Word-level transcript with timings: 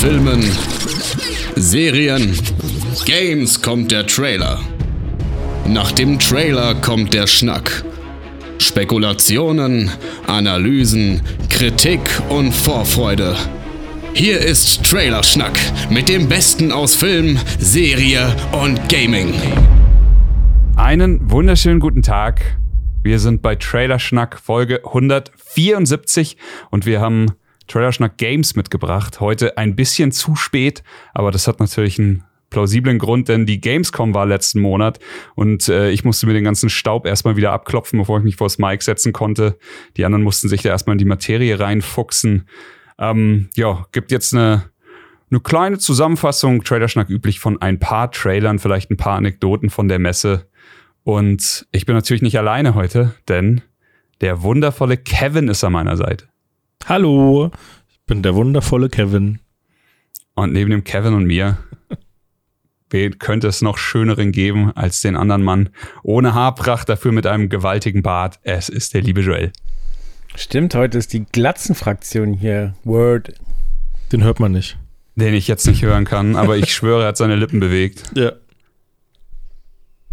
Filmen, 0.00 0.48
Serien, 1.56 2.38
Games 3.04 3.60
kommt 3.60 3.90
der 3.90 4.06
Trailer. 4.06 4.60
Nach 5.66 5.90
dem 5.90 6.20
Trailer 6.20 6.76
kommt 6.76 7.14
der 7.14 7.26
Schnack. 7.26 7.82
Spekulationen, 8.58 9.90
Analysen, 10.28 11.20
Kritik 11.50 12.00
und 12.28 12.52
Vorfreude. 12.52 13.34
Hier 14.14 14.38
ist 14.38 14.84
Trailerschnack 14.84 15.58
mit 15.90 16.08
dem 16.08 16.28
Besten 16.28 16.70
aus 16.70 16.94
Film, 16.94 17.36
Serie 17.58 18.36
und 18.52 18.88
Gaming. 18.88 19.34
Einen 20.76 21.28
wunderschönen 21.28 21.80
guten 21.80 22.02
Tag. 22.02 22.56
Wir 23.02 23.18
sind 23.18 23.42
bei 23.42 23.56
Trailerschnack 23.56 24.38
Folge 24.38 24.80
174 24.84 26.36
und 26.70 26.86
wir 26.86 27.00
haben 27.00 27.32
Trailerschnack 27.68 28.16
Games 28.16 28.56
mitgebracht. 28.56 29.20
Heute 29.20 29.56
ein 29.56 29.76
bisschen 29.76 30.10
zu 30.10 30.34
spät, 30.34 30.82
aber 31.14 31.30
das 31.30 31.46
hat 31.46 31.60
natürlich 31.60 31.98
einen 31.98 32.24
plausiblen 32.50 32.98
Grund, 32.98 33.28
denn 33.28 33.46
die 33.46 33.60
Gamescom 33.60 34.14
war 34.14 34.26
letzten 34.26 34.60
Monat 34.60 34.98
und 35.34 35.68
äh, 35.68 35.90
ich 35.90 36.04
musste 36.04 36.26
mir 36.26 36.32
den 36.32 36.44
ganzen 36.44 36.70
Staub 36.70 37.06
erstmal 37.06 37.36
wieder 37.36 37.52
abklopfen, 37.52 37.98
bevor 37.98 38.18
ich 38.18 38.24
mich 38.24 38.36
vors 38.36 38.58
Mic 38.58 38.82
setzen 38.82 39.12
konnte. 39.12 39.58
Die 39.96 40.04
anderen 40.04 40.24
mussten 40.24 40.48
sich 40.48 40.62
da 40.62 40.70
erstmal 40.70 40.94
in 40.94 40.98
die 40.98 41.04
Materie 41.04 41.60
reinfuchsen. 41.60 42.48
Ähm, 42.98 43.50
ja, 43.54 43.86
gibt 43.92 44.10
jetzt 44.10 44.34
eine, 44.34 44.70
eine 45.30 45.40
kleine 45.40 45.78
Zusammenfassung, 45.78 46.64
Trailerschnack 46.64 47.10
üblich 47.10 47.38
von 47.38 47.60
ein 47.60 47.78
paar 47.78 48.10
Trailern, 48.10 48.58
vielleicht 48.58 48.90
ein 48.90 48.96
paar 48.96 49.16
Anekdoten 49.16 49.70
von 49.70 49.88
der 49.88 49.98
Messe. 49.98 50.48
Und 51.04 51.66
ich 51.70 51.86
bin 51.86 51.94
natürlich 51.94 52.22
nicht 52.22 52.38
alleine 52.38 52.74
heute, 52.74 53.14
denn 53.28 53.60
der 54.20 54.42
wundervolle 54.42 54.96
Kevin 54.96 55.48
ist 55.48 55.64
an 55.64 55.72
meiner 55.72 55.96
Seite. 55.96 56.28
Hallo, 56.88 57.50
ich 57.90 58.00
bin 58.06 58.22
der 58.22 58.34
wundervolle 58.34 58.88
Kevin. 58.88 59.40
Und 60.34 60.54
neben 60.54 60.70
dem 60.70 60.84
Kevin 60.84 61.12
und 61.12 61.26
mir, 61.26 61.58
wen 62.88 63.18
könnte 63.18 63.46
es 63.46 63.60
noch 63.60 63.76
schöneren 63.76 64.32
geben 64.32 64.72
als 64.74 65.02
den 65.02 65.14
anderen 65.14 65.42
Mann? 65.42 65.68
Ohne 66.02 66.32
Haarpracht, 66.32 66.88
dafür 66.88 67.12
mit 67.12 67.26
einem 67.26 67.50
gewaltigen 67.50 68.02
Bart. 68.02 68.38
Es 68.42 68.70
ist 68.70 68.94
der 68.94 69.02
liebe 69.02 69.20
Joel. 69.20 69.52
Stimmt, 70.34 70.74
heute 70.74 70.96
ist 70.96 71.12
die 71.12 71.26
Glatzenfraktion 71.26 72.32
hier. 72.32 72.74
Word. 72.84 73.34
Den 74.10 74.24
hört 74.24 74.40
man 74.40 74.52
nicht. 74.52 74.78
Den 75.14 75.34
ich 75.34 75.46
jetzt 75.46 75.66
nicht 75.66 75.82
hören 75.82 76.06
kann, 76.06 76.36
aber 76.36 76.56
ich 76.56 76.72
schwöre, 76.72 77.02
er 77.02 77.08
hat 77.08 77.18
seine 77.18 77.36
Lippen 77.36 77.60
bewegt. 77.60 78.02
Ja. 78.14 78.32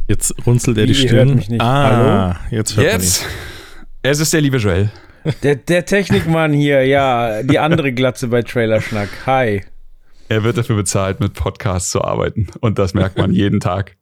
Jetzt 0.10 0.36
runzelt 0.46 0.78
er 0.78 0.84
Wie, 0.84 0.88
die 0.88 0.96
Stirn. 0.96 1.36
mich 1.36 1.48
nicht. 1.48 1.62
Ah, 1.62 2.36
jetzt 2.52 2.76
hört 2.76 2.92
Jetzt, 2.92 3.26
es 4.02 4.20
ist 4.20 4.34
der 4.34 4.42
liebe 4.42 4.58
Joel. 4.58 4.92
Der, 5.44 5.56
der 5.56 5.86
Technikmann 5.86 6.54
hier, 6.54 6.86
ja, 6.86 7.42
die 7.44 7.60
andere 7.60 7.92
Glatze 7.94 8.28
bei 8.28 8.42
Trailerschnack. 8.44 9.10
Hi. 9.26 9.64
Er 10.30 10.44
wird 10.44 10.58
dafür 10.58 10.76
bezahlt, 10.76 11.20
mit 11.20 11.34
Podcasts 11.34 11.92
zu 11.92 12.04
arbeiten. 12.04 12.48
Und 12.60 12.80
das 12.80 12.94
merkt 12.94 13.18
man 13.18 13.32
jeden 13.34 13.60
Tag. 13.60 13.96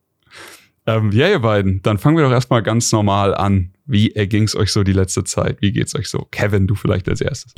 Ähm, 0.85 1.11
ja, 1.11 1.29
ihr 1.29 1.39
beiden, 1.39 1.81
dann 1.81 1.97
fangen 1.97 2.17
wir 2.17 2.23
doch 2.23 2.31
erstmal 2.31 2.61
ganz 2.61 2.91
normal 2.91 3.33
an. 3.35 3.73
Wie 3.85 4.16
erging 4.16 4.44
es 4.44 4.55
euch 4.55 4.71
so 4.71 4.83
die 4.83 4.94
letzte 4.94 5.23
Zeit? 5.23 5.61
Wie 5.61 5.71
geht's 5.71 5.95
euch 5.95 6.09
so? 6.09 6.27
Kevin, 6.31 6.67
du 6.67 6.75
vielleicht 6.75 7.07
als 7.07 7.21
erstes. 7.21 7.53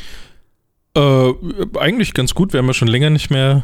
Äh, 0.95 1.33
eigentlich 1.77 2.13
ganz 2.13 2.33
gut. 2.33 2.53
Wir 2.53 2.59
haben 2.59 2.67
ja 2.67 2.73
schon 2.73 2.87
länger 2.87 3.09
nicht 3.09 3.29
mehr, 3.29 3.63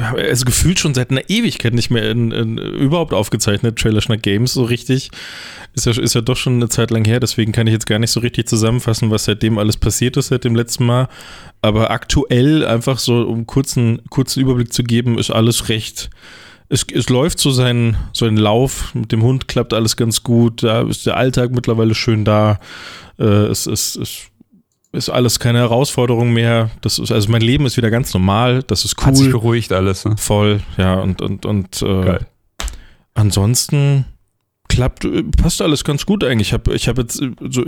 also 0.00 0.44
gefühlt 0.44 0.78
schon 0.78 0.94
seit 0.94 1.10
einer 1.10 1.28
Ewigkeit 1.28 1.74
nicht 1.74 1.90
mehr 1.90 2.10
in, 2.10 2.30
in, 2.32 2.58
überhaupt 2.58 3.12
aufgezeichnet, 3.12 3.78
Trailerschnack 3.78 4.22
Games 4.22 4.52
so 4.52 4.64
richtig. 4.64 5.10
Ist 5.74 5.86
ja, 5.86 5.92
ist 5.92 6.14
ja 6.14 6.20
doch 6.20 6.36
schon 6.36 6.54
eine 6.54 6.68
Zeit 6.68 6.90
lang 6.90 7.04
her, 7.04 7.20
deswegen 7.20 7.52
kann 7.52 7.66
ich 7.66 7.72
jetzt 7.72 7.86
gar 7.86 7.98
nicht 7.98 8.10
so 8.10 8.20
richtig 8.20 8.48
zusammenfassen, 8.48 9.10
was 9.10 9.24
seitdem 9.24 9.58
alles 9.58 9.76
passiert 9.76 10.16
ist 10.16 10.28
seit 10.28 10.44
dem 10.44 10.54
letzten 10.54 10.86
Mal. 10.86 11.08
Aber 11.62 11.90
aktuell, 11.90 12.64
einfach 12.64 12.98
so, 12.98 13.22
um 13.22 13.46
kurzen, 13.46 14.02
kurzen 14.10 14.40
Überblick 14.40 14.72
zu 14.72 14.82
geben, 14.82 15.18
ist 15.18 15.30
alles 15.30 15.68
recht. 15.68 16.10
Es, 16.68 16.84
es 16.92 17.08
läuft 17.08 17.38
so 17.38 17.50
seinen, 17.50 17.96
so 18.12 18.26
einen 18.26 18.38
Lauf. 18.38 18.94
Mit 18.94 19.12
dem 19.12 19.22
Hund 19.22 19.48
klappt 19.48 19.72
alles 19.72 19.96
ganz 19.96 20.22
gut. 20.22 20.62
Da 20.62 20.82
ist 20.82 21.06
der 21.06 21.16
Alltag 21.16 21.52
mittlerweile 21.52 21.94
schön 21.94 22.24
da. 22.24 22.58
Äh, 23.18 23.24
es, 23.24 23.66
es 23.66 24.30
ist 24.92 25.08
alles 25.10 25.38
keine 25.38 25.58
Herausforderung 25.58 26.32
mehr. 26.32 26.70
Das 26.80 26.98
ist, 26.98 27.12
also 27.12 27.30
mein 27.30 27.42
Leben 27.42 27.66
ist 27.66 27.76
wieder 27.76 27.90
ganz 27.90 28.12
normal. 28.14 28.62
Das 28.62 28.84
ist 28.84 28.96
Hat 29.04 29.16
sich 29.16 29.26
cool. 29.26 29.32
beruhigt 29.32 29.72
alles. 29.72 30.04
Ne? 30.04 30.16
Voll, 30.16 30.60
ja, 30.76 30.94
und, 30.94 31.20
und, 31.20 31.44
und 31.44 31.82
äh, 31.82 32.18
ansonsten 33.14 34.06
klappt, 34.68 35.04
äh, 35.04 35.22
passt 35.22 35.60
alles 35.62 35.84
ganz 35.84 36.06
gut 36.06 36.24
eigentlich. 36.24 36.48
Ich 36.48 36.52
habe 36.52 36.74
ich 36.74 36.88
hab 36.88 36.98
jetzt 36.98 37.20
äh, 37.20 37.30
so 37.48 37.64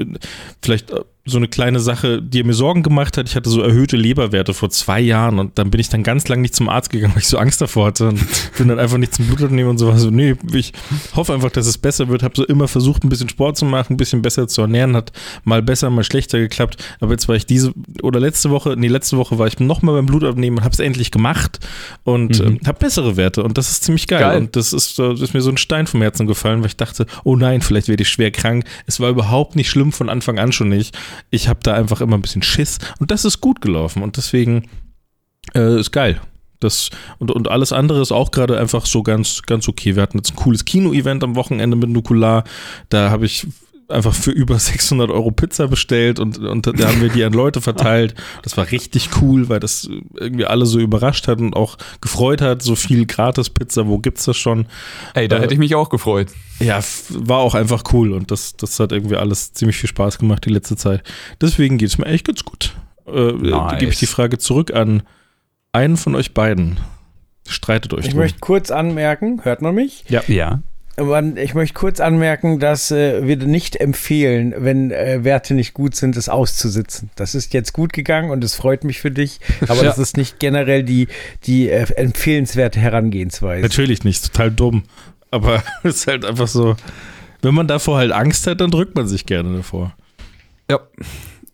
vielleicht 0.63 0.91
äh, 0.91 1.03
so 1.29 1.37
eine 1.39 1.49
kleine 1.49 1.81
Sache, 1.81 2.21
die 2.23 2.43
mir 2.43 2.55
Sorgen 2.55 2.83
gemacht 2.83 3.17
hat. 3.17 3.29
Ich 3.29 3.37
hatte 3.37 3.51
so 3.51 3.61
erhöhte 3.63 3.97
Leberwerte 3.97 4.55
vor 4.55 4.71
zwei 4.71 5.01
Jahren 5.01 5.39
und 5.39 5.59
dann 5.59 5.71
bin 5.71 5.81
ich 5.81 5.89
dann 5.89 6.03
ganz 6.03 6.27
lang 6.29 6.41
nicht 6.41 6.55
zum 6.55 6.69
Arzt 6.69 6.91
gegangen, 6.91 7.13
weil 7.15 7.23
ich 7.23 7.29
so 7.29 7.39
Angst 7.39 7.61
davor 7.61 7.87
hatte 7.87 8.09
und 8.09 8.21
bin 8.57 8.69
dann 8.69 8.79
einfach 8.79 8.99
nicht 8.99 9.15
zum 9.15 9.27
Blutabnehmen 9.27 9.71
und 9.71 9.79
so 9.79 9.89
war 9.89 9.99
so, 9.99 10.11
nee, 10.11 10.35
ich 10.53 10.73
hoffe 11.15 11.35
einfach, 11.35 11.51
dass 11.51 11.67
es 11.67 11.79
besser 11.79 12.09
wird. 12.09 12.23
Habe 12.23 12.35
so 12.37 12.45
immer 12.47 12.69
versucht, 12.69 13.05
ein 13.05 13.09
bisschen 13.09 13.29
Sport 13.29 13.57
zu 13.57 13.65
machen, 13.65 13.95
ein 13.95 13.97
bisschen 13.97 14.23
besser 14.23 14.49
zu 14.49 14.63
ernähren, 14.63 14.97
hat 14.97 15.13
mal 15.45 15.63
besser, 15.63 15.91
mal 15.91 16.05
schlechter 16.05 16.39
geklappt. 16.39 16.77
Aber 17.01 17.13
jetzt 17.13 17.29
war 17.29 17.37
ich 17.37 17.47
diese 17.47 17.73
oder 18.03 18.21
letzte 18.21 18.51
Woche, 18.51 18.75
nee, 18.77 18.89
letzte 18.89 19.17
Woche 19.19 19.39
war 19.39 19.47
ich 19.47 19.59
nochmal 19.61 19.95
beim 19.95 20.07
Blutabnehmen 20.07 20.59
und 20.59 20.65
habe 20.65 20.73
es 20.73 20.81
endlich 20.81 21.11
gemacht 21.11 21.61
und 22.05 22.39
Mhm. 22.41 22.47
ähm, 22.47 22.61
habe 22.67 22.79
bessere 22.79 23.17
Werte 23.17 23.43
und 23.43 23.59
das 23.59 23.71
ist 23.71 23.85
ziemlich 23.85 24.07
geil. 24.07 24.21
Geil. 24.21 24.39
Und 24.39 24.57
das 24.57 24.73
ist, 24.73 24.99
äh, 24.99 25.09
das 25.11 25.21
ist 25.21 25.35
mir 25.35 25.41
so 25.41 25.51
ein 25.51 25.57
Stein 25.57 25.87
vom 25.87 26.03
Herzen 26.03 26.27
gefallen, 26.27 26.61
weil 26.61 26.67
ich 26.69 26.77
dachte, 26.77 27.07
oh 27.25 27.37
nein, 27.37 27.61
vielleicht 27.61 27.89
werde 27.89 28.03
ich 28.03 28.09
schwer 28.09 28.31
krank. 28.31 28.65
Es 28.87 29.01
war 29.01 29.11
überhaupt 29.11 29.57
nicht 29.57 29.69
schlimm 29.71 29.93
von 29.93 30.09
Anfang 30.09 30.39
an 30.39 30.53
schon 30.53 30.69
nicht. 30.69 30.97
Ich 31.31 31.49
habe 31.49 31.61
da 31.63 31.75
einfach 31.75 32.01
immer 32.01 32.17
ein 32.17 32.23
bisschen 32.23 32.43
Schiss 32.43 32.79
und 32.99 33.11
das 33.11 33.25
ist 33.25 33.41
gut 33.41 33.61
gelaufen 33.61 34.03
und 34.03 34.17
deswegen 34.17 34.69
äh, 35.55 35.79
ist 35.79 35.93
geil. 35.93 36.21
Das, 36.61 36.91
und, 37.19 37.31
und 37.31 37.49
alles 37.49 37.73
andere 37.73 38.03
ist 38.03 38.11
auch 38.11 38.33
gerade 38.33 38.59
einfach 38.59 38.85
so 38.85 39.03
ganz, 39.03 39.43
ganz 39.43 39.69
okay. 39.69 39.95
Wir 39.95 40.03
hatten 40.03 40.19
jetzt 40.19 40.33
ein 40.33 40.37
cooles 40.37 40.65
Kino-Event 40.65 41.23
am 41.23 41.37
Wochenende 41.37 41.77
mit 41.77 41.89
Nukular. 41.89 42.43
Da 42.89 43.11
habe 43.11 43.27
ich 43.27 43.47
einfach 43.89 44.15
für 44.15 44.31
über 44.31 44.59
600 44.59 45.11
Euro 45.11 45.31
Pizza 45.31 45.67
bestellt 45.69 46.19
und, 46.21 46.39
und 46.39 46.67
da 46.67 46.89
haben 46.89 47.01
wir 47.01 47.09
die 47.09 47.25
an 47.25 47.33
Leute 47.33 47.61
verteilt. 47.61 48.15
Das 48.43 48.57
war 48.57 48.71
richtig 48.71 49.09
cool, 49.23 49.49
weil 49.49 49.61
das 49.61 49.89
irgendwie 50.15 50.45
alle 50.45 50.67
so 50.67 50.79
überrascht 50.79 51.27
hat 51.29 51.41
und 51.41 51.55
auch 51.57 51.79
gefreut 52.01 52.41
hat. 52.43 52.63
So 52.63 52.75
viel 52.77 53.07
Gratis-Pizza, 53.07 53.87
wo 53.87 53.99
gibt's 53.99 54.25
das 54.27 54.37
schon? 54.37 54.67
Ey, 55.15 55.27
da 55.29 55.39
Äh, 55.39 55.41
hätte 55.43 55.55
ich 55.55 55.59
mich 55.59 55.75
auch 55.75 55.89
gefreut. 55.89 56.29
Ja, 56.61 56.81
war 57.11 57.39
auch 57.39 57.55
einfach 57.55 57.83
cool 57.93 58.13
und 58.13 58.31
das, 58.31 58.57
das 58.57 58.79
hat 58.79 58.93
irgendwie 58.93 59.17
alles 59.17 59.53
ziemlich 59.53 59.77
viel 59.79 59.89
Spaß 59.89 60.19
gemacht 60.19 60.45
die 60.45 60.51
letzte 60.51 60.77
Zeit. 60.77 61.03
Deswegen 61.41 61.79
geht's 61.79 61.97
mir 61.99 62.07
echt 62.07 62.27
ganz 62.27 62.45
gut. 62.45 62.75
Äh, 63.07 63.33
Nice. 63.33 63.79
Gebe 63.79 63.93
ich 63.93 63.99
die 63.99 64.07
Frage 64.07 64.39
zurück 64.39 64.75
an 64.75 65.03
einen 65.73 65.97
von 65.97 66.15
euch 66.15 66.35
beiden. 66.35 66.79
Streitet 67.49 67.95
euch 67.95 68.05
Ich 68.05 68.11
drum. 68.11 68.21
möchte 68.21 68.39
kurz 68.41 68.71
anmerken, 68.71 69.41
hört 69.45 69.63
man 69.63 69.75
mich? 69.75 70.05
Ja. 70.09 70.23
Man- 70.29 70.63
Ich 71.37 71.55
möchte 71.55 71.75
kurz 71.75 72.01
anmerken, 72.01 72.59
dass 72.59 72.91
äh, 72.91 73.27
wir 73.27 73.37
nicht 73.37 73.77
empfehlen, 73.77 74.53
wenn 74.57 74.91
äh, 74.91 75.23
Werte 75.23 75.55
nicht 75.55 75.73
gut 75.73 75.95
sind, 75.95 76.17
es 76.17 76.29
auszusitzen. 76.29 77.11
Das 77.15 77.35
ist 77.35 77.55
jetzt 77.55 77.73
gut 77.73 77.93
gegangen 77.93 78.31
und 78.31 78.43
es 78.43 78.55
freut 78.55 78.83
mich 78.85 79.01
für 79.01 79.11
dich, 79.13 79.39
aber 79.63 79.77
Ja. 79.83 79.83
das 79.85 79.99
ist 79.99 80.17
nicht 80.17 80.41
generell 80.41 80.83
die, 80.83 81.07
die 81.45 81.69
äh, 81.69 81.87
empfehlenswerte 81.95 82.81
Herangehensweise. 82.81 83.63
Natürlich 83.63 84.03
nicht, 84.03 84.25
total 84.33 84.51
dumm. 84.51 84.83
Aber 85.31 85.63
es 85.85 85.97
ist 85.97 86.07
halt 86.09 86.25
einfach 86.25 86.49
so, 86.49 86.75
wenn 87.43 87.55
man 87.55 87.69
davor 87.69 87.99
halt 87.99 88.11
Angst 88.13 88.47
hat, 88.47 88.61
dann 88.61 88.71
drückt 88.71 88.97
man 88.97 89.07
sich 89.07 89.25
gerne 89.25 89.57
davor. 89.57 89.95
Ja. 90.71 90.81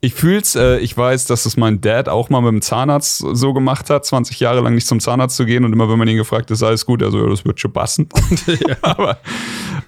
Ich 0.05 0.13
fühl's, 0.15 0.55
äh, 0.55 0.79
ich 0.81 0.95
weiß, 0.95 1.25
dass 1.25 1.47
es 1.47 1.57
mein 1.57 1.81
Dad 1.81 2.11
auch 2.11 2.29
mal 2.29 2.43
mit 2.43 2.53
dem 2.53 2.61
Zahnarzt 2.61 3.25
so 3.33 3.55
gemacht 3.55 3.89
hat, 3.89 4.05
20 4.05 4.39
Jahre 4.39 4.61
lang 4.61 4.75
nicht 4.75 4.87
zum 4.87 5.01
Zahnarzt 5.01 5.35
zu 5.35 5.47
gehen 5.47 5.65
und 5.65 5.73
immer, 5.73 5.89
wenn 5.89 5.99
man 5.99 6.07
ihn 6.09 6.19
gefragt 6.19 6.45
hat, 6.45 6.51
ist 6.51 6.63
alles 6.63 6.85
gut, 6.85 7.03
also 7.03 7.23
ja, 7.23 7.27
das 7.31 7.45
wird 7.47 7.59
schon 7.59 7.73
passen. 7.73 8.07
Aber 8.83 9.19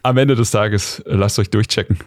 am 0.02 0.16
Ende 0.16 0.34
des 0.34 0.50
Tages, 0.50 1.00
äh, 1.00 1.14
lasst 1.14 1.38
euch 1.38 1.50
durchchecken. 1.50 1.98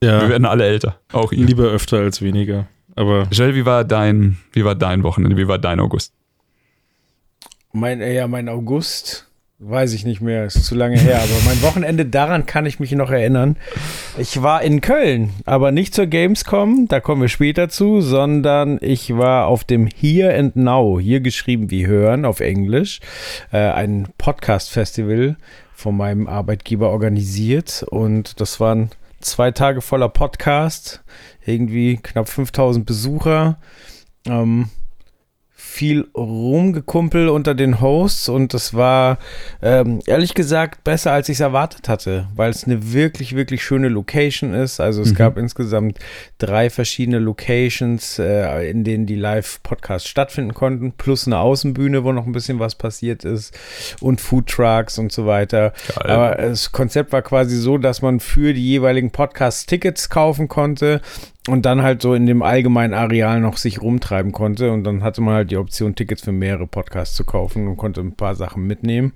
Wir 0.00 0.10
Ja, 0.10 0.28
werden 0.28 0.44
alle 0.44 0.66
älter. 0.66 1.00
Auch 1.12 1.32
ihr. 1.32 1.46
lieber 1.46 1.64
öfter 1.64 1.96
als 2.00 2.20
weniger. 2.20 2.66
Aber 2.94 3.26
Joel, 3.30 3.54
wie 3.54 3.64
war 3.64 3.84
dein, 3.84 4.36
wie 4.52 4.64
war 4.64 4.74
dein 4.74 5.02
Wochenende? 5.02 5.38
Wie 5.38 5.48
war 5.48 5.58
dein 5.58 5.80
August? 5.80 6.12
Mein, 7.72 8.02
äh, 8.02 8.14
ja, 8.16 8.28
mein 8.28 8.50
August, 8.50 9.26
weiß 9.58 9.94
ich 9.94 10.04
nicht 10.04 10.20
mehr, 10.20 10.44
ist 10.44 10.64
zu 10.64 10.74
lange 10.74 10.98
her, 10.98 11.16
aber 11.16 11.32
mein 11.46 11.62
Wochenende, 11.62 12.04
daran 12.04 12.44
kann 12.44 12.66
ich 12.66 12.78
mich 12.78 12.92
noch 12.92 13.10
erinnern. 13.10 13.56
Ich 14.18 14.42
war 14.42 14.62
in 14.62 14.82
Köln, 14.82 15.30
aber 15.46 15.72
nicht 15.72 15.94
zur 15.94 16.06
Gamescom, 16.06 16.88
da 16.88 17.00
kommen 17.00 17.22
wir 17.22 17.28
später 17.28 17.70
zu, 17.70 18.02
sondern 18.02 18.78
ich 18.82 19.16
war 19.16 19.46
auf 19.46 19.64
dem 19.64 19.86
Here 19.86 20.36
and 20.36 20.56
Now, 20.56 21.00
hier 21.00 21.20
geschrieben 21.20 21.70
wie 21.70 21.86
Hören 21.86 22.26
auf 22.26 22.40
Englisch, 22.40 23.00
äh, 23.50 23.58
ein 23.58 24.08
Podcast-Festival 24.18 25.36
von 25.72 25.96
meinem 25.96 26.26
Arbeitgeber 26.26 26.90
organisiert 26.90 27.82
und 27.88 28.40
das 28.40 28.60
waren 28.60 28.90
zwei 29.20 29.52
Tage 29.52 29.80
voller 29.80 30.10
Podcast, 30.10 31.02
irgendwie 31.46 31.96
knapp 31.96 32.28
5000 32.28 32.84
Besucher. 32.84 33.58
Ähm, 34.26 34.68
viel 35.76 36.08
Rumgekumpel 36.16 37.28
unter 37.28 37.54
den 37.54 37.82
Hosts 37.82 38.30
und 38.30 38.54
das 38.54 38.72
war 38.72 39.18
ähm, 39.60 40.00
ehrlich 40.06 40.32
gesagt 40.32 40.84
besser, 40.84 41.12
als 41.12 41.28
ich 41.28 41.34
es 41.36 41.40
erwartet 41.40 41.86
hatte, 41.90 42.28
weil 42.34 42.48
es 42.50 42.64
eine 42.64 42.94
wirklich, 42.94 43.36
wirklich 43.36 43.62
schöne 43.62 43.88
Location 43.88 44.54
ist. 44.54 44.80
Also 44.80 45.02
es 45.02 45.10
Mhm. 45.10 45.16
gab 45.16 45.36
insgesamt 45.36 45.98
drei 46.38 46.70
verschiedene 46.70 47.18
Locations, 47.18 48.18
äh, 48.18 48.70
in 48.70 48.84
denen 48.84 49.04
die 49.04 49.16
Live-Podcasts 49.16 50.08
stattfinden 50.08 50.54
konnten, 50.54 50.92
plus 50.92 51.26
eine 51.26 51.40
Außenbühne, 51.40 52.04
wo 52.04 52.12
noch 52.12 52.24
ein 52.24 52.32
bisschen 52.32 52.58
was 52.58 52.74
passiert 52.74 53.24
ist 53.26 53.52
und 54.00 54.18
Foodtrucks 54.22 54.98
und 54.98 55.12
so 55.12 55.26
weiter. 55.26 55.74
Geil. 55.94 56.10
Aber 56.10 56.34
das 56.36 56.72
Konzept 56.72 57.12
war 57.12 57.20
quasi 57.20 57.54
so, 57.58 57.76
dass 57.76 58.00
man 58.00 58.20
für 58.20 58.54
die 58.54 58.66
jeweiligen 58.66 59.10
Podcasts 59.10 59.66
Tickets 59.66 60.08
kaufen 60.08 60.48
konnte 60.48 61.02
und 61.48 61.66
dann 61.66 61.82
halt 61.82 62.02
so 62.02 62.14
in 62.14 62.26
dem 62.26 62.42
allgemeinen 62.42 62.94
Areal 62.94 63.40
noch 63.40 63.56
sich 63.56 63.80
rumtreiben 63.80 64.32
konnte. 64.32 64.72
Und 64.72 64.84
dann 64.84 65.02
hatte 65.02 65.20
man 65.20 65.34
halt 65.34 65.50
die 65.50 65.56
Option, 65.56 65.94
Tickets 65.94 66.22
für 66.22 66.32
mehrere 66.32 66.66
Podcasts 66.66 67.14
zu 67.16 67.24
kaufen 67.24 67.68
und 67.68 67.76
konnte 67.76 68.00
ein 68.00 68.16
paar 68.16 68.34
Sachen 68.34 68.66
mitnehmen. 68.66 69.12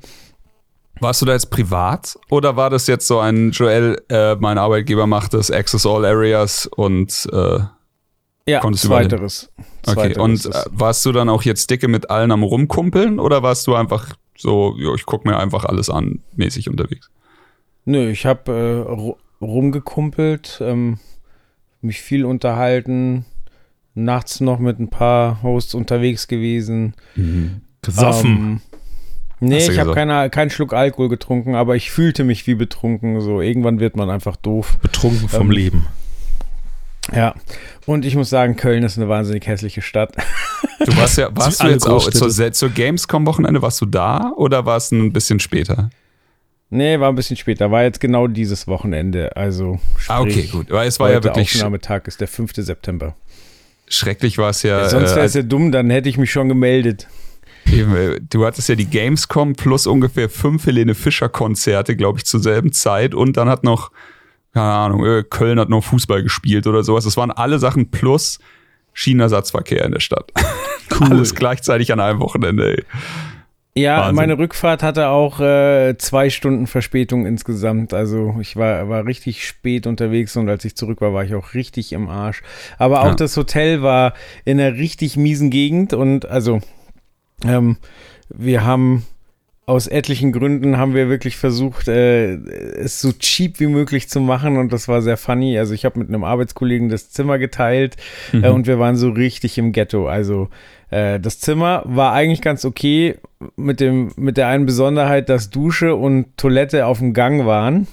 Warst 1.00 1.22
du 1.22 1.26
da 1.26 1.32
jetzt 1.32 1.50
privat 1.50 2.18
oder 2.30 2.56
war 2.56 2.68
das 2.70 2.86
jetzt 2.86 3.06
so 3.06 3.18
ein 3.20 3.50
Joel, 3.52 4.02
äh, 4.10 4.34
mein 4.36 4.58
Arbeitgeber 4.58 5.06
macht 5.06 5.32
das, 5.32 5.50
Access 5.50 5.86
All 5.86 6.04
Areas 6.04 6.66
und 6.66 7.26
äh, 7.32 7.60
Ja, 8.46 8.60
Konntest 8.60 8.84
du 8.84 8.88
hin? 8.88 9.08
zweiteres. 9.08 9.50
okay. 9.86 9.94
Zweiteres 9.94 10.46
Und 10.46 10.54
äh, 10.54 10.58
warst 10.72 11.06
du 11.06 11.12
dann 11.12 11.30
auch 11.30 11.42
jetzt 11.42 11.70
dicke 11.70 11.88
mit 11.88 12.10
allen 12.10 12.30
am 12.32 12.42
Rumkumpeln 12.42 13.18
oder 13.18 13.42
warst 13.42 13.66
du 13.66 13.74
einfach 13.74 14.14
so, 14.36 14.74
jo, 14.76 14.94
ich 14.94 15.06
guck 15.06 15.24
mir 15.24 15.38
einfach 15.38 15.64
alles 15.64 15.88
an, 15.88 16.20
mäßig 16.36 16.68
unterwegs? 16.68 17.10
Nö, 17.86 18.10
ich 18.10 18.26
habe 18.26 18.52
äh, 18.52 18.90
ru- 18.92 19.16
rumgekumpelt, 19.40 20.58
ähm, 20.62 20.98
mich 21.80 22.00
viel 22.00 22.24
unterhalten, 22.24 23.24
nachts 23.94 24.40
noch 24.40 24.58
mit 24.58 24.78
ein 24.78 24.88
paar 24.88 25.42
Hosts 25.42 25.74
unterwegs 25.74 26.28
gewesen. 26.28 26.94
Gesoffen. 27.82 28.30
Ähm, 28.30 28.60
nee, 29.40 29.66
du 29.66 29.72
ich 29.72 29.78
habe 29.78 29.92
keinen 29.94 30.50
Schluck 30.50 30.72
Alkohol 30.72 31.08
getrunken, 31.08 31.54
aber 31.54 31.76
ich 31.76 31.90
fühlte 31.90 32.24
mich 32.24 32.46
wie 32.46 32.54
betrunken. 32.54 33.20
So, 33.20 33.40
irgendwann 33.40 33.80
wird 33.80 33.96
man 33.96 34.10
einfach 34.10 34.36
doof. 34.36 34.78
betrunken 34.82 35.28
vom 35.28 35.48
ähm, 35.48 35.50
Leben. 35.50 35.86
Ja. 37.14 37.34
Und 37.86 38.04
ich 38.04 38.14
muss 38.14 38.30
sagen, 38.30 38.56
Köln 38.56 38.82
ist 38.82 38.98
eine 38.98 39.08
wahnsinnig 39.08 39.46
hässliche 39.46 39.82
Stadt. 39.82 40.14
Du 40.82 40.96
warst 40.96 41.18
ja, 41.18 41.28
warst 41.36 41.62
du 41.62 41.66
jetzt 41.66 41.86
auch 41.86 42.08
zur, 42.08 42.30
zur 42.30 42.70
Gamescom-Wochenende, 42.70 43.60
warst 43.60 43.82
du 43.82 43.84
da 43.84 44.32
oder 44.34 44.64
war 44.64 44.78
es 44.78 44.90
ein 44.90 45.12
bisschen 45.12 45.38
später? 45.38 45.90
Nee, 46.70 46.98
war 46.98 47.08
ein 47.08 47.14
bisschen 47.14 47.36
später. 47.36 47.70
War 47.70 47.82
jetzt 47.82 48.00
genau 48.00 48.26
dieses 48.26 48.66
Wochenende. 48.66 49.36
Also, 49.36 49.78
Ah, 50.08 50.20
okay, 50.20 50.30
sprich, 50.30 50.52
gut. 50.52 50.70
Weil 50.70 50.88
es 50.88 50.98
war 50.98 51.10
ja 51.10 51.22
wirklich 51.22 51.54
Aufnahmetag 51.54 52.06
ist 52.06 52.20
der 52.20 52.28
5. 52.28 52.52
September. 52.56 53.14
schrecklich, 53.88 54.38
war 54.38 54.50
es 54.50 54.62
ja. 54.62 54.88
Sonst 54.88 55.12
äh, 55.12 55.16
wäre 55.16 55.26
es 55.26 55.34
ja 55.34 55.42
dumm, 55.42 55.72
dann 55.72 55.90
hätte 55.90 56.08
ich 56.08 56.16
mich 56.16 56.30
schon 56.30 56.48
gemeldet. 56.48 57.08
Eben, 57.70 57.94
äh, 57.94 58.20
du 58.20 58.46
hattest 58.46 58.68
ja 58.68 58.74
die 58.74 58.86
Gamescom 58.86 59.54
plus 59.54 59.86
ungefähr 59.86 60.28
fünf 60.30 60.66
Helene 60.66 60.94
Fischer 60.94 61.28
Konzerte, 61.28 61.94
glaube 61.96 62.18
ich, 62.18 62.24
zur 62.24 62.40
selben 62.40 62.72
Zeit 62.72 63.14
und 63.14 63.36
dann 63.36 63.48
hat 63.48 63.64
noch, 63.64 63.90
keine 64.54 64.72
Ahnung, 64.72 65.04
äh, 65.04 65.22
Köln 65.28 65.60
hat 65.60 65.68
noch 65.68 65.84
Fußball 65.84 66.22
gespielt 66.22 66.66
oder 66.66 66.82
sowas. 66.82 67.04
Das 67.04 67.16
waren 67.16 67.30
alle 67.30 67.58
Sachen 67.58 67.90
plus 67.90 68.38
Schienenersatzverkehr 68.92 69.84
in 69.84 69.92
der 69.92 70.00
Stadt. 70.00 70.32
Alles 71.00 71.34
gleichzeitig 71.36 71.92
an 71.92 72.00
einem 72.00 72.18
Wochenende, 72.20 72.76
ey. 72.76 72.84
Ja, 73.76 73.98
Wahnsinn. 73.98 74.14
meine 74.16 74.38
Rückfahrt 74.38 74.82
hatte 74.82 75.08
auch 75.08 75.38
äh, 75.40 75.96
zwei 75.96 76.28
Stunden 76.28 76.66
Verspätung 76.66 77.24
insgesamt. 77.24 77.94
Also 77.94 78.36
ich 78.40 78.56
war, 78.56 78.88
war 78.88 79.06
richtig 79.06 79.46
spät 79.46 79.86
unterwegs 79.86 80.36
und 80.36 80.48
als 80.48 80.64
ich 80.64 80.74
zurück 80.74 81.00
war, 81.00 81.14
war 81.14 81.24
ich 81.24 81.34
auch 81.34 81.54
richtig 81.54 81.92
im 81.92 82.08
Arsch. 82.08 82.42
Aber 82.78 83.02
auch 83.02 83.08
Ja. 83.10 83.14
das 83.14 83.36
Hotel 83.36 83.80
war 83.82 84.14
in 84.44 84.60
einer 84.60 84.76
richtig 84.76 85.16
miesen 85.16 85.50
Gegend 85.50 85.92
und 85.94 86.26
also 86.26 86.60
ähm, 87.44 87.76
wir 88.28 88.64
haben 88.64 89.06
aus 89.66 89.86
etlichen 89.86 90.32
Gründen 90.32 90.78
haben 90.78 90.94
wir 90.94 91.08
wirklich 91.08 91.36
versucht, 91.36 91.86
äh, 91.86 92.32
es 92.34 93.00
so 93.00 93.12
cheap 93.12 93.60
wie 93.60 93.68
möglich 93.68 94.08
zu 94.08 94.18
machen 94.20 94.56
und 94.56 94.72
das 94.72 94.88
war 94.88 95.00
sehr 95.00 95.16
funny. 95.16 95.56
Also 95.58 95.74
ich 95.74 95.84
habe 95.84 95.96
mit 96.00 96.08
einem 96.08 96.24
Arbeitskollegen 96.24 96.88
das 96.88 97.10
Zimmer 97.10 97.38
geteilt 97.38 97.96
äh, 98.32 98.48
und 98.48 98.66
wir 98.66 98.80
waren 98.80 98.96
so 98.96 99.10
richtig 99.10 99.58
im 99.58 99.70
Ghetto. 99.70 100.08
Also 100.08 100.48
äh, 100.90 101.18
das 101.20 101.40
Zimmer 101.40 101.82
war 101.84 102.12
eigentlich 102.12 102.42
ganz 102.42 102.64
okay 102.64 103.16
mit 103.56 103.80
dem 103.80 104.12
mit 104.16 104.36
der 104.36 104.48
einen 104.48 104.66
Besonderheit, 104.66 105.28
dass 105.28 105.50
Dusche 105.50 105.94
und 105.94 106.36
Toilette 106.36 106.86
auf 106.86 106.98
dem 106.98 107.14
Gang 107.14 107.46
waren. 107.46 107.86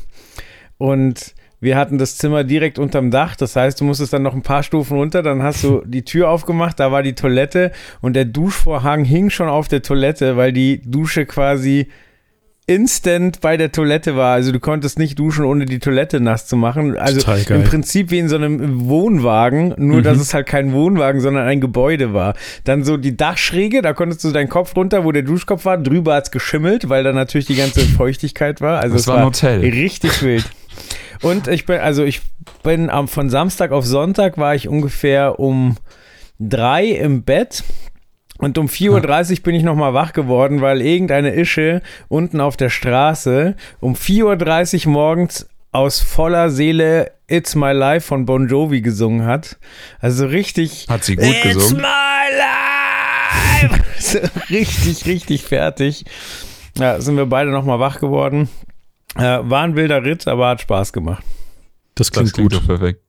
Und 0.77 1.33
wir 1.59 1.75
hatten 1.75 1.97
das 1.97 2.17
Zimmer 2.17 2.43
direkt 2.43 2.77
unterm 2.77 3.09
Dach, 3.09 3.35
das 3.35 3.55
heißt, 3.55 3.81
du 3.81 3.85
musstest 3.85 4.13
dann 4.13 4.21
noch 4.21 4.35
ein 4.35 4.43
paar 4.43 4.61
Stufen 4.61 4.95
runter, 4.95 5.23
dann 5.23 5.41
hast 5.41 5.63
du 5.63 5.81
die 5.85 6.05
Tür 6.05 6.29
aufgemacht, 6.29 6.79
da 6.79 6.91
war 6.91 7.01
die 7.01 7.15
Toilette. 7.15 7.71
Und 7.99 8.15
der 8.15 8.25
Duschvorhang 8.25 9.03
hing 9.05 9.31
schon 9.31 9.49
auf 9.49 9.67
der 9.67 9.81
Toilette, 9.81 10.37
weil 10.37 10.53
die 10.53 10.81
Dusche 10.81 11.25
quasi 11.25 11.87
instant 12.69 13.39
bei 13.39 13.55
der 13.55 13.71
Toilette 13.71 14.17
war. 14.17 14.33
Also 14.33 14.51
du 14.51 14.59
konntest 14.59 14.99
nicht 14.99 15.17
duschen, 15.17 15.45
ohne 15.45 15.65
die 15.65 15.79
Toilette 15.79 16.19
nass 16.19 16.47
zu 16.47 16.57
machen. 16.57 16.97
Also 16.97 17.21
im 17.55 17.63
Prinzip 17.63 18.11
wie 18.11 18.19
in 18.19 18.27
so 18.27 18.35
einem 18.35 18.87
Wohnwagen, 18.89 19.73
nur 19.77 20.01
dass 20.01 20.19
es 20.19 20.33
halt 20.33 20.47
kein 20.47 20.73
Wohnwagen, 20.73 21.21
sondern 21.21 21.47
ein 21.47 21.61
Gebäude 21.61 22.13
war. 22.13 22.35
Dann 22.65 22.83
so 22.83 22.97
die 22.97 23.15
Dachschräge, 23.15 23.81
da 23.81 23.93
konntest 23.93 24.21
du 24.25 24.31
deinen 24.31 24.49
Kopf 24.49 24.75
runter, 24.75 25.05
wo 25.05 25.13
der 25.13 25.21
Duschkopf 25.23 25.63
war, 25.63 25.77
drüber 25.77 26.15
hat's 26.15 26.29
geschimmelt, 26.29 26.89
weil 26.89 27.05
da 27.05 27.13
natürlich 27.13 27.47
die 27.47 27.55
ganze 27.55 27.81
Feuchtigkeit 27.81 28.59
war. 28.59 28.81
Also 28.81 28.95
Das 28.95 29.03
es 29.03 29.07
war 29.07 29.19
ein 29.19 29.25
Hotel. 29.25 29.61
richtig 29.61 30.21
wild. 30.21 30.43
Und 31.21 31.47
ich 31.47 31.65
bin, 31.65 31.79
also 31.79 32.03
ich 32.03 32.21
bin 32.63 32.89
am, 32.89 33.07
von 33.07 33.29
Samstag 33.29 33.71
auf 33.71 33.85
Sonntag 33.85 34.37
war 34.37 34.55
ich 34.55 34.67
ungefähr 34.67 35.39
um 35.39 35.77
drei 36.37 36.85
im 36.87 37.23
Bett. 37.23 37.63
Und 38.37 38.57
um 38.57 38.67
4.30 38.67 39.31
Uhr 39.39 39.43
bin 39.43 39.55
ich 39.55 39.63
nochmal 39.63 39.93
wach 39.93 40.13
geworden, 40.13 40.61
weil 40.61 40.81
irgendeine 40.81 41.33
Ische 41.35 41.81
unten 42.07 42.39
auf 42.39 42.55
der 42.57 42.69
Straße 42.69 43.55
um 43.79 43.95
4.30 43.95 44.85
Uhr 44.85 44.91
morgens 44.93 45.47
aus 45.71 45.99
voller 46.01 46.49
Seele 46.49 47.11
It's 47.27 47.55
My 47.55 47.71
Life 47.71 48.07
von 48.07 48.25
Bon 48.25 48.47
Jovi 48.47 48.81
gesungen 48.81 49.25
hat. 49.25 49.57
Also 49.99 50.25
richtig. 50.27 50.85
Hat 50.89 51.03
sie 51.03 51.15
gut 51.15 51.25
It's 51.25 51.43
gesungen? 51.53 51.81
my 51.81 52.37
life! 52.37 53.83
So 53.99 54.19
richtig, 54.51 55.05
richtig 55.07 55.43
fertig. 55.43 56.05
Ja, 56.77 57.01
sind 57.01 57.17
wir 57.17 57.25
beide 57.25 57.49
nochmal 57.49 57.79
wach 57.79 57.99
geworden. 57.99 58.47
Äh, 59.15 59.39
war 59.41 59.63
ein 59.63 59.75
wilder 59.75 60.03
Ritt, 60.05 60.27
aber 60.27 60.47
hat 60.49 60.61
Spaß 60.61 60.93
gemacht. 60.93 61.23
Das 61.95 62.07
Das 62.11 62.11
klingt 62.11 62.33
klingt 62.33 62.51
gut. 62.53 62.67
perfekt. 62.67 63.01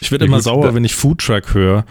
Ich 0.00 0.12
werde 0.12 0.26
immer 0.26 0.36
gut, 0.36 0.44
sauer, 0.44 0.74
wenn 0.74 0.84
ich 0.84 0.94
Foodtruck 0.94 1.52
höre, 1.54 1.84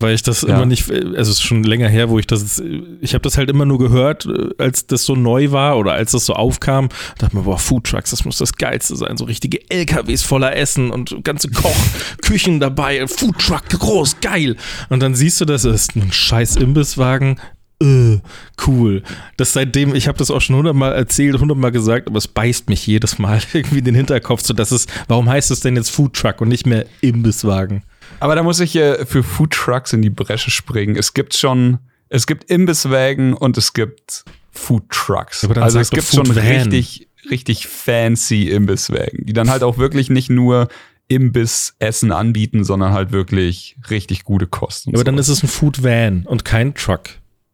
weil 0.00 0.14
ich 0.14 0.22
das 0.22 0.42
Ja. 0.42 0.48
immer 0.56 0.66
nicht, 0.66 0.90
also 0.90 1.16
es 1.16 1.28
ist 1.28 1.42
schon 1.42 1.62
länger 1.64 1.88
her, 1.88 2.10
wo 2.10 2.18
ich 2.18 2.26
das, 2.26 2.62
ich 3.00 3.14
habe 3.14 3.22
das 3.22 3.38
halt 3.38 3.48
immer 3.48 3.64
nur 3.64 3.78
gehört, 3.78 4.28
als 4.58 4.86
das 4.86 5.04
so 5.04 5.14
neu 5.14 5.50
war 5.50 5.78
oder 5.78 5.92
als 5.92 6.12
das 6.12 6.26
so 6.26 6.34
aufkam, 6.34 6.88
dachte 7.18 7.36
mir, 7.36 7.42
boah, 7.44 7.58
Foodtrucks, 7.58 8.10
das 8.10 8.24
muss 8.24 8.38
das 8.38 8.54
Geilste 8.54 8.96
sein, 8.96 9.16
so 9.16 9.24
richtige 9.24 9.58
LKWs 9.70 10.22
voller 10.22 10.56
Essen 10.56 10.90
und 10.90 11.24
ganze 11.24 11.48
Kochküchen 11.50 12.60
dabei, 12.60 13.06
Foodtruck, 13.06 13.68
groß, 13.68 14.20
geil. 14.20 14.56
Und 14.88 15.00
dann 15.00 15.14
siehst 15.14 15.40
du, 15.40 15.44
das 15.44 15.64
ist 15.64 15.96
ein 15.96 16.12
scheiß 16.12 16.56
Imbisswagen, 16.56 17.40
äh, 17.82 18.18
cool. 18.66 19.02
Das 19.36 19.52
seitdem, 19.52 19.94
ich 19.94 20.06
habe 20.06 20.16
das 20.16 20.30
auch 20.30 20.40
schon 20.40 20.56
hundertmal 20.56 20.92
erzählt, 20.92 21.38
hundertmal 21.40 21.72
gesagt, 21.72 22.08
aber 22.08 22.18
es 22.18 22.28
beißt 22.28 22.68
mich 22.68 22.86
jedes 22.86 23.18
Mal 23.18 23.40
irgendwie 23.52 23.78
in 23.78 23.84
den 23.84 23.94
Hinterkopf, 23.94 24.42
so 24.42 24.54
dass 24.54 24.70
es, 24.70 24.86
warum 25.08 25.28
heißt 25.28 25.50
es 25.50 25.60
denn 25.60 25.76
jetzt 25.76 25.90
Foodtruck 25.90 26.40
und 26.40 26.48
nicht 26.48 26.66
mehr 26.66 26.86
Imbisswagen? 27.00 27.82
Aber 28.20 28.34
da 28.34 28.42
muss 28.42 28.60
ich 28.60 28.74
äh, 28.76 29.04
für 29.06 29.22
Food 29.22 29.52
Trucks 29.52 29.92
in 29.92 30.02
die 30.02 30.10
Bresche 30.10 30.50
springen. 30.50 30.96
Es 30.96 31.14
gibt 31.14 31.34
schon, 31.34 31.78
es 32.08 32.26
gibt 32.26 32.50
Imbisswägen 32.50 33.34
und 33.34 33.56
es 33.58 33.72
gibt 33.72 34.24
Food 34.50 34.88
Trucks. 34.90 35.44
Aber 35.44 35.54
dann 35.54 35.64
also 35.64 35.78
es 35.80 35.90
gibt 35.90 36.06
schon 36.06 36.28
Van. 36.34 36.38
richtig, 36.44 37.08
richtig 37.30 37.66
fancy 37.66 38.48
Imbisswägen, 38.50 39.26
die 39.26 39.32
dann 39.32 39.50
halt 39.50 39.62
auch 39.62 39.78
wirklich 39.78 40.10
nicht 40.10 40.30
nur 40.30 40.68
Imbissessen 41.08 42.12
anbieten, 42.12 42.64
sondern 42.64 42.92
halt 42.92 43.12
wirklich 43.12 43.76
richtig 43.90 44.24
gute 44.24 44.46
Kosten. 44.46 44.94
Aber 44.94 45.04
dann 45.04 45.16
sowas. 45.16 45.28
ist 45.28 45.38
es 45.38 45.42
ein 45.44 45.48
Food 45.48 45.82
Van 45.82 46.24
und 46.26 46.44
kein 46.44 46.74
Truck, 46.74 47.10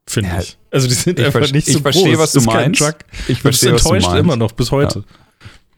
finde 0.06 0.30
Ja, 0.30 0.40
ich. 0.40 0.56
Also 0.70 0.86
die 0.88 0.94
sind 0.94 1.18
einfach 1.20 1.50
nicht 1.52 1.66
so 1.66 1.78
ich 1.78 1.82
verstehe, 1.82 2.14
groß. 2.14 2.18
was 2.18 2.32
du 2.32 2.40
meinst. 2.42 2.80
Ich 3.28 3.40
verstehe, 3.40 3.72
was 3.72 3.82
du 3.82 3.88
enttäuscht 3.88 4.06
meinst. 4.08 4.20
immer 4.20 4.36
noch 4.36 4.52
bis 4.52 4.70
heute. 4.70 5.04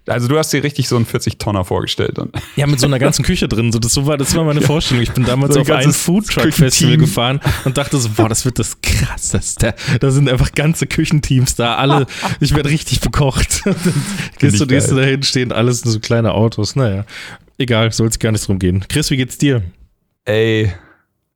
Also 0.06 0.28
du 0.28 0.36
hast 0.36 0.52
dir 0.52 0.64
richtig 0.64 0.88
so 0.88 0.96
einen 0.96 1.06
40-Tonner 1.06 1.64
vorgestellt. 1.64 2.18
Dann. 2.18 2.30
Ja. 2.56 2.66
mit 2.66 2.80
so 2.80 2.86
einer 2.86 2.98
ganzen 2.98 3.24
Küche 3.26 3.48
drin. 3.48 3.72
So, 3.72 3.78
das, 3.78 3.92
so 3.92 4.06
war, 4.06 4.16
das 4.16 4.34
war 4.34 4.44
meine 4.44 4.60
Vorstellung. 4.60 5.02
Ich 5.02 5.12
bin 5.12 5.24
damals 5.24 5.54
So 5.54 5.60
ein 5.60 5.70
auf 5.70 5.70
ein 5.70 5.92
Foodtruck-Festival 5.92 6.96
gefahren 6.96 7.40
und 7.64 7.78
dachte 7.78 7.98
so, 7.98 8.08
boah, 8.10 8.28
das 8.28 8.44
wird 8.44 8.58
das 8.58 8.80
krasseste. 8.80 9.74
Da 10.00 10.10
sind 10.10 10.28
einfach 10.28 10.52
ganze 10.52 10.86
Küchenteams 10.86 11.54
da, 11.54 11.76
alle, 11.76 12.06
ich 12.40 12.54
werde 12.54 12.68
richtig 12.68 13.00
bekocht. 13.00 13.62
Gehst 14.38 14.60
du, 14.60 14.66
gehst 14.66 14.90
du 14.90 14.96
dahin, 14.96 15.22
stehen 15.22 15.52
alles 15.52 15.80
so 15.80 16.00
kleine 16.00 16.32
Autos. 16.32 16.74
Naja, 16.74 17.04
egal, 17.58 17.92
soll 17.92 18.08
es 18.08 18.18
gar 18.18 18.32
nicht 18.32 18.46
drum 18.46 18.58
gehen. 18.58 18.84
Chris, 18.88 19.10
wie 19.10 19.16
geht's 19.16 19.38
dir? 19.38 19.62
Ey, 20.24 20.72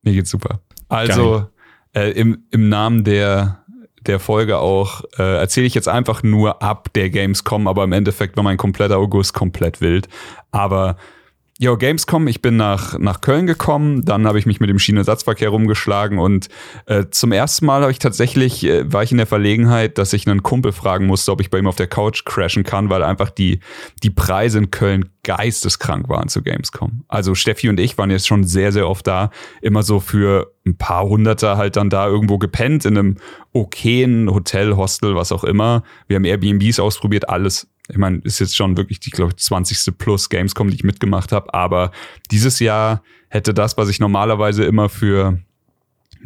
mir 0.03 0.13
geht's 0.13 0.29
super. 0.29 0.61
Also 0.89 1.47
äh, 1.93 2.11
im, 2.11 2.43
im 2.51 2.69
Namen 2.69 3.03
der, 3.03 3.63
der 4.07 4.19
Folge 4.19 4.57
auch 4.57 5.03
äh, 5.17 5.37
erzähle 5.37 5.67
ich 5.67 5.73
jetzt 5.73 5.87
einfach 5.87 6.23
nur 6.23 6.61
ab 6.61 6.89
der 6.93 7.09
Gamescom, 7.09 7.67
aber 7.67 7.83
im 7.83 7.91
Endeffekt 7.91 8.37
war 8.37 8.43
mein 8.43 8.57
kompletter 8.57 8.97
August 8.97 9.33
komplett 9.33 9.81
wild. 9.81 10.07
Aber 10.51 10.97
Jo, 11.59 11.75
Gamescom, 11.75 12.27
ich 12.27 12.43
bin 12.43 12.55
nach, 12.55 12.99
nach 12.99 13.19
Köln 13.19 13.47
gekommen, 13.47 14.05
dann 14.05 14.27
habe 14.27 14.37
ich 14.37 14.45
mich 14.45 14.59
mit 14.59 14.69
dem 14.69 14.77
Schienenersatzverkehr 14.77 15.49
rumgeschlagen 15.49 16.19
und 16.19 16.49
äh, 16.85 17.05
zum 17.09 17.31
ersten 17.31 17.65
Mal 17.65 17.81
habe 17.81 17.91
ich 17.91 17.97
tatsächlich, 17.97 18.63
äh, 18.63 18.93
war 18.93 19.01
ich 19.01 19.11
in 19.11 19.17
der 19.17 19.25
Verlegenheit, 19.25 19.97
dass 19.97 20.13
ich 20.13 20.29
einen 20.29 20.43
Kumpel 20.43 20.71
fragen 20.71 21.07
musste, 21.07 21.31
ob 21.31 21.41
ich 21.41 21.49
bei 21.49 21.57
ihm 21.57 21.65
auf 21.65 21.75
der 21.75 21.87
Couch 21.87 22.25
crashen 22.25 22.63
kann, 22.63 22.91
weil 22.91 23.01
einfach 23.01 23.31
die, 23.31 23.59
die 24.03 24.11
Preise 24.11 24.59
in 24.59 24.69
Köln 24.69 25.09
geisteskrank 25.23 26.07
waren 26.09 26.29
zu 26.29 26.43
Gamescom. 26.43 27.03
Also 27.07 27.33
Steffi 27.33 27.69
und 27.69 27.79
ich 27.79 27.97
waren 27.97 28.11
jetzt 28.11 28.27
schon 28.27 28.43
sehr, 28.43 28.71
sehr 28.71 28.87
oft 28.87 29.07
da, 29.07 29.31
immer 29.59 29.81
so 29.81 29.99
für 29.99 30.53
ein 30.67 30.77
paar 30.77 31.07
Hunderter 31.07 31.57
halt 31.57 31.75
dann 31.75 31.89
da 31.89 32.07
irgendwo 32.07 32.37
gepennt, 32.37 32.85
in 32.85 32.97
einem 32.97 33.17
okayen 33.53 34.29
Hotel, 34.31 34.75
Hostel, 34.75 35.15
was 35.15 35.31
auch 35.31 35.43
immer. 35.43 35.83
Wir 36.07 36.15
haben 36.15 36.25
Airbnbs 36.25 36.79
ausprobiert, 36.79 37.29
alles 37.29 37.67
ich 37.89 37.97
meine, 37.97 38.17
ist 38.23 38.39
jetzt 38.39 38.55
schon 38.55 38.75
wirklich 38.75 38.99
die, 38.99 39.11
glaube 39.11 39.31
ich, 39.31 39.43
20. 39.43 39.97
plus 39.97 40.29
Gamescom, 40.29 40.69
die 40.69 40.75
ich 40.75 40.83
mitgemacht 40.83 41.31
habe. 41.31 41.53
Aber 41.53 41.91
dieses 42.31 42.59
Jahr 42.59 43.01
hätte 43.29 43.53
das, 43.53 43.77
was 43.77 43.89
ich 43.89 43.99
normalerweise 43.99 44.65
immer 44.65 44.89
für 44.89 45.39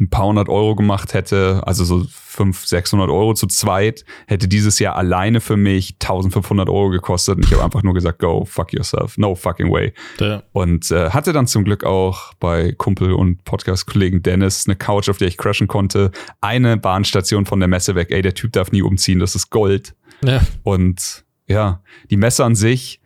ein 0.00 0.08
paar 0.08 0.26
hundert 0.26 0.48
Euro 0.48 0.74
gemacht 0.74 1.14
hätte, 1.14 1.62
also 1.66 1.84
so 1.84 2.04
500, 2.08 2.68
600 2.68 3.10
Euro 3.10 3.34
zu 3.34 3.46
zweit, 3.46 4.04
hätte 4.26 4.48
dieses 4.48 4.78
Jahr 4.78 4.96
alleine 4.96 5.40
für 5.40 5.56
mich 5.56 5.96
1500 6.00 6.68
Euro 6.68 6.90
gekostet. 6.90 7.36
Und 7.36 7.44
ich 7.44 7.52
habe 7.52 7.62
einfach 7.62 7.82
nur 7.82 7.94
gesagt, 7.94 8.18
go 8.18 8.44
fuck 8.44 8.72
yourself, 8.72 9.18
no 9.18 9.34
fucking 9.34 9.70
way. 9.70 9.92
Ja. 10.18 10.42
Und 10.52 10.90
äh, 10.90 11.10
hatte 11.10 11.32
dann 11.32 11.46
zum 11.46 11.64
Glück 11.64 11.84
auch 11.84 12.32
bei 12.34 12.72
Kumpel 12.72 13.12
und 13.12 13.44
Podcast-Kollegen 13.44 14.22
Dennis 14.22 14.64
eine 14.66 14.76
Couch, 14.76 15.08
auf 15.08 15.18
der 15.18 15.28
ich 15.28 15.36
crashen 15.36 15.68
konnte. 15.68 16.10
Eine 16.40 16.76
Bahnstation 16.76 17.46
von 17.46 17.60
der 17.60 17.68
Messe 17.68 17.94
weg. 17.94 18.10
Ey, 18.10 18.22
der 18.22 18.34
Typ 18.34 18.52
darf 18.52 18.72
nie 18.72 18.82
umziehen, 18.82 19.18
das 19.18 19.34
ist 19.34 19.50
Gold. 19.50 19.94
Ja. 20.24 20.40
Und 20.62 21.24
ja, 21.46 21.82
die 22.10 22.16
Messe 22.16 22.44
an 22.44 22.54
sich, 22.54 23.00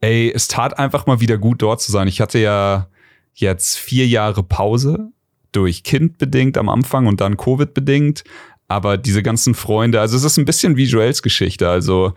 ey, 0.00 0.32
es 0.34 0.48
tat 0.48 0.78
einfach 0.78 1.06
mal 1.06 1.20
wieder 1.20 1.38
gut 1.38 1.62
dort 1.62 1.80
zu 1.80 1.92
sein. 1.92 2.08
Ich 2.08 2.20
hatte 2.20 2.38
ja 2.38 2.88
jetzt 3.34 3.76
vier 3.76 4.06
Jahre 4.06 4.42
Pause 4.42 5.12
durch 5.52 5.82
Kind 5.82 6.18
bedingt 6.18 6.58
am 6.58 6.68
Anfang 6.68 7.06
und 7.06 7.20
dann 7.20 7.36
Covid 7.36 7.74
bedingt. 7.74 8.24
Aber 8.68 8.96
diese 8.96 9.22
ganzen 9.22 9.54
Freunde, 9.54 10.00
also 10.00 10.16
es 10.16 10.24
ist 10.24 10.38
ein 10.38 10.44
bisschen 10.44 10.76
Joels 10.76 11.22
Geschichte. 11.22 11.68
Also 11.68 12.12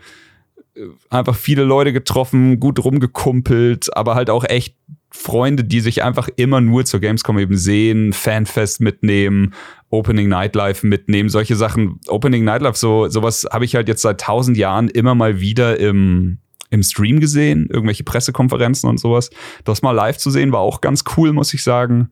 äh, 0.74 0.82
einfach 1.10 1.34
viele 1.34 1.64
Leute 1.64 1.92
getroffen, 1.92 2.60
gut 2.60 2.84
rumgekumpelt, 2.84 3.96
aber 3.96 4.14
halt 4.14 4.30
auch 4.30 4.44
echt 4.44 4.76
Freunde, 5.10 5.62
die 5.62 5.80
sich 5.80 6.02
einfach 6.02 6.28
immer 6.36 6.60
nur 6.60 6.84
zur 6.84 6.98
Gamescom 6.98 7.38
eben 7.38 7.56
sehen, 7.56 8.12
Fanfest 8.12 8.80
mitnehmen, 8.80 9.54
Opening 9.88 10.28
Nightlife 10.28 10.84
mitnehmen, 10.84 11.28
solche 11.28 11.54
Sachen. 11.54 12.00
Opening 12.08 12.44
Nightlife, 12.44 12.76
so 12.76 13.08
sowas 13.08 13.46
habe 13.52 13.64
ich 13.64 13.76
halt 13.76 13.86
jetzt 13.86 14.02
seit 14.02 14.20
tausend 14.20 14.56
Jahren 14.56 14.88
immer 14.88 15.14
mal 15.14 15.40
wieder 15.40 15.78
im 15.78 16.38
im 16.70 16.82
Stream 16.82 17.20
gesehen, 17.20 17.68
irgendwelche 17.70 18.02
Pressekonferenzen 18.02 18.90
und 18.90 18.98
sowas. 18.98 19.30
Das 19.64 19.82
mal 19.82 19.92
live 19.92 20.18
zu 20.18 20.30
sehen 20.30 20.50
war 20.50 20.60
auch 20.60 20.80
ganz 20.80 21.04
cool, 21.16 21.32
muss 21.32 21.54
ich 21.54 21.62
sagen. 21.62 22.10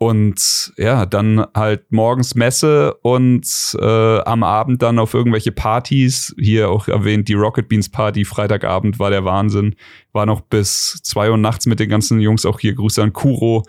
Und 0.00 0.72
ja, 0.76 1.06
dann 1.06 1.44
halt 1.56 1.90
morgens 1.90 2.36
Messe 2.36 2.94
und 3.02 3.44
äh, 3.80 4.20
am 4.20 4.44
Abend 4.44 4.80
dann 4.80 5.00
auf 5.00 5.12
irgendwelche 5.12 5.50
Partys. 5.50 6.34
Hier 6.38 6.70
auch 6.70 6.86
erwähnt, 6.86 7.28
die 7.28 7.34
Rocket 7.34 7.68
Beans 7.68 7.88
Party, 7.88 8.24
Freitagabend 8.24 9.00
war 9.00 9.10
der 9.10 9.24
Wahnsinn. 9.24 9.74
War 10.12 10.24
noch 10.24 10.40
bis 10.40 11.00
zwei 11.02 11.30
Uhr 11.30 11.36
nachts 11.36 11.66
mit 11.66 11.80
den 11.80 11.88
ganzen 11.88 12.20
Jungs, 12.20 12.46
auch 12.46 12.60
hier 12.60 12.74
Grüße 12.74 13.02
an 13.02 13.12
Kuro, 13.12 13.64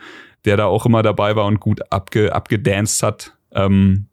der 0.46 0.56
da 0.56 0.66
auch 0.66 0.86
immer 0.86 1.02
dabei 1.02 1.36
war 1.36 1.48
und 1.48 1.60
gut 1.60 1.92
abge, 1.92 2.32
abgedanced 2.32 3.02
hat. 3.02 3.36
Ähm, 3.52 4.06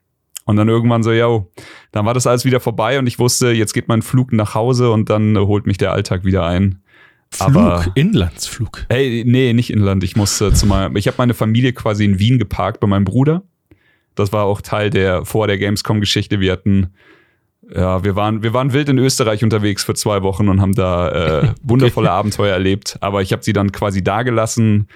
und 0.47 0.57
dann 0.57 0.69
irgendwann 0.69 1.03
so, 1.03 1.13
yo, 1.13 1.53
dann 1.93 2.07
war 2.07 2.15
das 2.15 2.27
alles 2.27 2.47
wieder 2.47 2.61
vorbei 2.61 2.99
und 2.99 3.07
ich 3.07 3.19
wusste, 3.19 3.51
jetzt 3.51 3.75
geht 3.75 3.89
mein 3.89 4.01
Flug 4.01 4.33
nach 4.33 4.55
Hause 4.55 4.91
und 4.91 5.11
dann 5.11 5.37
holt 5.37 5.67
mich 5.67 5.77
der 5.77 5.93
Alltag 5.93 6.25
wieder 6.25 6.47
ein. 6.47 6.83
Flug, 7.31 7.57
aber, 7.57 7.87
Inlandsflug. 7.95 8.87
Hey, 8.89 9.25
nee, 9.27 9.53
nicht 9.53 9.71
Inland. 9.71 10.05
Ich 10.05 10.17
musste 10.17 10.53
zu 10.53 10.67
meinem, 10.67 10.97
ich 10.97 11.07
habe 11.07 11.17
meine 11.19 11.35
Familie 11.35 11.73
quasi 11.73 12.05
in 12.05 12.19
Wien 12.19 12.39
geparkt 12.39 12.81
bei 12.81 12.87
meinem 12.87 13.05
Bruder. 13.05 13.43
Das 14.15 14.33
war 14.33 14.45
auch 14.45 14.61
Teil 14.61 14.91
der 14.91 15.25
vor 15.25 15.47
der 15.47 15.59
Gamescom-Geschichte. 15.59 16.41
Wir 16.41 16.53
hatten, 16.53 16.95
ja, 17.75 18.03
wir 18.05 18.17
waren, 18.17 18.43
wir 18.43 18.55
waren 18.55 18.73
wild 18.73 18.89
in 18.89 18.99
Österreich 18.99 19.45
unterwegs 19.45 19.85
für 19.85 19.95
zwei 19.95 20.23
Wochen 20.23 20.49
und 20.49 20.61
haben 20.61 20.75
da 20.75 21.43
äh, 21.43 21.55
wundervolle. 21.63 22.11
Abenteuer 22.11 22.53
erlebt. 22.53 22.97
Aber 23.01 23.23
ich 23.23 23.33
habe 23.33 23.43
sie 23.43 23.53
dann 23.53 23.73
quasi 23.73 24.03
da 24.03 24.23
gelassen. 24.23 24.89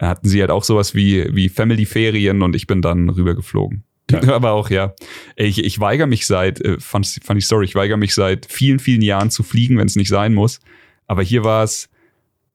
Hatten 0.00 0.28
sie 0.28 0.40
halt 0.40 0.50
auch 0.50 0.62
sowas 0.62 0.94
wie, 0.94 1.26
wie 1.34 1.48
Family-Ferien 1.48 2.42
und 2.42 2.54
ich 2.54 2.68
bin 2.68 2.82
dann 2.82 3.08
rübergeflogen. 3.08 3.82
Ja. 4.10 4.22
Aber 4.34 4.52
auch, 4.52 4.70
ja. 4.70 4.94
Ich, 5.36 5.64
ich 5.64 5.80
weigere 5.80 6.06
mich 6.06 6.26
seit, 6.26 6.60
äh, 6.60 6.78
fand, 6.78 7.18
fand 7.24 7.38
ich 7.38 7.46
sorry, 7.46 7.64
ich 7.64 7.74
weigere 7.74 7.96
mich 7.96 8.14
seit 8.14 8.46
vielen, 8.46 8.78
vielen 8.78 9.02
Jahren 9.02 9.30
zu 9.30 9.42
fliegen, 9.42 9.78
wenn 9.78 9.86
es 9.86 9.96
nicht 9.96 10.08
sein 10.08 10.34
muss. 10.34 10.60
Aber 11.08 11.22
hier 11.22 11.42
war 11.42 11.64
es, 11.64 11.88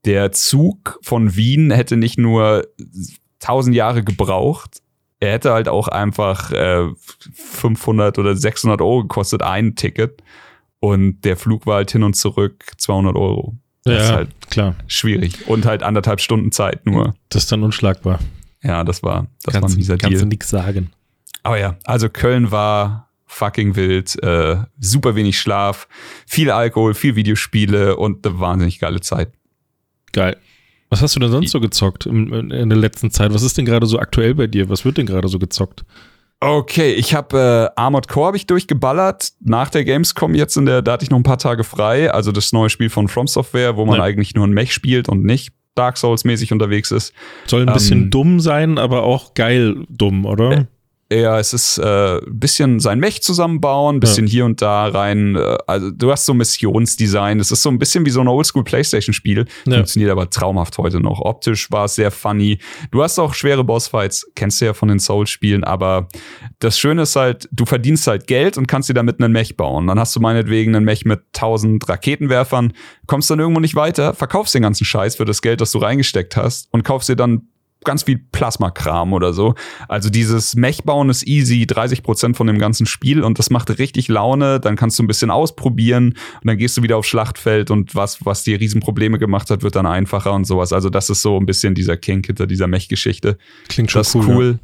der 0.06 0.32
Zug 0.32 1.00
von 1.02 1.36
Wien 1.36 1.72
hätte 1.72 1.98
nicht 1.98 2.18
nur 2.18 2.66
tausend 3.40 3.76
Jahre 3.76 4.04
gebraucht, 4.04 4.82
er 5.24 5.32
hätte 5.32 5.54
halt 5.54 5.70
auch 5.70 5.88
einfach 5.88 6.52
äh, 6.52 6.90
500 7.34 8.20
oder 8.20 8.36
600 8.36 8.82
Euro 8.82 9.04
gekostet, 9.04 9.42
ein 9.42 9.76
Ticket. 9.76 10.22
Und 10.82 11.22
der 11.22 11.38
Flug 11.38 11.66
war 11.66 11.76
halt 11.76 11.92
hin 11.92 12.04
und 12.04 12.16
zurück 12.16 12.66
200 12.78 13.16
Euro. 13.16 13.56
Das 13.86 13.94
ja, 13.94 14.02
ist 14.02 14.12
halt 14.12 14.30
klar. 14.50 14.76
Schwierig. 14.88 15.48
Und 15.48 15.66
halt 15.66 15.82
anderthalb 15.82 16.20
Stunden 16.20 16.52
Zeit 16.52 16.86
nur. 16.86 17.16
Das 17.30 17.44
ist 17.44 17.52
dann 17.54 17.64
unschlagbar. 17.64 18.20
Ja, 18.64 18.84
das 18.84 19.02
war, 19.02 19.28
das 19.44 19.54
kannst, 19.54 19.62
war 19.62 19.70
ein 19.70 19.78
mieser 19.78 19.94
kannst 19.94 20.04
Deal. 20.04 20.12
Kannst 20.12 20.24
du 20.24 20.28
nichts 20.28 20.50
sagen. 20.50 20.92
Aber 21.42 21.58
ja, 21.58 21.78
also 21.86 22.10
Köln 22.10 22.52
war 22.52 23.10
fucking 23.34 23.76
wild, 23.76 24.22
äh, 24.24 24.58
super 24.80 25.16
wenig 25.16 25.40
Schlaf, 25.40 25.88
viel 26.26 26.52
Alkohol, 26.52 26.94
viel 26.94 27.16
Videospiele 27.16 27.96
und 27.98 28.26
eine 28.26 28.40
wahnsinnig 28.40 28.80
geile 28.80 29.02
Zeit. 29.02 29.34
Geil. 30.12 30.38
Was 30.90 31.02
hast 31.02 31.16
du 31.16 31.20
denn 31.20 31.32
sonst 31.32 31.52
so 31.52 31.60
gezockt 31.60 32.06
in, 32.06 32.52
in 32.52 32.70
der 32.70 32.78
letzten 32.78 33.10
Zeit? 33.10 33.34
Was 33.34 33.42
ist 33.42 33.58
denn 33.58 33.66
gerade 33.66 33.88
so 33.88 33.98
aktuell 33.98 34.36
bei 34.36 34.46
dir? 34.46 34.70
Was 34.70 34.86
wird 34.86 34.98
denn 34.98 35.08
gerade 35.08 35.28
so 35.28 35.40
gezockt? 35.40 35.84
Okay, 36.40 36.94
ich 36.94 37.16
habe 37.16 37.72
äh, 37.76 37.80
Armored 37.80 38.08
Core 38.08 38.28
habe 38.28 38.38
ich 38.38 38.46
durchgeballert 38.46 39.32
nach 39.40 39.70
der 39.70 39.86
Gamescom 39.86 40.36
jetzt 40.36 40.58
in 40.58 40.66
der 40.66 40.82
da 40.82 40.94
hatte 40.94 41.04
ich 41.04 41.10
noch 41.10 41.18
ein 41.18 41.24
paar 41.24 41.38
Tage 41.38 41.64
frei, 41.64 42.12
also 42.12 42.34
das 42.34 42.52
neue 42.52 42.70
Spiel 42.70 42.90
von 42.90 43.08
From 43.08 43.28
Software, 43.28 43.78
wo 43.78 43.86
man 43.86 43.98
ja. 43.98 44.04
eigentlich 44.04 44.36
nur 44.36 44.46
ein 44.46 44.52
Mech 44.52 44.74
spielt 44.74 45.08
und 45.08 45.24
nicht 45.24 45.54
Dark 45.74 45.98
Souls 45.98 46.26
mäßig 46.26 46.52
unterwegs 46.52 46.92
ist. 46.92 47.14
Soll 47.48 47.68
ein 47.68 47.74
bisschen 47.74 48.04
ähm, 48.04 48.10
dumm 48.12 48.40
sein, 48.40 48.78
aber 48.78 49.04
auch 49.04 49.34
geil 49.34 49.86
dumm, 49.90 50.26
oder? 50.26 50.68
Ja, 51.14 51.40
es 51.40 51.54
ist 51.54 51.78
äh, 51.78 52.20
bisschen 52.28 52.80
sein 52.80 53.00
Mech 53.00 53.22
zusammenbauen, 53.22 54.00
bisschen 54.00 54.26
ja. 54.26 54.32
hier 54.32 54.46
und 54.46 54.62
da 54.62 54.88
rein. 54.88 55.36
Äh, 55.36 55.58
also 55.68 55.92
du 55.92 56.12
hast 56.12 56.26
so 56.26 56.34
Missionsdesign. 56.34 57.40
Es 57.40 57.52
ist 57.52 57.62
so 57.62 57.70
ein 57.70 57.78
bisschen 57.78 58.06
wie 58.06 58.10
so 58.10 58.22
ein 58.22 58.28
Oldschool 58.28 58.64
PlayStation-Spiel. 58.64 59.46
Ja. 59.66 59.76
Funktioniert 59.76 60.12
aber 60.12 60.30
traumhaft 60.30 60.78
heute 60.78 61.00
noch. 61.00 61.20
Optisch 61.20 61.72
war 61.72 61.86
es 61.86 61.96
sehr 61.96 62.10
funny. 62.10 62.58
Du 62.92 63.04
hast 63.04 63.20
auch 63.20 63.34
schwere 63.34 63.64
Bossfights, 63.64 64.32
kennst 64.36 64.62
du 64.62 64.66
ja 64.66 64.74
von 64.74 64.90
den 64.90 65.00
Souls-Spielen, 65.00 65.64
aber 65.64 66.08
das 66.60 66.80
Schöne 66.80 67.04
ist 67.04 67.16
halt, 67.16 67.48
du 67.52 67.66
verdienst 67.66 68.08
halt 68.08 68.28
Geld 68.28 68.58
und 68.58 68.68
kannst 68.68 68.90
dir 68.90 68.94
damit 68.94 69.22
einen 69.22 69.34
Mech 69.34 69.56
bauen. 69.56 69.88
Dann 69.88 70.00
hast 70.00 70.16
du 70.16 70.20
meinetwegen 70.20 70.76
einen 70.76 70.86
Mech 70.86 71.06
mit 71.06 71.22
1000 71.36 71.88
Raketenwerfern, 71.88 72.74
kommst 73.06 73.30
dann 73.30 73.40
irgendwo 73.40 73.60
nicht 73.60 73.76
weiter, 73.76 74.14
verkaufst 74.14 74.56
den 74.56 74.64
ganzen 74.64 74.86
Scheiß 74.86 75.18
für 75.18 75.26
das 75.26 75.42
Geld, 75.42 75.62
das 75.62 75.72
du 75.72 75.78
reingesteckt 75.78 76.36
hast 76.36 76.70
und 76.72 76.84
kaufst 76.84 77.10
dir 77.10 77.16
dann 77.16 77.48
ganz 77.84 78.04
viel 78.04 78.20
Plasmakram 78.32 79.14
oder 79.14 79.34
so. 79.34 79.56
Also 79.88 80.10
dieses 80.10 80.56
Mech-Bauen 80.56 81.10
ist 81.10 81.28
easy, 81.28 81.66
30 81.66 82.04
Prozent 82.04 82.38
von 82.38 82.48
dem 82.48 82.60
ganzen 82.60 82.86
Spiel 82.86 83.24
und 83.24 83.40
das 83.40 83.50
macht 83.50 83.78
richtig 83.80 84.08
Laune. 84.08 84.60
Dann 84.60 84.76
kannst 84.76 85.00
du 85.00 85.04
ein 85.04 85.08
bisschen 85.08 85.32
ausprobieren 85.32 86.10
und 86.10 86.48
dann 86.48 86.58
gehst 86.58 86.78
du 86.78 86.84
wieder 86.84 86.98
aufs 86.98 87.08
Schlachtfeld 87.08 87.72
und 87.72 87.96
was, 87.96 88.26
was 88.26 88.44
dir 88.44 88.60
Riesenprobleme 88.60 89.20
gemacht 89.20 89.50
hat, 89.50 89.64
wird 89.64 89.76
dann 89.76 89.86
einfacher 89.86 90.34
und 90.34 90.46
sowas. 90.46 90.74
Also 90.74 90.90
das 90.90 91.10
ist 91.10 91.22
so 91.22 91.38
ein 91.38 91.46
bisschen 91.46 91.76
dieser 91.76 91.98
Kink 91.98 92.28
hinter 92.28 92.48
dieser 92.48 92.68
Mech-Geschichte. 92.68 93.38
Klingt 93.70 93.92
schon 93.92 94.00
das 94.00 94.16
cool. 94.16 94.26
cool. 94.28 94.60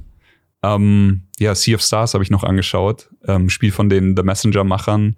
Ja. 0.64 0.76
Ähm, 0.76 1.24
ja, 1.40 1.56
Sea 1.56 1.76
of 1.76 1.82
Stars 1.82 2.14
habe 2.14 2.24
ich 2.24 2.32
noch 2.32 2.44
angeschaut. 2.44 3.10
Ähm, 3.26 3.50
Spiel 3.50 3.72
von 3.72 3.90
den 3.90 4.16
The 4.16 4.24
Messenger-Machern. 4.24 5.16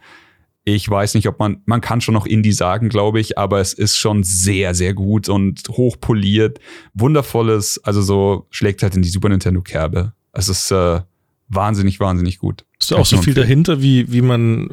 Ich 0.64 0.88
weiß 0.88 1.16
nicht, 1.16 1.28
ob 1.28 1.40
man, 1.40 1.62
man 1.66 1.82
kann 1.82 2.02
schon 2.02 2.14
noch 2.14 2.28
Indie 2.28 2.52
sagen, 2.52 2.90
glaube 2.90 3.20
ich, 3.20 3.38
aber 3.38 3.60
es 3.60 3.74
ist 3.74 3.98
schon 3.98 4.24
sehr, 4.24 4.76
sehr 4.76 4.94
gut 4.94 5.28
und 5.28 5.64
hochpoliert. 5.70 6.60
Wundervolles, 6.94 7.82
also 7.84 8.02
so 8.02 8.48
schlägt 8.52 8.84
halt 8.84 8.96
in 8.96 9.02
die 9.02 9.10
Super 9.10 9.30
Nintendo 9.30 9.62
Kerbe. 9.62 10.14
Es 10.34 10.50
ist 10.50 10.72
äh, 10.72 11.02
wahnsinnig, 11.48 12.00
wahnsinnig 12.00 12.38
gut. 12.40 12.64
Ist 12.80 12.92
da 12.92 12.98
auch 12.98 13.06
so 13.06 13.18
viel 13.18 13.34
dahinter, 13.34 13.82
wie, 13.82 14.12
wie 14.12 14.22
man 14.22 14.70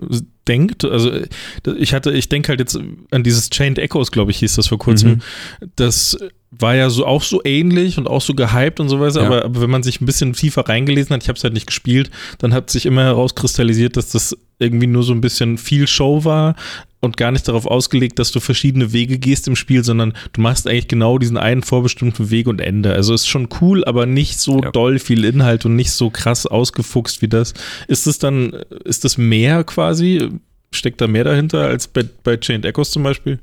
denkt? 0.47 0.85
Also 0.85 1.13
ich 1.77 1.93
hatte, 1.93 2.13
ich 2.13 2.29
denke 2.29 2.49
halt 2.49 2.61
jetzt 2.61 2.79
an 3.11 3.23
dieses 3.23 3.51
Chained 3.51 3.79
Echoes, 3.79 4.11
glaube 4.11 4.31
ich, 4.31 4.39
hieß 4.39 4.57
das 4.57 4.69
vor 4.69 4.79
kurzem. 4.79 5.11
Mhm. 5.11 5.71
Das 5.77 6.17
war 6.51 6.75
ja 6.75 6.89
so 6.89 7.05
auch 7.05 7.23
so 7.23 7.43
ähnlich 7.45 7.99
und 7.99 8.07
auch 8.07 8.23
so 8.23 8.35
gehypt 8.35 8.81
und 8.81 8.89
so 8.89 9.01
weiter, 9.01 9.21
ja. 9.21 9.27
aber, 9.27 9.45
aber 9.45 9.61
wenn 9.61 9.71
man 9.71 9.83
sich 9.83 10.01
ein 10.01 10.07
bisschen 10.07 10.33
tiefer 10.33 10.67
reingelesen 10.67 11.15
hat, 11.15 11.23
ich 11.23 11.29
habe 11.29 11.37
es 11.37 11.45
halt 11.45 11.53
nicht 11.53 11.67
gespielt, 11.67 12.11
dann 12.39 12.55
hat 12.55 12.71
sich 12.71 12.87
immer 12.87 13.05
herauskristallisiert, 13.05 13.97
dass 13.97 14.11
das 14.11 14.37
irgendwie 14.59 14.87
nur 14.87 15.03
so 15.03 15.13
ein 15.13 15.21
bisschen 15.21 15.59
viel 15.59 15.87
Show 15.87 16.25
war 16.25 16.57
und 17.01 17.17
gar 17.17 17.31
nicht 17.31 17.47
darauf 17.47 17.67
ausgelegt, 17.67 18.19
dass 18.19 18.33
du 18.33 18.41
verschiedene 18.41 18.93
Wege 18.93 19.19
gehst 19.19 19.47
im 19.47 19.57
Spiel, 19.57 19.85
sondern 19.85 20.15
du 20.33 20.41
machst 20.41 20.67
eigentlich 20.67 20.89
genau 20.89 21.19
diesen 21.19 21.37
einen 21.37 21.63
vorbestimmten 21.63 22.31
Weg 22.31 22.49
und 22.49 22.61
Ende. 22.61 22.93
Also 22.93 23.15
ist 23.15 23.29
schon 23.29 23.49
cool, 23.61 23.85
aber 23.85 24.07
nicht 24.07 24.39
so 24.41 24.61
ja. 24.61 24.71
doll 24.73 24.99
viel 24.99 25.25
Inhalt 25.25 25.65
und 25.65 25.77
nicht 25.77 25.93
so 25.93 26.11
krass 26.11 26.47
ausgefuchst 26.47 27.23
wie 27.23 27.29
das. 27.29 27.55
Ist 27.87 28.07
es 28.07 28.19
dann, 28.19 28.51
ist 28.85 29.05
das 29.05 29.17
mehr 29.17 29.63
quasi? 29.65 30.29
Steckt 30.73 31.01
da 31.01 31.07
mehr 31.07 31.25
dahinter 31.25 31.67
als 31.67 31.87
bei, 31.89 32.05
bei 32.25 32.37
Chained 32.37 32.65
Echoes 32.67 32.91
zum 32.91 33.03
Beispiel? 33.03 33.39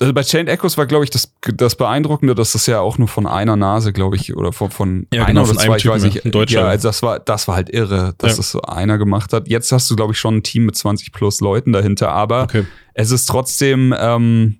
Also 0.00 0.14
bei 0.14 0.22
Chained 0.22 0.48
Echoes 0.48 0.78
war, 0.78 0.86
glaube 0.86 1.04
ich, 1.04 1.10
das, 1.10 1.30
das 1.54 1.74
Beeindruckende, 1.76 2.34
dass 2.34 2.52
das 2.52 2.66
ja 2.66 2.80
auch 2.80 2.96
nur 2.96 3.06
von 3.06 3.26
einer 3.26 3.54
Nase, 3.56 3.92
glaube 3.92 4.16
ich, 4.16 4.34
oder 4.34 4.50
von, 4.52 4.70
von 4.70 5.06
Ja, 5.12 5.20
einer 5.24 5.26
genau, 5.28 5.40
oder 5.42 5.48
von 5.48 5.56
zwei, 5.58 5.64
einem 5.64 5.76
ich 5.76 5.86
weiß 5.88 6.02
nicht. 6.04 6.24
ein 6.24 6.30
Deutscher. 6.30 6.60
Ja, 6.62 6.68
also 6.68 6.88
das 6.88 7.02
war, 7.02 7.18
das 7.20 7.48
war 7.48 7.56
halt 7.56 7.68
irre, 7.68 8.14
dass 8.16 8.30
Ja. 8.32 8.36
das 8.38 8.50
so 8.50 8.62
einer 8.62 8.96
gemacht 8.96 9.34
hat. 9.34 9.46
Jetzt 9.48 9.70
hast 9.72 9.90
du, 9.90 9.96
glaube 9.96 10.12
ich, 10.14 10.18
schon 10.18 10.36
ein 10.38 10.42
Team 10.42 10.64
mit 10.64 10.74
20 10.76 11.12
plus 11.12 11.42
Leuten 11.42 11.72
dahinter, 11.72 12.12
aber 12.12 12.44
Okay. 12.44 12.64
es 12.94 13.10
ist 13.10 13.26
trotzdem, 13.26 13.94
ähm, 13.98 14.59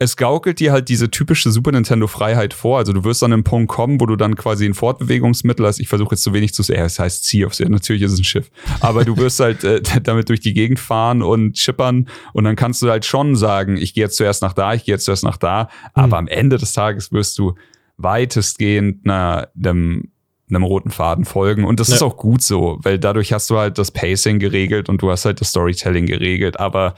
es 0.00 0.16
gaukelt 0.16 0.60
dir 0.60 0.70
halt 0.70 0.88
diese 0.88 1.10
typische 1.10 1.50
Super 1.50 1.72
Nintendo 1.72 2.06
Freiheit 2.06 2.54
vor. 2.54 2.78
Also 2.78 2.92
du 2.92 3.02
wirst 3.02 3.24
an 3.24 3.32
einen 3.32 3.42
Punkt 3.42 3.68
kommen, 3.68 4.00
wo 4.00 4.06
du 4.06 4.14
dann 4.14 4.36
quasi 4.36 4.64
ein 4.64 4.74
Fortbewegungsmittel 4.74 5.66
hast. 5.66 5.80
Ich 5.80 5.88
versuche 5.88 6.14
jetzt 6.14 6.22
so 6.22 6.32
wenig 6.32 6.54
zu 6.54 6.62
sagen. 6.62 6.82
Es 6.82 7.00
heißt 7.00 7.24
Sea 7.24 7.46
of 7.46 7.54
Sea. 7.54 7.68
Natürlich 7.68 8.02
ist 8.02 8.12
es 8.12 8.20
ein 8.20 8.24
Schiff. 8.24 8.48
Aber 8.78 9.04
du 9.04 9.16
wirst 9.16 9.40
halt 9.40 9.64
äh, 9.64 9.80
damit 10.04 10.28
durch 10.28 10.38
die 10.38 10.54
Gegend 10.54 10.78
fahren 10.78 11.20
und 11.20 11.54
chippern. 11.54 12.08
Und 12.32 12.44
dann 12.44 12.54
kannst 12.54 12.80
du 12.82 12.88
halt 12.88 13.04
schon 13.06 13.34
sagen, 13.34 13.76
ich 13.76 13.92
gehe 13.92 14.04
jetzt 14.04 14.16
zuerst 14.16 14.40
nach 14.40 14.52
da, 14.52 14.72
ich 14.72 14.84
gehe 14.84 14.94
jetzt 14.94 15.04
zuerst 15.04 15.24
nach 15.24 15.36
da. 15.36 15.68
Aber 15.94 16.16
am 16.18 16.28
Ende 16.28 16.58
des 16.58 16.72
Tages 16.74 17.10
wirst 17.10 17.36
du 17.38 17.54
weitestgehend 17.96 19.04
einer, 19.04 19.48
einem, 19.56 20.10
einem 20.48 20.62
roten 20.62 20.90
Faden 20.90 21.24
folgen. 21.24 21.64
Und 21.64 21.80
das 21.80 21.88
Ja. 21.88 21.96
ist 21.96 22.02
auch 22.02 22.16
gut 22.16 22.42
so, 22.42 22.78
weil 22.82 22.98
dadurch 23.00 23.32
hast 23.32 23.50
du 23.50 23.58
halt 23.58 23.78
das 23.78 23.90
Pacing 23.90 24.38
geregelt 24.38 24.88
und 24.88 25.02
du 25.02 25.10
hast 25.10 25.24
halt 25.24 25.40
das 25.40 25.50
Storytelling 25.50 26.06
geregelt. 26.06 26.58
Aber 26.60 26.94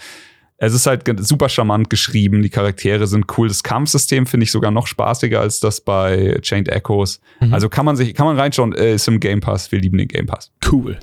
es 0.62 0.74
ist 0.74 0.86
halt 0.86 1.04
super 1.26 1.48
charmant 1.48 1.88
geschrieben, 1.88 2.42
die 2.42 2.50
Charaktere 2.50 3.06
sind 3.06 3.26
cool. 3.38 3.48
Das 3.48 3.62
Kampfsystem 3.62 4.26
finde 4.26 4.44
ich 4.44 4.52
sogar 4.52 4.70
noch 4.70 4.86
spaßiger 4.86 5.40
als 5.40 5.58
das 5.58 5.80
bei 5.80 6.38
Chained 6.42 6.68
Echoes. 6.68 7.22
Mhm. 7.40 7.54
Also 7.54 7.70
kann 7.70 7.86
man 7.86 7.96
sich, 7.96 8.14
kann 8.14 8.26
man 8.26 8.38
reinschauen, 8.38 8.74
äh, 8.74 8.94
ist 8.94 9.08
im 9.08 9.20
Game 9.20 9.40
Pass. 9.40 9.72
Wir 9.72 9.80
lieben 9.80 9.96
den 9.96 10.08
Game 10.08 10.26
Pass. 10.26 10.52
Cool. 10.70 10.98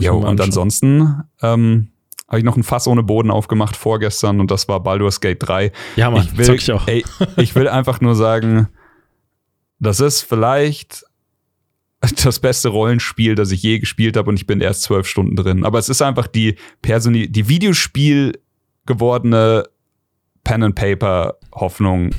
Man 0.00 0.24
und 0.24 0.40
ansonsten 0.40 1.22
ähm, 1.40 1.92
habe 2.26 2.38
ich 2.38 2.44
noch 2.44 2.56
ein 2.56 2.64
Fass 2.64 2.88
ohne 2.88 3.04
Boden 3.04 3.30
aufgemacht 3.30 3.76
vorgestern 3.76 4.40
und 4.40 4.50
das 4.50 4.66
war 4.66 4.82
Baldur's 4.82 5.20
Gate 5.20 5.40
3. 5.40 5.70
Ja, 5.94 6.10
Mann, 6.10 6.24
ich 6.24 6.36
will, 6.36 6.54
ich 6.56 6.72
auch. 6.72 6.88
Ey, 6.88 7.04
ich 7.36 7.54
will 7.54 7.68
einfach 7.68 8.00
nur 8.00 8.16
sagen, 8.16 8.68
das 9.78 10.00
ist 10.00 10.22
vielleicht 10.22 11.04
das 12.24 12.40
beste 12.40 12.70
Rollenspiel, 12.70 13.36
das 13.36 13.52
ich 13.52 13.62
je 13.62 13.78
gespielt 13.78 14.16
habe 14.16 14.30
und 14.30 14.36
ich 14.36 14.48
bin 14.48 14.60
erst 14.60 14.82
zwölf 14.82 15.06
Stunden 15.06 15.36
drin. 15.36 15.64
Aber 15.64 15.78
es 15.78 15.88
ist 15.88 16.02
einfach 16.02 16.26
die 16.26 16.56
Personi 16.82 17.28
die 17.30 17.48
Videospiel 17.48 18.32
gewordene 18.88 19.64
Pen 20.42 20.62
and 20.64 20.74
Paper 20.74 21.36
Hoffnung, 21.54 22.10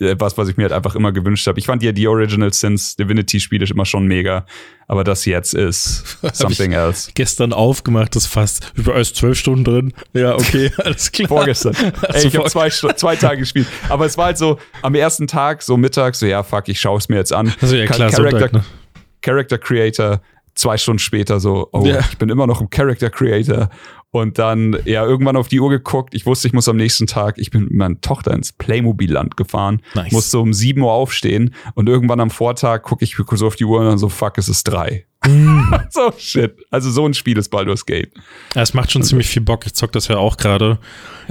äh, 0.00 0.14
was 0.18 0.36
ich 0.48 0.56
mir 0.56 0.64
halt 0.64 0.72
einfach 0.72 0.94
immer 0.96 1.12
gewünscht 1.12 1.46
habe. 1.46 1.58
Ich 1.60 1.66
fand 1.66 1.82
ja 1.82 1.92
die 1.92 2.08
Original 2.08 2.52
Sins 2.52 2.96
Divinity 2.96 3.38
Spiele 3.40 3.64
immer 3.66 3.84
schon 3.86 4.06
mega, 4.06 4.44
aber 4.88 5.04
das 5.04 5.24
jetzt 5.24 5.54
ist 5.54 6.18
something 6.34 6.72
else. 6.72 7.10
Gestern 7.14 7.52
aufgemacht, 7.52 8.16
das 8.16 8.26
fast. 8.26 8.72
War 8.76 8.96
erst 8.96 9.16
zwölf 9.16 9.38
Stunden 9.38 9.64
drin. 9.64 9.94
Ja, 10.12 10.34
okay, 10.34 10.70
alles 10.84 11.10
klar. 11.12 11.28
Vorgestern. 11.28 11.74
Ey, 12.12 12.26
ich 12.26 12.36
habe 12.36 12.50
zwei, 12.50 12.68
zwei 12.68 13.16
Tage 13.16 13.38
gespielt. 13.38 13.68
Aber 13.88 14.04
es 14.06 14.18
war 14.18 14.26
halt 14.26 14.38
so 14.38 14.58
am 14.82 14.94
ersten 14.94 15.26
Tag, 15.28 15.62
so 15.62 15.76
mittags, 15.76 16.18
so 16.18 16.26
ja, 16.26 16.42
fuck, 16.42 16.68
ich 16.68 16.80
schaue 16.80 16.98
es 16.98 17.08
mir 17.08 17.16
jetzt 17.16 17.32
an. 17.32 17.54
Also 17.60 17.76
ja, 17.76 17.86
klar, 17.86 18.10
Character, 18.10 18.40
Sonntag, 18.40 18.52
ne? 18.52 18.64
Character 19.22 19.58
Creator, 19.58 20.20
zwei 20.54 20.76
Stunden 20.76 20.98
später 20.98 21.38
so, 21.38 21.68
oh, 21.72 21.84
Ja. 21.86 22.00
ich 22.00 22.18
bin 22.18 22.28
immer 22.28 22.46
noch 22.48 22.60
im 22.60 22.68
Character 22.68 23.08
Creator. 23.10 23.70
Und 24.10 24.38
dann, 24.38 24.76
ja, 24.86 25.04
irgendwann 25.04 25.36
auf 25.36 25.48
die 25.48 25.60
Uhr 25.60 25.68
geguckt. 25.68 26.14
Ich 26.14 26.24
wusste, 26.24 26.48
ich 26.48 26.54
muss 26.54 26.68
am 26.68 26.76
nächsten 26.76 27.06
Tag, 27.06 27.36
ich 27.36 27.50
bin 27.50 27.64
mit 27.64 27.72
meiner 27.72 28.00
Tochter 28.00 28.32
ins 28.32 28.52
Playmobil-Land 28.52 29.36
gefahren, 29.36 29.82
Nice. 29.94 30.12
musste 30.12 30.38
um 30.38 30.54
7 30.54 30.80
Uhr 30.80 30.92
aufstehen 30.92 31.54
und 31.74 31.88
irgendwann 31.88 32.20
am 32.20 32.30
Vortag 32.30 32.82
gucke 32.82 33.04
ich 33.04 33.16
so 33.16 33.46
auf 33.46 33.56
die 33.56 33.66
Uhr 33.66 33.80
und 33.80 33.86
dann 33.86 33.98
so, 33.98 34.08
fuck, 34.08 34.38
es 34.38 34.48
ist 34.48 34.64
drei. 34.64 35.04
Mm. 35.26 35.60
so, 35.90 36.12
shit. 36.16 36.56
Also 36.70 36.90
so 36.90 37.04
ein 37.04 37.12
Spiel 37.12 37.36
ist 37.36 37.50
Baldur's 37.50 37.84
Gate. 37.84 38.12
Ja, 38.54 38.62
es 38.62 38.72
macht 38.72 38.92
schon 38.92 39.02
ziemlich 39.02 39.28
viel 39.28 39.42
Bock. 39.42 39.66
Ich 39.66 39.74
zock 39.74 39.92
das 39.92 40.08
ja 40.08 40.16
auch 40.16 40.36
gerade. 40.36 40.78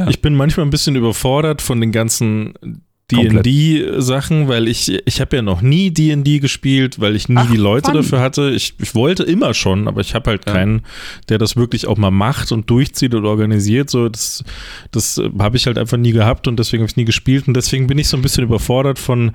Ich 0.08 0.22
bin 0.22 0.36
manchmal 0.36 0.66
ein 0.66 0.70
bisschen 0.70 0.96
überfordert 0.96 1.62
von 1.62 1.82
den 1.82 1.92
ganzen. 1.92 2.84
D&D-Sachen, 3.12 4.48
weil 4.48 4.68
ich, 4.68 4.92
ich 5.06 5.22
habe 5.22 5.38
ja 5.38 5.42
noch 5.42 5.62
nie 5.62 5.92
D&D 5.92 6.40
gespielt, 6.40 7.00
weil 7.00 7.16
ich 7.16 7.30
nie 7.30 7.38
Ach, 7.38 7.50
die 7.50 7.58
Leute 7.58 7.88
fun. 7.92 7.96
dafür 7.96 8.20
hatte. 8.20 8.50
Ich, 8.52 8.74
ich 8.82 8.96
wollte 8.96 9.24
immer 9.24 9.54
schon, 9.54 9.88
aber 9.88 10.02
ich 10.02 10.14
habe 10.16 10.30
halt 10.30 10.46
Ja. 10.46 10.54
keinen, 10.54 10.82
der 11.30 11.38
das 11.38 11.56
wirklich 11.56 11.88
auch 11.88 11.98
mal 11.98 12.12
macht 12.12 12.52
und 12.52 12.70
durchzieht 12.70 13.16
oder 13.16 13.30
organisiert. 13.30 13.90
So, 13.90 14.10
das 14.10 14.44
das 14.92 15.22
habe 15.40 15.58
ich 15.58 15.66
halt 15.68 15.78
einfach 15.78 15.98
nie 15.98 16.12
gehabt 16.12 16.48
und 16.48 16.58
deswegen 16.60 16.84
habe 16.84 16.90
ich 16.90 16.98
nie 16.98 17.06
gespielt 17.06 17.48
und 17.48 17.54
deswegen 17.56 17.88
bin 17.88 17.98
ich 17.98 18.08
so 18.08 18.18
ein 18.18 18.22
bisschen 18.22 18.44
überfordert 18.44 19.00
von 19.00 19.32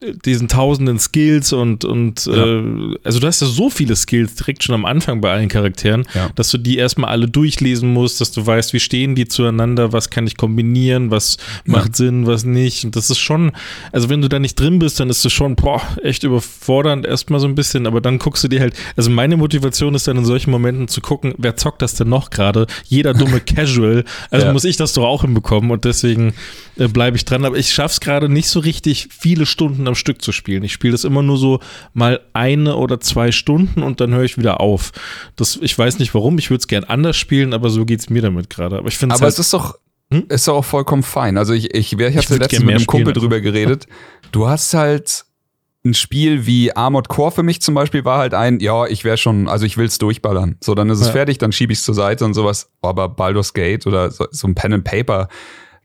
äh, 0.00 0.12
diesen 0.24 0.48
tausenden 0.48 0.98
Skills 0.98 1.52
und, 1.52 1.84
und 1.84 2.26
Ja. 2.26 2.44
äh, 2.58 2.94
also 3.04 3.20
du 3.20 3.26
hast 3.26 3.40
ja 3.40 3.46
so 3.46 3.70
viele 3.70 3.96
Skills 3.96 4.34
direkt 4.36 4.62
schon 4.64 4.74
am 4.74 4.84
Anfang 4.84 5.20
bei 5.20 5.32
allen 5.32 5.48
Charakteren, 5.48 6.04
Ja. 6.14 6.30
dass 6.34 6.50
du 6.50 6.58
die 6.58 6.76
erstmal 6.76 7.10
alle 7.10 7.28
durchlesen 7.28 7.92
musst, 7.92 8.20
dass 8.20 8.32
du 8.32 8.44
weißt, 8.46 8.72
wie 8.72 8.80
stehen 8.80 9.14
die 9.14 9.26
zueinander, 9.28 9.92
was 9.92 10.10
kann 10.10 10.26
ich 10.26 10.36
kombinieren, 10.36 11.10
was 11.10 11.38
macht 11.64 11.96
Sinn, 11.96 12.26
was 12.26 12.44
nicht. 12.44 12.84
Und 12.84 12.96
das 12.98 13.10
ist 13.10 13.18
schon, 13.18 13.52
also 13.92 14.08
wenn 14.08 14.20
du 14.20 14.28
da 14.28 14.38
nicht 14.38 14.58
drin 14.58 14.78
bist, 14.78 15.00
dann 15.00 15.08
ist 15.10 15.24
es 15.24 15.32
schon, 15.32 15.56
boah, 15.56 15.80
echt 16.02 16.24
überfordernd 16.24 17.06
erstmal 17.06 17.40
so 17.40 17.46
ein 17.46 17.54
bisschen, 17.54 17.86
aber 17.86 18.00
dann 18.00 18.18
guckst 18.18 18.44
du 18.44 18.48
dir 18.48 18.60
halt, 18.60 18.74
also 18.96 19.10
meine 19.10 19.36
Motivation 19.36 19.94
ist 19.94 20.06
dann 20.08 20.16
in 20.18 20.24
solchen 20.24 20.50
Momenten 20.50 20.88
zu 20.88 21.00
gucken, 21.00 21.34
wer 21.38 21.56
zockt 21.56 21.80
das 21.82 21.94
denn 21.94 22.08
noch 22.08 22.30
gerade? 22.30 22.66
Jeder 22.84 23.14
dumme 23.14 23.40
Casual, 23.46 24.04
also 24.30 24.46
Ja. 24.46 24.52
muss 24.52 24.64
ich 24.64 24.76
das 24.76 24.92
doch 24.92 25.04
auch 25.04 25.22
hinbekommen 25.22 25.70
und 25.70 25.84
deswegen 25.84 26.34
äh, 26.76 26.88
bleibe 26.88 27.16
ich 27.16 27.24
dran, 27.24 27.44
aber 27.44 27.56
ich 27.56 27.72
schaff's 27.72 28.00
gerade 28.00 28.28
nicht 28.28 28.48
so 28.48 28.60
richtig 28.60 29.08
viele 29.16 29.46
Stunden 29.46 29.86
am 29.88 29.94
Stück 29.94 30.20
zu 30.22 30.32
spielen. 30.32 30.62
Ich 30.64 30.72
spiele 30.72 30.92
das 30.92 31.04
immer 31.04 31.22
nur 31.22 31.38
so 31.38 31.60
mal 31.94 32.20
eine 32.32 32.76
oder 32.76 33.00
zwei 33.00 33.32
Stunden 33.32 33.82
und 33.82 34.00
dann 34.00 34.12
höre 34.12 34.24
ich 34.24 34.36
wieder 34.38 34.60
auf. 34.60 34.92
Das, 35.36 35.58
ich 35.62 35.78
weiß 35.78 35.98
nicht 35.98 36.14
warum, 36.14 36.38
ich 36.38 36.50
würde 36.50 36.60
es 36.60 36.68
gern 36.68 36.84
anders 36.84 37.16
spielen, 37.16 37.54
aber 37.54 37.70
so 37.70 37.84
geht's 37.84 38.10
mir 38.10 38.22
damit 38.22 38.50
gerade. 38.50 38.78
Aber 38.78 38.88
ich 38.88 38.96
finde 38.98 39.14
Aber 39.14 39.22
halt, 39.22 39.32
es 39.34 39.38
ist 39.38 39.52
doch, 39.54 39.76
Hm? 40.12 40.24
ist 40.28 40.48
doch 40.48 40.54
auch 40.56 40.64
vollkommen 40.64 41.02
fein. 41.02 41.36
Also 41.36 41.52
ich, 41.52 41.74
ich, 41.74 41.92
ich 41.98 42.16
hatte 42.16 42.36
letztens 42.36 42.64
mit 42.64 42.74
einem 42.74 42.86
Kumpel 42.86 43.10
spielen, 43.12 43.14
drüber 43.14 43.40
geredet. 43.40 43.86
Du 44.32 44.48
hast 44.48 44.72
halt 44.74 45.24
ein 45.84 45.94
Spiel 45.94 46.46
wie 46.46 46.74
Armored 46.74 47.08
Core 47.08 47.30
für 47.30 47.42
mich 47.42 47.62
zum 47.62 47.74
Beispiel 47.74 48.04
war 48.04 48.18
halt 48.18 48.34
ein, 48.34 48.58
ja, 48.60 48.86
ich 48.86 49.04
wäre 49.04 49.16
schon, 49.16 49.48
also 49.48 49.64
ich 49.64 49.76
will's 49.76 49.98
durchballern. 49.98 50.56
So, 50.62 50.74
dann 50.74 50.90
ist 50.90 51.00
es 51.00 51.06
Ja. 51.08 51.12
fertig, 51.12 51.38
dann 51.38 51.52
schiebe 51.52 51.72
ich 51.72 51.78
es 51.78 51.84
zur 51.84 51.94
Seite 51.94 52.24
und 52.24 52.34
sowas. 52.34 52.70
Aber 52.82 53.08
Baldur's 53.08 53.52
Gate 53.54 53.86
oder 53.86 54.10
so, 54.10 54.26
so 54.30 54.48
ein 54.48 54.54
Pen 54.54 54.72
and 54.72 54.84
Paper, 54.84 55.28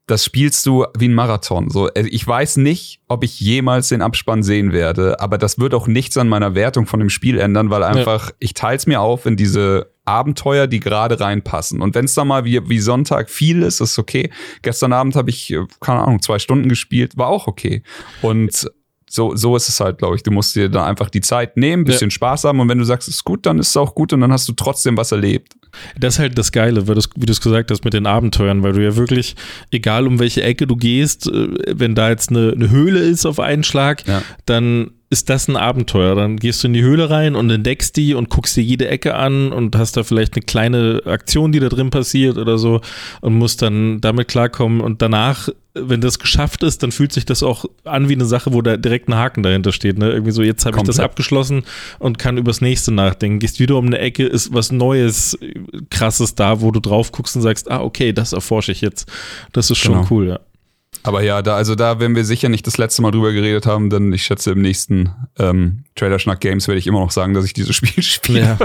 das 0.08 0.26
spielst 0.26 0.66
du 0.66 0.86
wie 0.98 1.08
ein 1.08 1.14
Marathon. 1.14 1.70
So, 1.70 1.90
äh, 1.90 2.08
ich 2.08 2.26
weiß 2.28 2.58
nicht, 2.58 3.02
ob 3.08 3.24
ich 3.24 3.40
jemals 3.40 3.90
den 3.90 4.02
Abspann 4.02 4.44
sehen 4.44 4.74
werde, 4.74 5.20
aber 5.20 5.38
das 5.38 5.60
wird 5.60 5.74
auch 5.74 5.88
nichts 5.88 6.18
an 6.18 6.28
meiner 6.28 6.56
Wertung 6.56 6.88
von 6.88 7.00
dem 7.00 7.10
Spiel 7.10 7.40
ändern, 7.40 7.70
weil 7.70 7.84
einfach, 7.84 8.32
ich 8.40 8.54
teils 8.54 8.88
mir 8.88 9.00
auf 9.00 9.26
in 9.26 9.38
diese 9.38 9.93
Abenteuer, 10.06 10.68
die 10.68 10.80
gerade 10.80 11.20
reinpassen. 11.20 11.82
Und 11.82 11.96
wenn 11.96 12.06
es 12.06 12.14
dann 12.14 12.28
mal 12.28 12.46
wie, 12.46 12.60
wie 12.70 12.80
Sonntag 12.80 13.30
viel 13.30 13.64
ist, 13.64 13.80
ist 13.80 13.98
okay. 13.98 14.30
Gestern 14.62 14.94
Abend 14.94 15.16
habe 15.16 15.30
ich, 15.30 15.52
äh, 15.52 15.66
keine 15.80 16.02
Ahnung, 16.02 16.22
zwei 16.22 16.40
Stunden 16.40 16.70
gespielt, 16.70 17.18
war 17.18 17.28
auch 17.28 17.48
okay. 17.48 17.84
Und 18.22 18.70
so, 19.10 19.36
so 19.36 19.56
ist 19.56 19.70
es 19.70 19.80
halt, 19.80 20.00
glaube 20.00 20.16
ich. 20.16 20.24
Du 20.24 20.32
musst 20.32 20.56
dir 20.56 20.70
da 20.70 20.86
einfach 20.88 21.10
die 21.12 21.22
Zeit 21.22 21.56
nehmen, 21.56 21.84
bisschen 21.86 22.10
Spaß 22.10 22.46
haben 22.46 22.60
und 22.60 22.68
wenn 22.68 22.80
du 22.80 22.84
sagst, 22.84 23.08
es 23.08 23.16
ist 23.16 23.24
gut, 23.24 23.46
dann 23.46 23.60
ist 23.60 23.70
es 23.70 23.78
auch 23.78 23.94
gut 23.94 24.12
und 24.12 24.22
dann 24.22 24.32
hast 24.32 24.48
du 24.50 24.54
trotzdem 24.54 24.98
was 24.98 25.12
erlebt. 25.12 25.54
Das 26.00 26.16
ist 26.16 26.20
halt 26.20 26.38
das 26.38 26.52
Geile, 26.52 26.88
weil 26.88 26.96
das, 26.96 27.10
wie 27.16 27.26
du 27.28 27.32
es 27.32 27.40
gesagt 27.40 27.70
hast 27.70 27.84
mit 27.86 27.94
den 27.94 28.08
Abenteuern, 28.08 28.64
weil 28.64 28.74
du 28.74 28.84
ja 28.84 28.96
wirklich, 28.96 29.36
egal 29.72 30.08
um 30.08 30.18
welche 30.20 30.42
Ecke 30.42 30.66
du 30.66 30.76
gehst, 30.76 31.28
äh, 31.28 31.48
wenn 31.68 31.94
da 31.94 32.10
jetzt 32.10 32.30
eine, 32.32 32.54
eine 32.54 32.72
Höhle 32.72 33.00
ist 33.00 33.26
auf 33.28 33.40
einen 33.40 33.64
Schlag, 33.64 34.06
Ja. 34.08 34.24
dann 34.46 34.92
ist 35.14 35.30
das 35.30 35.48
ein 35.48 35.56
Abenteuer. 35.56 36.16
Dann 36.16 36.36
gehst 36.38 36.64
du 36.64 36.68
in 36.68 36.74
die 36.74 36.82
Höhle 36.82 37.10
rein 37.10 37.36
und 37.36 37.50
entdeckst 37.50 37.96
die 37.96 38.14
und 38.16 38.30
guckst 38.30 38.58
dir 38.58 38.64
jede 38.64 38.88
Ecke 38.88 39.16
an 39.16 39.54
und 39.54 39.76
hast 39.78 39.96
da 39.96 40.04
vielleicht 40.04 40.36
eine 40.36 40.44
kleine 40.44 41.02
Aktion, 41.06 41.52
die 41.52 41.60
da 41.60 41.70
drin 41.70 41.90
passiert 41.92 42.38
oder 42.38 42.58
so 42.58 42.82
und 43.22 43.36
musst 43.36 43.62
dann 43.62 44.02
damit 44.02 44.28
klarkommen. 44.28 44.82
Und 44.82 45.02
danach, 45.02 45.50
wenn 45.76 46.02
das 46.02 46.20
geschafft 46.20 46.64
ist, 46.64 46.84
dann 46.84 46.92
fühlt 46.92 47.14
sich 47.14 47.26
das 47.26 47.44
auch 47.44 47.66
an 47.84 48.10
wie 48.10 48.14
eine 48.14 48.26
Sache, 48.26 48.52
wo 48.54 48.62
da 48.62 48.76
direkt 48.76 49.08
ein 49.08 49.16
Haken 49.16 49.44
dahinter 49.44 49.72
steht. 49.72 49.98
Ne? 49.98 50.10
Irgendwie 50.12 50.32
so, 50.32 50.42
jetzt 50.42 50.66
habe 50.66 50.78
ich 50.78 50.84
das 50.84 51.00
abgeschlossen 51.00 51.64
und 52.00 52.18
kann 52.20 52.38
übers 52.38 52.60
nächste 52.60 52.92
nachdenken. 52.92 53.40
Gehst 53.40 53.60
wieder 53.60 53.78
um 53.78 53.86
eine 53.86 54.00
Ecke, 54.00 54.26
ist 54.26 54.54
was 54.54 54.72
Neues, 54.72 55.38
krasses 55.92 56.36
da, 56.36 56.60
wo 56.60 56.72
du 56.72 56.80
drauf 56.80 57.12
guckst 57.12 57.36
und 57.36 57.44
sagst, 57.44 57.70
ah, 57.72 57.82
okay, 57.82 58.12
das 58.14 58.34
erforsche 58.34 58.72
ich 58.72 58.82
jetzt. 58.82 59.08
Das 59.52 59.70
ist 59.70 59.78
schon 59.78 59.94
Genau. 59.94 60.08
cool, 60.10 60.28
ja. 60.28 60.40
Aber 61.02 61.24
ja, 61.24 61.42
da, 61.42 61.56
also 61.56 61.76
da 61.76 62.00
werden 62.00 62.16
wir 62.16 62.24
sicher 62.24 62.50
nicht 62.50 62.66
das 62.68 62.78
letzte 62.78 63.02
Mal 63.02 63.12
drüber 63.12 63.34
geredet 63.34 63.66
haben, 63.66 63.90
denn 63.90 64.14
ich 64.14 64.24
schätze, 64.24 64.52
im 64.52 64.62
nächsten 64.62 65.10
ähm, 65.38 65.84
Trailer 65.96 66.20
Schnack 66.20 66.40
Games 66.40 66.68
werde 66.68 66.80
ich 66.80 66.88
immer 66.88 67.00
noch 67.00 67.12
sagen, 67.12 67.34
dass 67.34 67.46
ich 67.46 67.54
dieses 67.54 67.76
Spiel 67.76 68.04
spiele. 68.04 68.40
Ja. 68.40 68.58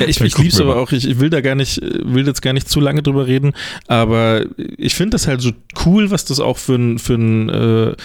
Ja, 0.00 0.06
ich 0.06 0.20
ich 0.20 0.32
gucken 0.32 0.44
liebe 0.44 0.48
es 0.48 0.58
wir 0.58 0.66
aber 0.66 0.76
auch, 0.76 0.92
ich, 0.92 1.08
ich 1.08 1.20
will 1.20 1.30
da 1.30 1.40
gar 1.40 1.54
nicht, 1.54 1.80
will 1.82 2.26
jetzt 2.26 2.42
gar 2.42 2.52
nicht 2.52 2.68
zu 2.68 2.80
lange 2.80 3.02
drüber 3.02 3.26
reden, 3.26 3.54
aber 3.86 4.44
ich 4.56 4.94
finde 4.94 5.10
das 5.10 5.26
halt 5.26 5.40
so 5.40 5.52
cool, 5.86 6.10
was 6.10 6.24
das 6.24 6.40
auch 6.40 6.58
für 6.58 6.74
ein, 6.74 6.98
für 6.98 7.14
ein, 7.14 7.48
äh, 7.48 7.96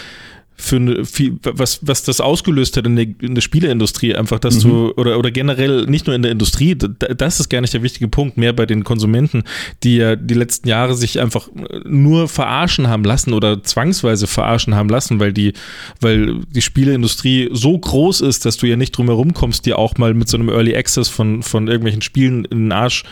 für 0.62 0.76
eine, 0.76 1.06
viel, 1.06 1.38
was, 1.44 1.80
was 1.82 2.04
das 2.04 2.20
ausgelöst 2.20 2.76
hat 2.76 2.86
in 2.86 2.98
der, 2.98 3.06
in 3.22 3.34
der 3.34 3.42
Spieleindustrie, 3.42 4.14
einfach, 4.14 4.40
dass 4.40 4.64
Mhm. 4.64 4.70
du, 4.70 4.92
oder, 4.98 5.18
oder 5.18 5.32
generell 5.32 5.86
nicht 5.86 6.06
nur 6.06 6.16
in 6.16 6.22
der 6.22 6.32
Industrie, 6.34 6.76
da- 6.76 6.88
das 6.90 7.40
ist 7.40 7.48
gar 7.50 7.62
nicht 7.62 7.74
der 7.74 7.82
wichtige 7.82 8.10
Punkt, 8.10 8.36
mehr 8.38 8.52
bei 8.52 8.66
den 8.66 8.84
Konsumenten, 8.84 9.44
die 9.84 9.96
ja 9.98 10.18
die 10.18 10.34
letzten 10.34 10.68
Jahre 10.68 10.96
sich 10.96 11.20
einfach 11.22 11.48
nur 11.86 12.28
verarschen 12.28 12.88
haben 12.90 13.06
lassen 13.06 13.32
oder 13.34 13.64
zwangsweise 13.64 14.28
verarschen 14.28 14.76
haben 14.76 14.90
lassen, 14.90 15.20
weil 15.22 15.32
die, 15.32 15.54
weil 16.02 16.42
die 16.54 16.62
Spieleindustrie 16.62 17.50
so 17.54 17.78
groß 17.78 18.20
ist, 18.22 18.46
dass 18.46 18.58
du 18.58 18.68
ja 18.68 18.76
nicht 18.76 18.92
drum 18.98 19.08
herum 19.08 19.34
kommst, 19.34 19.66
dir 19.66 19.80
auch 19.80 19.98
mal 19.98 20.14
mit 20.14 20.28
so 20.28 20.36
einem 20.36 20.50
Early 20.50 20.76
Access 20.76 21.08
von, 21.08 21.42
von 21.42 21.68
irgendwelchen 21.68 22.02
Spielen 22.02 22.44
in 22.46 22.66
den 22.66 22.72
Arsch 22.74 23.04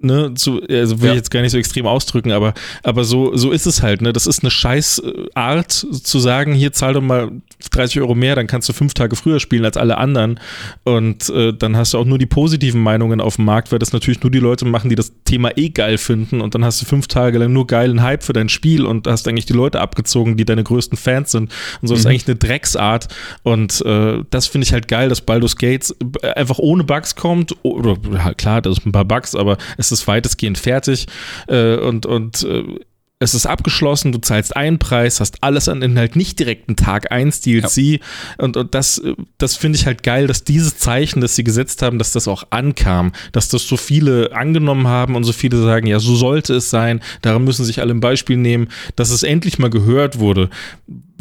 ne, 0.00 0.32
zu, 0.34 0.60
also 0.68 1.00
will 1.00 1.06
Ja. 1.08 1.12
ich 1.12 1.18
jetzt 1.18 1.30
gar 1.30 1.42
nicht 1.42 1.52
so 1.52 1.58
extrem 1.58 1.86
ausdrücken, 1.86 2.32
aber, 2.32 2.54
aber 2.82 3.04
so, 3.04 3.36
so 3.36 3.50
ist 3.50 3.66
es 3.66 3.82
halt, 3.82 4.02
ne? 4.02 4.12
Das 4.12 4.26
ist 4.26 4.42
eine 4.42 4.50
scheiß 4.50 5.00
äh, 5.00 5.24
Art 5.34 5.72
zu 5.72 6.18
sagen, 6.18 6.52
hier 6.54 6.72
zahl 6.72 6.94
doch 6.94 7.00
mal 7.02 7.30
30 7.70 8.00
Euro 8.00 8.14
mehr, 8.14 8.34
dann 8.34 8.46
kannst 8.46 8.68
du 8.68 8.72
fünf 8.72 8.94
Tage 8.94 9.16
früher 9.16 9.40
spielen 9.40 9.64
als 9.64 9.76
alle 9.76 9.98
anderen. 9.98 10.40
Und 10.84 11.28
äh, 11.30 11.52
dann 11.52 11.76
hast 11.76 11.94
du 11.94 11.98
auch 11.98 12.04
nur 12.04 12.18
die 12.18 12.26
positiven 12.26 12.82
Meinungen 12.82 13.20
auf 13.20 13.36
dem 13.36 13.44
Markt, 13.44 13.70
weil 13.72 13.78
das 13.78 13.92
natürlich 13.92 14.22
nur 14.22 14.30
die 14.30 14.38
Leute 14.38 14.64
machen, 14.64 14.88
die 14.90 14.96
das 14.96 15.12
Thema 15.24 15.56
eh 15.56 15.68
geil 15.68 15.98
finden. 15.98 16.40
Und 16.40 16.54
dann 16.54 16.64
hast 16.64 16.80
du 16.80 16.86
fünf 16.86 17.06
Tage 17.06 17.38
lang 17.38 17.52
nur 17.52 17.66
geilen 17.66 18.02
Hype 18.02 18.22
für 18.22 18.32
dein 18.32 18.48
Spiel 18.48 18.86
und 18.86 19.06
hast 19.06 19.28
eigentlich 19.28 19.46
die 19.46 19.52
Leute 19.52 19.80
abgezogen, 19.80 20.36
die 20.36 20.44
deine 20.44 20.64
größten 20.64 20.96
Fans 20.96 21.30
sind. 21.32 21.52
Und 21.82 21.88
so 21.88 21.94
ist 21.94 22.06
eigentlich 22.06 22.26
eine 22.26 22.36
Drecksart. 22.36 23.08
Und 23.42 23.80
äh, 23.84 24.22
das 24.30 24.46
finde 24.46 24.66
ich 24.66 24.72
halt 24.72 24.88
geil, 24.88 25.08
dass 25.08 25.20
Baldur's 25.20 25.56
Gates 25.56 25.94
äh, 26.22 26.28
einfach 26.32 26.58
ohne 26.58 26.84
Bugs 26.84 27.14
kommt. 27.16 27.54
Oder 27.62 27.96
klar, 28.34 28.62
das 28.62 28.78
ist 28.78 28.86
ein 28.86 28.92
paar 28.92 29.04
Bugs, 29.04 29.34
aber 29.34 29.58
es 29.76 29.89
ist 29.92 30.06
weitestgehend 30.06 30.58
fertig. 30.58 31.06
Äh, 31.48 31.76
und 31.76 32.06
und 32.06 32.42
äh, 32.42 32.64
es 33.22 33.34
ist 33.34 33.44
abgeschlossen, 33.44 34.12
du 34.12 34.18
zahlst 34.18 34.56
einen 34.56 34.78
Preis, 34.78 35.20
hast 35.20 35.44
alles 35.44 35.68
an 35.68 35.82
Inhalt, 35.82 36.16
nicht 36.16 36.38
direkt 36.38 36.68
einen 36.68 36.76
Tag 36.76 37.12
1 37.12 37.42
DLC. 37.42 38.00
Und, 38.38 38.56
und 38.56 38.74
das, 38.74 38.96
äh, 38.96 39.14
das 39.36 39.56
finde 39.56 39.78
ich 39.78 39.84
halt 39.84 40.02
geil, 40.02 40.26
dass 40.26 40.42
dieses 40.42 40.78
Zeichen, 40.78 41.20
das 41.20 41.36
sie 41.36 41.44
gesetzt 41.44 41.82
haben, 41.82 41.98
dass 41.98 42.12
das 42.12 42.26
auch 42.26 42.44
ankam, 42.48 43.12
dass 43.32 43.50
das 43.50 43.68
so 43.68 43.76
viele 43.76 44.34
angenommen 44.34 44.86
haben 44.88 45.16
und 45.16 45.24
so 45.24 45.34
viele 45.34 45.62
sagen, 45.62 45.86
ja, 45.86 46.00
so 46.00 46.16
sollte 46.16 46.54
es 46.54 46.70
sein, 46.70 47.00
daran 47.20 47.44
müssen 47.44 47.66
sich 47.66 47.80
alle 47.80 47.92
ein 47.92 48.00
Beispiel 48.00 48.38
nehmen, 48.38 48.68
dass 48.96 49.10
es 49.10 49.22
endlich 49.22 49.58
mal 49.58 49.68
gehört 49.68 50.18
wurde. 50.18 50.48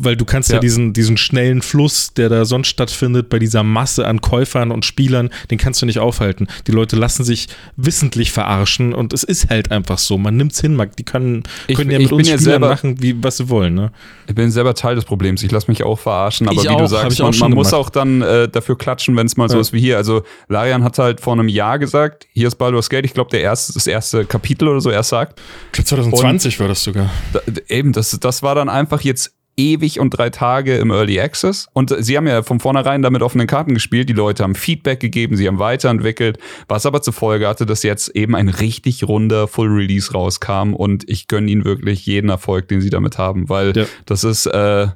Weil 0.02 0.16
du 0.16 0.26
kannst 0.26 0.50
ja, 0.50 0.56
Ja. 0.56 0.60
diesen, 0.62 0.94
diesen 0.94 1.18
schnellen 1.18 1.62
Fluss, 1.62 2.14
der 2.14 2.30
da 2.30 2.46
sonst 2.46 2.68
stattfindet, 2.70 3.30
bei 3.30 3.40
dieser 3.40 3.64
Masse 3.64 4.08
an 4.08 4.22
Käufern 4.22 4.72
und 4.72 4.86
Spielern, 4.86 5.30
den 5.52 5.58
kannst 5.58 5.82
du 5.82 5.86
nicht 5.86 6.00
aufhalten. 6.00 6.48
Die 6.68 6.72
Leute 6.72 6.96
lassen 6.96 7.24
sich 7.24 7.48
wissentlich 7.76 8.32
verarschen 8.32 8.94
und 8.94 9.14
es 9.14 9.24
ist 9.24 9.50
halt 9.50 9.72
einfach 9.72 9.98
so. 9.98 10.18
Man 10.18 10.38
nimmt's 10.38 10.62
hin, 10.62 10.76
man- 10.76 10.90
die 10.98 11.04
können, 11.04 11.44
Ich- 11.68 11.76
können 11.78 11.92
ja 11.92 11.98
ich 11.98 12.04
mit 12.04 12.10
bin 12.10 12.18
uns 12.20 12.28
ja 12.30 12.36
Spielern 12.38 12.52
selber- 12.54 12.70
machen, 12.70 13.02
wie, 13.02 13.22
was 13.24 13.38
sie 13.38 13.50
wollen, 13.50 13.74
ne? 13.74 13.92
Ich 14.28 14.36
bin 14.36 14.52
selber 14.52 14.74
Teil 14.74 14.96
des 14.96 15.06
Problems. 15.06 15.44
Ich 15.44 15.52
lasse 15.52 15.70
mich 15.70 15.84
auch 15.84 16.00
verarschen, 16.00 16.48
aber 16.48 16.58
Ich 16.58 16.64
wie 16.64 16.70
auch, 16.70 16.80
du 16.80 16.88
sagst, 16.88 17.20
man, 17.20 17.38
man 17.40 17.52
muss 17.54 17.74
auch 17.74 17.90
dann 17.90 18.22
äh, 18.22 18.48
dafür 18.48 18.78
klatschen, 18.78 19.16
wenn 19.18 19.26
es 19.28 19.38
mal 19.38 19.50
so 19.50 19.56
Ja. 19.56 19.62
ist 19.62 19.74
wie 19.74 19.80
hier. 19.80 19.98
Also 19.98 20.24
Larian 20.48 20.84
hat 20.84 20.98
halt 21.00 21.20
vor 21.22 21.34
einem 21.34 21.48
Jahr 21.48 21.80
gesagt, 21.80 22.28
hier 22.34 22.48
ist 22.48 22.56
Baldur's 22.56 22.90
Gate, 22.90 23.06
ich 23.06 23.14
glaube 23.14 23.30
der 23.32 23.42
erste, 23.42 23.74
das 23.74 23.88
erste 23.88 24.26
Kapitel 24.26 24.68
oder 24.68 24.82
so, 24.82 24.90
er 24.90 25.04
sagt. 25.04 25.40
Ich 25.68 25.72
glaube 25.74 25.88
2020 25.88 26.60
war 26.60 26.68
das 26.68 26.84
sogar. 26.84 27.10
Da, 27.34 27.40
eben, 27.68 27.92
das, 27.94 28.18
das 28.20 28.44
war 28.44 28.56
dann 28.56 28.70
einfach 28.70 29.02
jetzt 29.02 29.34
ewig 29.60 30.00
und 30.00 30.12
drei 30.12 30.30
Tage 30.30 30.78
im 30.78 30.90
Early 30.92 31.20
Access. 31.20 31.68
Und 31.74 31.94
sie 32.00 32.16
haben 32.18 32.28
ja 32.28 32.42
von 32.44 32.60
vornherein 32.60 33.02
damit 33.02 33.22
offenen 33.22 33.46
Karten 33.48 33.74
gespielt. 33.74 34.08
Die 34.10 34.14
Leute 34.14 34.44
haben 34.44 34.56
Feedback 34.56 35.00
gegeben, 35.00 35.36
sie 35.36 35.48
haben 35.48 35.60
weiterentwickelt, 35.60 36.38
was 36.68 36.86
aber 36.86 37.02
zur 37.02 37.14
Folge 37.14 37.48
hatte, 37.48 37.66
dass 37.66 37.84
jetzt 37.84 38.10
eben 38.16 38.36
ein 38.36 38.50
richtig 38.50 39.08
runder 39.08 39.48
Full 39.48 39.68
Release 39.70 40.12
rauskam. 40.14 40.74
Und 40.74 41.08
ich 41.10 41.28
gönne 41.28 41.52
ihnen 41.52 41.66
wirklich 41.66 42.06
jeden 42.06 42.30
Erfolg, 42.30 42.68
den 42.70 42.82
sie 42.82 42.90
damit 42.90 43.18
haben, 43.18 43.50
weil 43.50 43.76
Ja. 43.76 43.86
das 44.06 44.24
ist, 44.24 44.46
äh, 44.46 44.88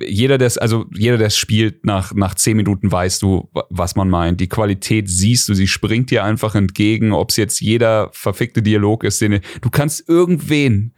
jeder, 0.00 0.38
der 0.38 0.46
es, 0.48 0.58
also 0.58 0.86
jeder, 0.92 1.18
der 1.18 1.30
spielt, 1.30 1.84
nach, 1.86 2.12
nach 2.14 2.34
zehn 2.34 2.56
Minuten 2.56 2.90
weißt 2.90 3.22
du, 3.22 3.48
wa- 3.52 3.64
was 3.70 3.94
man 3.94 4.08
meint. 4.10 4.40
Die 4.40 4.48
Qualität 4.48 5.08
siehst 5.08 5.48
du, 5.48 5.54
sie 5.54 5.68
springt 5.68 6.10
dir 6.10 6.24
einfach 6.24 6.54
entgegen, 6.56 7.12
ob 7.12 7.30
es 7.30 7.36
jetzt 7.36 7.60
jeder 7.60 8.08
verfickte 8.12 8.60
Dialog 8.62 9.04
ist, 9.04 9.20
den 9.20 9.40
du 9.60 9.70
kannst 9.70 10.08
irgendwen, 10.08 10.94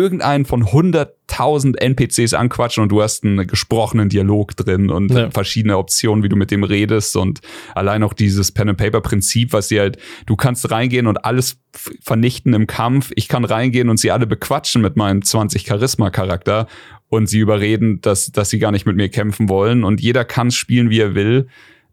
irgendeinen 0.00 0.44
von 0.44 0.64
100.000 0.64 1.78
NPCs 1.78 2.34
anquatschen 2.34 2.82
und 2.82 2.88
du 2.90 3.02
hast 3.02 3.24
einen 3.24 3.46
gesprochenen 3.46 4.08
Dialog 4.08 4.56
drin 4.56 4.90
und 4.90 5.10
Ja. 5.12 5.30
verschiedene 5.30 5.78
Optionen, 5.78 6.22
wie 6.22 6.28
du 6.28 6.36
mit 6.36 6.50
dem 6.50 6.64
redest 6.64 7.16
und 7.16 7.40
allein 7.74 8.02
auch 8.02 8.12
dieses 8.12 8.52
Pen-and-Paper-Prinzip, 8.52 9.52
was 9.52 9.68
sie 9.68 9.80
halt, 9.80 9.98
du 10.26 10.36
kannst 10.36 10.70
reingehen 10.70 11.06
und 11.06 11.24
alles 11.24 11.56
vernichten 12.02 12.52
im 12.54 12.66
Kampf. 12.66 13.10
Ich 13.16 13.28
kann 13.28 13.44
reingehen 13.44 13.88
und 13.88 13.98
sie 13.98 14.10
alle 14.10 14.26
bequatschen 14.26 14.82
mit 14.82 14.96
meinem 14.96 15.22
20 15.22 15.66
Charisma-Charakter 15.66 16.66
und 17.08 17.28
sie 17.28 17.38
überreden, 17.38 18.00
dass, 18.00 18.32
dass 18.32 18.50
sie 18.50 18.58
gar 18.58 18.72
nicht 18.72 18.86
mit 18.86 18.96
mir 18.96 19.08
kämpfen 19.08 19.48
wollen 19.48 19.84
und 19.84 20.00
jeder 20.00 20.24
kann 20.24 20.50
spielen, 20.50 20.90
wie 20.90 21.00
er 21.00 21.14
will. 21.14 21.46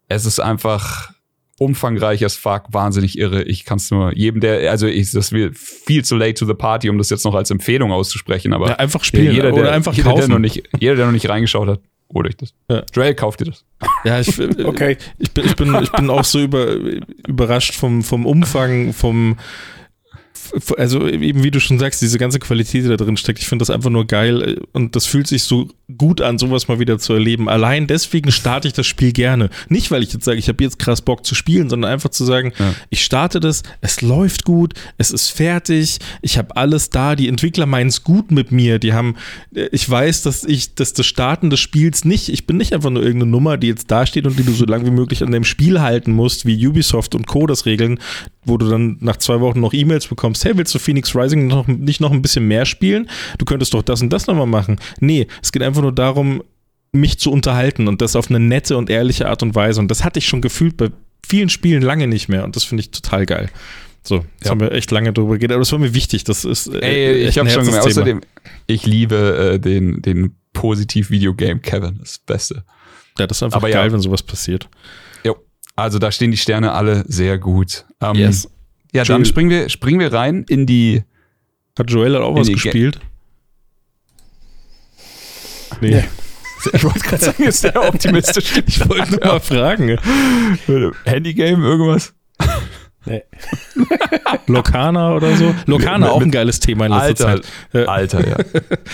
Es 0.08 0.26
ist 0.26 0.40
einfach 0.40 1.14
umfangreich 1.62 2.26
as 2.26 2.36
fuck, 2.36 2.64
wahnsinnig 2.72 3.18
irre. 3.20 3.44
Ich 3.44 3.66
kann 3.66 3.78
es 3.78 3.92
nur 3.92 4.12
jedem, 4.18 4.42
der, 4.42 4.72
also 4.72 4.88
ich, 4.88 5.12
das 5.12 5.32
wird 5.32 5.56
viel 5.58 6.04
zu 6.04 6.16
late 6.16 6.34
to 6.34 6.46
the 6.48 6.56
party, 6.56 6.90
um 6.90 6.98
das 6.98 7.10
jetzt 7.12 7.24
noch 7.24 7.36
als 7.36 7.52
Empfehlung 7.52 7.92
auszusprechen, 7.92 8.52
aber 8.54 8.70
Ja, 8.70 8.76
einfach 8.78 9.04
spielen 9.04 9.32
jeder, 9.36 9.52
der, 9.52 9.62
oder 9.62 9.72
einfach 9.72 9.94
jeder, 9.94 10.10
der 10.10 10.18
kaufen. 10.22 10.32
noch 10.32 10.40
nicht, 10.40 10.64
jeder, 10.80 10.96
der 10.96 11.06
noch 11.06 11.12
nicht 11.12 11.30
reingeschaut 11.30 11.68
hat, 11.68 11.80
holt 12.14 12.28
euch 12.28 12.36
das. 12.38 12.54
Ja. 12.70 12.84
Joel, 12.94 13.14
kauft 13.14 13.42
dir 13.42 13.46
das. 13.46 13.64
Ja, 14.04 14.20
ich, 14.20 14.40
äh, 14.40 14.64
Okay. 14.64 14.98
ich, 15.20 15.32
bin, 15.32 15.46
ich, 15.46 15.56
bin, 15.56 15.76
ich 15.84 15.92
bin 15.92 16.10
auch 16.10 16.24
so 16.26 16.40
über, 16.42 16.76
überrascht 17.28 17.76
vom, 17.76 18.02
vom 18.02 18.26
Umfang, 18.26 18.92
vom 18.92 19.38
also 20.78 21.08
eben 21.08 21.44
wie 21.44 21.52
du 21.52 21.60
schon 21.60 21.80
sagst, 21.80 22.02
diese 22.02 22.18
ganze 22.18 22.40
Qualität, 22.40 22.84
die 22.84 22.90
da 22.90 22.98
drin 22.98 23.18
steckt, 23.18 23.40
ich 23.40 23.48
finde 23.48 23.64
das 23.64 23.70
einfach 23.70 23.90
nur 23.90 24.06
geil 24.06 24.42
äh, 24.42 24.56
und 24.74 24.96
das 24.96 25.06
fühlt 25.06 25.28
sich 25.28 25.44
so 25.44 25.70
gut 25.98 26.22
an, 26.22 26.38
sowas 26.38 26.68
mal 26.68 26.80
wieder 26.80 27.00
zu 27.00 27.14
erleben. 27.14 27.50
Allein 27.50 27.88
deswegen 27.88 28.32
starte 28.32 28.68
ich 28.68 28.74
das 28.74 28.88
Spiel 28.88 29.12
gerne. 29.12 29.50
Nicht, 29.70 29.92
weil 29.92 30.04
ich 30.04 30.14
jetzt 30.14 30.26
sage, 30.26 30.40
ich 30.40 30.48
habe 30.48 30.64
jetzt 30.64 30.80
krass 30.80 31.02
Bock 31.02 31.26
zu 31.26 31.36
spielen, 31.36 31.70
sondern 31.70 31.92
einfach 31.92 32.10
zu 32.10 32.26
sagen, 32.26 32.54
Ja. 32.58 32.74
ich 32.90 33.04
starte 33.04 33.40
das, 33.40 33.64
es 33.82 34.02
läuft 34.02 34.46
gut, 34.46 34.74
es 34.98 35.12
ist 35.12 35.30
fertig, 35.30 36.00
ich 36.22 36.38
habe 36.38 36.56
alles 36.56 36.90
da, 36.90 37.16
die 37.16 37.28
Entwickler 37.28 37.66
meinen 37.66 37.88
es 37.88 38.04
gut 38.04 38.32
mit 38.32 38.52
mir, 38.52 38.80
die 38.80 38.94
haben, 38.94 39.16
äh, 39.56 39.68
ich 39.72 39.90
weiß, 39.90 40.24
dass 40.24 40.44
ich, 40.44 40.76
dass 40.76 40.94
das 40.94 41.06
Starten 41.06 41.50
des 41.50 41.60
Spiels 41.60 42.06
nicht, 42.06 42.30
ich 42.30 42.48
bin 42.48 42.58
nicht 42.58 42.74
einfach 42.74 42.90
nur 42.90 43.04
irgendeine 43.04 43.32
Nummer, 43.32 43.58
die 43.58 43.68
jetzt 43.68 43.92
da 43.92 44.06
steht 44.06 44.26
und 44.26 44.38
die 44.40 44.44
du 44.44 44.54
so 44.54 44.66
lange 44.66 44.86
wie 44.86 44.92
möglich 44.92 45.24
an 45.24 45.32
dem 45.32 45.44
Spiel 45.44 45.82
halten 45.82 46.14
musst, 46.14 46.46
wie 46.46 46.68
Ubisoft 46.68 47.16
und 47.16 47.28
Co. 47.28 47.48
das 47.48 47.66
regeln, 47.66 48.00
wo 48.46 48.58
du 48.58 48.70
dann 48.70 48.98
nach 49.02 49.18
zwei 49.18 49.40
Wochen 49.40 49.60
noch 49.60 49.74
E-Mails 49.74 50.08
bekommst, 50.08 50.41
hey, 50.46 50.58
willst 50.58 50.74
du 50.76 50.80
Phoenix 50.80 51.16
Rising 51.16 51.48
noch, 51.48 51.68
nicht 51.68 52.02
noch 52.02 52.12
ein 52.12 52.22
bisschen 52.22 52.48
mehr 52.48 52.66
spielen? 52.66 53.10
Du 53.38 53.46
könntest 53.46 53.74
doch 53.74 53.82
das 53.84 54.02
und 54.02 54.12
das 54.12 54.28
nochmal 54.28 54.48
machen. 54.48 54.80
Nee, 55.00 55.28
es 55.42 55.52
geht 55.52 55.62
einfach 55.64 55.82
nur 55.82 55.94
darum, 55.94 56.44
mich 56.94 57.20
zu 57.20 57.32
unterhalten 57.32 57.88
und 57.88 58.02
das 58.02 58.16
auf 58.16 58.30
eine 58.30 58.40
nette 58.40 58.76
und 58.78 58.90
ehrliche 58.90 59.28
Art 59.30 59.44
und 59.44 59.56
Weise. 59.56 59.80
Und 59.80 59.90
das 59.90 60.04
hatte 60.04 60.20
ich 60.20 60.28
schon 60.28 60.42
gefühlt 60.42 60.76
bei 60.78 60.90
vielen 61.26 61.50
Spielen 61.50 61.82
lange 61.82 62.08
nicht 62.08 62.28
mehr 62.28 62.44
und 62.44 62.56
das 62.56 62.64
finde 62.66 62.82
ich 62.82 62.92
total 62.92 63.26
geil. 63.26 63.50
So, 64.04 64.16
jetzt 64.18 64.46
Ja. 64.46 64.52
haben 64.52 64.60
wir 64.60 64.72
echt 64.72 64.90
lange 64.92 65.14
drüber 65.14 65.36
geredet, 65.38 65.52
aber 65.52 65.62
das 65.62 65.72
war 65.72 65.80
mir 65.80 65.94
wichtig. 65.94 66.24
Das 66.24 66.44
ist 66.44 66.68
äh, 66.68 66.80
Ey, 66.80 67.28
ich 67.28 67.38
habe 67.38 67.50
schon 67.50 67.66
gemerkt. 67.66 67.86
Außerdem, 67.86 68.22
ich 68.68 68.86
liebe 68.86 69.54
äh, 69.54 69.60
den, 69.60 70.02
den 70.02 70.36
Positiv-Videogame 70.54 71.60
Kevin, 71.60 71.98
das 72.00 72.18
Beste. 72.20 72.64
Ja, 73.20 73.28
das 73.28 73.38
ist 73.38 73.44
einfach 73.44 73.58
Aber 73.58 73.70
geil, 73.70 73.88
ja. 73.88 73.94
wenn 73.94 74.00
sowas 74.02 74.24
passiert. 74.24 74.68
Jo. 75.24 75.36
Also 75.76 76.00
da 76.00 76.12
stehen 76.12 76.32
die 76.32 76.38
Sterne 76.38 76.72
alle 76.72 77.04
sehr 77.08 77.38
gut. 77.38 77.86
Ähm, 78.02 78.16
Yes. 78.16 78.50
Ja, 78.94 79.04
dann 79.04 79.18
Joel- 79.22 79.26
springen 79.26 79.50
wir, 79.50 79.70
springen 79.70 80.00
wir 80.00 80.12
rein 80.14 80.46
in 80.50 80.66
die. 80.66 81.04
Hat 81.78 81.90
Joel 81.90 82.16
auch 82.18 82.36
was 82.36 82.48
gespielt? 82.48 83.00
Nee. 85.82 85.92
Ja. 85.98 86.04
Ich 86.74 86.84
wollte 86.84 87.00
gerade 87.00 87.24
sagen, 87.26 87.44
ist 87.44 87.64
der 87.64 87.88
optimistisch. 87.90 88.62
Ich 88.68 88.88
wollte 88.88 89.14
nur 89.16 89.26
mal 89.26 89.40
fragen. 89.40 89.98
Handygame, 91.06 91.66
irgendwas? 91.66 92.14
Nee. 93.08 93.24
Lokana 94.46 95.16
oder 95.16 95.36
so? 95.36 95.56
Lokana, 95.66 95.98
Mit- 95.98 96.10
auch 96.10 96.18
ein 96.22 96.26
mit- 96.26 96.34
geiles 96.34 96.60
Thema 96.60 96.86
in 96.86 96.92
letzter 96.92 97.30
Alter, 97.30 97.42
Zeit. 97.42 97.52
Ja. 97.74 97.86
Alter, 97.86 98.28
ja. 98.30 98.38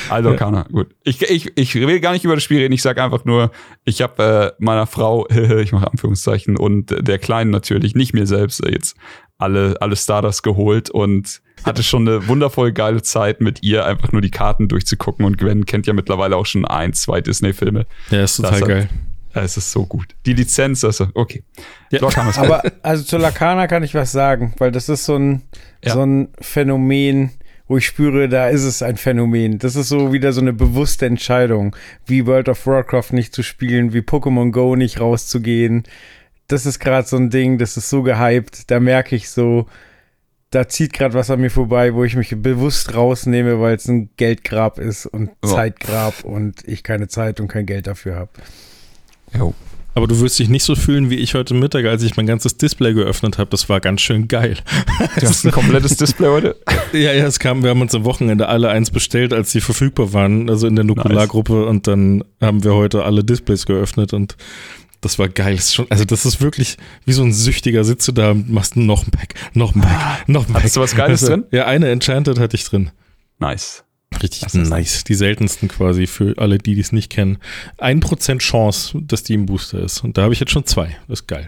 Also 0.08 0.34
Kana, 0.38 0.64
gut. 0.72 0.96
Ich, 1.04 1.22
ich, 1.24 1.52
ich 1.58 1.76
will 1.76 2.00
gar 2.00 2.14
nicht 2.14 2.24
über 2.24 2.36
das 2.36 2.44
Spiel 2.46 2.60
reden, 2.60 2.72
ich 2.74 2.82
sage 2.82 3.04
einfach 3.04 3.26
nur, 3.26 3.52
ich 3.84 4.02
habe 4.02 4.54
äh, 4.58 4.64
meiner 4.64 4.88
Frau, 4.88 5.28
ich 5.28 5.74
mache 5.74 5.92
Anführungszeichen, 5.92 6.56
und 6.56 6.96
der 7.06 7.20
Kleinen 7.20 7.52
natürlich, 7.52 7.96
nicht 7.96 8.14
mir 8.14 8.28
selbst, 8.28 8.66
äh, 8.66 8.72
jetzt 8.72 8.96
alle, 9.38 9.76
alle 9.82 9.96
Stardust 9.96 10.44
geholt 10.44 10.90
und 10.90 11.42
hatte 11.64 11.84
schon 11.84 12.08
eine 12.08 12.28
wundervoll 12.28 12.72
geile 12.72 13.02
Zeit 13.02 13.42
mit 13.42 13.64
ihr, 13.64 13.86
einfach 13.86 14.12
nur 14.12 14.22
die 14.22 14.32
Karten 14.32 14.68
durchzugucken. 14.68 15.26
Und 15.26 15.38
Gwen 15.38 15.66
kennt 15.66 15.88
ja 15.88 15.94
mittlerweile 15.94 16.36
auch 16.38 16.46
schon 16.46 16.66
ein, 16.66 16.94
zwei 16.94 17.22
Disney-Filme. 17.22 17.86
Ja, 18.12 18.24
ist 18.24 18.38
total 18.38 18.52
Das 18.52 18.62
hat- 18.62 18.68
geil. 18.68 18.90
Es 19.34 19.56
ist 19.58 19.72
so 19.72 19.86
gut. 19.86 20.16
Die 20.26 20.34
Lizenz, 20.34 20.84
also, 20.84 21.08
okay. 21.14 21.44
Ja. 21.92 22.00
Aber 22.38 22.64
also 22.82 23.04
zu 23.04 23.18
Lacana 23.18 23.68
kann 23.68 23.84
ich 23.84 23.94
was 23.94 24.12
sagen, 24.12 24.54
weil 24.58 24.72
das 24.72 24.90
ist 24.90 25.06
so 25.06 25.16
ein, 25.16 25.44
Ja. 25.86 25.94
so 25.94 26.02
ein 26.04 26.30
Phänomen, 26.42 27.32
wo 27.68 27.78
ich 27.78 27.86
spüre, 27.86 28.30
da 28.30 28.48
ist 28.50 28.64
es 28.64 28.82
ein 28.82 28.98
Phänomen. 28.98 29.60
Das 29.60 29.76
ist 29.76 29.90
so 29.90 30.12
wieder 30.12 30.34
so 30.34 30.42
eine 30.42 30.54
bewusste 30.54 31.06
Entscheidung, 31.06 31.76
wie 32.08 32.26
World 32.26 32.50
of 32.50 32.66
Warcraft 32.66 33.12
nicht 33.12 33.36
zu 33.36 33.44
spielen, 33.44 33.94
wie 33.94 34.00
Pokémon 34.00 34.52
Go 34.52 34.76
nicht 34.76 35.00
rauszugehen. 35.00 35.84
Das 36.48 36.66
ist 36.66 36.80
gerade 36.80 37.08
so 37.08 37.18
ein 37.18 37.30
Ding, 37.30 37.58
das 37.58 37.78
ist 37.78 37.90
so 37.90 38.04
gehypt. 38.04 38.72
Da 38.72 38.80
merke 38.80 39.16
ich 39.16 39.30
so, 39.30 39.68
da 40.50 40.68
zieht 40.68 40.94
gerade 40.94 41.14
was 41.14 41.30
an 41.30 41.42
mir 41.42 41.50
vorbei, 41.52 41.94
wo 41.94 42.04
ich 42.06 42.16
mich 42.16 42.34
bewusst 42.38 42.94
rausnehme, 42.96 43.60
weil 43.60 43.76
es 43.76 43.88
ein 43.88 44.10
Geldgrab 44.16 44.80
ist 44.80 45.06
und 45.06 45.30
Ja. 45.44 45.50
Zeitgrab 45.50 46.24
und 46.24 46.66
ich 46.66 46.84
keine 46.84 47.08
Zeit 47.10 47.40
und 47.42 47.50
kein 47.50 47.66
Geld 47.66 47.88
dafür 47.88 48.16
habe. 48.16 48.32
Jo. 49.38 49.54
Aber 49.94 50.06
du 50.06 50.20
wirst 50.22 50.38
dich 50.38 50.48
nicht 50.48 50.64
so 50.64 50.76
fühlen 50.76 51.10
wie 51.10 51.16
ich 51.16 51.34
heute 51.34 51.56
Mittag, 51.56 51.86
als 51.86 52.04
ich 52.04 52.18
mein 52.18 52.28
ganzes 52.28 52.56
Display 52.56 52.94
geöffnet 52.94 53.40
habe. 53.40 53.50
Das 53.50 53.68
war 53.68 53.80
ganz 53.82 54.02
schön 54.02 54.28
geil. 54.28 54.56
Du 55.20 55.26
hast 55.28 55.44
ein 55.44 55.52
komplettes 55.52 55.98
Display 55.98 56.28
heute? 56.28 56.56
Ja, 56.94 57.12
ja, 57.12 57.26
es 57.26 57.40
kam, 57.40 57.64
wir 57.64 57.72
haben 57.72 57.82
uns 57.82 57.94
am 57.94 58.06
Wochenende 58.06 58.48
alle 58.48 58.70
eins 58.70 58.92
bestellt, 58.92 59.34
als 59.34 59.52
sie 59.52 59.60
verfügbar 59.60 60.14
waren, 60.14 60.50
also 60.50 60.68
in 60.68 60.76
der 60.78 60.86
Nukulargruppe 60.86 61.66
und 61.66 61.86
dann 61.86 62.24
haben 62.40 62.64
wir 62.64 62.76
heute 62.76 63.04
alle 63.04 63.26
Displays 63.26 63.66
geöffnet 63.66 64.14
und 64.14 64.38
Das 65.02 65.20
war 65.20 65.30
geil. 65.30 65.56
Das 65.56 65.66
ist 65.66 65.76
schon, 65.76 65.88
also 65.90 66.06
das 66.06 66.26
ist 66.26 66.42
wirklich 66.42 66.78
wie 67.06 67.14
so 67.14 67.24
ein 67.24 67.34
süchtiger 67.34 67.84
Sitze 67.84 68.14
da 68.14 68.32
und 68.32 68.50
machst 68.50 68.76
noch 68.76 69.06
ein 69.06 69.12
Pack, 69.12 69.36
noch 69.54 69.76
ein 69.76 69.82
Pack, 69.82 70.28
noch 70.28 70.48
ein 70.48 70.54
Pack. 70.54 70.64
Hast 70.64 70.76
du 70.76 70.82
was 70.82 70.96
Geiles 70.96 71.22
Also, 71.24 71.36
drin? 71.36 71.46
Ja, 71.52 71.66
eine 71.66 71.90
Enchanted 71.92 72.40
hatte 72.40 72.56
ich 72.56 72.64
drin. 72.64 72.92
Nice. 73.40 73.84
Richtig 74.22 74.52
nice. 74.54 75.04
Die 75.04 75.14
seltensten 75.14 75.68
quasi 75.68 76.08
für 76.08 76.36
alle, 76.38 76.58
die 76.58 76.80
es 76.80 76.92
nicht 76.92 77.12
kennen. 77.12 77.38
Ein 77.78 78.00
Prozent 78.00 78.42
Chance, 78.42 79.00
dass 79.02 79.24
die 79.24 79.34
im 79.34 79.46
Booster 79.46 79.80
ist. 79.80 80.04
Und 80.04 80.18
da 80.18 80.24
habe 80.24 80.34
ich 80.34 80.40
jetzt 80.40 80.52
schon 80.52 80.66
zwei. 80.66 80.96
Das 81.08 81.22
ist 81.22 81.28
geil. 81.28 81.48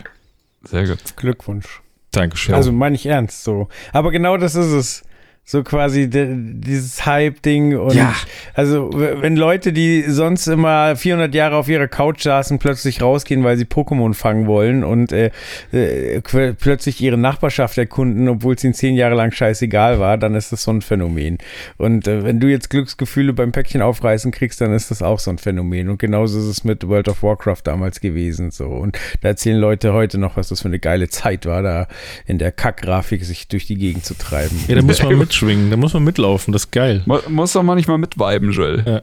Sehr 0.64 0.86
gut. 0.86 1.00
Glückwunsch. 1.16 1.82
Dankeschön. 2.12 2.56
Also 2.56 2.72
meine 2.72 2.96
ich 2.96 3.06
ernst 3.06 3.44
so. 3.44 3.70
Aber 3.94 4.12
genau 4.12 4.38
das 4.38 4.56
ist 4.56 4.72
es. 4.72 5.04
So 5.52 5.64
quasi 5.64 6.08
dieses 6.08 7.08
Hype-Ding 7.08 7.76
und 7.76 7.96
Ja. 7.96 8.14
also 8.54 8.92
wenn 8.94 9.36
Leute, 9.36 9.74
die 9.74 10.04
sonst 10.04 10.46
immer 10.46 10.96
400 10.96 11.34
Jahre 11.34 11.56
auf 11.56 11.68
ihrer 11.68 11.88
Couch 11.88 12.22
saßen, 12.22 12.60
plötzlich 12.60 13.02
rausgehen, 13.02 13.44
weil 13.44 13.58
sie 13.58 13.66
Pokémon 13.66 14.14
fangen 14.14 14.46
wollen 14.46 14.84
und 14.84 15.12
äh, 15.12 15.32
äh, 15.72 16.22
plötzlich 16.22 17.02
ihre 17.02 17.18
Nachbarschaft 17.18 17.80
erkunden, 17.80 18.28
obwohl 18.30 18.54
es 18.54 18.64
ihnen 18.64 18.76
zehn 18.76 18.94
Jahre 18.94 19.16
lang 19.16 19.32
scheißegal 19.32 20.00
war, 20.00 20.20
dann 20.20 20.36
ist 20.36 20.52
das 20.52 20.62
so 20.62 20.72
ein 20.72 20.84
Phänomen. 20.84 21.40
Und 21.78 22.08
äh, 22.08 22.24
wenn 22.24 22.40
du 22.40 22.46
jetzt 22.46 22.70
Glücksgefühle 22.70 23.34
beim 23.34 23.52
Päckchen 23.52 23.82
aufreißen 23.82 24.30
kriegst, 24.30 24.62
dann 24.62 24.72
ist 24.72 24.92
das 24.92 25.02
auch 25.02 25.18
so 25.18 25.32
ein 25.32 25.40
Phänomen. 25.40 25.90
Und 25.90 25.98
genauso 25.98 26.38
ist 26.38 26.46
es 26.46 26.64
mit 26.64 26.88
World 26.88 27.10
of 27.10 27.24
Warcraft 27.24 27.62
damals 27.64 28.02
gewesen. 28.02 28.52
So 28.52 28.68
und 28.68 29.00
da 29.22 29.30
erzählen 29.30 29.58
Leute 29.58 29.94
heute 29.94 30.20
noch, 30.20 30.38
was 30.38 30.50
das 30.50 30.62
für 30.62 30.68
eine 30.68 30.78
geile 30.78 31.10
Zeit 31.10 31.48
war, 31.48 31.64
da 31.64 31.88
in 32.28 32.38
der 32.38 32.52
Kackgrafik 32.52 33.26
sich 33.26 33.48
durch 33.48 33.66
die 33.66 33.78
Gegend 33.78 34.06
zu 34.06 34.14
treiben. 34.14 34.56
ja, 34.68 34.76
da 34.76 34.84
muss 34.84 35.02
man 35.02 35.18
mitschwingen, 35.42 35.70
da 35.70 35.78
muss 35.78 35.94
man 35.94 36.04
mitlaufen. 36.04 36.52
Das 36.52 36.64
ist 36.66 36.72
geil. 36.72 37.02
Mu- 37.06 37.20
Muss 37.30 37.54
doch 37.54 37.64
manchmal 37.64 37.98
mitviben, 37.98 38.52
Joel. 38.52 39.02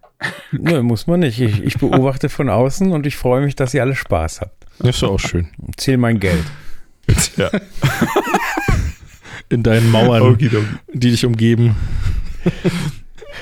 Nö, 0.52 0.82
muss 0.82 1.06
man 1.06 1.20
nicht. 1.20 1.40
Ich, 1.40 1.62
ich 1.62 1.78
beobachte 1.78 2.28
von 2.28 2.48
außen 2.50 2.90
und 2.92 3.06
ich 3.06 3.16
freue 3.16 3.42
mich, 3.42 3.54
dass 3.54 3.72
ihr 3.74 3.82
alle 3.82 3.94
Spaß 3.94 4.40
habt. 4.40 4.66
Das 4.80 4.96
ist 4.96 5.02
ja 5.02 5.08
auch 5.08 5.20
schön. 5.20 5.48
Zähl 5.76 5.96
mein 5.96 6.18
Geld. 6.20 6.44
Ja. 7.36 7.50
In 9.48 9.62
deinen 9.62 9.90
Mauern, 9.90 10.36
die 10.38 11.10
dich 11.10 11.24
umgeben. 11.24 11.74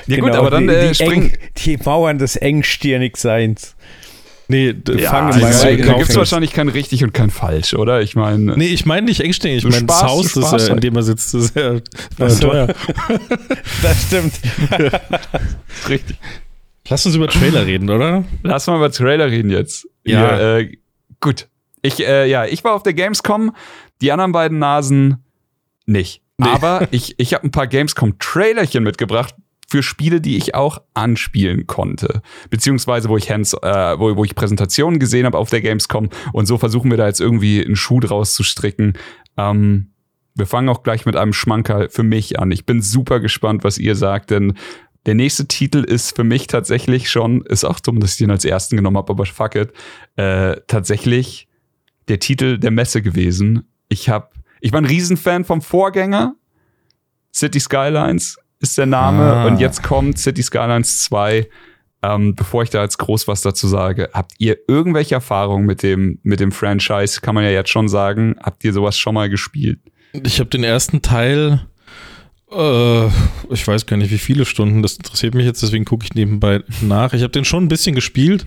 Ja 0.07 0.15
gut, 0.17 0.25
Genau, 0.27 0.37
aber 0.39 0.51
dann 0.51 0.67
die, 0.67 0.73
äh, 0.73 0.91
die, 0.93 1.03
eng, 1.03 1.33
die 1.57 1.77
Mauern 1.77 2.17
des 2.17 2.37
Engstirnigseins. 2.37 3.75
Nee, 4.49 4.73
Ja, 4.97 5.09
fangen 5.11 5.27
also, 5.27 5.39
mal 5.41 5.51
so 5.53 5.65
da 5.65 5.75
gibt 5.75 6.01
es 6.03 6.09
ist. 6.09 6.15
wahrscheinlich 6.15 6.53
kein 6.53 6.69
richtig 6.69 7.03
und 7.03 7.13
kein 7.13 7.29
falsch, 7.29 7.73
oder? 7.73 8.01
Ich 8.01 8.15
meine, 8.15 8.55
Nee, 8.57 8.67
ich 8.67 8.85
meine 8.85 9.05
nicht 9.05 9.19
engständig, 9.19 9.65
ich 9.65 9.69
meine 9.71 9.85
das 9.85 10.03
Haus, 10.03 10.31
das, 10.33 10.47
sparst 10.47 10.69
er- 10.69 10.75
in 10.75 10.81
dem 10.81 10.95
er 10.95 11.03
sitzt, 11.03 11.33
das 11.33 11.43
ist 11.45 11.55
ja 11.55 11.75
Ach 12.19 12.23
äh, 12.25 12.29
so. 12.29 12.47
teuer. 12.47 12.67
Das 13.81 14.03
stimmt. 14.03 14.33
ist 14.33 15.89
richtig. 15.89 16.17
Lass 16.89 17.05
uns 17.05 17.15
über 17.15 17.27
Trailer 17.27 17.65
reden, 17.65 17.89
oder? 17.89 18.23
Lass 18.43 18.67
mal 18.67 18.77
über 18.77 18.89
Trailer 18.91 19.29
reden 19.29 19.49
jetzt. 19.51 19.87
Ja. 20.05 20.21
Ja, 20.39 20.57
äh, 20.59 20.71
gut. 21.19 21.47
Ich, 21.81 21.99
äh, 21.99 22.27
ja, 22.29 22.45
ich 22.45 22.63
war 22.63 22.73
auf 22.73 22.83
der 22.83 22.93
Gamescom, 22.93 23.53
die 24.01 24.11
anderen 24.11 24.31
beiden 24.31 24.59
Nasen 24.59 25.23
nicht. 25.85 26.21
Nee. 26.37 26.47
Aber 26.47 26.87
ich, 26.91 27.15
ich 27.17 27.33
habe 27.33 27.45
ein 27.45 27.51
paar 27.51 27.67
Gamescom-Trailerchen 27.67 28.83
mitgebracht 28.83 29.35
für 29.67 29.83
Spiele, 29.83 30.21
die 30.21 30.37
ich 30.37 30.55
auch 30.55 30.81
anspielen 30.93 31.67
konnte. 31.67 32.21
Beziehungsweise, 32.49 33.09
wo 33.09 33.17
ich 33.17 33.29
Hands, 33.29 33.53
äh, 33.53 33.99
wo, 33.99 34.15
wo 34.15 34.23
ich 34.23 34.33
Präsentationen 34.33 34.99
gesehen 34.99 35.25
habe 35.25 35.37
auf 35.37 35.49
der 35.49 35.61
Gamescom. 35.61 36.09
Und 36.31 36.45
so 36.45 36.57
versuchen 36.57 36.89
wir 36.89 36.97
da 36.97 37.07
jetzt 37.07 37.19
irgendwie 37.19 37.63
einen 37.63 37.75
Schuh 37.75 37.99
draus 37.99 38.33
zu 38.33 38.43
stricken. 38.43 38.93
Ähm, 39.35 39.91
wir 40.35 40.45
fangen 40.45 40.69
auch 40.69 40.83
gleich 40.83 41.05
mit 41.05 41.15
einem 41.15 41.33
Schmankerl 41.33 41.89
für 41.89 42.03
mich 42.03 42.39
an. 42.39 42.51
Ich 42.51 42.65
bin 42.65 42.81
super 42.81 43.19
gespannt, 43.19 43.63
was 43.63 43.77
ihr 43.77 43.95
sagt, 43.95 44.31
denn 44.31 44.53
der 45.05 45.15
nächste 45.15 45.47
Titel 45.47 45.79
ist 45.79 46.15
für 46.15 46.23
mich 46.23 46.47
tatsächlich 46.47 47.09
schon, 47.09 47.41
ist 47.41 47.63
auch 47.63 47.79
dumm, 47.79 47.99
dass 47.99 48.11
ich 48.11 48.17
den 48.17 48.31
als 48.31 48.45
ersten 48.45 48.75
genommen 48.75 48.97
habe, 48.97 49.11
aber 49.11 49.25
fuck 49.25 49.55
it, 49.55 49.73
äh, 50.15 50.57
tatsächlich 50.67 51.47
der 52.07 52.19
Titel 52.19 52.57
der 52.57 52.71
Messe 52.71 53.01
gewesen. 53.01 53.67
Ich 53.89 54.09
hab, 54.09 54.33
ich 54.61 54.71
war 54.71 54.81
ein 54.81 54.85
Riesenfan 54.85 55.43
vom 55.43 55.61
Vorgänger. 55.61 56.35
City 57.33 57.59
Skylines 57.59 58.37
ist 58.59 58.77
der 58.77 58.85
Name 58.85 59.23
Ah. 59.23 59.45
und 59.45 59.59
jetzt 59.59 59.83
kommt 59.83 60.17
City 60.17 60.41
Skylines 60.43 61.01
2. 61.03 61.47
Ähm, 62.03 62.35
bevor 62.35 62.61
ich 62.63 62.69
da 62.69 62.83
jetzt 62.83 62.97
groß 62.99 63.27
was 63.27 63.41
dazu 63.41 63.67
sage, 63.67 64.09
habt 64.13 64.33
ihr 64.37 64.57
irgendwelche 64.67 65.15
Erfahrungen 65.15 65.65
mit 65.65 65.81
dem, 65.81 66.19
mit 66.23 66.39
dem 66.39 66.51
Franchise? 66.51 67.21
Kann 67.21 67.33
man 67.35 67.43
ja 67.43 67.49
jetzt 67.49 67.69
schon 67.71 67.89
sagen. 67.89 68.35
Habt 68.41 68.63
ihr 68.63 68.71
sowas 68.71 68.97
schon 68.97 69.15
mal 69.15 69.29
gespielt? 69.29 69.79
Ich 70.23 70.39
habe 70.39 70.49
den 70.49 70.63
ersten 70.63 71.01
Teil, 71.01 71.61
äh, 72.51 73.07
ich 73.49 73.67
weiß 73.67 73.85
gar 73.87 73.97
nicht, 73.97 74.11
wie 74.11 74.17
viele 74.19 74.45
Stunden, 74.45 74.81
das 74.81 74.93
interessiert 74.95 75.33
mich 75.33 75.45
jetzt, 75.45 75.61
deswegen 75.63 75.85
gucke 75.85 76.05
ich 76.05 76.13
nebenbei 76.13 76.61
nach. 76.81 77.13
Ich 77.13 77.21
habe 77.23 77.31
den 77.31 77.45
schon 77.45 77.63
ein 77.65 77.67
bisschen 77.67 77.95
gespielt, 77.95 78.45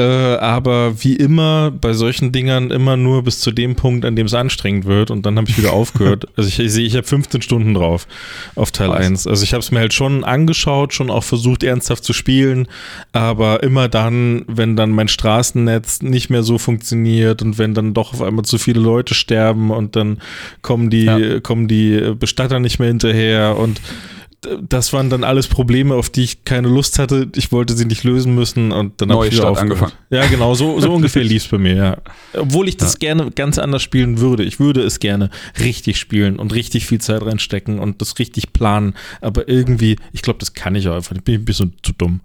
äh, 0.00 0.36
aber 0.36 1.02
wie 1.04 1.14
immer 1.16 1.70
bei 1.70 1.92
solchen 1.92 2.32
Dingern 2.32 2.70
immer 2.70 2.96
nur 2.96 3.22
bis 3.22 3.40
zu 3.40 3.50
dem 3.50 3.76
Punkt, 3.76 4.04
an 4.04 4.16
dem 4.16 4.26
es 4.26 4.34
anstrengend 4.34 4.86
wird 4.86 5.10
und 5.10 5.26
dann 5.26 5.36
habe 5.36 5.48
ich 5.50 5.58
wieder 5.58 5.72
aufgehört. 5.74 6.26
Also 6.36 6.48
ich, 6.48 6.58
ich 6.58 6.72
sehe, 6.72 6.86
ich 6.86 6.96
habe 6.96 7.06
15 7.06 7.42
Stunden 7.42 7.74
drauf 7.74 8.06
auf 8.54 8.70
Teil 8.72 8.88
Krass. 8.90 9.04
1. 9.06 9.26
Also 9.26 9.44
ich 9.44 9.52
habe 9.52 9.60
es 9.60 9.70
mir 9.70 9.80
halt 9.80 9.92
schon 9.92 10.24
angeschaut, 10.24 10.94
schon 10.94 11.10
auch 11.10 11.24
versucht 11.24 11.62
ernsthaft 11.62 12.04
zu 12.04 12.12
spielen, 12.12 12.66
aber 13.12 13.62
immer 13.62 13.88
dann, 13.88 14.44
wenn 14.46 14.74
dann 14.76 14.90
mein 14.90 15.08
Straßennetz 15.08 16.02
nicht 16.02 16.30
mehr 16.30 16.42
so 16.42 16.56
funktioniert 16.58 17.42
und 17.42 17.58
wenn 17.58 17.74
dann 17.74 17.92
doch 17.94 18.14
auf 18.14 18.22
einmal 18.22 18.44
zu 18.44 18.56
viele 18.58 18.80
Leute 18.80 19.14
sterben 19.14 19.70
und 19.70 19.96
dann 19.96 20.18
kommen 20.62 20.88
die, 20.90 21.04
Ja. 21.04 21.40
kommen 21.40 21.68
die 21.68 22.14
Bestatter 22.18 22.58
nicht 22.60 22.78
mehr 22.78 22.88
hinterher 22.88 23.56
und 23.58 23.80
das 24.62 24.92
waren 24.94 25.10
dann 25.10 25.22
alles 25.22 25.48
Probleme, 25.48 25.94
auf 25.94 26.08
die 26.08 26.22
ich 26.24 26.44
keine 26.44 26.68
Lust 26.68 26.98
hatte. 26.98 27.28
Ich 27.36 27.52
wollte 27.52 27.74
sie 27.76 27.84
nicht 27.84 28.04
lösen 28.04 28.34
müssen 28.34 28.72
und 28.72 29.00
dann 29.00 29.12
habe 29.12 29.26
ich 29.28 29.34
wieder 29.34 29.54
angefangen. 29.58 29.92
Ja, 30.08 30.26
genau, 30.28 30.54
so, 30.54 30.80
so 30.80 30.90
ungefähr 30.94 31.22
lief 31.22 31.44
es 31.44 31.48
bei 31.50 31.58
mir, 31.58 31.74
ja. 31.74 31.96
Obwohl 32.32 32.66
ich 32.68 32.78
das 32.78 32.98
gerne 32.98 33.30
ganz 33.32 33.58
anders 33.58 33.82
spielen 33.82 34.18
würde. 34.18 34.42
Ich 34.44 34.58
würde 34.58 34.82
es 34.82 34.98
gerne 34.98 35.28
richtig 35.58 35.98
spielen 35.98 36.38
und 36.38 36.54
richtig 36.54 36.86
viel 36.86 37.00
Zeit 37.02 37.22
reinstecken 37.22 37.78
und 37.78 38.00
das 38.00 38.18
richtig 38.18 38.54
planen. 38.54 38.94
Aber 39.20 39.46
irgendwie, 39.48 39.96
ich 40.12 40.22
glaube, 40.22 40.38
das 40.38 40.54
kann 40.54 40.74
ich 40.74 40.88
auch 40.88 40.94
einfach. 40.94 41.16
Ich 41.16 41.22
bin 41.22 41.34
ein 41.34 41.44
bisschen 41.44 41.74
zu 41.82 41.92
dumm. 41.92 42.20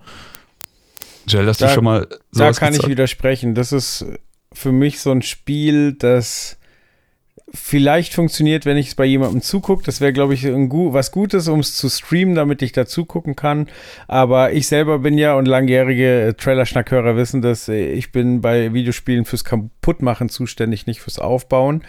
Jill, 1.28 1.46
hast 1.48 1.62
Da- 1.62 1.68
du 1.68 1.74
schon 1.74 1.84
mal 1.84 2.08
Da 2.34 2.52
kann 2.54 2.74
ich 2.74 2.88
widersprechen. 2.88 3.56
Das 3.56 3.72
ist 3.74 4.06
für 4.54 4.72
mich 4.72 5.02
so 5.02 5.12
ein 5.12 5.22
Spiel, 5.22 5.94
das 5.94 6.58
vielleicht 7.54 8.14
funktioniert, 8.14 8.66
wenn 8.66 8.78
ich 8.78 8.88
es 8.88 8.96
bei 8.96 9.06
jemandem 9.06 9.42
zugucke. 9.42 9.84
Das 9.84 10.02
wäre, 10.02 10.14
glaube 10.14 10.34
ich, 10.34 10.46
ein 10.46 10.70
was 10.72 11.12
Gutes, 11.12 11.48
um 11.48 11.60
es 11.60 11.76
zu 11.76 11.90
streamen, 11.90 12.34
damit 12.34 12.62
ich 12.62 12.72
da 12.72 12.86
zugucken 12.86 13.36
kann. 13.36 13.68
Aber 14.08 14.52
ich 14.54 14.68
selber 14.68 15.00
bin 15.00 15.18
ja 15.18 15.36
und 15.36 15.46
langjährige 15.46 16.28
äh, 16.28 16.34
Trailer-Schnackhörer 16.34 17.16
wissen 17.16 17.42
das, 17.42 17.70
äh, 17.70 17.92
ich 17.92 18.12
bin 18.12 18.42
bei 18.42 18.74
Videospielen 18.74 19.26
fürs 19.26 19.44
Kaputtmachen 19.44 20.30
zuständig, 20.30 20.88
nicht 20.88 21.02
fürs 21.02 21.20
Aufbauen. 21.20 21.84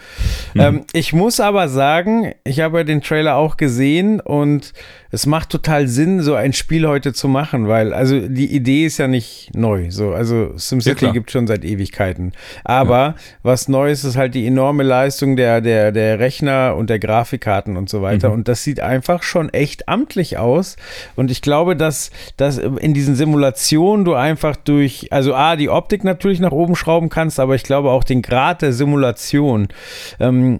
Ähm, 0.55 0.85
ich 0.93 1.13
muss 1.13 1.39
aber 1.39 1.67
sagen, 1.69 2.33
ich 2.43 2.59
habe 2.59 2.79
ja 2.79 2.83
den 2.83 3.01
Trailer 3.01 3.35
auch 3.35 3.57
gesehen 3.57 4.19
und 4.19 4.73
es 5.11 5.25
macht 5.25 5.49
total 5.49 5.87
Sinn, 5.87 6.21
so 6.21 6.35
ein 6.35 6.53
Spiel 6.53 6.87
heute 6.87 7.13
zu 7.13 7.27
machen, 7.27 7.67
weil 7.67 7.93
also 7.93 8.19
die 8.27 8.53
Idee 8.53 8.85
ist 8.85 8.97
ja 8.97 9.07
nicht 9.07 9.51
neu. 9.55 9.89
So, 9.89 10.11
also 10.11 10.51
Ja, 10.51 10.57
SimCity 10.57 10.95
klar. 10.95 11.13
gibt 11.13 11.31
schon 11.31 11.47
seit 11.47 11.63
Ewigkeiten. 11.63 12.33
Aber 12.63 13.15
was 13.43 13.67
Neues 13.67 14.03
ist 14.03 14.17
halt 14.17 14.35
die 14.35 14.45
enorme 14.45 14.83
Leistung 14.83 15.35
der, 15.35 15.61
der, 15.61 15.91
der 15.91 16.19
Rechner 16.19 16.75
und 16.75 16.89
der 16.89 16.99
Grafikkarten 16.99 17.77
und 17.77 17.89
so 17.89 18.01
weiter. 18.01 18.31
Und 18.31 18.47
das 18.47 18.63
sieht 18.63 18.79
einfach 18.79 19.23
schon 19.23 19.49
echt 19.49 19.87
amtlich 19.87 20.37
aus. 20.37 20.75
Und 21.15 21.31
ich 21.31 21.41
glaube, 21.41 21.75
dass, 21.75 22.11
dass 22.35 22.57
in 22.57 22.93
diesen 22.93 23.15
Simulationen 23.15 24.05
du 24.05 24.13
einfach 24.13 24.55
durch, 24.55 25.07
also 25.11 25.33
A, 25.33 25.55
die 25.55 25.69
Optik 25.69 26.03
natürlich 26.03 26.39
nach 26.39 26.51
oben 26.51 26.75
schrauben 26.75 27.09
kannst, 27.09 27.39
aber 27.39 27.55
ich 27.55 27.63
glaube 27.63 27.91
auch 27.91 28.03
den 28.03 28.21
Grad 28.21 28.61
der 28.61 28.73
Simulation. 28.73 29.67
Ähm, 30.19 30.59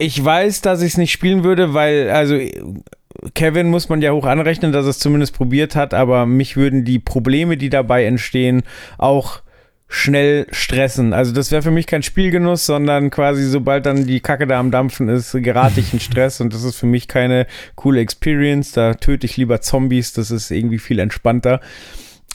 ich 0.00 0.24
weiß, 0.24 0.62
dass 0.62 0.80
ich 0.82 0.92
es 0.92 0.98
nicht 0.98 1.12
spielen 1.12 1.44
würde, 1.44 1.74
weil, 1.74 2.10
also 2.10 2.38
Kevin 3.34 3.68
muss 3.68 3.88
man 3.88 4.00
ja 4.00 4.12
hoch 4.12 4.24
anrechnen, 4.24 4.72
dass 4.72 4.86
er 4.86 4.90
es 4.90 4.98
zumindest 4.98 5.36
probiert 5.36 5.76
hat, 5.76 5.92
aber 5.92 6.26
mich 6.26 6.56
würden 6.56 6.84
die 6.84 6.98
Probleme, 6.98 7.56
die 7.56 7.68
dabei 7.68 8.06
entstehen, 8.06 8.62
auch 8.96 9.42
schnell 9.88 10.46
stressen. 10.52 11.12
Also 11.12 11.32
das 11.32 11.50
wäre 11.50 11.62
für 11.62 11.72
mich 11.72 11.86
kein 11.86 12.02
Spielgenuss, 12.02 12.64
sondern 12.64 13.10
quasi 13.10 13.44
sobald 13.44 13.86
dann 13.86 14.06
die 14.06 14.20
Kacke 14.20 14.46
da 14.46 14.58
am 14.58 14.70
Dampfen 14.70 15.08
ist, 15.08 15.32
gerate 15.32 15.80
ich 15.80 15.92
in 15.92 16.00
Stress 16.00 16.40
und 16.40 16.54
das 16.54 16.62
ist 16.62 16.76
für 16.76 16.86
mich 16.86 17.08
keine 17.08 17.46
coole 17.74 18.00
Experience. 18.00 18.72
Da 18.72 18.94
töte 18.94 19.26
ich 19.26 19.36
lieber 19.36 19.60
Zombies, 19.60 20.12
das 20.12 20.30
ist 20.30 20.50
irgendwie 20.50 20.78
viel 20.78 21.00
entspannter. 21.00 21.60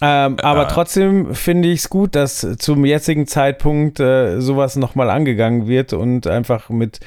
Ähm, 0.02 0.38
aber 0.42 0.68
trotzdem 0.68 1.34
finde 1.34 1.70
ich 1.70 1.80
es 1.80 1.90
gut, 1.90 2.16
dass 2.16 2.46
zum 2.60 2.84
jetzigen 2.84 3.28
Zeitpunkt 3.28 4.02
äh, 4.02 4.42
sowas 4.42 4.76
nochmal 4.76 5.10
angegangen 5.10 5.68
wird 5.68 5.94
und 5.94 6.28
einfach 6.28 6.70
mit 6.70 7.00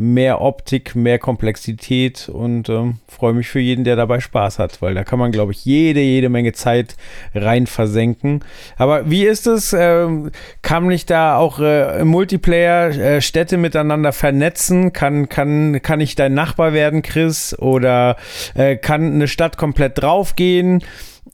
mehr 0.00 0.40
Optik, 0.40 0.96
mehr 0.96 1.18
Komplexität 1.18 2.30
und 2.30 2.70
ähm, 2.70 2.96
freue 3.06 3.34
mich 3.34 3.48
für 3.48 3.60
jeden, 3.60 3.84
der 3.84 3.96
dabei 3.96 4.20
Spaß 4.20 4.58
hat, 4.58 4.80
weil 4.80 4.94
da 4.94 5.04
kann 5.04 5.18
man, 5.18 5.30
glaube 5.30 5.52
ich, 5.52 5.64
jede, 5.66 6.00
jede 6.00 6.30
Menge 6.30 6.52
Zeit 6.52 6.96
rein 7.34 7.66
versenken. 7.66 8.40
Aber 8.76 9.10
wie 9.10 9.24
ist 9.24 9.46
es? 9.46 9.74
Ähm, 9.74 10.30
kann 10.62 10.86
mich 10.86 11.04
da 11.04 11.36
auch 11.36 11.60
äh, 11.60 12.00
im 12.00 12.08
Multiplayer 12.08 12.88
äh, 12.90 13.20
Städte 13.20 13.58
miteinander 13.58 14.12
vernetzen? 14.12 14.94
Kann, 14.94 15.28
kann, 15.28 15.82
kann 15.82 16.00
ich 16.00 16.14
dein 16.14 16.32
Nachbar 16.32 16.72
werden, 16.72 17.02
Chris? 17.02 17.54
Oder 17.58 18.16
äh, 18.54 18.76
kann 18.76 19.12
eine 19.12 19.28
Stadt 19.28 19.58
komplett 19.58 20.00
draufgehen? 20.00 20.82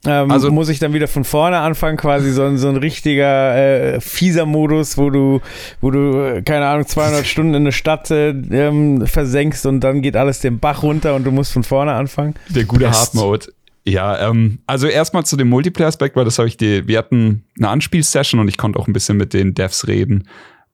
Ähm, 0.05 0.31
also 0.31 0.51
muss 0.51 0.69
ich 0.69 0.79
dann 0.79 0.93
wieder 0.93 1.07
von 1.07 1.23
vorne 1.23 1.57
anfangen, 1.57 1.97
quasi 1.97 2.31
so, 2.31 2.43
ein, 2.43 2.57
so 2.57 2.69
ein 2.69 2.77
richtiger 2.77 3.55
äh, 3.55 4.01
fieser 4.01 4.45
Modus, 4.45 4.97
wo 4.97 5.09
du, 5.09 5.41
wo 5.81 5.91
du, 5.91 6.41
keine 6.43 6.67
Ahnung, 6.67 6.85
200 6.85 7.25
Stunden 7.27 7.53
in 7.53 7.63
eine 7.63 7.71
Stadt 7.71 8.11
äh, 8.11 8.29
ähm, 8.29 9.05
versenkst 9.07 9.65
und 9.65 9.81
dann 9.81 10.01
geht 10.01 10.15
alles 10.15 10.39
den 10.39 10.59
Bach 10.59 10.83
runter 10.83 11.15
und 11.15 11.23
du 11.23 11.31
musst 11.31 11.51
von 11.51 11.63
vorne 11.63 11.93
anfangen. 11.93 12.35
Der 12.49 12.65
gute 12.65 12.89
Hard 12.89 13.13
Mode. 13.15 13.47
Ja, 13.85 14.29
ähm, 14.29 14.59
also 14.67 14.87
erstmal 14.87 15.25
zu 15.25 15.37
dem 15.37 15.49
Multiplayer-Aspekt, 15.49 16.15
weil 16.17 16.25
das 16.25 16.37
habe 16.37 16.49
ich 16.49 16.57
dir, 16.57 16.87
wir 16.87 16.97
hatten 16.97 17.45
eine 17.57 17.69
Anspielsession 17.69 18.41
und 18.41 18.49
ich 18.49 18.57
konnte 18.57 18.79
auch 18.79 18.87
ein 18.87 18.93
bisschen 18.93 19.15
mit 19.15 19.33
den 19.33 19.53
Devs 19.53 19.87
reden. 19.87 20.27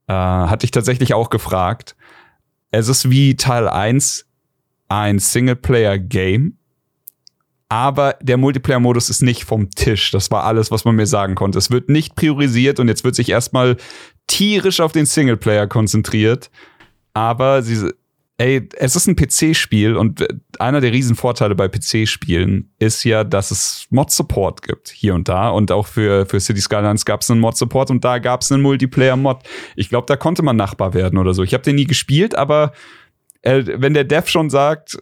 Äh, 0.07 0.13
hatte 0.13 0.65
ich 0.65 0.71
tatsächlich 0.71 1.13
auch 1.13 1.29
gefragt. 1.29 1.95
Es 2.71 2.87
ist 2.87 3.11
wie 3.11 3.35
Teil 3.35 3.69
1 3.69 4.25
ein 4.89 5.19
Singleplayer-Game 5.19 6.57
aber 7.73 8.17
der 8.21 8.37
Multiplayer-Modus 8.37 9.09
ist 9.09 9.23
nicht 9.23 9.45
vom 9.45 9.71
Tisch. 9.71 10.11
Das 10.11 10.29
war 10.29 10.43
alles, 10.43 10.69
was 10.69 10.85
man 10.85 10.95
mir 10.95 11.07
sagen 11.07 11.33
konnte. 11.33 11.57
Es 11.57 11.71
wird 11.71 11.89
nicht 11.89 12.13
priorisiert 12.13 12.79
und 12.79 12.87
jetzt 12.87 13.03
wird 13.03 13.15
sich 13.15 13.29
erstmal 13.29 13.77
tierisch 14.27 14.79
auf 14.79 14.91
den 14.91 15.07
Singleplayer 15.07 15.65
konzentriert. 15.65 16.51
Aber 17.15 17.63
sie, 17.63 17.89
ey, 18.37 18.69
es 18.77 18.95
ist 18.95 19.07
ein 19.07 19.15
PC-Spiel 19.15 19.95
und 19.95 20.23
einer 20.59 20.81
der 20.81 20.91
Riesenvorteile 20.91 21.55
bei 21.55 21.67
PC-Spielen 21.67 22.71
ist 22.77 23.05
ja, 23.05 23.23
dass 23.23 23.49
es 23.49 23.87
Mod-Support 23.89 24.61
gibt, 24.61 24.89
hier 24.89 25.15
und 25.15 25.27
da. 25.27 25.49
Und 25.49 25.71
auch 25.71 25.87
für, 25.87 26.27
für 26.27 26.39
City 26.39 26.61
Skylines 26.61 27.05
gab 27.05 27.21
es 27.21 27.31
einen 27.31 27.39
Mod-Support 27.39 27.89
und 27.89 28.05
da 28.05 28.19
gab 28.19 28.41
es 28.41 28.51
einen 28.51 28.61
Multiplayer-Mod. 28.61 29.39
Ich 29.75 29.89
glaube, 29.89 30.05
da 30.05 30.15
konnte 30.15 30.43
man 30.43 30.57
Nachbar 30.57 30.93
werden 30.93 31.17
oder 31.17 31.33
so. 31.33 31.41
Ich 31.41 31.55
habe 31.55 31.63
den 31.63 31.77
nie 31.77 31.85
gespielt, 31.85 32.35
aber 32.35 32.71
äh, 33.41 33.63
wenn 33.65 33.95
der 33.95 34.03
Dev 34.03 34.29
schon 34.29 34.51
sagt, 34.51 34.99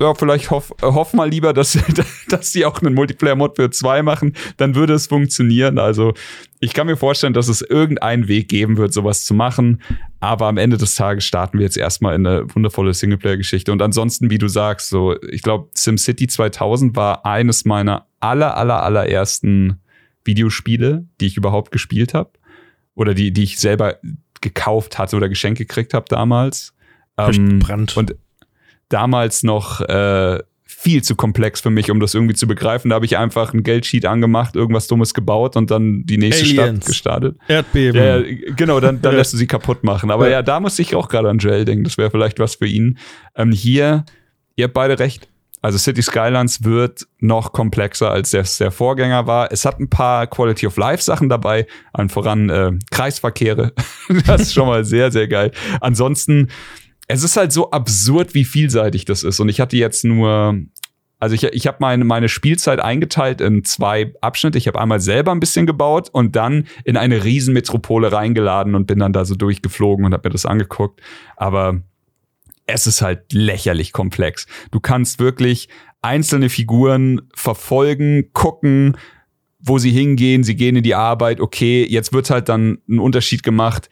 ja, 0.00 0.14
vielleicht 0.14 0.50
hoff, 0.50 0.72
hoff 0.82 1.12
mal 1.12 1.28
lieber, 1.28 1.52
dass, 1.52 1.78
dass 2.28 2.52
sie 2.52 2.64
auch 2.64 2.80
einen 2.80 2.94
Multiplayer-Mod 2.94 3.56
für 3.56 3.70
zwei 3.70 4.02
machen, 4.02 4.34
dann 4.56 4.74
würde 4.74 4.94
es 4.94 5.06
funktionieren. 5.06 5.78
Also 5.78 6.14
ich 6.60 6.72
kann 6.72 6.86
mir 6.86 6.96
vorstellen, 6.96 7.34
dass 7.34 7.48
es 7.48 7.62
irgendeinen 7.62 8.28
Weg 8.28 8.48
geben 8.48 8.76
wird, 8.76 8.92
sowas 8.92 9.24
zu 9.24 9.34
machen. 9.34 9.82
Aber 10.20 10.46
am 10.46 10.56
Ende 10.56 10.78
des 10.78 10.94
Tages 10.94 11.24
starten 11.24 11.58
wir 11.58 11.64
jetzt 11.64 11.76
erstmal 11.76 12.14
in 12.14 12.26
eine 12.26 12.54
wundervolle 12.54 12.94
Singleplayer-Geschichte. 12.94 13.70
Und 13.70 13.82
ansonsten, 13.82 14.30
wie 14.30 14.38
du 14.38 14.48
sagst, 14.48 14.88
so, 14.88 15.20
ich 15.30 15.42
glaube, 15.42 15.68
SimCity 15.74 16.26
2000 16.26 16.96
war 16.96 17.26
eines 17.26 17.64
meiner 17.64 18.06
aller, 18.20 18.56
aller, 18.56 18.82
allerersten 18.82 19.80
Videospiele, 20.24 21.06
die 21.20 21.26
ich 21.26 21.36
überhaupt 21.36 21.70
gespielt 21.70 22.14
habe. 22.14 22.30
Oder 22.94 23.14
die, 23.14 23.32
die 23.32 23.42
ich 23.42 23.58
selber 23.58 23.98
gekauft 24.40 24.98
hatte 24.98 25.16
oder 25.16 25.28
geschenkt 25.28 25.58
gekriegt 25.58 25.94
habe 25.94 26.06
damals. 26.08 26.74
Ähm, 27.18 27.60
und 27.94 28.16
damals 28.94 29.42
noch 29.42 29.80
äh, 29.80 30.38
viel 30.62 31.02
zu 31.02 31.16
komplex 31.16 31.60
für 31.60 31.70
mich, 31.70 31.90
um 31.90 31.98
das 31.98 32.14
irgendwie 32.14 32.34
zu 32.34 32.46
begreifen. 32.46 32.90
Da 32.90 32.94
habe 32.94 33.06
ich 33.06 33.18
einfach 33.18 33.52
ein 33.52 33.64
Geldsheet 33.64 34.06
angemacht, 34.06 34.54
irgendwas 34.54 34.86
Dummes 34.86 35.14
gebaut 35.14 35.56
und 35.56 35.70
dann 35.70 36.04
die 36.04 36.16
nächste 36.16 36.44
Aliens. 36.44 36.78
Stadt 36.78 36.86
gestartet. 36.86 37.36
Erdbeben. 37.48 38.00
Ja, 38.00 38.54
genau, 38.54 38.78
dann, 38.78 39.02
dann 39.02 39.16
lässt 39.16 39.32
du 39.32 39.36
sie 39.36 39.48
kaputt 39.48 39.82
machen. 39.82 40.10
Aber 40.10 40.26
ja, 40.26 40.32
ja 40.32 40.42
da 40.42 40.60
muss 40.60 40.78
ich 40.78 40.94
auch 40.94 41.08
gerade 41.08 41.28
an 41.28 41.38
Joel 41.38 41.64
denken. 41.64 41.84
Das 41.84 41.98
wäre 41.98 42.10
vielleicht 42.10 42.38
was 42.38 42.54
für 42.54 42.66
ihn. 42.66 42.98
Ähm, 43.34 43.50
hier, 43.50 44.04
ihr 44.54 44.64
habt 44.64 44.74
beide 44.74 44.98
recht. 44.98 45.28
Also 45.60 45.78
City 45.78 46.02
Skylines 46.02 46.62
wird 46.62 47.06
noch 47.18 47.52
komplexer, 47.52 48.10
als 48.10 48.30
der, 48.30 48.44
der 48.60 48.70
Vorgänger 48.70 49.26
war. 49.26 49.50
Es 49.50 49.64
hat 49.64 49.80
ein 49.80 49.88
paar 49.88 50.26
Quality 50.26 50.66
of 50.66 50.76
Life 50.76 51.02
Sachen 51.02 51.30
dabei, 51.30 51.66
allen 51.94 52.10
voran 52.10 52.50
äh, 52.50 52.72
Kreisverkehre. 52.90 53.72
das 54.26 54.42
ist 54.42 54.52
schon 54.52 54.66
mal 54.66 54.84
sehr, 54.84 55.10
sehr 55.10 55.26
geil. 55.26 55.50
Ansonsten 55.80 56.48
es 57.06 57.22
ist 57.22 57.36
halt 57.36 57.52
so 57.52 57.70
absurd, 57.70 58.34
wie 58.34 58.44
vielseitig 58.44 59.04
das 59.04 59.22
ist. 59.22 59.40
Und 59.40 59.48
ich 59.48 59.60
hatte 59.60 59.76
jetzt 59.76 60.04
nur, 60.04 60.58
also 61.18 61.34
ich, 61.34 61.44
ich 61.44 61.66
habe 61.66 61.78
meine, 61.80 62.04
meine 62.04 62.28
Spielzeit 62.28 62.80
eingeteilt 62.80 63.40
in 63.40 63.64
zwei 63.64 64.12
Abschnitte. 64.20 64.58
Ich 64.58 64.66
habe 64.66 64.80
einmal 64.80 65.00
selber 65.00 65.32
ein 65.32 65.40
bisschen 65.40 65.66
gebaut 65.66 66.08
und 66.10 66.34
dann 66.36 66.66
in 66.84 66.96
eine 66.96 67.24
Riesenmetropole 67.24 68.10
reingeladen 68.10 68.74
und 68.74 68.86
bin 68.86 68.98
dann 68.98 69.12
da 69.12 69.24
so 69.24 69.34
durchgeflogen 69.34 70.04
und 70.04 70.12
habe 70.12 70.28
mir 70.28 70.32
das 70.32 70.46
angeguckt. 70.46 71.00
Aber 71.36 71.82
es 72.66 72.86
ist 72.86 73.02
halt 73.02 73.32
lächerlich 73.32 73.92
komplex. 73.92 74.46
Du 74.70 74.80
kannst 74.80 75.18
wirklich 75.18 75.68
einzelne 76.00 76.48
Figuren 76.48 77.22
verfolgen, 77.34 78.30
gucken, 78.32 78.96
wo 79.58 79.78
sie 79.78 79.90
hingehen. 79.90 80.42
Sie 80.42 80.56
gehen 80.56 80.76
in 80.76 80.82
die 80.82 80.94
Arbeit. 80.94 81.40
Okay, 81.40 81.86
jetzt 81.88 82.12
wird 82.14 82.30
halt 82.30 82.48
dann 82.48 82.78
ein 82.88 82.98
Unterschied 82.98 83.42
gemacht 83.42 83.90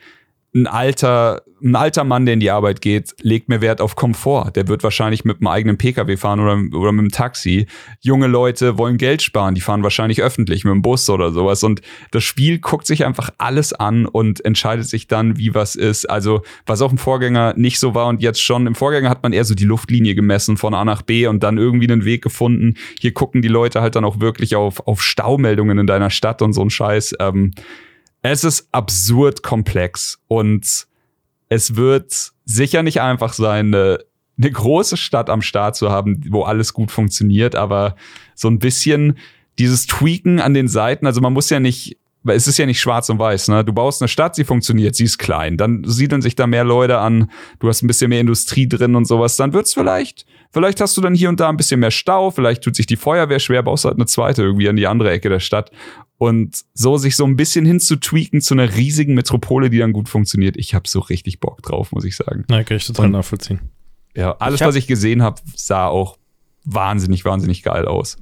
ein 0.54 0.66
alter, 0.66 1.42
ein 1.62 1.74
alter 1.76 2.04
Mann, 2.04 2.26
der 2.26 2.34
in 2.34 2.40
die 2.40 2.50
Arbeit 2.50 2.82
geht, 2.82 3.14
legt 3.22 3.48
mehr 3.48 3.62
Wert 3.62 3.80
auf 3.80 3.96
Komfort. 3.96 4.50
Der 4.54 4.68
wird 4.68 4.82
wahrscheinlich 4.82 5.24
mit 5.24 5.38
einem 5.38 5.46
eigenen 5.46 5.78
Pkw 5.78 6.18
fahren 6.18 6.40
oder, 6.40 6.78
oder 6.78 6.92
mit 6.92 7.00
einem 7.00 7.10
Taxi. 7.10 7.66
Junge 8.00 8.26
Leute 8.26 8.76
wollen 8.76 8.98
Geld 8.98 9.22
sparen, 9.22 9.54
die 9.54 9.62
fahren 9.62 9.82
wahrscheinlich 9.82 10.22
öffentlich 10.22 10.64
mit 10.64 10.72
dem 10.72 10.82
Bus 10.82 11.08
oder 11.08 11.32
sowas. 11.32 11.62
Und 11.62 11.80
das 12.10 12.24
Spiel 12.24 12.58
guckt 12.58 12.86
sich 12.86 13.06
einfach 13.06 13.30
alles 13.38 13.72
an 13.72 14.04
und 14.04 14.44
entscheidet 14.44 14.86
sich 14.86 15.06
dann, 15.06 15.38
wie 15.38 15.54
was 15.54 15.74
ist. 15.74 16.04
Also, 16.10 16.42
was 16.66 16.82
auch 16.82 16.92
im 16.92 16.98
Vorgänger 16.98 17.54
nicht 17.56 17.78
so 17.78 17.94
war 17.94 18.08
und 18.08 18.20
jetzt 18.20 18.42
schon. 18.42 18.66
Im 18.66 18.74
Vorgänger 18.74 19.08
hat 19.08 19.22
man 19.22 19.32
eher 19.32 19.44
so 19.44 19.54
die 19.54 19.64
Luftlinie 19.64 20.14
gemessen 20.14 20.58
von 20.58 20.74
A 20.74 20.84
nach 20.84 21.00
B 21.00 21.26
und 21.26 21.42
dann 21.42 21.56
irgendwie 21.56 21.90
einen 21.90 22.04
Weg 22.04 22.22
gefunden. 22.22 22.74
Hier 23.00 23.14
gucken 23.14 23.40
die 23.40 23.48
Leute 23.48 23.80
halt 23.80 23.96
dann 23.96 24.04
auch 24.04 24.20
wirklich 24.20 24.54
auf, 24.54 24.86
auf 24.86 25.02
Staumeldungen 25.02 25.78
in 25.78 25.86
deiner 25.86 26.10
Stadt 26.10 26.42
und 26.42 26.52
so 26.52 26.60
ein 26.60 26.68
Scheiß. 26.68 27.14
Ähm, 27.20 27.52
es 28.22 28.44
ist 28.44 28.68
absurd 28.72 29.42
komplex 29.42 30.20
und 30.28 30.86
es 31.48 31.76
wird 31.76 32.32
sicher 32.44 32.82
nicht 32.82 33.00
einfach 33.00 33.32
sein, 33.32 33.74
eine, 33.74 33.98
eine 34.38 34.50
große 34.50 34.96
Stadt 34.96 35.28
am 35.28 35.42
Start 35.42 35.76
zu 35.76 35.90
haben, 35.90 36.22
wo 36.30 36.42
alles 36.42 36.72
gut 36.72 36.90
funktioniert, 36.90 37.54
aber 37.54 37.96
so 38.34 38.48
ein 38.48 38.58
bisschen 38.58 39.18
dieses 39.58 39.86
Tweaken 39.86 40.40
an 40.40 40.54
den 40.54 40.68
Seiten, 40.68 41.06
also 41.06 41.20
man 41.20 41.32
muss 41.32 41.50
ja 41.50 41.60
nicht 41.60 41.98
weil 42.24 42.36
es 42.36 42.46
ist 42.46 42.58
ja 42.58 42.66
nicht 42.66 42.80
schwarz 42.80 43.08
und 43.08 43.18
weiß, 43.18 43.48
ne? 43.48 43.64
Du 43.64 43.72
baust 43.72 44.00
eine 44.00 44.08
Stadt, 44.08 44.34
sie 44.34 44.44
funktioniert, 44.44 44.94
sie 44.94 45.04
ist 45.04 45.18
klein, 45.18 45.56
dann 45.56 45.82
siedeln 45.84 46.22
sich 46.22 46.36
da 46.36 46.46
mehr 46.46 46.64
Leute 46.64 46.98
an, 46.98 47.30
du 47.58 47.68
hast 47.68 47.82
ein 47.82 47.86
bisschen 47.86 48.10
mehr 48.10 48.20
Industrie 48.20 48.68
drin 48.68 48.94
und 48.94 49.06
sowas, 49.06 49.36
dann 49.36 49.52
wird's 49.52 49.74
vielleicht, 49.74 50.24
vielleicht 50.52 50.80
hast 50.80 50.96
du 50.96 51.00
dann 51.00 51.14
hier 51.14 51.28
und 51.28 51.40
da 51.40 51.48
ein 51.48 51.56
bisschen 51.56 51.80
mehr 51.80 51.90
Stau, 51.90 52.30
vielleicht 52.30 52.62
tut 52.62 52.76
sich 52.76 52.86
die 52.86 52.96
Feuerwehr 52.96 53.40
schwer, 53.40 53.62
baust 53.62 53.84
halt 53.84 53.96
eine 53.96 54.06
zweite 54.06 54.42
irgendwie 54.42 54.68
an 54.68 54.76
die 54.76 54.86
andere 54.86 55.10
Ecke 55.10 55.28
der 55.28 55.40
Stadt 55.40 55.72
und 56.22 56.62
so 56.72 56.98
sich 56.98 57.16
so 57.16 57.24
ein 57.24 57.34
bisschen 57.34 57.66
hinzutweaken 57.66 58.40
zu 58.42 58.54
einer 58.54 58.76
riesigen 58.76 59.14
Metropole, 59.14 59.70
die 59.70 59.78
dann 59.78 59.92
gut 59.92 60.08
funktioniert. 60.08 60.56
Ich 60.56 60.72
habe 60.72 60.88
so 60.88 61.00
richtig 61.00 61.40
Bock 61.40 61.62
drauf, 61.62 61.90
muss 61.90 62.04
ich 62.04 62.14
sagen. 62.14 62.44
Na, 62.46 62.62
kann 62.62 62.76
ich 62.76 62.86
total 62.86 63.06
und, 63.06 63.10
nachvollziehen. 63.10 63.58
Ja, 64.14 64.36
alles, 64.38 64.60
ich 64.60 64.66
was 64.68 64.76
ich 64.76 64.86
gesehen 64.86 65.20
habe, 65.20 65.42
sah 65.56 65.88
auch 65.88 66.18
wahnsinnig, 66.64 67.24
wahnsinnig 67.24 67.64
geil 67.64 67.86
aus. 67.86 68.18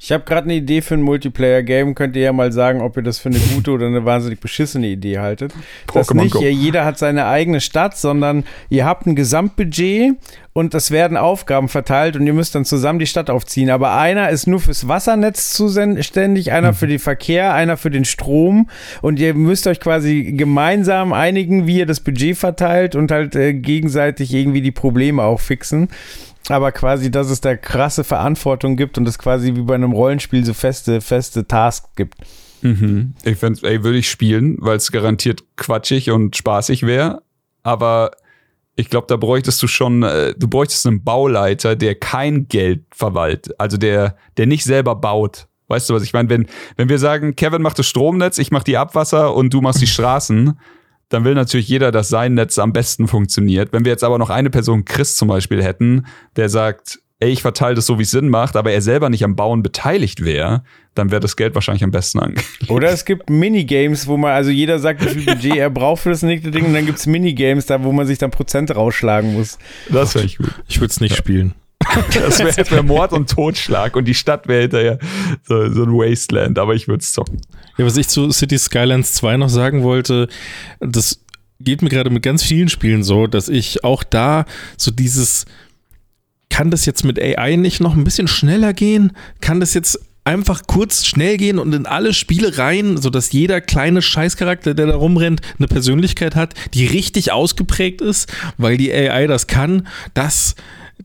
Ich 0.00 0.12
habe 0.12 0.22
gerade 0.24 0.44
eine 0.44 0.54
Idee 0.54 0.80
für 0.80 0.94
ein 0.94 1.02
Multiplayer-Game. 1.02 1.96
Könnt 1.96 2.14
ihr 2.14 2.22
ja 2.22 2.32
mal 2.32 2.52
sagen, 2.52 2.80
ob 2.80 2.96
ihr 2.96 3.02
das 3.02 3.18
für 3.18 3.30
eine 3.30 3.40
gute 3.40 3.72
oder 3.72 3.88
eine 3.88 4.04
wahnsinnig 4.04 4.38
beschissene 4.38 4.86
Idee 4.86 5.18
haltet. 5.18 5.52
Das 5.92 6.14
nicht, 6.14 6.34
Go. 6.34 6.40
jeder 6.40 6.84
hat 6.84 6.98
seine 6.98 7.26
eigene 7.26 7.60
Stadt, 7.60 7.96
sondern 7.96 8.44
ihr 8.68 8.86
habt 8.86 9.06
ein 9.06 9.16
Gesamtbudget 9.16 10.14
und 10.52 10.74
es 10.74 10.92
werden 10.92 11.16
Aufgaben 11.16 11.68
verteilt 11.68 12.16
und 12.16 12.26
ihr 12.28 12.32
müsst 12.32 12.54
dann 12.54 12.64
zusammen 12.64 13.00
die 13.00 13.06
Stadt 13.06 13.28
aufziehen. 13.28 13.70
Aber 13.70 13.94
einer 13.94 14.30
ist 14.30 14.46
nur 14.46 14.60
fürs 14.60 14.86
Wassernetz 14.86 15.52
zuständig, 15.52 16.52
einer 16.52 16.74
für 16.74 16.86
den 16.86 17.00
Verkehr, 17.00 17.54
einer 17.54 17.76
für 17.76 17.90
den 17.90 18.04
Strom 18.04 18.68
und 19.02 19.18
ihr 19.18 19.34
müsst 19.34 19.66
euch 19.66 19.80
quasi 19.80 20.32
gemeinsam 20.36 21.12
einigen, 21.12 21.66
wie 21.66 21.78
ihr 21.78 21.86
das 21.86 22.00
Budget 22.00 22.36
verteilt 22.36 22.94
und 22.94 23.10
halt 23.10 23.34
äh, 23.34 23.52
gegenseitig 23.52 24.32
irgendwie 24.32 24.62
die 24.62 24.72
Probleme 24.72 25.24
auch 25.24 25.40
fixen 25.40 25.88
aber 26.50 26.72
quasi, 26.72 27.10
dass 27.10 27.30
es 27.30 27.40
da 27.40 27.56
krasse 27.56 28.04
Verantwortung 28.04 28.76
gibt 28.76 28.98
und 28.98 29.06
es 29.06 29.18
quasi 29.18 29.54
wie 29.54 29.62
bei 29.62 29.74
einem 29.74 29.92
Rollenspiel 29.92 30.44
so 30.44 30.54
feste, 30.54 31.00
feste 31.00 31.46
Tasks 31.46 31.90
gibt. 31.96 32.16
Mhm. 32.62 33.14
Ich 33.24 33.36
fände, 33.36 33.60
ey, 33.68 33.84
würde 33.84 33.98
ich 33.98 34.10
spielen, 34.10 34.56
weil 34.60 34.76
es 34.76 34.90
garantiert 34.90 35.44
quatschig 35.56 36.10
und 36.10 36.36
spaßig 36.36 36.84
wäre. 36.84 37.22
Aber 37.62 38.12
ich 38.76 38.90
glaube, 38.90 39.06
da 39.08 39.16
bräuchtest 39.16 39.62
du 39.62 39.66
schon, 39.66 40.02
äh, 40.02 40.34
du 40.36 40.48
bräuchtest 40.48 40.86
einen 40.86 41.02
Bauleiter, 41.02 41.76
der 41.76 41.94
kein 41.94 42.48
Geld 42.48 42.84
verwaltet, 42.94 43.54
also 43.58 43.76
der, 43.76 44.16
der 44.36 44.46
nicht 44.46 44.64
selber 44.64 44.94
baut. 44.94 45.48
Weißt 45.66 45.90
du, 45.90 45.94
was 45.94 46.02
ich 46.02 46.12
meine? 46.12 46.30
Wenn, 46.30 46.46
wenn 46.76 46.88
wir 46.88 46.98
sagen, 46.98 47.36
Kevin 47.36 47.60
macht 47.60 47.78
das 47.78 47.86
Stromnetz, 47.86 48.38
ich 48.38 48.50
mach 48.50 48.62
die 48.62 48.78
Abwasser 48.78 49.34
und 49.34 49.52
du 49.52 49.60
machst 49.60 49.82
die 49.82 49.86
Straßen, 49.86 50.58
dann 51.08 51.24
will 51.24 51.34
natürlich 51.34 51.68
jeder, 51.68 51.90
dass 51.90 52.08
sein 52.08 52.34
Netz 52.34 52.58
am 52.58 52.72
besten 52.72 53.08
funktioniert. 53.08 53.72
Wenn 53.72 53.84
wir 53.84 53.92
jetzt 53.92 54.04
aber 54.04 54.18
noch 54.18 54.30
eine 54.30 54.50
Person, 54.50 54.84
Chris 54.84 55.16
zum 55.16 55.28
Beispiel, 55.28 55.62
hätten, 55.62 56.06
der 56.36 56.48
sagt, 56.48 57.00
ey, 57.20 57.30
ich 57.30 57.42
verteile 57.42 57.74
das 57.74 57.86
so, 57.86 57.98
wie 57.98 58.02
es 58.02 58.10
Sinn 58.10 58.28
macht, 58.28 58.56
aber 58.56 58.72
er 58.72 58.82
selber 58.82 59.10
nicht 59.10 59.24
am 59.24 59.34
Bauen 59.34 59.62
beteiligt 59.62 60.24
wäre, 60.24 60.62
dann 60.94 61.10
wäre 61.10 61.20
das 61.20 61.36
Geld 61.36 61.54
wahrscheinlich 61.54 61.82
am 61.82 61.90
besten 61.90 62.20
angelegt. 62.20 62.46
Oder 62.68 62.90
es 62.90 63.04
gibt 63.04 63.30
Minigames, 63.30 64.06
wo 64.06 64.16
man, 64.16 64.32
also 64.32 64.50
jeder 64.50 64.78
sagt, 64.78 65.04
wie 65.04 65.08
viel 65.08 65.24
Budget 65.34 65.56
er 65.56 65.70
braucht 65.70 66.02
für 66.02 66.10
das 66.10 66.22
nächste 66.22 66.50
Ding 66.50 66.66
und 66.66 66.74
dann 66.74 66.86
gibt 66.86 66.98
es 66.98 67.06
Minigames, 67.06 67.66
da 67.66 67.82
wo 67.82 67.92
man 67.92 68.06
sich 68.06 68.18
dann 68.18 68.30
Prozent 68.30 68.74
rausschlagen 68.74 69.32
muss. 69.32 69.58
Das 69.88 70.14
wäre 70.14 70.24
ich 70.24 70.38
gut. 70.38 70.50
Ich 70.68 70.80
würde 70.80 70.90
es 70.90 71.00
nicht 71.00 71.12
ja. 71.12 71.18
spielen. 71.18 71.54
Das 72.14 72.38
wäre 72.38 72.70
wär 72.70 72.82
Mord 72.82 73.12
und 73.12 73.30
Totschlag 73.30 73.96
und 73.96 74.06
die 74.06 74.14
Stadt 74.14 74.48
wäre 74.48 74.62
hinterher 74.62 74.98
so, 75.44 75.72
so 75.72 75.82
ein 75.84 75.92
Wasteland, 75.92 76.58
aber 76.58 76.74
ich 76.74 76.88
würde 76.88 77.02
es 77.02 77.12
zocken. 77.12 77.40
Ja, 77.76 77.86
was 77.86 77.96
ich 77.96 78.08
zu 78.08 78.30
City 78.30 78.58
Skylines 78.58 79.14
2 79.14 79.36
noch 79.36 79.48
sagen 79.48 79.82
wollte, 79.82 80.28
das 80.80 81.20
geht 81.60 81.82
mir 81.82 81.88
gerade 81.88 82.10
mit 82.10 82.22
ganz 82.22 82.42
vielen 82.42 82.68
Spielen 82.68 83.02
so, 83.02 83.26
dass 83.26 83.48
ich 83.48 83.84
auch 83.84 84.04
da 84.04 84.44
so 84.76 84.90
dieses, 84.90 85.46
kann 86.50 86.70
das 86.70 86.86
jetzt 86.86 87.04
mit 87.04 87.20
AI 87.20 87.56
nicht 87.56 87.80
noch 87.80 87.96
ein 87.96 88.04
bisschen 88.04 88.28
schneller 88.28 88.72
gehen? 88.72 89.12
Kann 89.40 89.60
das 89.60 89.74
jetzt 89.74 90.00
einfach 90.28 90.64
kurz 90.66 91.06
schnell 91.06 91.38
gehen 91.38 91.58
und 91.58 91.74
in 91.74 91.86
alle 91.86 92.12
Spiele 92.12 92.58
rein, 92.58 92.98
sodass 92.98 93.32
jeder 93.32 93.62
kleine 93.62 94.02
Scheißcharakter, 94.02 94.74
der 94.74 94.86
da 94.86 94.94
rumrennt, 94.94 95.40
eine 95.58 95.68
Persönlichkeit 95.68 96.36
hat, 96.36 96.52
die 96.74 96.84
richtig 96.84 97.32
ausgeprägt 97.32 98.02
ist, 98.02 98.30
weil 98.58 98.76
die 98.76 98.92
AI 98.92 99.26
das 99.26 99.46
kann. 99.46 99.88
Das 100.12 100.54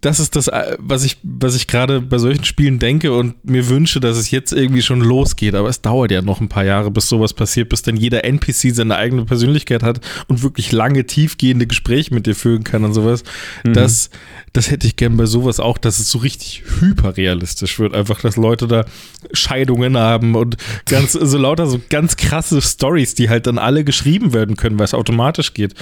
das 0.01 0.19
ist 0.19 0.35
das, 0.35 0.47
äh, 0.47 0.75
was 0.79 1.03
ich, 1.03 1.17
was 1.23 1.55
ich 1.55 1.67
gerade 1.67 2.01
bei 2.01 2.17
solchen 2.17 2.43
Spielen 2.43 2.79
denke 2.79 3.13
und 3.13 3.45
mir 3.45 3.69
wünsche, 3.69 3.99
dass 3.99 4.17
es 4.17 4.31
jetzt 4.31 4.51
irgendwie 4.51 4.81
schon 4.81 5.01
losgeht. 5.01 5.55
Aber 5.55 5.69
es 5.69 5.81
dauert 5.81 6.11
ja 6.11 6.21
noch 6.21 6.41
ein 6.41 6.49
paar 6.49 6.65
Jahre, 6.65 6.91
bis 6.91 7.07
sowas 7.07 7.33
passiert, 7.33 7.69
bis 7.69 7.83
dann 7.83 7.95
jeder 7.95 8.23
NPC 8.25 8.73
seine 8.73 8.95
eigene 8.95 9.25
Persönlichkeit 9.25 9.83
hat 9.83 10.01
und 10.27 10.41
wirklich 10.43 10.71
lange, 10.71 11.05
tiefgehende 11.05 11.67
Gespräche 11.67 12.13
mit 12.13 12.25
dir 12.25 12.35
führen 12.35 12.63
kann 12.63 12.83
und 12.83 12.93
sowas. 12.93 13.23
Mhm. 13.63 13.73
Das, 13.73 14.09
das 14.51 14.71
hätte 14.71 14.87
ich 14.87 14.95
gern 14.95 15.15
bei 15.15 15.25
sowas 15.25 15.59
auch, 15.59 15.77
dass 15.77 15.99
es 15.99 16.09
so 16.09 16.17
richtig 16.17 16.63
hyperrealistisch 16.79 17.79
wird. 17.79 17.93
Einfach, 17.93 18.19
dass 18.21 18.35
Leute 18.35 18.67
da 18.67 18.85
Scheidungen 19.31 19.95
haben 19.95 20.35
und 20.35 20.57
ganz, 20.87 21.11
so 21.13 21.37
lauter 21.37 21.67
so 21.67 21.79
ganz 21.89 22.17
krasse 22.17 22.61
Stories, 22.61 23.15
die 23.15 23.29
halt 23.29 23.47
dann 23.47 23.57
alle 23.57 23.83
geschrieben 23.83 24.33
werden 24.33 24.55
können, 24.55 24.79
weil 24.79 24.85
es 24.85 24.93
automatisch 24.93 25.53
geht. 25.53 25.75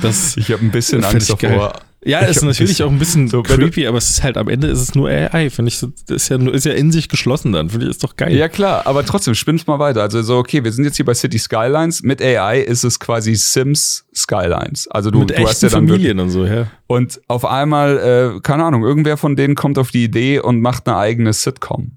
Das, 0.00 0.36
ich 0.36 0.50
habe 0.50 0.64
ein 0.64 0.70
bisschen 0.70 1.04
Angst 1.04 1.30
davor. 1.30 1.74
Ja, 2.04 2.20
ist 2.20 2.42
natürlich 2.42 2.82
auch 2.84 2.90
ein 2.90 2.98
bisschen 2.98 3.26
so 3.26 3.42
creepy, 3.42 3.86
aber 3.86 3.98
es 3.98 4.08
ist 4.08 4.22
halt 4.22 4.36
am 4.36 4.48
Ende 4.48 4.68
ist 4.68 4.80
es 4.80 4.94
nur 4.94 5.08
AI, 5.08 5.50
finde 5.50 5.70
ich. 5.70 5.80
Das 5.80 5.90
ist 6.22 6.28
ja, 6.28 6.36
ist 6.48 6.64
ja 6.64 6.72
in 6.72 6.92
sich 6.92 7.08
geschlossen 7.08 7.52
dann, 7.52 7.70
finde 7.70 7.86
ich, 7.86 7.90
ist 7.90 8.04
doch 8.04 8.14
geil. 8.14 8.34
Ja, 8.34 8.48
klar, 8.48 8.86
aber 8.86 9.04
trotzdem, 9.04 9.34
spinn's 9.34 9.66
mal 9.66 9.80
weiter. 9.80 10.02
Also 10.02 10.22
so, 10.22 10.36
okay, 10.36 10.62
wir 10.62 10.70
sind 10.70 10.84
jetzt 10.84 10.96
hier 10.96 11.04
bei 11.04 11.14
City 11.14 11.38
Skylines. 11.38 12.02
Mit 12.02 12.22
AI 12.22 12.60
ist 12.60 12.84
es 12.84 13.00
quasi 13.00 13.34
Sims 13.34 14.06
Skylines. 14.14 14.86
Also 14.88 15.10
du, 15.10 15.20
Mit 15.20 15.30
du 15.30 15.46
hast 15.46 15.62
ja 15.62 15.68
dann 15.68 15.88
Familien 15.88 16.20
und 16.20 16.30
so, 16.30 16.46
ja. 16.46 16.68
Und 16.86 17.20
auf 17.26 17.44
einmal, 17.44 18.36
äh, 18.36 18.40
keine 18.40 18.64
Ahnung, 18.64 18.84
irgendwer 18.84 19.16
von 19.16 19.34
denen 19.34 19.56
kommt 19.56 19.76
auf 19.76 19.90
die 19.90 20.04
Idee 20.04 20.38
und 20.38 20.60
macht 20.60 20.86
eine 20.86 20.96
eigene 20.96 21.32
Sitcom. 21.32 21.92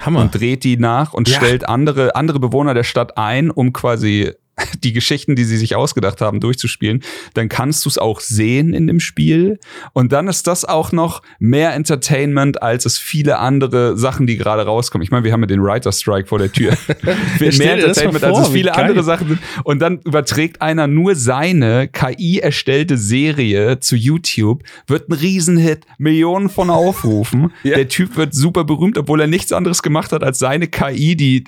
Hammer. 0.00 0.20
Und 0.20 0.34
dreht 0.34 0.62
die 0.62 0.76
nach 0.76 1.14
und 1.14 1.28
ja. 1.28 1.36
stellt 1.36 1.66
andere, 1.66 2.14
andere 2.16 2.38
Bewohner 2.38 2.74
der 2.74 2.84
Stadt 2.84 3.16
ein, 3.16 3.50
um 3.50 3.72
quasi 3.72 4.32
die 4.84 4.92
Geschichten, 4.92 5.36
die 5.36 5.44
sie 5.44 5.56
sich 5.56 5.76
ausgedacht 5.76 6.20
haben, 6.20 6.40
durchzuspielen, 6.40 7.02
dann 7.34 7.48
kannst 7.48 7.84
du 7.84 7.88
es 7.88 7.98
auch 7.98 8.20
sehen 8.20 8.72
in 8.72 8.86
dem 8.86 9.00
Spiel. 9.00 9.58
Und 9.92 10.12
dann 10.12 10.28
ist 10.28 10.46
das 10.46 10.64
auch 10.64 10.92
noch 10.92 11.22
mehr 11.38 11.74
Entertainment, 11.74 12.62
als 12.62 12.86
es 12.86 12.98
viele 12.98 13.38
andere 13.38 13.96
Sachen, 13.98 14.26
die 14.26 14.36
gerade 14.36 14.62
rauskommen. 14.62 15.02
Ich 15.02 15.10
meine, 15.10 15.24
wir 15.24 15.32
haben 15.32 15.42
ja 15.42 15.46
den 15.46 15.62
Writer 15.62 15.92
Strike 15.92 16.28
vor 16.28 16.38
der 16.38 16.50
Tür. 16.50 16.76
mehr 17.38 17.74
Entertainment, 17.74 18.20
vor, 18.20 18.28
als 18.28 18.48
es 18.48 18.52
viele 18.52 18.74
andere 18.74 19.02
Sachen 19.02 19.28
sind. 19.28 19.40
Und 19.64 19.80
dann 19.80 20.00
überträgt 20.00 20.62
einer 20.62 20.86
nur 20.86 21.14
seine 21.14 21.88
KI 21.88 22.38
erstellte 22.38 22.96
Serie 22.96 23.80
zu 23.80 23.96
YouTube, 23.96 24.62
wird 24.86 25.08
ein 25.08 25.12
Riesenhit, 25.12 25.84
Millionen 25.98 26.48
von 26.48 26.70
Aufrufen. 26.70 27.52
ja. 27.62 27.76
Der 27.76 27.88
Typ 27.88 28.16
wird 28.16 28.34
super 28.34 28.64
berühmt, 28.64 28.96
obwohl 28.96 29.20
er 29.20 29.26
nichts 29.26 29.52
anderes 29.52 29.82
gemacht 29.82 30.12
hat 30.12 30.24
als 30.24 30.38
seine 30.38 30.66
KI, 30.68 31.16
die 31.16 31.44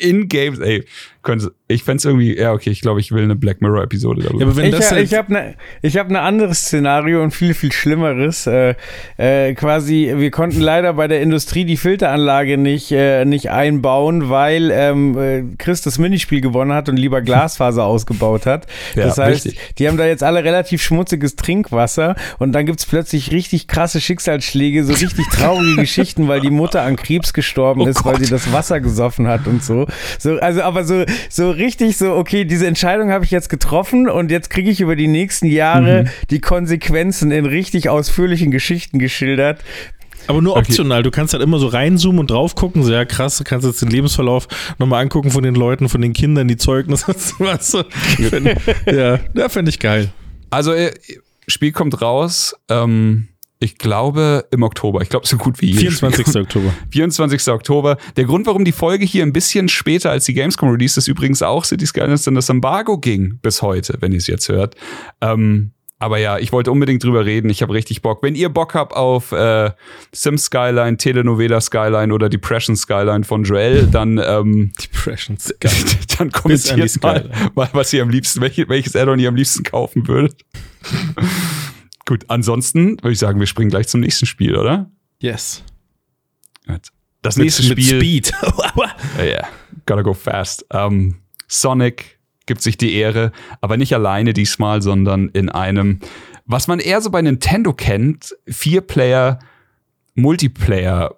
in 0.00 0.28
Games, 0.28 0.58
ey, 0.58 0.84
könnte, 1.26 1.52
ich 1.68 1.82
fände 1.82 1.98
es 1.98 2.04
irgendwie, 2.04 2.38
ja, 2.38 2.52
okay, 2.52 2.70
ich 2.70 2.80
glaube, 2.80 3.00
ich 3.00 3.10
will 3.10 3.24
eine 3.24 3.34
Black 3.34 3.60
Mirror-Episode 3.60 4.22
darüber. 4.22 4.38
Ja, 4.38 4.46
aber 4.46 4.56
wenn 4.56 4.66
ich 4.66 4.76
das 4.76 4.92
ich 4.92 5.14
habe 5.14 5.32
ne, 5.32 5.54
ich 5.82 5.96
hab 5.96 6.08
ein 6.08 6.14
anderes 6.14 6.60
Szenario 6.60 7.20
und 7.24 7.32
viel, 7.32 7.54
viel 7.54 7.72
Schlimmeres. 7.72 8.46
Äh, 8.46 8.76
äh, 9.16 9.52
quasi, 9.54 10.12
wir 10.16 10.30
konnten 10.30 10.60
leider 10.60 10.92
bei 10.92 11.08
der 11.08 11.20
Industrie 11.22 11.64
die 11.64 11.76
Filteranlage 11.76 12.56
nicht, 12.56 12.92
äh, 12.92 13.24
nicht 13.24 13.50
einbauen, 13.50 14.30
weil 14.30 14.70
ähm, 14.70 15.18
äh, 15.18 15.42
Chris 15.58 15.80
das 15.80 15.98
Minispiel 15.98 16.40
gewonnen 16.40 16.72
hat 16.72 16.88
und 16.88 16.98
lieber 16.98 17.20
Glasfaser 17.20 17.84
ausgebaut 17.86 18.46
hat. 18.46 18.68
Das 18.94 19.16
ja, 19.16 19.24
heißt, 19.24 19.46
richtig. 19.46 19.74
die 19.78 19.88
haben 19.88 19.96
da 19.96 20.06
jetzt 20.06 20.22
alle 20.22 20.44
relativ 20.44 20.80
schmutziges 20.80 21.34
Trinkwasser 21.34 22.14
und 22.38 22.52
dann 22.52 22.64
gibt 22.66 22.78
es 22.78 22.86
plötzlich 22.86 23.32
richtig 23.32 23.66
krasse 23.66 24.00
Schicksalsschläge, 24.00 24.84
so 24.84 24.92
richtig 24.92 25.26
traurige 25.30 25.74
Geschichten, 25.80 26.28
weil 26.28 26.40
die 26.40 26.50
Mutter 26.50 26.82
an 26.82 26.94
Krebs 26.94 27.32
gestorben 27.32 27.80
oh 27.80 27.86
ist, 27.88 28.04
Gott. 28.04 28.14
weil 28.14 28.24
sie 28.24 28.30
das 28.30 28.52
Wasser 28.52 28.78
gesoffen 28.80 29.26
hat 29.26 29.48
und 29.48 29.64
so. 29.64 29.88
so 30.20 30.38
also, 30.38 30.62
aber 30.62 30.84
so 30.84 31.04
so 31.28 31.55
richtig 31.56 31.96
so, 31.96 32.14
okay, 32.14 32.44
diese 32.44 32.66
Entscheidung 32.66 33.10
habe 33.10 33.24
ich 33.24 33.30
jetzt 33.30 33.48
getroffen 33.48 34.08
und 34.08 34.30
jetzt 34.30 34.50
kriege 34.50 34.70
ich 34.70 34.80
über 34.80 34.96
die 34.96 35.08
nächsten 35.08 35.46
Jahre 35.46 36.04
mhm. 36.04 36.08
die 36.30 36.40
Konsequenzen 36.40 37.30
in 37.30 37.46
richtig 37.46 37.88
ausführlichen 37.88 38.50
Geschichten 38.50 38.98
geschildert. 38.98 39.60
Aber 40.28 40.42
nur 40.42 40.56
optional. 40.56 40.98
Okay. 40.98 41.04
Du 41.04 41.10
kannst 41.10 41.32
halt 41.34 41.42
immer 41.42 41.58
so 41.58 41.68
reinzoomen 41.68 42.20
und 42.20 42.30
drauf 42.30 42.54
gucken. 42.54 42.82
So, 42.82 42.92
ja, 42.92 43.04
krass, 43.04 43.38
du 43.38 43.44
kannst 43.44 43.66
jetzt 43.66 43.82
den 43.82 43.90
Lebensverlauf 43.90 44.48
nochmal 44.78 45.02
angucken 45.02 45.30
von 45.30 45.42
den 45.42 45.54
Leuten, 45.54 45.88
von 45.88 46.00
den 46.00 46.12
Kindern, 46.12 46.48
die 46.48 46.56
Zeugnisse. 46.56 47.14
Weißt 47.38 47.74
du? 47.74 47.84
ja, 48.86 49.18
ja 49.34 49.48
fände 49.48 49.68
ich 49.68 49.78
geil. 49.78 50.10
Also, 50.50 50.72
äh, 50.72 50.92
Spiel 51.48 51.72
kommt 51.72 52.00
raus. 52.02 52.56
Ähm, 52.68 53.28
ich 53.58 53.78
glaube, 53.78 54.46
im 54.50 54.62
Oktober. 54.62 55.00
Ich 55.00 55.08
glaube, 55.08 55.26
so 55.26 55.36
gut 55.38 55.60
wie 55.60 55.72
24. 55.72 56.26
Spiel. 56.26 56.42
Oktober. 56.42 56.74
24. 56.90 57.48
Oktober. 57.48 57.96
Der 58.16 58.24
Grund, 58.24 58.46
warum 58.46 58.64
die 58.64 58.72
Folge 58.72 59.04
hier 59.04 59.22
ein 59.22 59.32
bisschen 59.32 59.68
später 59.68 60.10
als 60.10 60.26
die 60.26 60.34
Gamescom 60.34 60.68
Release 60.68 60.98
ist, 60.98 61.08
übrigens 61.08 61.42
auch 61.42 61.64
Cities 61.64 61.88
Skylines, 61.90 62.24
denn 62.24 62.34
das 62.34 62.48
Embargo 62.48 62.98
ging 62.98 63.38
bis 63.40 63.62
heute, 63.62 63.96
wenn 64.00 64.12
ihr 64.12 64.18
es 64.18 64.26
jetzt 64.26 64.48
hört. 64.48 64.74
Ähm, 65.22 65.72
aber 65.98 66.18
ja, 66.18 66.38
ich 66.38 66.52
wollte 66.52 66.70
unbedingt 66.70 67.02
drüber 67.02 67.24
reden. 67.24 67.48
Ich 67.48 67.62
habe 67.62 67.72
richtig 67.72 68.02
Bock. 68.02 68.22
Wenn 68.22 68.34
ihr 68.34 68.50
Bock 68.50 68.74
habt 68.74 68.92
auf 68.94 69.32
äh, 69.32 69.70
Sim 70.12 70.36
Skyline, 70.36 70.98
Telenovela 70.98 71.58
Skyline 71.62 72.12
oder 72.12 72.28
Depression 72.28 72.76
Skyline 72.76 73.24
von 73.24 73.44
Joel, 73.44 73.86
dann 73.86 74.20
ähm, 74.22 74.72
Depression 74.82 75.38
Skyline. 75.40 75.98
dann 76.18 76.30
kommentiert 76.32 77.02
mal, 77.02 77.30
mal, 77.54 77.70
was 77.72 77.94
ihr 77.94 78.02
am 78.02 78.10
liebsten, 78.10 78.42
welches 78.42 78.94
Addon 78.94 79.18
ihr 79.18 79.28
am 79.28 79.36
liebsten 79.36 79.62
kaufen 79.62 80.06
würdet. 80.06 80.36
Gut, 82.06 82.24
ansonsten 82.28 82.96
würde 83.02 83.12
ich 83.12 83.18
sagen, 83.18 83.38
wir 83.40 83.46
springen 83.46 83.70
gleich 83.70 83.88
zum 83.88 84.00
nächsten 84.00 84.26
Spiel, 84.26 84.56
oder? 84.56 84.90
Yes. 85.20 85.62
Das 87.20 87.36
nächste 87.36 87.64
Spiel. 87.64 87.98
Mit 87.98 88.26
Speed. 88.28 88.32
yeah, 89.18 89.46
gotta 89.86 90.02
go 90.02 90.14
fast. 90.14 90.64
Um, 90.72 90.78
ähm, 90.80 91.14
Sonic 91.48 92.18
gibt 92.46 92.62
sich 92.62 92.76
die 92.76 92.94
Ehre, 92.94 93.32
aber 93.60 93.76
nicht 93.76 93.92
alleine 93.92 94.32
diesmal, 94.32 94.82
sondern 94.82 95.28
in 95.30 95.48
einem, 95.48 96.00
was 96.44 96.68
man 96.68 96.78
eher 96.78 97.00
so 97.00 97.10
bei 97.10 97.20
Nintendo 97.20 97.72
kennt, 97.72 98.36
Vier-Player, 98.46 99.40
Multiplayer, 100.14 101.16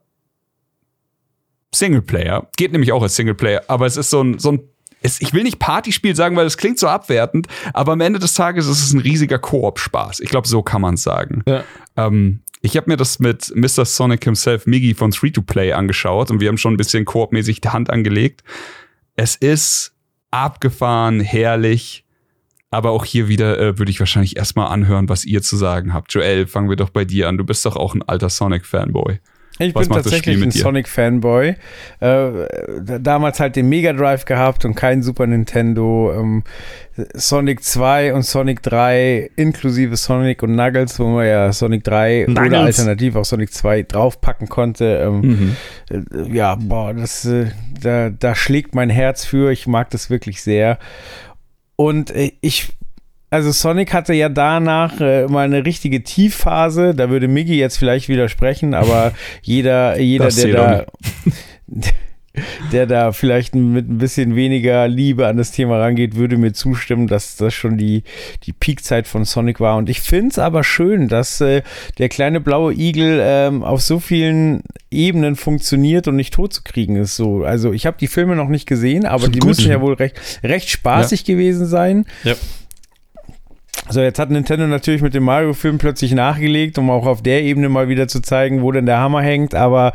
Singleplayer. 1.75 2.49
Geht 2.57 2.73
nämlich 2.73 2.93
auch 2.93 3.03
als 3.03 3.17
Singleplayer, 3.17 3.65
aber 3.69 3.87
es 3.87 3.99
ist 3.99 4.09
so 4.09 4.23
ein, 4.23 4.39
so 4.39 4.53
ein 4.53 4.61
es, 5.01 5.21
ich 5.21 5.33
will 5.33 5.43
nicht 5.43 5.59
Partyspiel 5.59 6.17
sagen, 6.17 6.37
weil 6.37 6.45
das 6.45 6.57
klingt 6.57 6.79
so 6.79 6.89
abwertend, 6.89 7.47
aber 7.73 7.93
am 7.93 8.01
Ende 8.01 8.19
des 8.19 8.35
Tages 8.35 8.67
ist 8.67 8.83
es 8.83 8.93
ein 8.93 9.01
riesiger 9.01 9.39
Koop-Spaß. 9.39 10.21
Ich 10.21 10.29
glaube, 10.29 10.49
so 10.49 10.63
kann 10.63 10.81
man 10.81 10.95
es 10.95 11.03
sagen. 11.03 11.43
Ja. 11.47 11.65
Ähm, 11.97 12.41
ich 12.61 12.77
habe 12.77 12.91
mir 12.91 12.97
das 12.97 13.21
mit 13.21 13.53
Mr. 13.55 13.85
Sonic 13.85 14.25
himself, 14.25 14.67
Miggy 14.67 14.95
von 14.95 15.13
3-to-Play 15.13 15.73
angeschaut 15.73 16.31
und 16.31 16.41
wir 16.41 16.49
haben 16.49 16.59
schon 16.59 16.75
ein 16.75 16.77
bisschen 16.77 17.05
koopmäßig 17.05 17.61
die 17.61 17.69
Hand 17.69 17.91
angelegt. 17.91 18.43
Es 19.15 19.37
ist 19.37 19.93
abgefahren, 20.31 21.21
herrlich. 21.21 22.05
Aber 22.71 22.91
auch 22.91 23.07
hier 23.07 23.29
wieder 23.29 23.59
äh, 23.59 23.79
würde 23.79 23.91
ich 23.91 23.99
wahrscheinlich 23.99 24.37
erstmal 24.37 24.69
anhören, 24.69 25.09
was 25.09 25.25
ihr 25.25 25.41
zu 25.41 25.57
sagen 25.57 25.95
habt. 25.95 26.13
Joel, 26.13 26.47
fangen 26.47 26.69
wir 26.69 26.77
doch 26.77 26.91
bei 26.91 27.07
dir 27.07 27.29
an. 27.29 27.39
Du 27.39 27.45
bist 27.45 27.65
doch 27.65 27.77
auch 27.77 27.95
ein 27.95 28.03
alter 28.03 28.29
Sonic-Fanboy. 28.29 29.21
Ich 29.59 29.75
Was 29.75 29.89
bin 29.89 29.97
tatsächlich 29.97 30.43
ein 30.43 30.51
Sonic-Fanboy. 30.51 31.55
Äh, 32.01 32.31
damals 33.01 33.41
halt 33.41 33.57
den 33.57 33.69
Mega 33.69 33.93
Drive 33.93 34.25
gehabt 34.25 34.65
und 34.65 34.75
kein 34.75 35.03
Super 35.03 35.27
Nintendo. 35.27 36.13
Ähm, 36.15 36.45
Sonic 37.15 37.63
2 37.63 38.15
und 38.15 38.23
Sonic 38.23 38.63
3 38.63 39.31
inklusive 39.37 39.97
Sonic 39.97 40.43
und 40.43 40.55
Nuggles, 40.57 40.99
wo 40.99 41.07
man 41.07 41.27
ja 41.27 41.53
Sonic 41.53 41.85
3 41.85 42.27
Nuggles. 42.29 42.49
oder 42.49 42.61
alternativ 42.61 43.17
auch 43.17 43.25
Sonic 43.25 43.53
2 43.53 43.83
draufpacken 43.83 44.49
konnte. 44.49 45.01
Ähm, 45.05 45.21
mhm. 45.21 45.57
äh, 45.91 46.37
ja, 46.37 46.57
boah, 46.57 46.95
das, 46.95 47.25
äh, 47.25 47.47
da, 47.81 48.11
da 48.11 48.35
schlägt 48.35 48.75
mein 48.75 48.91
Herz 48.91 49.25
für. 49.25 49.51
Ich 49.51 49.67
mag 49.67 49.91
das 49.91 50.11
wirklich 50.11 50.43
sehr. 50.43 50.79
Und 51.77 52.11
äh, 52.11 52.33
ich 52.41 52.78
also 53.31 53.53
Sonic 53.53 53.93
hatte 53.93 54.15
ja 54.15 54.29
danach 54.29 55.01
äh, 55.01 55.27
mal 55.27 55.45
eine 55.45 55.65
richtige 55.65 56.03
Tiefphase. 56.03 56.95
Da 56.95 57.11
würde 57.11 57.29
Miggy 57.29 57.59
jetzt 57.59 57.79
vielleicht 57.79 58.09
widersprechen, 58.09 58.75
aber 58.75 59.13
jeder, 59.43 59.99
jeder, 59.99 60.29
der 60.29 60.53
da, 60.53 60.87
der 62.73 62.87
da 62.87 63.13
vielleicht 63.13 63.55
mit 63.55 63.89
ein 63.89 63.99
bisschen 63.99 64.35
weniger 64.35 64.89
Liebe 64.89 65.27
an 65.27 65.37
das 65.37 65.53
Thema 65.53 65.79
rangeht, 65.79 66.17
würde 66.17 66.39
mir 66.39 66.55
zustimmen, 66.55 67.07
dass 67.07 67.37
das 67.37 67.53
schon 67.53 67.77
die, 67.77 68.03
die 68.45 68.55
Peakzeit 68.55 69.07
von 69.07 69.27
Sonic 69.27 69.61
war. 69.61 69.77
Und 69.77 69.91
ich 69.91 70.01
finde 70.01 70.29
es 70.29 70.39
aber 70.39 70.65
schön, 70.65 71.09
dass 71.09 71.43
äh, 71.43 71.63
der 71.99 72.09
kleine 72.09 72.41
blaue 72.41 72.73
Igel 72.73 73.21
ähm, 73.23 73.63
auf 73.63 73.83
so 73.83 74.01
vielen 74.01 74.63
Ebenen 74.91 75.37
funktioniert 75.37 76.09
und 76.09 76.17
nicht 76.17 76.33
tot 76.33 76.55
zu 76.55 76.63
kriegen 76.63 76.97
ist. 76.97 77.17
So, 77.17 77.45
also 77.45 77.75
ich 77.75 77.85
habe 77.85 77.99
die 78.01 78.09
Filme 78.09 78.37
noch 78.37 78.49
nicht 78.49 78.67
gesehen, 78.67 79.05
aber 79.05 79.29
die 79.29 79.41
gut. 79.41 79.49
müssen 79.49 79.71
ja 79.71 79.83
wohl 79.83 79.95
recht, 79.95 80.19
recht 80.43 80.71
spaßig 80.71 81.27
ja. 81.27 81.35
gewesen 81.35 81.67
sein. 81.67 82.07
Ja. 82.25 82.35
So, 83.89 84.01
jetzt 84.01 84.19
hat 84.19 84.31
Nintendo 84.31 84.67
natürlich 84.67 85.03
mit 85.03 85.15
dem 85.15 85.25
Mario-Film 85.25 85.79
plötzlich 85.79 86.13
nachgelegt, 86.13 86.79
um 86.79 86.91
auch 86.91 87.07
auf 87.07 87.23
der 87.23 87.43
Ebene 87.43 87.69
mal 87.69 87.89
wieder 87.89 88.09
zu 88.09 88.21
zeigen, 88.21 88.63
wo 88.63 88.71
denn 88.73 88.87
der 88.87 88.99
Hammer 88.99 89.23
hängt. 89.23 89.55
Aber 89.55 89.93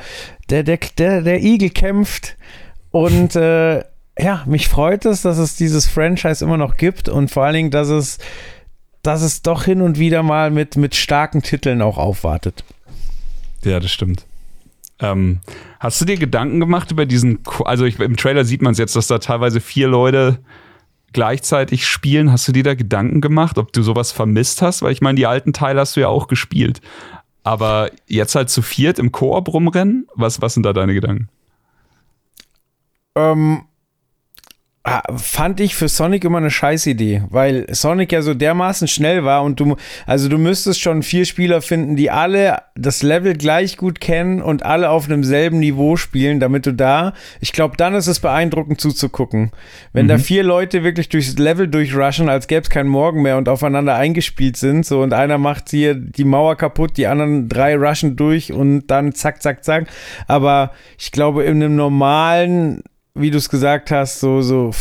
der, 0.50 0.64
der, 0.64 0.80
der, 0.98 1.22
der 1.22 1.42
Igel 1.42 1.70
kämpft 1.70 2.38
und 2.92 3.36
äh, 3.36 3.84
ja, 4.20 4.44
mich 4.46 4.68
freut 4.68 5.06
es, 5.06 5.24
dass 5.24 5.38
es 5.38 5.56
dieses 5.56 5.88
Franchise 5.88 6.44
immer 6.44 6.58
noch 6.58 6.78
gibt 6.78 7.10
und 7.10 7.32
vor 7.32 7.44
allen 7.44 7.56
Dingen, 7.56 7.72
dass 7.72 7.90
es, 7.90 8.20
dass 9.02 9.22
es 9.22 9.42
doch 9.42 9.64
hin 9.64 9.82
und 9.82 10.00
wieder 10.00 10.24
mal 10.24 10.52
mit, 10.52 10.76
mit 10.76 10.96
starken 10.96 11.42
Titeln 11.42 11.82
auch 11.82 11.98
aufwartet. 11.98 12.64
Ja, 13.64 13.80
das 13.80 13.92
stimmt. 13.92 14.26
Ähm, 15.00 15.40
Hast 15.84 16.00
du 16.00 16.06
dir 16.06 16.16
Gedanken 16.16 16.62
gemacht 16.62 16.92
über 16.92 17.06
diesen, 17.06 17.40
also 17.66 17.84
ich, 17.84 18.00
im 18.00 18.16
Trailer 18.16 18.46
sieht 18.46 18.62
man 18.62 18.72
es 18.72 18.78
jetzt, 18.78 18.96
dass 18.96 19.08
da 19.08 19.20
teilweise 19.20 19.60
vier 19.60 19.90
Leute 19.90 20.40
gleichzeitig 21.14 21.88
spielen. 21.88 22.32
Hast 22.32 22.48
du 22.48 22.52
dir 22.52 22.64
da 22.64 22.76
Gedanken 22.76 23.22
gemacht, 23.22 23.58
ob 23.58 23.72
du 23.74 23.82
sowas 23.82 24.12
vermisst 24.12 24.62
hast? 24.62 24.82
Weil 24.82 24.92
ich 24.92 25.02
meine, 25.02 25.16
die 25.16 25.28
alten 25.28 25.54
Teile 25.54 25.80
hast 25.82 25.96
du 25.96 26.02
ja 26.02 26.08
auch 26.08 26.28
gespielt. 26.28 26.82
Aber 27.44 27.92
jetzt 28.08 28.36
halt 28.36 28.50
zu 28.50 28.62
viert 28.62 29.00
im 29.00 29.12
Koop 29.12 29.48
rumrennen? 29.48 30.08
Was, 30.16 30.42
was 30.42 30.54
sind 30.54 30.64
da 30.64 30.74
deine 30.74 30.94
Gedanken? 30.94 31.30
Ähm, 33.16 33.66
fand 35.16 35.62
ich 35.62 35.76
für 35.76 35.88
Sonic 35.88 36.26
immer 36.26 36.40
eine 36.40 36.52
Scheißidee, 36.52 37.24
weil 37.30 37.74
Sonic 37.74 38.12
ja 38.12 38.22
so 38.22 38.34
dermaßen 38.34 38.90
schnell 38.90 39.24
war 39.24 39.44
und 39.44 39.58
du, 39.62 39.78
also 40.06 40.28
du 40.28 40.38
müsstest 40.38 40.82
schon 40.82 41.04
vier 41.04 41.24
Spieler 41.24 41.62
finden, 41.62 41.96
die 41.96 42.12
alle 42.12 42.58
das 42.76 43.02
Level 43.02 43.34
gleich 43.34 43.78
gut 43.78 44.02
kennen 44.02 44.42
und 44.42 44.64
alle 44.64 44.90
auf 44.90 45.06
einem 45.06 45.24
selben 45.24 45.60
Niveau 45.60 45.96
spielen, 45.96 46.42
damit 46.42 46.66
du 46.66 46.74
da, 46.74 47.14
ich 47.40 47.54
glaube, 47.54 47.78
dann 47.78 47.96
ist 47.96 48.08
es 48.08 48.20
beeindruckend 48.20 48.82
zuzugucken. 48.82 49.52
Wenn 49.94 50.08
Mhm. 50.08 50.10
da 50.10 50.18
vier 50.18 50.44
Leute 50.44 50.84
wirklich 50.84 51.08
durchs 51.08 51.38
Level 51.38 51.70
durchrushen, 51.70 52.28
als 52.28 52.48
gäbe 52.48 52.64
es 52.64 52.70
keinen 52.70 52.90
Morgen 52.90 53.22
mehr 53.22 53.38
und 53.38 53.48
aufeinander 53.48 53.96
eingespielt 53.96 54.58
sind, 54.58 54.86
so 54.86 55.02
und 55.02 55.14
einer 55.14 55.38
macht 55.38 55.70
hier 55.70 55.96
die 55.96 56.26
Mauer 56.26 56.58
kaputt, 56.58 56.98
die 56.98 57.08
anderen 57.08 57.48
drei 57.48 57.78
rushen 57.78 58.18
durch 58.18 58.52
und 58.52 58.88
dann 58.88 59.14
zack, 59.14 59.42
zack, 59.42 59.64
zack. 59.64 59.88
Aber 60.28 60.72
ich 61.00 61.14
glaube, 61.14 61.44
in 61.44 61.64
einem 61.64 61.78
normalen 61.78 62.84
wie 63.16 63.32
du 63.32 63.38
es 63.38 63.50
gesagt 63.50 63.92
hast, 63.92 64.20
so, 64.20 64.42
so 64.42 64.72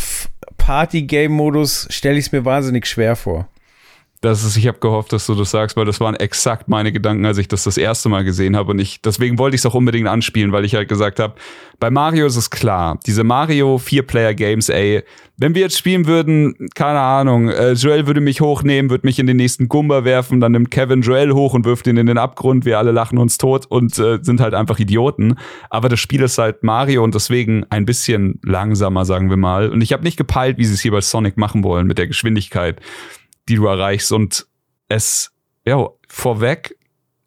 Party-Game-Modus 0.57 1.87
stelle 1.89 2.17
ich 2.17 2.27
es 2.27 2.31
mir 2.31 2.45
wahnsinnig 2.45 2.85
schwer 2.87 3.15
vor. 3.15 3.47
Das 4.23 4.45
ist, 4.45 4.55
ich 4.55 4.67
habe 4.67 4.79
gehofft, 4.79 5.11
dass 5.11 5.25
du 5.25 5.35
das 5.35 5.51
sagst, 5.51 5.75
weil 5.75 5.83
das 5.83 5.99
waren 5.99 6.15
exakt 6.15 6.69
meine 6.69 6.93
Gedanken, 6.93 7.25
als 7.25 7.37
ich 7.37 7.49
das 7.49 7.65
das 7.65 7.75
erste 7.75 8.07
Mal 8.07 8.23
gesehen 8.23 8.55
habe. 8.55 8.71
Und 8.71 8.79
ich, 8.79 9.01
deswegen 9.01 9.37
wollte 9.37 9.55
ich 9.55 9.59
es 9.59 9.65
auch 9.65 9.73
unbedingt 9.73 10.07
anspielen, 10.07 10.53
weil 10.53 10.63
ich 10.63 10.75
halt 10.75 10.87
gesagt 10.87 11.19
habe, 11.19 11.33
bei 11.77 11.91
Mario 11.91 12.25
ist 12.25 12.37
es 12.37 12.49
klar, 12.49 12.97
diese 13.05 13.25
Mario 13.25 13.77
Vier-Player-Games, 13.79 14.69
ey, 14.69 15.03
wenn 15.35 15.55
wir 15.55 15.63
jetzt 15.63 15.77
spielen 15.77 16.07
würden, 16.07 16.55
keine 16.73 17.01
Ahnung, 17.01 17.49
äh, 17.49 17.73
Joel 17.73 18.07
würde 18.07 18.21
mich 18.21 18.39
hochnehmen, 18.39 18.89
würde 18.89 19.05
mich 19.05 19.19
in 19.19 19.27
den 19.27 19.35
nächsten 19.35 19.67
Gumba 19.67 20.05
werfen, 20.05 20.39
dann 20.39 20.53
nimmt 20.53 20.71
Kevin 20.71 21.01
Joel 21.01 21.33
hoch 21.33 21.53
und 21.53 21.65
wirft 21.65 21.85
ihn 21.87 21.97
in 21.97 22.05
den 22.05 22.17
Abgrund, 22.17 22.63
wir 22.63 22.77
alle 22.77 22.91
lachen 22.91 23.17
uns 23.17 23.37
tot 23.37 23.65
und 23.65 23.99
äh, 23.99 24.19
sind 24.21 24.39
halt 24.39 24.53
einfach 24.53 24.79
Idioten. 24.79 25.35
Aber 25.69 25.89
das 25.89 25.99
Spiel 25.99 26.21
ist 26.21 26.37
halt 26.37 26.63
Mario 26.63 27.03
und 27.03 27.13
deswegen 27.13 27.65
ein 27.69 27.83
bisschen 27.83 28.39
langsamer, 28.41 29.03
sagen 29.03 29.29
wir 29.29 29.35
mal. 29.35 29.69
Und 29.69 29.81
ich 29.81 29.91
habe 29.91 30.03
nicht 30.03 30.15
gepeilt, 30.15 30.57
wie 30.59 30.65
sie 30.65 30.75
es 30.75 30.79
hier 30.79 30.91
bei 30.91 31.01
Sonic 31.01 31.35
machen 31.35 31.65
wollen 31.65 31.87
mit 31.87 31.97
der 31.97 32.07
Geschwindigkeit 32.07 32.79
die 33.49 33.55
du 33.55 33.65
erreichst 33.65 34.11
und 34.11 34.47
es, 34.87 35.31
ja, 35.65 35.87
vorweg, 36.07 36.75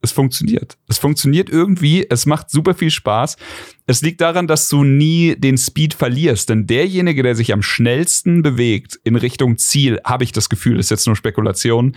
es 0.03 0.13
funktioniert. 0.13 0.79
Es 0.89 0.99
funktioniert 0.99 1.51
irgendwie, 1.51 2.07
es 2.09 2.27
macht 2.27 2.51
super 2.51 2.75
viel 2.75 2.91
Spaß. 2.91 3.37
Es 3.87 4.03
liegt 4.03 4.21
daran, 4.21 4.47
dass 4.47 4.69
du 4.69 4.85
nie 4.85 5.37
den 5.37 5.59
Speed 5.59 5.95
verlierst, 5.95 6.49
denn 6.49 6.67
derjenige, 6.67 7.23
der 7.23 7.35
sich 7.35 7.53
am 7.53 7.63
schnellsten 7.63 8.43
bewegt 8.43 8.99
in 9.05 9.17
Richtung 9.17 9.59
Ziel, 9.59 10.01
habe 10.05 10.25
ich 10.25 10.33
das 10.33 10.49
Gefühl, 10.49 10.79
ist 10.79 10.91
jetzt 10.91 11.07
nur 11.07 11.17
Spekulation, 11.17 11.97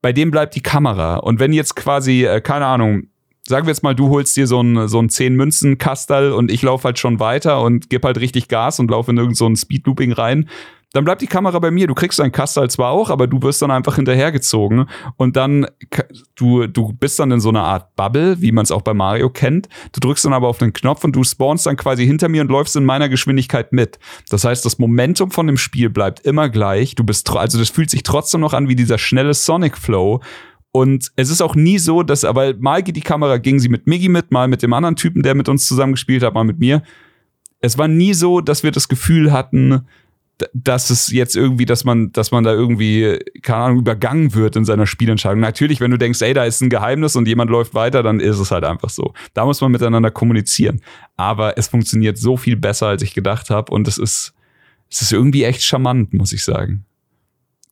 bei 0.00 0.12
dem 0.12 0.30
bleibt 0.30 0.54
die 0.54 0.62
Kamera. 0.62 1.16
Und 1.16 1.38
wenn 1.38 1.52
jetzt 1.52 1.76
quasi, 1.76 2.24
äh, 2.24 2.40
keine 2.40 2.66
Ahnung, 2.66 3.08
sagen 3.46 3.66
wir 3.66 3.70
jetzt 3.70 3.82
mal, 3.82 3.94
du 3.94 4.08
holst 4.08 4.36
dir 4.36 4.46
so 4.46 4.62
ein, 4.62 4.88
so 4.88 4.98
ein 4.98 5.08
10-Münzen-Kastal 5.08 6.32
und 6.32 6.50
ich 6.50 6.62
laufe 6.62 6.84
halt 6.84 6.98
schon 6.98 7.20
weiter 7.20 7.62
und 7.62 7.90
gebe 7.90 8.06
halt 8.06 8.18
richtig 8.20 8.48
Gas 8.48 8.80
und 8.80 8.90
laufe 8.90 9.10
in 9.10 9.18
irgendein 9.18 9.54
so 9.54 9.54
Speedlooping 9.54 10.12
rein, 10.12 10.48
dann 10.94 11.04
bleibt 11.04 11.22
die 11.22 11.26
Kamera 11.26 11.58
bei 11.58 11.72
mir. 11.72 11.88
Du 11.88 11.94
kriegst 11.94 12.20
dein 12.20 12.30
Kastal 12.30 12.70
zwar 12.70 12.92
auch, 12.92 13.10
aber 13.10 13.26
du 13.26 13.42
wirst 13.42 13.60
dann 13.60 13.72
einfach 13.72 13.96
hinterhergezogen 13.96 14.88
und 15.16 15.36
dann 15.36 15.66
du 16.36 16.68
du 16.68 16.92
bist 16.92 17.18
dann 17.18 17.32
in 17.32 17.40
so 17.40 17.48
einer 17.48 17.64
Art 17.64 17.96
Bubble, 17.96 18.40
wie 18.40 18.52
man 18.52 18.62
es 18.62 18.70
auch 18.70 18.82
bei 18.82 18.94
Mario 18.94 19.28
kennt. 19.28 19.68
Du 19.92 19.98
drückst 19.98 20.24
dann 20.24 20.32
aber 20.32 20.46
auf 20.46 20.58
den 20.58 20.72
Knopf 20.72 21.02
und 21.02 21.16
du 21.16 21.24
spawnst 21.24 21.66
dann 21.66 21.76
quasi 21.76 22.06
hinter 22.06 22.28
mir 22.28 22.42
und 22.42 22.48
läufst 22.48 22.76
in 22.76 22.84
meiner 22.84 23.08
Geschwindigkeit 23.08 23.72
mit. 23.72 23.98
Das 24.30 24.44
heißt, 24.44 24.64
das 24.64 24.78
Momentum 24.78 25.32
von 25.32 25.48
dem 25.48 25.56
Spiel 25.56 25.90
bleibt 25.90 26.20
immer 26.20 26.48
gleich. 26.48 26.94
Du 26.94 27.02
bist 27.02 27.28
also 27.28 27.58
das 27.58 27.70
fühlt 27.70 27.90
sich 27.90 28.04
trotzdem 28.04 28.40
noch 28.40 28.52
an 28.52 28.68
wie 28.68 28.76
dieser 28.76 28.96
schnelle 28.98 29.34
Sonic 29.34 29.76
Flow. 29.76 30.20
Und 30.70 31.10
es 31.16 31.28
ist 31.28 31.42
auch 31.42 31.56
nie 31.56 31.78
so, 31.78 32.04
dass, 32.04 32.24
aber 32.24 32.54
mal 32.54 32.84
geht 32.84 32.96
die 32.96 33.00
Kamera, 33.00 33.38
ging 33.38 33.58
sie 33.58 33.68
mit 33.68 33.88
Miggy 33.88 34.08
mit, 34.08 34.30
mal 34.30 34.46
mit 34.46 34.62
dem 34.62 34.72
anderen 34.72 34.94
Typen, 34.94 35.24
der 35.24 35.34
mit 35.34 35.48
uns 35.48 35.66
zusammengespielt 35.66 36.22
hat, 36.22 36.34
mal 36.34 36.44
mit 36.44 36.60
mir. 36.60 36.82
Es 37.60 37.78
war 37.78 37.88
nie 37.88 38.14
so, 38.14 38.40
dass 38.40 38.62
wir 38.62 38.70
das 38.70 38.88
Gefühl 38.88 39.32
hatten, 39.32 39.86
dass 40.52 40.90
es 40.90 41.12
jetzt 41.12 41.36
irgendwie, 41.36 41.64
dass 41.64 41.84
man, 41.84 42.10
dass 42.12 42.32
man 42.32 42.42
da 42.42 42.52
irgendwie, 42.52 43.18
keine 43.42 43.58
Ahnung, 43.64 43.78
übergangen 43.78 44.34
wird 44.34 44.56
in 44.56 44.64
seiner 44.64 44.86
Spielentscheidung. 44.86 45.40
Natürlich, 45.40 45.80
wenn 45.80 45.92
du 45.92 45.96
denkst, 45.96 46.20
ey, 46.22 46.34
da 46.34 46.44
ist 46.44 46.60
ein 46.60 46.70
Geheimnis 46.70 47.14
und 47.14 47.28
jemand 47.28 47.50
läuft 47.50 47.74
weiter, 47.74 48.02
dann 48.02 48.18
ist 48.18 48.38
es 48.38 48.50
halt 48.50 48.64
einfach 48.64 48.90
so. 48.90 49.14
Da 49.32 49.44
muss 49.44 49.60
man 49.60 49.70
miteinander 49.70 50.10
kommunizieren. 50.10 50.80
Aber 51.16 51.56
es 51.56 51.68
funktioniert 51.68 52.18
so 52.18 52.36
viel 52.36 52.56
besser, 52.56 52.88
als 52.88 53.02
ich 53.02 53.14
gedacht 53.14 53.50
habe. 53.50 53.72
Und 53.72 53.86
es 53.86 53.96
ist, 53.96 54.34
es 54.90 55.02
ist 55.02 55.12
irgendwie 55.12 55.44
echt 55.44 55.62
charmant, 55.62 56.12
muss 56.14 56.32
ich 56.32 56.42
sagen. 56.42 56.84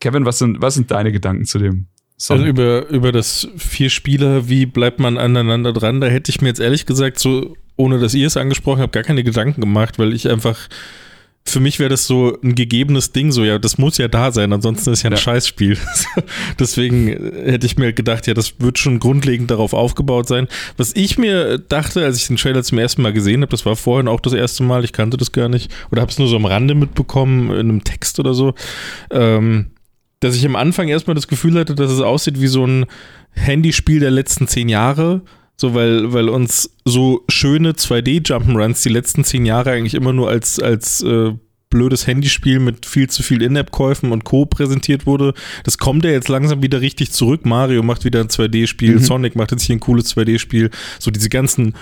Kevin, 0.00 0.24
was 0.24 0.38
sind, 0.38 0.62
was 0.62 0.74
sind 0.74 0.90
deine 0.90 1.10
Gedanken 1.10 1.44
zu 1.44 1.58
dem 1.58 1.86
Song? 2.16 2.38
Also 2.38 2.48
über, 2.48 2.88
über 2.88 3.12
das 3.12 3.48
vier 3.56 3.90
Spieler, 3.90 4.48
wie 4.48 4.66
bleibt 4.66 5.00
man 5.00 5.18
aneinander 5.18 5.72
dran, 5.72 6.00
da 6.00 6.06
hätte 6.06 6.30
ich 6.30 6.40
mir 6.40 6.48
jetzt 6.48 6.60
ehrlich 6.60 6.86
gesagt 6.86 7.18
so, 7.18 7.56
ohne 7.76 7.98
dass 7.98 8.14
ihr 8.14 8.26
es 8.26 8.36
angesprochen 8.36 8.82
habt, 8.82 8.92
gar 8.92 9.02
keine 9.02 9.24
Gedanken 9.24 9.60
gemacht, 9.60 9.98
weil 9.98 10.12
ich 10.12 10.28
einfach, 10.28 10.68
für 11.45 11.61
mich 11.61 11.78
wäre 11.78 11.90
das 11.90 12.07
so 12.07 12.38
ein 12.43 12.55
gegebenes 12.55 13.12
Ding, 13.12 13.32
so 13.32 13.45
ja, 13.45 13.59
das 13.59 13.76
muss 13.76 13.99
ja 13.99 14.09
da 14.09 14.30
sein, 14.30 14.53
ansonsten 14.53 14.93
ist 14.93 15.03
ja 15.03 15.11
ein 15.11 15.14
Ja. 15.14 15.18
Scheißspiel. 15.18 15.76
Deswegen 16.59 17.09
hätte 17.09 17.66
ich 17.66 17.76
mir 17.76 17.93
gedacht, 17.93 18.26
ja, 18.26 18.34
das 18.34 18.61
wird 18.61 18.78
schon 18.78 19.01
grundlegend 19.01 19.51
darauf 19.51 19.74
aufgebaut 19.74 20.28
sein. 20.28 20.47
Was 20.76 20.95
ich 20.95 21.18
mir 21.18 21.59
dachte, 21.59 22.05
als 22.05 22.16
ich 22.16 22.28
den 22.28 22.36
Trailer 22.36 22.62
zum 22.62 22.78
ersten 22.78 23.03
Mal 23.03 23.12
gesehen 23.12 23.43
habe, 23.43 23.51
das 23.51 23.66
war 23.66 23.76
vorhin 23.76 24.09
auch 24.09 24.20
das 24.20 24.32
erste 24.32 24.62
Mal, 24.62 24.84
ich 24.84 24.93
kannte 24.93 25.16
das 25.16 25.32
gar 25.32 25.49
nicht, 25.49 25.70
oder 25.90 26.01
habe 26.01 26.12
es 26.12 26.18
nur 26.18 26.28
so 26.28 26.36
am 26.36 26.45
Rande 26.47 26.74
mitbekommen, 26.74 27.51
in 27.51 27.59
einem 27.59 27.84
Text 27.84 28.20
oder 28.20 28.34
so, 28.34 28.55
ähm, 29.11 29.72
dass 30.20 30.36
ich 30.36 30.47
am 30.47 30.55
Anfang 30.57 30.88
erstmal 30.88 31.14
das 31.14 31.26
Gefühl 31.26 31.59
hatte, 31.59 31.74
dass 31.74 31.90
es 31.90 32.01
aussieht 32.01 32.40
wie 32.40 32.47
so 32.47 32.64
ein 32.64 32.86
Handyspiel 33.32 33.99
der 33.99 34.12
letzten 34.12 34.47
zehn 34.47 34.68
Jahre. 34.68 35.22
So, 35.57 35.74
weil, 35.74 36.12
weil 36.12 36.28
uns 36.28 36.70
so 36.84 37.22
schöne 37.28 37.72
2D-Jump'n'Runs 37.72 38.82
die 38.82 38.88
letzten 38.88 39.24
zehn 39.24 39.46
Jahre 39.46 39.70
eigentlich 39.70 39.94
immer 39.94 40.12
nur 40.12 40.28
als, 40.28 40.59
als 40.59 41.03
äh, 41.03 41.32
blödes 41.72 42.07
Handyspiel 42.07 42.61
mit 42.61 42.86
viel 42.86 43.09
zu 43.09 43.22
viel 43.22 43.42
In-App-Käufen 43.42 44.12
und 44.12 44.24
Co. 44.24 44.46
präsentiert 44.46 45.07
wurde. 45.07 45.34
Das 45.64 45.78
kommt 45.78 46.05
ja 46.05 46.11
jetzt 46.11 46.28
langsam 46.28 46.62
wieder 46.62 46.80
richtig 46.80 47.12
zurück. 47.12 47.46
Mario 47.46 47.82
macht 47.82 48.05
wieder 48.05 48.20
ein 48.20 48.28
2D-Spiel, 48.28 48.98
Sonic 49.00 49.34
macht 49.36 49.53
jetzt 49.53 49.62
hier 49.62 49.76
ein 49.76 49.80
cooles 49.80 50.14
2D-Spiel. 50.14 50.70
So 50.98 51.11
diese 51.11 51.28
ganzen 51.28 51.74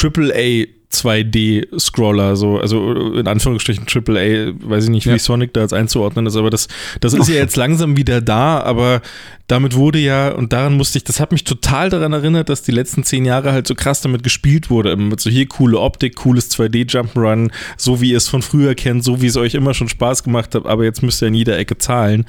AAA 0.00 0.66
2D-Scroller, 0.90 2.34
so, 2.36 2.58
also 2.58 3.12
in 3.12 3.26
Anführungsstrichen 3.26 3.84
AAA, 3.86 4.54
weiß 4.62 4.84
ich 4.84 4.90
nicht, 4.90 5.06
wie 5.06 5.10
Ja. 5.10 5.18
Sonic 5.18 5.52
da 5.52 5.60
jetzt 5.60 5.74
einzuordnen 5.74 6.24
ist, 6.24 6.36
aber 6.36 6.48
das, 6.48 6.66
das 7.00 7.12
ist 7.12 7.28
ja 7.28 7.34
jetzt 7.34 7.56
langsam 7.56 7.98
wieder 7.98 8.22
da, 8.22 8.60
aber 8.60 9.02
damit 9.48 9.74
wurde 9.74 9.98
ja, 9.98 10.30
und 10.32 10.54
daran 10.54 10.78
musste 10.78 10.96
ich, 10.96 11.04
das 11.04 11.20
hat 11.20 11.30
mich 11.30 11.44
total 11.44 11.90
daran 11.90 12.14
erinnert, 12.14 12.48
dass 12.48 12.62
die 12.62 12.72
letzten 12.72 13.04
zehn 13.04 13.26
Jahre 13.26 13.52
halt 13.52 13.66
so 13.66 13.74
krass 13.74 14.00
damit 14.00 14.22
gespielt 14.22 14.70
wurde, 14.70 14.96
mit 14.96 15.20
so 15.20 15.28
hier 15.28 15.46
coole 15.46 15.78
Optik, 15.78 16.16
cooles 16.16 16.50
2D-Jump'n'Run, 16.52 17.50
so 17.76 18.00
wie 18.00 18.12
ihr 18.12 18.16
es 18.16 18.28
von 18.28 18.40
früher 18.40 18.74
kennt, 18.74 19.04
so 19.04 19.20
wie 19.20 19.26
es 19.26 19.36
euch 19.36 19.54
immer 19.54 19.74
schon 19.74 19.90
Spaß 19.90 20.22
gemacht 20.24 20.54
hat, 20.54 20.64
aber 20.64 20.84
jetzt 20.84 21.02
müsst 21.02 21.20
ihr 21.22 21.28
in 21.28 21.34
jeder 21.34 21.58
Ecke 21.58 21.76
zahlen. 21.76 22.24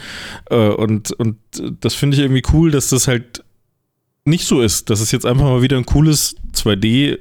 Äh, 0.50 0.56
Und, 0.70 1.12
und 1.14 1.38
das 1.80 1.96
finde 1.96 2.18
ich 2.18 2.24
irgendwie 2.24 2.44
cool, 2.54 2.72
dass 2.72 2.90
das 2.90 3.08
halt 3.08 3.42
nicht 4.26 4.46
so 4.46 4.62
ist, 4.62 4.90
dass 4.90 5.00
es 5.00 5.12
jetzt 5.12 5.26
einfach 5.26 5.46
mal 5.46 5.62
wieder 5.62 5.78
ein 5.78 5.86
cooles 5.86 6.36
2D 6.54 7.20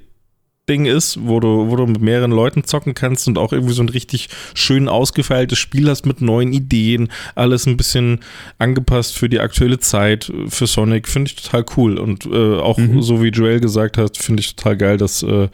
Ding 0.69 0.85
ist, 0.87 1.19
wo 1.23 1.41
du, 1.41 1.69
wo 1.71 1.77
du 1.77 1.87
mit 1.87 2.01
mehreren 2.01 2.31
Leuten 2.31 2.65
zocken 2.65 2.95
kannst 2.95 3.27
und 3.27 3.39
auch 3.39 3.53
irgendwie 3.53 3.73
so 3.75 3.83
ein 3.83 3.89
richtig 3.89 4.29
schön 4.55 4.89
ausgefeiltes 4.89 5.59
Spiel 5.59 5.89
hast 5.89 6.07
mit 6.07 6.21
neuen 6.21 6.53
Ideen, 6.53 7.09
alles 7.35 7.67
ein 7.67 7.77
bisschen 7.77 8.21
angepasst 8.59 9.17
für 9.17 9.29
die 9.29 9.41
aktuelle 9.41 9.79
Zeit, 9.81 10.31
für 10.49 10.67
Sonic, 10.67 11.09
finde 11.09 11.31
ich 11.31 11.37
total 11.43 11.65
cool. 11.77 11.99
Und 11.99 12.27
äh, 12.27 12.59
auch 12.59 12.79
Mhm. 12.79 13.03
so 13.03 13.23
wie 13.23 13.29
Joel 13.29 13.61
gesagt 13.61 13.99
hat, 13.99 14.17
finde 14.17 14.41
ich 14.41 14.55
total 14.55 14.77
geil, 14.77 14.97
dass, 14.99 15.23
äh, 15.23 15.49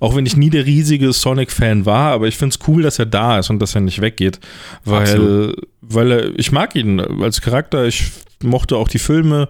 auch 0.00 0.14
wenn 0.14 0.26
ich 0.26 0.36
nie 0.36 0.50
der 0.50 0.66
riesige 0.66 1.12
Sonic-Fan 1.12 1.86
war, 1.86 2.12
aber 2.12 2.28
ich 2.28 2.36
finde 2.36 2.54
es 2.58 2.68
cool, 2.68 2.82
dass 2.82 2.98
er 2.98 3.06
da 3.06 3.38
ist 3.38 3.50
und 3.50 3.58
dass 3.60 3.74
er 3.74 3.80
nicht 3.80 4.00
weggeht. 4.00 4.38
Weil, 4.84 5.00
Absolut. 5.02 5.66
weil 5.80 6.12
er, 6.12 6.38
ich 6.38 6.52
mag 6.52 6.76
ihn 6.76 7.00
als 7.00 7.40
Charakter, 7.40 7.86
ich 7.86 8.04
mochte 8.42 8.76
auch 8.76 8.88
die 8.88 8.98
Filme, 8.98 9.48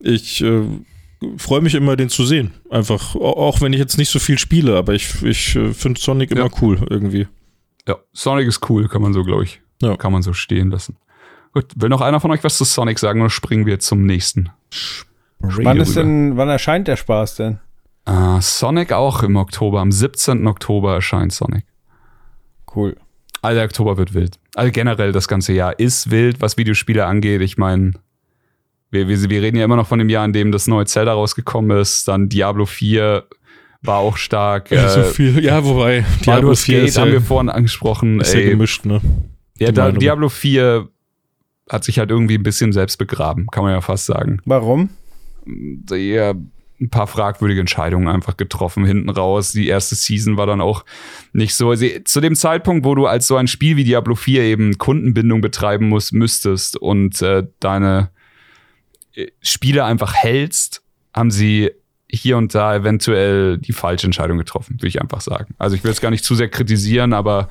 ich 0.00 0.42
äh, 0.42 0.62
freue 1.36 1.60
mich 1.60 1.74
immer, 1.74 1.96
den 1.96 2.08
zu 2.08 2.24
sehen. 2.24 2.52
Einfach, 2.70 3.14
au- 3.14 3.36
auch 3.36 3.60
wenn 3.60 3.72
ich 3.72 3.78
jetzt 3.78 3.98
nicht 3.98 4.10
so 4.10 4.18
viel 4.18 4.38
spiele, 4.38 4.76
aber 4.76 4.94
ich, 4.94 5.22
ich 5.22 5.56
äh, 5.56 5.72
finde 5.74 6.00
Sonic 6.00 6.30
immer 6.30 6.46
Ja. 6.46 6.50
cool 6.60 6.86
irgendwie. 6.90 7.28
Ja, 7.88 7.96
Sonic 8.12 8.46
ist 8.46 8.68
cool, 8.70 8.88
kann 8.88 9.02
man 9.02 9.12
so, 9.12 9.24
glaube 9.24 9.44
ich. 9.44 9.60
Ja. 9.80 9.96
Kann 9.96 10.12
man 10.12 10.22
so 10.22 10.32
stehen 10.32 10.70
lassen. 10.70 10.96
Gut, 11.52 11.66
will 11.76 11.88
noch 11.88 12.00
einer 12.00 12.20
von 12.20 12.30
euch 12.30 12.42
was 12.44 12.56
zu 12.56 12.64
Sonic 12.64 12.98
sagen 12.98 13.20
oder 13.20 13.30
springen 13.30 13.66
wir 13.66 13.78
zum 13.80 14.06
nächsten? 14.06 14.50
Wann 15.40 15.78
ist 15.80 15.96
denn, 15.96 16.36
wann 16.36 16.48
erscheint 16.48 16.86
der 16.88 16.96
Spaß 16.96 17.34
denn? 17.36 17.58
Ah, 18.04 18.40
Sonic 18.40 18.92
auch 18.92 19.22
im 19.22 19.36
Oktober. 19.36 19.80
Am 19.80 19.92
17. 19.92 20.46
Oktober 20.46 20.94
erscheint 20.94 21.32
Sonic. 21.32 21.64
Cool. 22.74 22.96
Der 23.44 23.64
Oktober 23.64 23.96
wird 23.98 24.14
wild. 24.14 24.38
Also 24.54 24.70
generell 24.70 25.10
das 25.12 25.26
ganze 25.26 25.52
Jahr 25.52 25.78
ist 25.78 26.10
wild, 26.10 26.40
was 26.40 26.56
Videospiele 26.56 27.04
angeht. 27.06 27.40
Ich 27.42 27.58
meine, 27.58 27.92
wir, 28.92 29.08
wir, 29.08 29.30
wir 29.30 29.42
reden 29.42 29.56
ja 29.56 29.64
immer 29.64 29.76
noch 29.76 29.88
von 29.88 29.98
dem 29.98 30.08
Jahr, 30.08 30.24
in 30.24 30.32
dem 30.32 30.52
das 30.52 30.68
neue 30.68 30.86
Zelda 30.86 31.12
rausgekommen 31.14 31.76
ist, 31.78 32.06
dann 32.06 32.28
Diablo 32.28 32.66
4, 32.66 33.24
war 33.82 33.98
auch 33.98 34.16
stark. 34.16 34.70
Ja, 34.70 34.88
so 34.88 35.00
Äh, 35.00 35.04
viel. 35.04 35.44
Ja, 35.44 35.64
wobei, 35.64 36.04
Diablo 36.20 36.24
Baldur's 36.26 36.64
4 36.64 36.78
Gate 36.78 36.88
ist 36.88 36.98
haben 36.98 37.08
ja, 37.08 37.14
wir 37.14 37.20
vorhin 37.20 37.48
angesprochen. 37.48 38.20
ist 38.20 38.32
ja 38.32 38.40
ey, 38.40 38.50
gemischt, 38.50 38.84
ne? 38.84 39.00
ja, 39.58 39.72
da. 39.72 39.90
Diablo 39.90 40.28
4 40.28 40.88
hat 41.68 41.84
sich 41.84 41.98
halt 41.98 42.10
irgendwie 42.10 42.36
ein 42.36 42.42
bisschen 42.42 42.72
selbst 42.72 42.98
begraben, 42.98 43.46
kann 43.50 43.64
man 43.64 43.72
ja 43.72 43.80
fast 43.80 44.06
sagen. 44.06 44.40
Warum? 44.44 44.90
eher 45.90 46.36
ein 46.80 46.90
paar 46.90 47.08
fragwürdige 47.08 47.60
Entscheidungen 47.60 48.06
einfach 48.08 48.36
getroffen 48.36 48.84
hinten 48.84 49.08
raus. 49.10 49.52
Die 49.52 49.66
erste 49.68 49.94
Season 49.94 50.36
war 50.36 50.46
dann 50.46 50.60
auch 50.60 50.84
nicht 51.32 51.54
so. 51.54 51.70
Also, 51.70 51.86
zu 52.04 52.20
dem 52.20 52.36
Zeitpunkt, 52.36 52.84
wo 52.84 52.94
du 52.94 53.06
als 53.06 53.26
so 53.26 53.36
ein 53.36 53.48
Spiel 53.48 53.76
wie 53.76 53.84
Diablo 53.84 54.14
4 54.14 54.42
eben 54.42 54.78
Kundenbindung 54.78 55.40
betreiben 55.40 55.88
musst, 55.88 56.12
müsstest 56.12 56.76
und 56.76 57.20
äh, 57.22 57.44
deine 57.60 58.10
äh, 58.10 58.21
Spiele 59.40 59.84
einfach 59.84 60.14
hältst, 60.14 60.82
haben 61.14 61.30
sie 61.30 61.70
hier 62.08 62.36
und 62.36 62.54
da 62.54 62.74
eventuell 62.76 63.58
die 63.58 63.72
falsche 63.72 64.06
Entscheidung 64.06 64.38
getroffen, 64.38 64.76
würde 64.76 64.88
ich 64.88 65.00
einfach 65.00 65.20
sagen. 65.20 65.54
Also 65.58 65.76
ich 65.76 65.84
will 65.84 65.90
es 65.90 66.00
gar 66.00 66.10
nicht 66.10 66.24
zu 66.24 66.34
sehr 66.34 66.48
kritisieren, 66.48 67.12
aber 67.12 67.48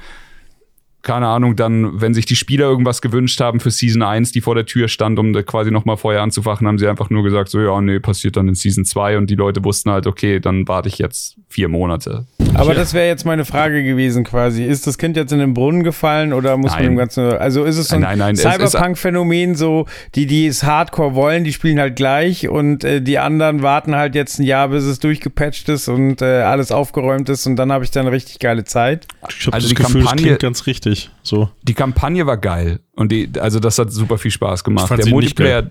keine 1.02 1.28
Ahnung, 1.28 1.56
dann, 1.56 2.00
wenn 2.00 2.14
sich 2.14 2.28
die 2.28 2.36
Spieler 2.36 2.66
irgendwas 2.66 3.02
gewünscht 3.02 3.42
haben 3.42 3.60
für 3.60 3.72
Season 3.72 4.04
1, 4.04 4.34
die 4.34 4.42
vor 4.42 4.54
der 4.54 4.68
Tür 4.68 4.88
stand, 4.88 5.18
um 5.18 5.34
da 5.34 5.42
quasi 5.42 5.72
nochmal 5.72 5.98
Feuer 5.98 6.22
anzufachen, 6.22 6.68
haben 6.68 6.78
sie 6.78 6.88
einfach 6.88 7.10
nur 7.10 7.24
gesagt, 7.24 7.50
so, 7.50 7.60
ja, 7.60 7.82
nee, 7.82 8.00
passiert 8.00 8.38
dann 8.38 8.48
in 8.48 8.54
Season 8.54 8.86
2 8.86 9.18
und 9.18 9.30
die 9.30 9.36
Leute 9.36 9.64
wussten 9.64 9.90
halt, 9.90 10.06
okay, 10.06 10.40
dann 10.40 10.68
warte 10.68 10.90
ich 10.90 11.00
jetzt 11.00 11.38
vier 11.52 11.68
Monate. 11.68 12.26
Aber 12.54 12.74
das 12.74 12.94
wäre 12.94 13.08
jetzt 13.08 13.26
meine 13.26 13.46
Frage 13.46 13.84
gewesen 13.84 14.24
quasi. 14.24 14.64
Ist 14.66 14.86
das 14.88 14.98
Kind 14.98 15.16
jetzt 15.16 15.32
in 15.32 15.40
den 15.40 15.54
Brunnen 15.54 15.84
gefallen 15.84 16.34
oder 16.34 16.58
muss 16.58 16.72
Nein. 16.72 16.84
man 16.84 16.92
dem 16.94 16.98
Ganzen, 16.98 17.24
also 17.34 17.64
ist 17.64 17.78
es 17.78 17.90
so 17.90 17.96
ein 17.98 18.36
Cyberpunk-Phänomen, 18.36 19.56
so 19.56 19.86
die, 20.16 20.26
die 20.26 20.48
es 20.48 20.64
Hardcore 20.64 21.16
wollen, 21.16 21.44
die 21.44 21.54
spielen 21.54 21.80
halt 21.80 21.96
gleich 21.96 22.48
und 22.50 22.84
äh, 22.84 23.02
die 23.02 23.20
anderen 23.20 23.62
warten 23.62 23.96
halt 23.96 24.16
jetzt 24.16 24.40
ein 24.40 24.44
Jahr, 24.44 24.70
bis 24.70 24.84
es 24.84 25.00
durchgepatcht 25.00 25.70
ist 25.70 25.88
und 25.88 26.22
äh, 26.22 26.42
alles 26.42 26.72
aufgeräumt 26.72 27.30
ist 27.30 27.46
und 27.48 27.56
dann 27.56 27.72
habe 27.72 27.84
ich 27.84 27.92
dann 27.92 28.08
richtig 28.08 28.40
geile 28.40 28.64
Zeit. 28.64 29.08
Ich 29.30 29.46
habe 29.48 29.54
Also 29.54 29.68
das 29.68 29.70
die 29.70 29.76
Gefühl, 29.76 30.02
das 30.02 30.10
Kampagne- 30.10 30.26
klingt 30.28 30.40
ganz 30.40 30.66
richtig. 30.68 31.10
So. 31.24 31.50
Die 31.64 31.74
Kampagne 31.74 32.26
war 32.26 32.38
geil 32.38 32.80
und 32.96 33.12
die, 33.12 33.30
also 33.40 33.60
das 33.60 33.78
hat 33.80 33.92
super 33.92 34.18
viel 34.18 34.32
Spaß 34.32 34.60
Ich 34.60 34.64
gemacht. 34.64 34.88
fand 34.88 35.00
Der 35.00 35.06
sie 35.06 35.10
nicht 35.12 35.14
Multiplayer, 35.14 35.70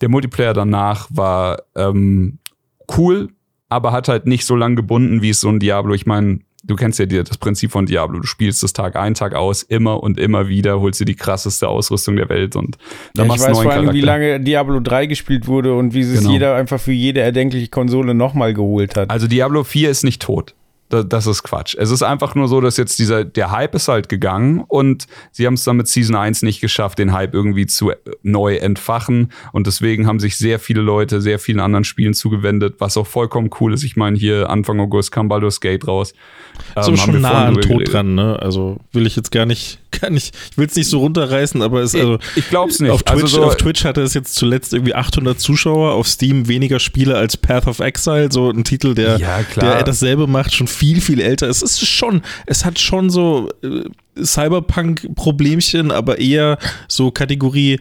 der 0.00 0.08
Multiplayer 0.08 0.52
danach 0.54 1.08
war 1.10 1.62
ähm, 1.76 2.38
cool, 2.96 3.28
aber 3.72 3.92
hat 3.92 4.08
halt 4.08 4.26
nicht 4.26 4.44
so 4.46 4.54
lang 4.54 4.76
gebunden 4.76 5.22
wie 5.22 5.30
es 5.30 5.40
so 5.40 5.48
ein 5.48 5.58
Diablo. 5.58 5.94
Ich 5.94 6.06
meine, 6.06 6.40
du 6.64 6.76
kennst 6.76 6.98
ja 6.98 7.06
das 7.06 7.38
Prinzip 7.38 7.72
von 7.72 7.86
Diablo. 7.86 8.20
Du 8.20 8.26
spielst 8.26 8.62
das 8.62 8.72
Tag 8.72 8.96
ein, 8.96 9.14
Tag 9.14 9.34
aus, 9.34 9.62
immer 9.62 10.02
und 10.02 10.18
immer 10.18 10.48
wieder, 10.48 10.80
holst 10.80 11.00
dir 11.00 11.04
die 11.04 11.14
krasseste 11.16 11.68
Ausrüstung 11.68 12.16
der 12.16 12.28
Welt 12.28 12.54
und 12.54 12.76
dann 13.14 13.26
Ja, 13.28 13.34
ich 13.34 13.40
machst 13.40 13.42
du 13.42 13.46
einen 13.46 13.56
weiß 13.56 13.64
neuen 13.64 13.72
vor 13.72 13.86
allem, 13.86 13.94
wie 13.94 14.00
lange 14.00 14.40
Diablo 14.40 14.80
3 14.80 15.06
gespielt 15.06 15.46
wurde 15.46 15.74
und 15.74 15.94
wie 15.94 16.00
es 16.00 16.18
Genau. 16.20 16.30
jeder 16.32 16.54
einfach 16.54 16.80
für 16.80 16.92
jede 16.92 17.20
erdenkliche 17.20 17.68
Konsole 17.68 18.14
nochmal 18.14 18.54
geholt 18.54 18.96
hat. 18.96 19.10
Also 19.10 19.26
Diablo 19.26 19.64
4 19.64 19.90
ist 19.90 20.04
nicht 20.04 20.22
tot. 20.22 20.54
Da- 20.92 21.02
Das 21.02 21.26
ist 21.26 21.42
Quatsch. 21.42 21.74
Es 21.78 21.90
ist 21.90 22.02
einfach 22.02 22.34
nur 22.34 22.48
so, 22.48 22.60
dass 22.60 22.76
jetzt 22.76 22.98
dieser, 22.98 23.24
der 23.24 23.50
Hype 23.50 23.74
ist 23.74 23.88
halt 23.88 24.08
gegangen 24.08 24.62
und 24.68 25.06
sie 25.30 25.46
haben 25.46 25.54
es 25.54 25.64
dann 25.64 25.76
mit 25.78 25.88
Season 25.88 26.14
1 26.14 26.42
nicht 26.42 26.60
geschafft, 26.60 26.98
den 26.98 27.12
Hype 27.12 27.32
irgendwie 27.34 27.66
zu 27.66 27.90
äh, 27.90 27.96
neu 28.22 28.56
entfachen. 28.56 29.32
Und 29.52 29.66
deswegen 29.66 30.06
haben 30.06 30.20
sich 30.20 30.36
sehr 30.36 30.58
viele 30.58 30.82
Leute 30.82 31.20
sehr 31.20 31.38
vielen 31.38 31.60
anderen 31.60 31.84
Spielen 31.84 32.14
zugewendet, 32.14 32.76
was 32.78 32.96
auch 32.96 33.06
vollkommen 33.06 33.48
cool 33.60 33.72
ist. 33.72 33.84
Ich 33.84 33.96
meine, 33.96 34.16
hier 34.18 34.50
Anfang 34.50 34.78
August 34.80 35.12
kam 35.12 35.28
Baldur's 35.28 35.60
Gate 35.60 35.88
raus. 35.88 36.12
Ist 36.76 36.88
Ähm, 36.88 36.96
schon 36.98 37.20
nah 37.20 37.50
drüber 37.50 37.60
Tod 37.62 37.92
dran, 37.92 38.14
ne? 38.14 38.38
Also 38.40 38.76
will 38.92 39.06
ich 39.06 39.16
jetzt 39.16 39.32
gar 39.32 39.46
nicht, 39.46 39.78
gar 40.00 40.10
nicht, 40.10 40.34
ich 40.50 40.58
will 40.58 40.66
es 40.66 40.74
nicht 40.76 40.88
so 40.88 40.98
runterreißen, 40.98 41.62
aber 41.62 41.80
es, 41.80 41.94
also 41.94 42.18
ich 42.36 42.48
glaub's 42.50 42.80
nicht. 42.80 42.90
Auf 42.90 43.02
Twitch, 43.02 43.22
also 43.22 43.26
so, 43.38 43.44
auf 43.44 43.56
Twitch 43.56 43.84
hatte 43.84 44.02
es 44.02 44.12
jetzt 44.12 44.34
zuletzt 44.34 44.74
irgendwie 44.74 44.94
800 44.94 45.40
Zuschauer, 45.40 45.92
auf 45.92 46.06
Steam 46.06 46.48
weniger 46.48 46.78
Spiele 46.78 47.16
als 47.16 47.36
Path 47.38 47.66
of 47.66 47.78
Exile, 47.80 48.30
so 48.30 48.50
ein 48.50 48.64
Titel, 48.64 48.94
der, 48.94 49.16
Ja, 49.18 49.42
klar. 49.42 49.76
der 49.76 49.82
dasselbe 49.84 50.26
macht, 50.26 50.54
schon 50.54 50.66
viel, 50.66 50.81
viel 51.00 51.20
älter 51.20 51.48
ist. 51.48 51.62
Es 51.62 51.80
ist 51.82 51.88
schon, 51.88 52.22
es 52.46 52.64
hat 52.64 52.78
schon 52.78 53.10
so 53.10 53.48
äh, 53.62 53.84
Cyberpunk-Problemchen, 54.22 55.90
aber 55.90 56.18
eher 56.18 56.58
so 56.88 57.10
Kategorie 57.10 57.78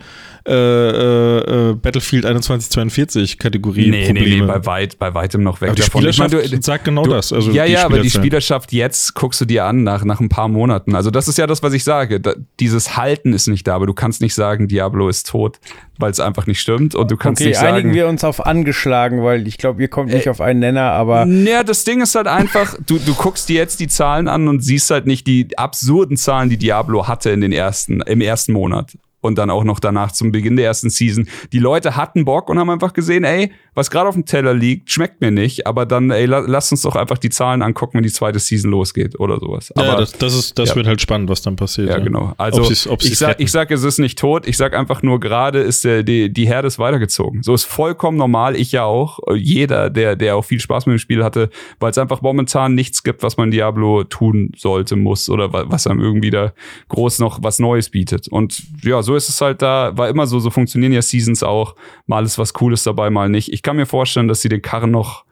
äh, 0.48 0.52
äh, 0.54 1.70
äh, 1.70 1.74
Battlefield 1.76 2.24
2142 2.24 3.38
Kategorie 3.38 3.92
nee, 3.92 4.00
nee, 4.00 4.06
Probleme. 4.08 4.42
nee, 4.42 4.52
bei, 4.52 4.66
weit, 4.66 4.98
bei 4.98 5.14
weitem 5.14 5.44
noch 5.44 5.62
weg 5.62 5.70
aber 5.70 5.76
die 5.76 5.82
davon. 5.84 6.02
Ich 6.08 6.16
Spielerschaft 6.16 6.34
meine, 6.34 6.50
du- 6.58 6.62
sagt 6.64 6.84
genau 6.86 7.04
du- 7.04 7.12
das. 7.12 7.32
Also 7.32 7.52
ja, 7.52 7.64
ja, 7.66 7.86
aber 7.86 8.00
die. 8.00 8.10
Spielerschaft 8.10 8.72
jetzt 8.74 9.14
guckst 9.14 9.40
du 9.40 9.46
dir 9.46 9.66
an 9.66 9.84
nach, 9.84 10.04
nach 10.04 10.20
ein 10.20 10.30
paar 10.30 10.48
Monaten. 10.48 10.96
Also 10.96 11.12
das 11.12 11.28
ist 11.28 11.38
ja 11.38 11.46
das, 11.46 11.62
was 11.62 11.74
ich 11.74 11.84
sage. 11.84 12.20
Da, 12.20 12.34
dieses 12.60 12.98
Halten 12.98 13.34
ist 13.34 13.48
nicht 13.50 13.68
da, 13.68 13.76
aber 13.76 13.86
du 13.86 13.94
kannst 13.94 14.20
nicht 14.22 14.34
sagen, 14.34 14.68
Diablo 14.68 15.10
ist 15.10 15.28
tot, 15.30 15.60
weil 16.00 16.10
es 16.10 16.20
einfach 16.20 16.48
nicht 16.48 16.60
stimmt. 16.60 16.96
Und 16.96 17.12
du 17.12 17.18
kannst 17.18 17.40
okay, 17.40 17.50
nicht 17.50 17.60
einigen 17.60 17.90
sagen. 17.90 17.94
wir 17.94 18.08
uns 18.08 18.24
auf 18.24 18.44
angeschlagen, 18.44 19.24
weil 19.24 19.48
ich 19.48 19.60
glaube, 19.60 19.80
ihr 19.80 19.90
kommt 19.90 20.12
nicht 20.12 20.26
Äh, 20.26 20.32
auf 20.32 20.42
einen 20.42 20.60
Nenner, 20.60 20.92
aber 20.94 21.28
Ja, 21.28 21.64
das 21.64 21.84
Ding 21.84 22.02
ist 22.02 22.16
halt 22.16 22.26
einfach, 22.26 22.76
du, 22.88 22.98
du 22.98 23.14
guckst 23.14 23.48
dir 23.48 23.58
jetzt 23.58 23.80
die 23.80 23.88
Zahlen 23.88 24.28
an 24.28 24.48
und 24.48 24.64
siehst 24.64 24.90
halt 24.90 25.06
nicht 25.06 25.28
die 25.28 25.56
absurden 25.56 26.18
Zahlen, 26.22 26.50
die 26.50 26.58
Diablo 26.58 27.08
hatte 27.08 27.32
in 27.32 27.42
den 27.42 27.52
ersten, 27.52 28.02
im 28.02 28.22
ersten 28.22 28.54
Monat. 28.54 28.98
Und 29.22 29.38
dann 29.38 29.50
auch 29.52 29.64
noch 29.64 29.80
danach 29.80 30.12
zum 30.12 30.32
Beginn 30.32 30.56
der 30.56 30.66
ersten 30.66 30.90
Season. 30.90 31.28
Die 31.54 31.60
Leute 31.60 31.96
hatten 31.96 32.26
Bock 32.26 32.50
und 32.50 32.58
haben 32.60 32.70
einfach 32.72 32.92
gesehen, 32.94 33.24
ey, 33.24 33.52
was 33.76 33.92
gerade 33.92 34.10
auf 34.10 34.16
dem 34.16 34.26
Teller 34.26 34.54
liegt, 34.54 34.90
schmeckt 34.92 35.22
mir 35.22 35.30
nicht. 35.32 35.68
Aber 35.68 35.86
dann, 35.86 36.10
ey, 36.12 36.26
la, 36.26 36.40
lass 36.40 36.72
uns 36.72 36.82
doch 36.82 36.96
einfach 36.96 37.20
die 37.20 37.30
Zahlen 37.30 37.62
angucken, 37.62 37.94
wenn 37.98 38.04
die 38.04 38.12
zweite 38.12 38.40
Season 38.40 38.72
losgeht 38.72 39.20
oder 39.20 39.40
sowas. 39.40 39.72
ja, 39.78 39.84
Aber 39.84 40.00
das, 40.02 40.12
das, 40.14 40.34
ist, 40.36 40.58
das 40.58 40.70
ja. 40.70 40.76
wird 40.76 40.88
halt 40.88 41.02
spannend, 41.02 41.30
was 41.30 41.42
dann 41.44 41.56
passiert. 41.56 41.90
ja, 41.90 42.00
genau. 42.00 42.34
Also 42.38 42.62
Ob 42.62 42.68
sie's- 42.68 42.88
ob 42.88 43.04
ich, 43.04 43.18
sag, 43.18 43.40
ich 43.40 43.52
sag, 43.52 43.70
es 43.72 43.84
ist 43.84 44.00
nicht 44.00 44.18
tot. 44.18 44.48
Ich 44.48 44.58
sag 44.58 44.76
einfach 44.76 45.04
nur, 45.04 45.20
gerade 45.20 45.60
ist 45.60 45.84
der, 45.86 46.02
die, 46.04 46.34
die 46.34 46.48
Herde 46.48 46.68
ist 46.68 46.80
weitergezogen. 46.80 47.44
So 47.44 47.54
ist 47.54 47.66
vollkommen 47.66 48.18
normal. 48.18 48.56
Ich 48.56 48.72
ja 48.72 48.86
auch. 48.86 49.20
Jeder, 49.36 49.90
der, 49.92 50.16
der 50.16 50.36
auch 50.36 50.42
viel 50.46 50.60
Spaß 50.60 50.88
mit 50.88 50.96
dem 50.96 51.00
Spiel 51.00 51.24
hatte, 51.24 51.50
weil 51.80 51.92
es 51.92 51.98
einfach 52.00 52.22
momentan 52.24 52.74
nichts 52.76 53.04
gibt, 53.04 53.22
was 53.24 53.38
man 53.38 53.52
Diablo 53.52 54.04
tun 54.04 54.52
sollte, 54.58 54.96
muss 54.96 55.30
oder 55.30 55.54
wa- 55.54 55.66
was 55.68 55.86
einem 55.86 56.00
irgendwie 56.02 56.32
da 56.32 56.54
groß 56.90 57.20
noch 57.20 57.44
was 57.44 57.60
Neues 57.60 57.90
bietet. 57.90 58.28
Und 58.28 58.64
ja, 58.84 59.02
so 59.04 59.11
ist 59.16 59.30
es 59.30 59.41
halt 59.41 59.62
da. 59.62 59.97
War 59.97 60.09
immer 60.09 60.28
so. 60.28 60.39
So 60.39 60.49
funktionieren 60.49 60.93
ja 60.93 61.01
Seasons 61.01 61.43
auch. 61.43 61.76
Mal 62.05 62.26
ist 62.26 62.38
was 62.38 62.53
Cooles 62.53 62.84
dabei, 62.84 63.09
mal 63.09 63.30
nicht. 63.30 63.51
Ich 63.51 63.64
kann 63.64 63.76
mir 63.76 63.86
vorstellen, 63.86 64.28
dass 64.28 64.41
sie 64.41 64.49
den 64.49 64.62
Karren 64.62 64.91
noch 64.91 65.26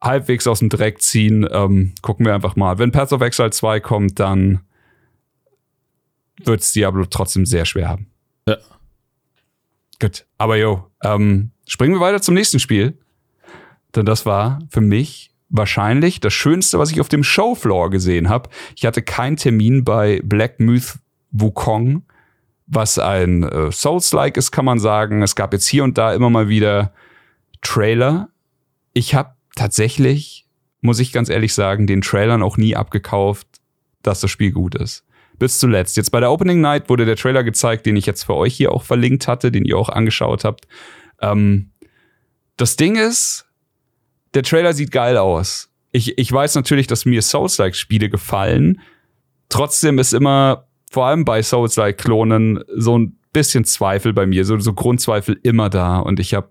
halbwegs 0.00 0.46
aus 0.46 0.60
dem 0.60 0.68
Dreck 0.68 1.02
ziehen. 1.02 1.46
Ähm, 1.50 1.94
gucken 2.02 2.26
wir 2.26 2.34
einfach 2.34 2.56
mal. 2.56 2.78
Wenn 2.78 2.92
Path 2.92 3.12
of 3.12 3.20
Exile 3.20 3.50
2 3.50 3.80
kommt, 3.80 4.20
dann 4.20 4.60
wird 6.44 6.60
es 6.60 6.72
Diablo 6.72 7.04
trotzdem 7.06 7.46
sehr 7.46 7.64
schwer 7.64 7.88
haben. 7.88 8.06
Ja. 8.46 8.58
Gut. 10.00 10.24
Aber 10.38 10.56
yo, 10.56 10.86
ähm, 11.02 11.50
springen 11.66 11.94
wir 11.94 12.00
weiter 12.00 12.22
zum 12.22 12.34
nächsten 12.34 12.60
Spiel. 12.60 12.96
Denn 13.94 14.06
das 14.06 14.26
war 14.26 14.60
für 14.70 14.80
mich 14.80 15.32
wahrscheinlich 15.48 16.20
das 16.20 16.34
Schönste, 16.34 16.78
was 16.78 16.90
ich 16.90 17.00
auf 17.00 17.08
dem 17.08 17.24
Showfloor 17.24 17.90
gesehen 17.90 18.28
habe. 18.28 18.50
Ich 18.76 18.84
hatte 18.84 19.02
keinen 19.02 19.36
Termin 19.36 19.84
bei 19.84 20.20
Black 20.22 20.60
Myth 20.60 20.98
Wukong, 21.30 22.02
was 22.68 22.98
ein 22.98 23.42
äh, 23.42 23.72
Souls-like 23.72 24.36
ist, 24.36 24.52
kann 24.52 24.64
man 24.64 24.78
sagen. 24.78 25.22
Es 25.22 25.34
gab 25.34 25.52
jetzt 25.52 25.66
hier 25.66 25.84
und 25.84 25.98
da 25.98 26.12
immer 26.12 26.30
mal 26.30 26.48
wieder 26.48 26.92
Trailer. 27.62 28.28
Ich 28.92 29.14
habe 29.14 29.34
tatsächlich, 29.56 30.46
muss 30.82 31.00
ich 31.00 31.12
ganz 31.12 31.30
ehrlich 31.30 31.54
sagen, 31.54 31.86
den 31.86 32.02
Trailern 32.02 32.42
auch 32.42 32.58
nie 32.58 32.76
abgekauft, 32.76 33.46
dass 34.02 34.20
das 34.20 34.30
Spiel 34.30 34.52
gut 34.52 34.74
ist. 34.74 35.04
Bis 35.38 35.58
zuletzt. 35.58 35.96
Jetzt 35.96 36.10
bei 36.10 36.20
der 36.20 36.30
Opening 36.30 36.60
Night 36.60 36.88
wurde 36.88 37.06
der 37.06 37.16
Trailer 37.16 37.42
gezeigt, 37.42 37.86
den 37.86 37.96
ich 37.96 38.06
jetzt 38.06 38.24
für 38.24 38.34
euch 38.34 38.54
hier 38.54 38.72
auch 38.72 38.82
verlinkt 38.82 39.28
hatte, 39.28 39.50
den 39.50 39.64
ihr 39.64 39.78
auch 39.78 39.88
angeschaut 39.88 40.44
habt. 40.44 40.66
Ähm, 41.20 41.70
das 42.56 42.76
Ding 42.76 42.96
ist, 42.96 43.46
der 44.34 44.42
Trailer 44.42 44.74
sieht 44.74 44.90
geil 44.90 45.16
aus. 45.16 45.70
Ich, 45.92 46.18
ich 46.18 46.30
weiß 46.30 46.54
natürlich, 46.54 46.86
dass 46.86 47.06
mir 47.06 47.22
Souls-like-Spiele 47.22 48.10
gefallen. 48.10 48.80
Trotzdem 49.48 49.98
ist 49.98 50.12
immer, 50.12 50.67
vor 50.90 51.06
allem 51.06 51.24
bei 51.24 51.42
Souls-like-Klonen, 51.42 52.64
so 52.74 52.98
ein 52.98 53.18
bisschen 53.32 53.64
Zweifel 53.64 54.12
bei 54.12 54.26
mir, 54.26 54.44
so, 54.44 54.58
so 54.58 54.72
Grundzweifel 54.72 55.38
immer 55.42 55.70
da. 55.70 55.98
Und 55.98 56.20
ich 56.20 56.34
habe, 56.34 56.48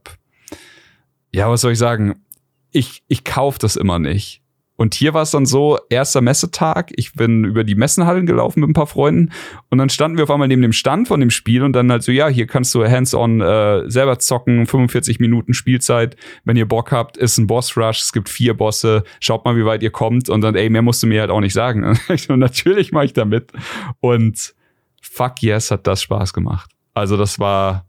ja, 1.34 1.50
was 1.50 1.62
soll 1.62 1.74
ich 1.74 1.80
sagen? 1.80 2.24
Ich, 2.72 3.04
ich 3.08 3.24
kauf 3.24 3.58
das 3.58 3.76
immer 3.76 4.00
nicht. 4.00 4.42
Und 4.78 4.94
hier 4.94 5.14
war 5.14 5.24
es 5.24 5.32
dann 5.32 5.46
so, 5.46 5.80
erster 5.90 6.22
Messetag, 6.22 6.92
ich 6.96 7.14
bin 7.14 7.44
über 7.44 7.64
die 7.64 7.76
Messenhallen 7.76 8.28
gelaufen 8.28 8.62
mit 8.62 8.70
ein 8.70 8.74
paar 8.74 8.88
Freunden. 8.88 9.32
Und 9.70 9.80
dann 9.80 9.90
standen 9.90 10.18
wir 10.18 10.24
auf 10.24 10.32
einmal 10.32 10.48
neben 10.48 10.62
dem 10.62 10.72
Stand 10.72 11.08
von 11.08 11.20
dem 11.20 11.32
Spiel 11.32 11.64
und 11.64 11.74
dann 11.74 11.92
halt 11.92 12.04
so, 12.04 12.12
ja, 12.12 12.28
hier 12.28 12.46
kannst 12.46 12.74
du 12.76 12.86
hands-on 12.86 13.42
äh, 13.42 13.90
selber 13.90 14.20
zocken, 14.20 14.68
45 14.68 15.20
Minuten 15.20 15.56
Spielzeit, 15.56 16.16
wenn 16.46 16.58
ihr 16.58 16.68
Bock 16.68 16.92
habt, 16.92 17.18
ist 17.18 17.40
ein 17.40 17.48
Boss-Rush, 17.48 18.02
es 18.02 18.14
gibt 18.14 18.30
vier 18.30 18.54
Bosse, 18.54 19.04
schaut 19.20 19.46
mal, 19.46 19.58
wie 19.58 19.66
weit 19.66 19.82
ihr 19.82 19.92
kommt. 19.92 20.30
Und 20.30 20.42
dann, 20.42 20.56
ey, 20.56 20.70
mehr 20.70 20.84
musst 20.84 21.02
du 21.02 21.08
mir 21.08 21.22
halt 21.22 21.32
auch 21.32 21.42
nicht 21.42 21.54
sagen. 21.54 21.84
und 21.84 22.40
natürlich 22.40 22.92
mache 22.92 23.06
ich 23.06 23.14
da 23.14 23.26
mit. 23.26 23.52
Und 24.00 24.54
fuck 25.02 25.42
yes, 25.42 25.72
hat 25.72 25.88
das 25.88 26.04
Spaß 26.04 26.34
gemacht. 26.34 26.70
Also 26.94 27.18
das 27.18 27.40
war, 27.40 27.88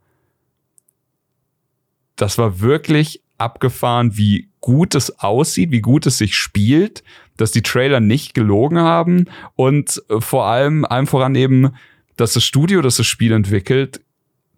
das 2.16 2.39
war 2.39 2.61
wirklich 2.61 3.22
abgefahren, 3.36 4.16
wie 4.16 4.47
gut 4.61 4.94
es 4.94 5.18
aussieht, 5.20 5.70
wie 5.70 5.80
gut 5.80 6.06
es 6.06 6.18
sich 6.18 6.36
spielt, 6.36 7.02
dass 7.36 7.52
die 7.52 7.62
Trailer 7.62 8.00
nicht 8.00 8.34
gelogen 8.34 8.78
haben 8.78 9.26
und 9.54 10.02
äh, 10.11 10.20
vor 10.20 10.46
allem, 10.46 10.84
allem 10.84 11.06
voran 11.06 11.34
eben, 11.34 11.70
dass 12.16 12.32
das 12.32 12.44
Studio, 12.44 12.82
das 12.82 12.96
das 12.96 13.06
Spiel 13.06 13.32
entwickelt, 13.32 14.00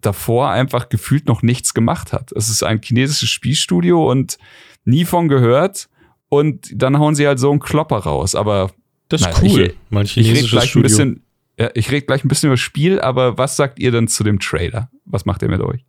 davor 0.01 0.49
einfach 0.49 0.89
gefühlt 0.89 1.27
noch 1.27 1.43
nichts 1.43 1.73
gemacht 1.75 2.11
hat. 2.11 2.31
Es 2.31 2.49
ist 2.49 2.63
ein 2.63 2.81
chinesisches 2.83 3.29
Spielstudio 3.29 4.09
und 4.09 4.37
nie 4.85 5.05
von 5.05 5.27
gehört. 5.27 5.87
und 6.29 6.71
dann 6.73 6.97
hauen 6.97 7.13
sie 7.13 7.27
halt 7.27 7.39
so 7.39 7.51
einen 7.51 7.59
Klopper 7.59 7.97
raus. 7.97 8.35
Aber 8.35 8.71
Das 9.09 9.19
ist 9.21 9.27
Na, 9.29 9.41
cool. 9.43 9.61
ich- 9.61 9.73
mein 9.89 10.05
ich 10.05 10.15
rede 10.17 10.23
chinesisches 10.29 10.51
gleich 10.51 10.75
ein 10.75 10.81
bisschen, 10.81 11.23
ja, 11.59 11.69
ich 11.75 11.91
rede 11.91 12.05
gleich 12.05 12.23
ein 12.23 12.29
bisschen 12.29 12.47
über 12.47 12.53
das 12.53 12.61
Spiel, 12.61 13.01
aber 13.01 13.37
was 13.37 13.57
sagt 13.57 13.77
ihr 13.79 13.91
denn 13.91 14.07
zu 14.07 14.23
dem 14.23 14.39
Trailer? 14.39 14.89
Was 15.05 15.25
macht 15.25 15.41
ihr 15.43 15.49
mit 15.49 15.59
euch? 15.61 15.83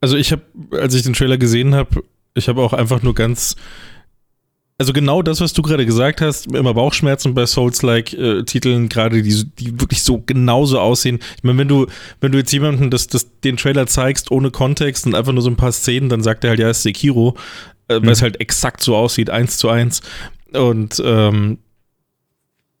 Also 0.00 0.16
ich 0.16 0.32
habe, 0.32 0.42
als 0.72 0.94
ich 0.94 1.02
den 1.04 1.12
Trailer 1.12 1.38
gesehen 1.38 1.74
habe, 1.76 2.02
ich 2.34 2.48
habe 2.48 2.62
auch 2.62 2.72
einfach 2.72 3.02
nur 3.02 3.14
ganz, 3.14 3.56
also 4.78 4.92
genau 4.92 5.22
das, 5.22 5.40
was 5.40 5.52
du 5.52 5.62
gerade 5.62 5.86
gesagt 5.86 6.20
hast, 6.20 6.46
immer 6.46 6.74
Bauchschmerzen 6.74 7.34
bei 7.34 7.46
Souls-like-Titeln, 7.46 8.88
gerade 8.88 9.22
die, 9.22 9.44
die 9.44 9.80
wirklich 9.80 10.02
so 10.02 10.22
genauso 10.24 10.80
aussehen. 10.80 11.20
Ich 11.36 11.44
meine, 11.44 11.58
wenn 11.58 11.68
du, 11.68 11.86
wenn 12.20 12.32
du 12.32 12.38
jetzt 12.38 12.52
jemandem 12.52 12.90
das, 12.90 13.06
das, 13.06 13.40
den 13.40 13.56
Trailer 13.56 13.86
zeigst 13.86 14.30
ohne 14.30 14.50
Kontext 14.50 15.06
und 15.06 15.14
einfach 15.14 15.32
nur 15.32 15.42
so 15.42 15.50
ein 15.50 15.56
paar 15.56 15.72
Szenen, 15.72 16.08
dann 16.08 16.22
sagt 16.22 16.44
er 16.44 16.50
halt, 16.50 16.60
ja, 16.60 16.68
es 16.68 16.78
ist 16.78 16.82
Sekiro, 16.84 17.36
äh, 17.88 18.00
weil 18.02 18.10
es 18.10 18.22
halt 18.22 18.40
exakt 18.40 18.82
so 18.82 18.96
aussieht, 18.96 19.30
eins 19.30 19.58
zu 19.58 19.68
eins. 19.68 20.00
Und 20.52 21.00
ähm, 21.04 21.58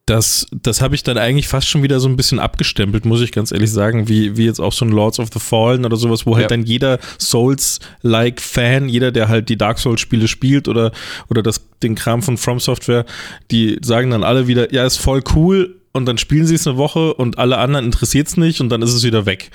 das, 0.06 0.46
das 0.50 0.82
habe 0.82 0.96
ich 0.96 1.04
dann 1.04 1.16
eigentlich 1.16 1.46
fast 1.46 1.68
schon 1.68 1.82
wieder 1.84 2.00
so 2.00 2.08
ein 2.08 2.16
bisschen 2.16 2.40
abgestempelt, 2.40 3.04
muss 3.04 3.20
ich 3.20 3.30
ganz 3.30 3.52
ehrlich 3.52 3.70
sagen, 3.70 4.08
wie, 4.08 4.36
wie 4.36 4.46
jetzt 4.46 4.60
auch 4.60 4.72
so 4.72 4.84
ein 4.84 4.90
Lords 4.90 5.20
of 5.20 5.28
the 5.32 5.38
Fallen 5.38 5.84
oder 5.84 5.96
sowas, 5.96 6.26
wo 6.26 6.34
halt 6.34 6.42
Ja. 6.42 6.48
dann 6.48 6.64
jeder 6.64 6.98
Souls-like-Fan, 7.20 8.88
jeder, 8.88 9.12
der 9.12 9.28
halt 9.28 9.48
die 9.48 9.56
Dark 9.56 9.78
Souls-Spiele 9.78 10.28
spielt 10.28 10.68
oder, 10.68 10.92
oder 11.30 11.42
das, 11.42 11.62
den 11.82 11.94
Kram 11.94 12.22
von 12.22 12.36
From 12.36 12.58
Software, 12.60 13.04
die 13.50 13.78
sagen 13.82 14.10
dann 14.10 14.24
alle 14.24 14.46
wieder, 14.48 14.72
ja, 14.72 14.84
ist 14.84 14.96
voll 14.98 15.22
cool 15.34 15.76
und 15.92 16.06
dann 16.06 16.18
spielen 16.18 16.46
sie 16.46 16.54
es 16.56 16.66
eine 16.66 16.76
Woche 16.76 17.14
und 17.14 17.38
alle 17.38 17.58
anderen 17.58 17.84
interessiert 17.84 18.28
es 18.28 18.36
nicht 18.36 18.60
und 18.60 18.70
dann 18.70 18.82
ist 18.82 18.92
es 18.94 19.04
wieder 19.04 19.26
weg. 19.26 19.50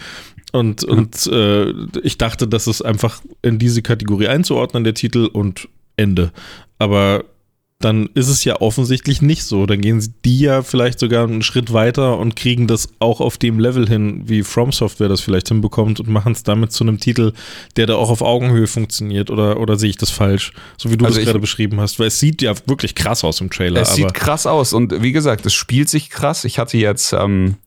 Und, 0.54 0.84
und 0.86 1.28
äh, 1.28 1.72
ich 2.04 2.18
dachte, 2.18 2.48
das 2.48 2.68
ist 2.68 2.82
einfach 2.82 3.22
in 3.41 3.60
diese 3.60 3.82
Kategorie 3.82 4.28
einzuordnen, 4.28 4.86
der 4.86 4.93
Titel 4.93 5.26
und 5.32 5.68
Ende. 5.98 6.32
Aber 6.80 7.26
dann 7.80 8.10
ist 8.16 8.28
es 8.28 8.44
ja 8.44 8.60
offensichtlich 8.60 9.22
nicht 9.22 9.44
so. 9.44 9.68
Dann 9.68 9.82
gehen 9.82 10.02
sie- 10.02 10.12
die 10.26 10.40
ja 10.40 10.64
vielleicht 10.64 10.98
sogar 10.98 11.26
einen 11.28 11.44
Schritt 11.44 11.74
weiter 11.74 12.18
und 12.18 12.36
kriegen 12.36 12.66
das 12.66 12.90
auch 12.98 13.22
auf 13.22 13.38
dem 13.38 13.60
Level 13.60 13.88
hin, 13.88 14.24
wie 14.26 14.42
From 14.42 14.72
Software 14.72 15.10
das 15.10 15.22
vielleicht 15.22 15.50
hinbekommt 15.50 16.00
und 16.00 16.10
machen 16.10 16.32
es 16.32 16.42
damit 16.42 16.72
zu 16.72 16.84
einem 16.84 17.00
Titel, 17.00 17.34
der 17.76 17.86
da 17.86 17.94
auch 17.96 18.10
auf 18.10 18.24
Augenhöhe 18.24 18.66
funktioniert. 18.66 19.30
Oder, 19.30 19.60
oder 19.60 19.78
sehe 19.78 19.92
ich 19.92 19.98
das 19.98 20.10
falsch? 20.10 20.54
So 20.78 20.90
wie 20.90 20.98
du 20.98 21.06
Also 21.06 21.18
das 21.20 21.26
gerade 21.26 21.40
beschrieben 21.40 21.80
hast. 21.80 22.00
Weil 22.00 22.08
es 22.08 22.20
sieht 22.20 22.42
ja 22.42 22.56
wirklich 22.66 22.96
krass 22.96 23.24
aus 23.24 23.42
im 23.42 23.52
Trailer. 23.52 23.82
Es 23.82 23.94
sieht 23.94 24.14
krass 24.16 24.48
aus 24.48 24.74
und 24.74 25.04
wie 25.04 25.12
gesagt, 25.12 25.46
es 25.46 25.54
spielt 25.54 25.88
sich 25.88 26.10
krass. 26.10 26.46
Ich 26.46 26.58
hatte 26.58 26.80
jetzt 26.80 27.14
ähm, 27.14 27.58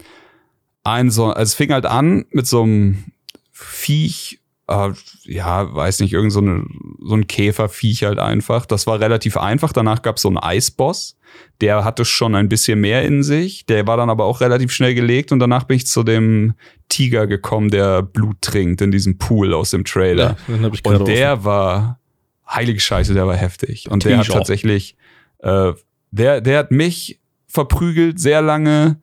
ein 0.82 1.12
so, 1.12 1.26
also 1.26 1.42
es 1.42 1.54
fing 1.54 1.72
halt 1.72 1.86
an 1.86 2.24
mit 2.32 2.48
so 2.48 2.62
einem 2.64 3.04
Viech, 3.52 4.39
äh, 4.70 4.92
ja, 5.24 5.74
weiß 5.74 6.00
nicht, 6.00 6.12
irgend 6.12 6.32
so, 6.32 6.40
eine, 6.40 6.64
so 7.00 7.14
ein 7.14 7.26
Käferviech 7.26 8.04
halt 8.04 8.18
einfach. 8.18 8.66
Das 8.66 8.86
war 8.86 9.00
relativ 9.00 9.36
einfach. 9.36 9.72
Danach 9.72 10.02
gab 10.02 10.16
es 10.16 10.22
so 10.22 10.28
einen 10.28 10.38
Eisboss. 10.38 11.16
Der 11.60 11.84
hatte 11.84 12.04
schon 12.04 12.34
ein 12.34 12.48
bisschen 12.48 12.80
mehr 12.80 13.02
in 13.02 13.22
sich. 13.22 13.66
Der 13.66 13.86
war 13.86 13.96
dann 13.96 14.10
aber 14.10 14.24
auch 14.24 14.40
relativ 14.40 14.72
schnell 14.72 14.94
gelegt 14.94 15.32
und 15.32 15.40
danach 15.40 15.64
bin 15.64 15.76
ich 15.76 15.86
zu 15.86 16.02
dem 16.02 16.54
Tiger 16.88 17.26
gekommen, 17.26 17.70
der 17.70 18.02
Blut 18.02 18.40
trinkt 18.40 18.80
in 18.80 18.90
diesem 18.90 19.18
Pool 19.18 19.54
aus 19.54 19.70
dem 19.70 19.84
Trailer. 19.84 20.36
ja, 20.48 20.70
Und 20.84 21.08
der 21.08 21.44
war, 21.44 22.00
heilige 22.48 22.80
Scheiße, 22.80 23.14
der 23.14 23.26
war 23.26 23.36
heftig. 23.36 23.90
Und 23.90 24.04
der 24.04 24.18
hat 24.18 24.26
tatsächlich, 24.28 24.96
äh, 25.38 25.72
der, 26.10 26.40
der 26.40 26.58
hat 26.58 26.70
mich 26.70 27.20
verprügelt 27.46 28.20
sehr 28.20 28.42
lange. 28.42 29.00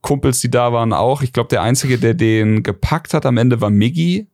Kumpels, 0.00 0.40
die 0.40 0.50
da 0.50 0.72
waren, 0.72 0.92
auch. 0.92 1.22
Ich 1.22 1.32
glaube, 1.32 1.48
der 1.48 1.62
Einzige, 1.62 1.98
der 1.98 2.14
den 2.14 2.62
gepackt 2.62 3.14
hat 3.14 3.26
am 3.26 3.36
Ende, 3.36 3.60
war 3.60 3.70
Miggy. 3.70 4.28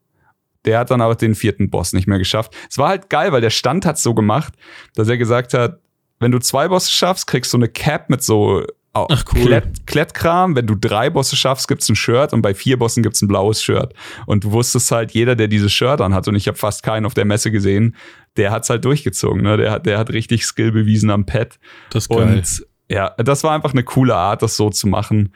Der 0.64 0.78
hat 0.78 0.90
dann 0.90 1.00
aber 1.00 1.14
den 1.14 1.34
vierten 1.34 1.70
Boss 1.70 1.92
nicht 1.92 2.06
mehr 2.06 2.18
geschafft. 2.18 2.54
Es 2.70 2.78
war 2.78 2.88
halt 2.88 3.10
geil, 3.10 3.32
weil 3.32 3.40
der 3.40 3.50
Stand 3.50 3.84
hat 3.86 3.98
so 3.98 4.14
gemacht, 4.14 4.54
dass 4.94 5.08
er 5.08 5.18
gesagt 5.18 5.54
hat, 5.54 5.80
wenn 6.20 6.30
du 6.32 6.38
zwei 6.38 6.68
Bosse 6.68 6.90
schaffst, 6.90 7.26
kriegst 7.26 7.52
du 7.52 7.58
eine 7.58 7.68
Cap 7.68 8.08
mit 8.08 8.22
so 8.22 8.64
au- 8.94 9.08
Ach, 9.10 9.24
cool. 9.34 9.46
Klett, 9.46 9.86
Klettkram. 9.86 10.54
Wenn 10.56 10.66
du 10.66 10.74
drei 10.74 11.10
Bosse 11.10 11.36
schaffst, 11.36 11.68
gibt's 11.68 11.88
ein 11.88 11.96
Shirt 11.96 12.32
und 12.32 12.40
bei 12.40 12.54
vier 12.54 12.78
Bossen 12.78 13.02
gibt's 13.02 13.20
ein 13.20 13.28
blaues 13.28 13.62
Shirt. 13.62 13.92
Und 14.26 14.44
du 14.44 14.52
wusstest 14.52 14.90
halt, 14.90 15.10
jeder, 15.12 15.34
der 15.36 15.48
dieses 15.48 15.72
Shirt 15.72 16.00
anhat, 16.00 16.26
und 16.28 16.36
ich 16.36 16.46
habe 16.48 16.56
fast 16.56 16.82
keinen 16.82 17.04
auf 17.04 17.14
der 17.14 17.24
Messe 17.24 17.50
gesehen, 17.50 17.96
der 18.36 18.52
hat's 18.52 18.70
halt 18.70 18.84
durchgezogen. 18.84 19.42
Ne? 19.42 19.56
Der, 19.56 19.70
hat, 19.72 19.86
der 19.86 19.98
hat 19.98 20.10
richtig 20.12 20.46
Skill 20.46 20.72
bewiesen 20.72 21.10
am 21.10 21.26
Pad. 21.26 21.58
Das 21.90 22.04
ist 22.04 22.08
geil. 22.08 22.38
Und 22.38 22.66
ja, 22.90 23.10
das 23.18 23.42
war 23.44 23.52
einfach 23.54 23.72
eine 23.72 23.82
coole 23.82 24.14
Art, 24.14 24.40
das 24.42 24.56
so 24.56 24.70
zu 24.70 24.86
machen. 24.86 25.34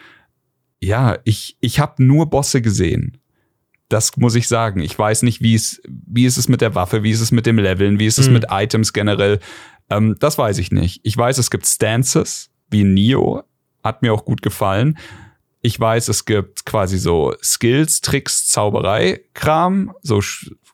Ja, 0.80 1.18
ich, 1.24 1.56
ich 1.60 1.80
habe 1.80 2.02
nur 2.02 2.30
Bosse 2.30 2.62
gesehen. 2.62 3.17
Das 3.88 4.16
muss 4.16 4.34
ich 4.34 4.48
sagen. 4.48 4.80
Ich 4.80 4.98
weiß 4.98 5.22
nicht, 5.22 5.40
wie 5.40 5.54
es, 5.54 5.80
wie 5.86 6.26
ist 6.26 6.36
es 6.36 6.48
mit 6.48 6.60
der 6.60 6.74
Waffe, 6.74 7.02
wie 7.02 7.10
ist 7.10 7.20
es 7.20 7.32
mit 7.32 7.46
dem 7.46 7.58
Leveln, 7.58 7.98
wie 7.98 8.06
ist 8.06 8.18
es 8.18 8.26
Hm. 8.26 8.34
mit 8.34 8.46
Items 8.50 8.92
generell. 8.92 9.40
Ähm, 9.90 10.16
das 10.20 10.36
weiß 10.36 10.58
ich 10.58 10.70
nicht. 10.70 11.00
Ich 11.04 11.16
weiß, 11.16 11.38
es 11.38 11.50
gibt 11.50 11.66
Stances, 11.66 12.50
wie 12.70 12.84
Neo. 12.84 13.44
Hat 13.82 14.02
mir 14.02 14.12
auch 14.12 14.24
gut 14.24 14.42
gefallen. 14.42 14.98
Ich 15.62 15.78
weiß, 15.80 16.08
es 16.08 16.24
gibt 16.24 16.66
quasi 16.66 16.98
so 16.98 17.34
Skills, 17.42 18.00
Tricks, 18.00 18.46
Zauberei, 18.46 19.22
Kram, 19.34 19.92
so 20.02 20.20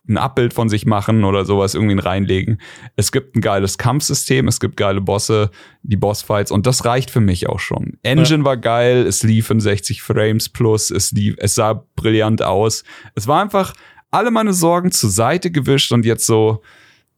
ein 0.08 0.18
Abbild 0.18 0.52
von 0.52 0.68
sich 0.68 0.84
machen 0.86 1.24
oder 1.24 1.44
sowas 1.44 1.74
irgendwie 1.74 1.98
reinlegen. 1.98 2.60
Es 2.96 3.10
gibt 3.10 3.36
ein 3.36 3.40
geiles 3.40 3.78
Kampfsystem, 3.78 4.48
es 4.48 4.60
gibt 4.60 4.76
geile 4.76 5.00
Bosse, 5.00 5.50
die 5.82 5.96
Bossfights 5.96 6.50
und 6.50 6.66
das 6.66 6.84
reicht 6.84 7.10
für 7.10 7.20
mich 7.20 7.48
auch 7.48 7.60
schon. 7.60 7.98
Engine 8.02 8.44
war 8.44 8.56
geil, 8.56 9.06
es 9.06 9.22
lief 9.22 9.50
in 9.50 9.60
60 9.60 10.02
Frames 10.02 10.48
plus, 10.48 10.90
es 10.90 11.12
lief, 11.12 11.36
es 11.38 11.54
sah 11.54 11.84
brillant 11.96 12.42
aus. 12.42 12.84
Es 13.14 13.26
war 13.26 13.40
einfach 13.40 13.72
alle 14.10 14.30
meine 14.30 14.52
Sorgen 14.52 14.92
zur 14.92 15.10
Seite 15.10 15.50
gewischt 15.50 15.90
und 15.90 16.04
jetzt 16.04 16.26
so, 16.26 16.62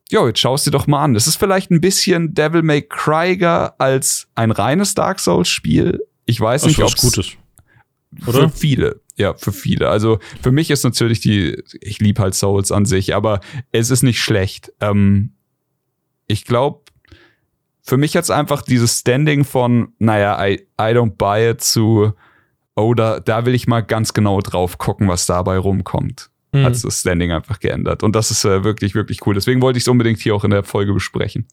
jo, 0.09 0.27
jetzt 0.27 0.39
schaust 0.39 0.65
dir 0.65 0.71
doch 0.71 0.87
mal 0.87 1.03
an. 1.03 1.15
Es 1.15 1.27
ist 1.27 1.35
vielleicht 1.35 1.71
ein 1.71 1.81
bisschen 1.81 2.33
Devil 2.33 2.61
May 2.61 2.81
Cryger 2.81 3.75
als 3.79 4.29
ein 4.35 4.51
reines 4.51 4.95
Dark 4.95 5.19
Souls 5.19 5.49
Spiel. 5.49 6.01
Ich 6.25 6.39
weiß 6.39 6.61
Das 6.61 6.69
nicht, 6.69 6.81
ob 6.81 6.91
was 6.93 7.37
Gutes. 8.19 8.35
für 8.35 8.39
Oder? 8.39 8.49
viele. 8.49 9.01
Ja, 9.15 9.33
für 9.33 9.51
viele. 9.51 9.89
Also 9.89 10.19
für 10.41 10.51
mich 10.51 10.69
ist 10.69 10.83
natürlich 10.83 11.19
die, 11.19 11.63
ich 11.81 11.99
liebe 11.99 12.21
halt 12.21 12.35
Souls 12.35 12.71
an 12.71 12.85
sich, 12.85 13.15
aber 13.15 13.39
es 13.71 13.89
ist 13.89 14.03
nicht 14.03 14.21
schlecht. 14.21 14.71
Ähm, 14.79 15.31
ich 16.27 16.45
glaube, 16.45 16.81
für 17.81 17.97
mich 17.97 18.15
hat's 18.15 18.29
einfach 18.29 18.61
dieses 18.61 18.99
Standing 18.99 19.43
von, 19.43 19.93
naja, 19.97 20.45
I, 20.45 20.67
I 20.79 20.93
don't 20.93 21.15
buy 21.17 21.49
it 21.49 21.61
zu, 21.61 22.13
oh, 22.75 22.93
da, 22.93 23.19
da 23.19 23.45
will 23.45 23.55
ich 23.55 23.65
mal 23.65 23.81
ganz 23.81 24.13
genau 24.13 24.39
drauf 24.41 24.77
gucken, 24.77 25.07
was 25.07 25.25
dabei 25.25 25.57
rumkommt. 25.57 26.29
Hm. 26.53 26.63
Hat 26.63 26.83
das 26.83 26.99
Standing 26.99 27.31
einfach 27.31 27.59
geändert. 27.59 28.03
Und 28.03 28.15
das 28.15 28.29
ist 28.29 28.45
äh, 28.45 28.63
wirklich, 28.63 28.93
wirklich 28.93 29.25
cool. 29.25 29.33
Deswegen 29.33 29.61
wollte 29.61 29.77
ich 29.77 29.83
es 29.83 29.87
unbedingt 29.87 30.19
hier 30.19 30.35
auch 30.35 30.43
in 30.43 30.51
der 30.51 30.63
Folge 30.63 30.93
besprechen. 30.93 31.47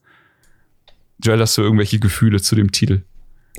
Joel, 1.22 1.40
hast 1.40 1.56
du 1.56 1.62
irgendwelche 1.62 1.98
Gefühle 1.98 2.40
zu 2.40 2.54
dem 2.56 2.72
Titel? 2.72 3.02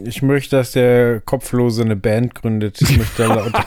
Ich 0.04 0.22
möchte, 0.22 0.58
dass 0.58 0.72
der 0.72 1.22
Kopflose 1.22 1.84
eine 1.84 1.96
Band 1.96 2.36
gründet. 2.36 2.82
Ich 2.82 2.98
möchte 2.98 3.24
da 3.24 3.36
laut 3.36 3.54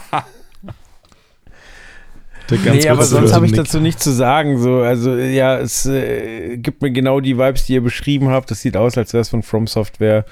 Der 2.51 2.59
ganz 2.59 2.83
nee, 2.83 2.89
aber 2.89 3.05
sonst 3.05 3.35
habe 3.35 3.45
ich 3.45 3.53
Nick. 3.53 3.61
dazu 3.61 3.79
nichts 3.79 4.03
zu 4.03 4.11
sagen. 4.11 4.59
So, 4.59 4.76
also 4.81 5.14
ja, 5.16 5.59
es 5.59 5.85
äh, 5.85 6.57
gibt 6.57 6.81
mir 6.81 6.91
genau 6.91 7.20
die 7.20 7.37
Vibes, 7.37 7.66
die 7.66 7.74
ihr 7.74 7.83
beschrieben 7.83 8.29
habt. 8.29 8.51
Das 8.51 8.62
sieht 8.62 8.76
aus, 8.76 8.97
als 8.97 9.12
wäre 9.12 9.20
es 9.20 9.29
von 9.29 9.43
From 9.43 9.66
Software. 9.66 10.24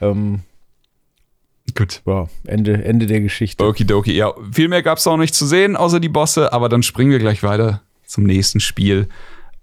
Ähm, 0.00 0.40
Gut. 1.74 2.02
ja, 2.06 2.28
Ende, 2.46 2.84
Ende 2.84 3.06
der 3.06 3.20
Geschichte. 3.20 3.64
Okidoki, 3.64 4.12
ja. 4.12 4.32
Viel 4.52 4.68
mehr 4.68 4.82
gab's 4.82 5.06
auch 5.06 5.16
nicht 5.16 5.34
zu 5.34 5.46
sehen, 5.46 5.76
außer 5.76 5.98
die 5.98 6.08
Bosse, 6.08 6.52
aber 6.52 6.68
dann 6.68 6.84
springen 6.84 7.10
wir 7.10 7.18
gleich 7.18 7.42
weiter 7.42 7.82
zum 8.06 8.24
nächsten 8.24 8.60
Spiel. 8.60 9.08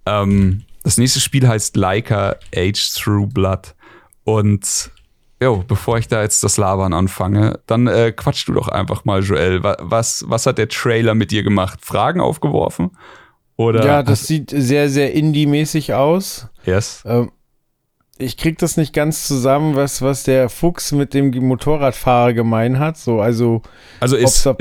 Ähm, 0.04 0.64
das 0.82 0.98
nächste 0.98 1.20
Spiel 1.20 1.48
heißt 1.48 1.76
Leica 1.76 2.36
Age 2.54 2.92
Through 2.94 3.28
Blood. 3.28 3.74
Und 4.24 4.90
jo, 5.42 5.64
bevor 5.66 5.98
ich 5.98 6.08
da 6.08 6.22
jetzt 6.22 6.42
das 6.44 6.56
Labern 6.56 6.92
anfange, 6.94 7.60
dann 7.66 7.86
äh, 7.86 8.12
quatsch 8.12 8.46
du 8.48 8.52
doch 8.54 8.68
einfach 8.68 9.04
mal, 9.04 9.22
Joel. 9.22 9.62
Wa- 9.62 9.76
Was, 9.80 10.24
was 10.28 10.46
hat 10.46 10.58
der 10.58 10.68
Trailer 10.68 11.14
mit 11.14 11.30
dir 11.30 11.42
gemacht? 11.42 11.80
Fragen 11.84 12.20
aufgeworfen? 12.20 12.90
Oder 13.56 13.84
Ja, 13.84 14.02
das 14.02 14.26
sieht 14.26 14.50
sehr, 14.50 14.88
sehr 14.88 15.12
Indie-mäßig 15.12 15.92
aus. 15.94 16.48
yes. 16.64 17.02
Ähm, 17.06 17.30
ich 18.18 18.36
krieg 18.36 18.58
das 18.58 18.76
nicht 18.76 18.92
ganz 18.94 19.26
zusammen, 19.26 19.74
was, 19.74 20.00
was 20.00 20.22
der 20.22 20.48
Fuchs 20.48 20.92
mit 20.92 21.12
dem 21.12 21.30
Motorradfahrer 21.46 22.32
gemein 22.34 22.78
hat. 22.78 22.96
So, 22.96 23.20
also, 23.20 23.62
Also 24.00 24.16
ist 24.16 24.46
äh, 24.46 24.54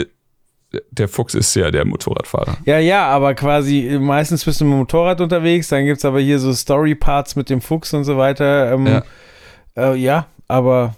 der 0.92 1.08
Fuchs 1.10 1.34
ist 1.36 1.54
ja 1.56 1.70
der 1.70 1.86
Motorradfahrer. 1.86 2.58
ja, 2.66 2.80
ja, 2.80 3.08
aber 3.08 3.36
quasi 3.36 3.98
meistens 4.00 4.46
bist 4.46 4.62
du 4.62 4.66
mit 4.66 4.74
dem 4.74 4.80
Motorrad 4.80 5.20
unterwegs, 5.22 5.68
dann 5.68 5.86
gibt's 5.86 6.06
aber 6.06 6.22
hier 6.22 6.40
so 6.40 6.54
Story-Parts 6.54 7.36
mit 7.36 7.50
dem 7.50 7.60
Fuchs 7.62 7.94
und 7.94 8.04
so 8.06 8.18
weiter. 8.18 8.72
Ähm, 8.74 8.88
Ja. 8.88 9.04
ja. 9.76 9.92
Äh, 9.94 9.96
ja, 9.98 10.26
aber 10.52 10.96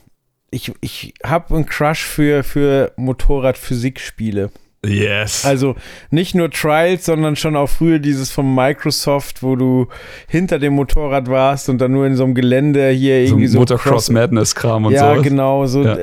ich, 0.52 0.72
ich 0.82 1.14
habe 1.26 1.56
einen 1.56 1.66
Crush 1.66 2.04
für, 2.04 2.44
für 2.44 2.92
Motorrad-Physikspiele. 2.98 4.50
Yes. 4.86 5.46
Also 5.46 5.76
nicht 6.12 6.36
nur 6.36 6.52
Trials, 6.52 7.06
sondern 7.06 7.38
schon 7.38 7.56
auch 7.56 7.70
früher 7.70 8.00
dieses 8.00 8.32
von 8.32 8.54
Microsoft, 8.54 9.42
wo 9.42 9.56
du 9.56 9.88
hinter 10.28 10.60
dem 10.60 10.74
Motorrad 10.74 11.30
warst 11.30 11.70
und 11.70 11.78
dann 11.80 11.94
nur 11.94 12.06
in 12.06 12.18
so 12.18 12.26
einem 12.26 12.34
Gelände 12.36 12.90
hier 12.90 13.26
so 13.26 13.36
irgendwie 13.36 13.48
so 13.48 13.60
Motocross 13.60 14.08
Cross- 14.08 14.10
Madness 14.10 14.54
Kram 14.56 14.86
und 14.86 14.92
ja, 14.92 15.16
so. 15.16 15.22
genau. 15.22 15.66
So, 15.68 15.84
Ja. 15.86 15.96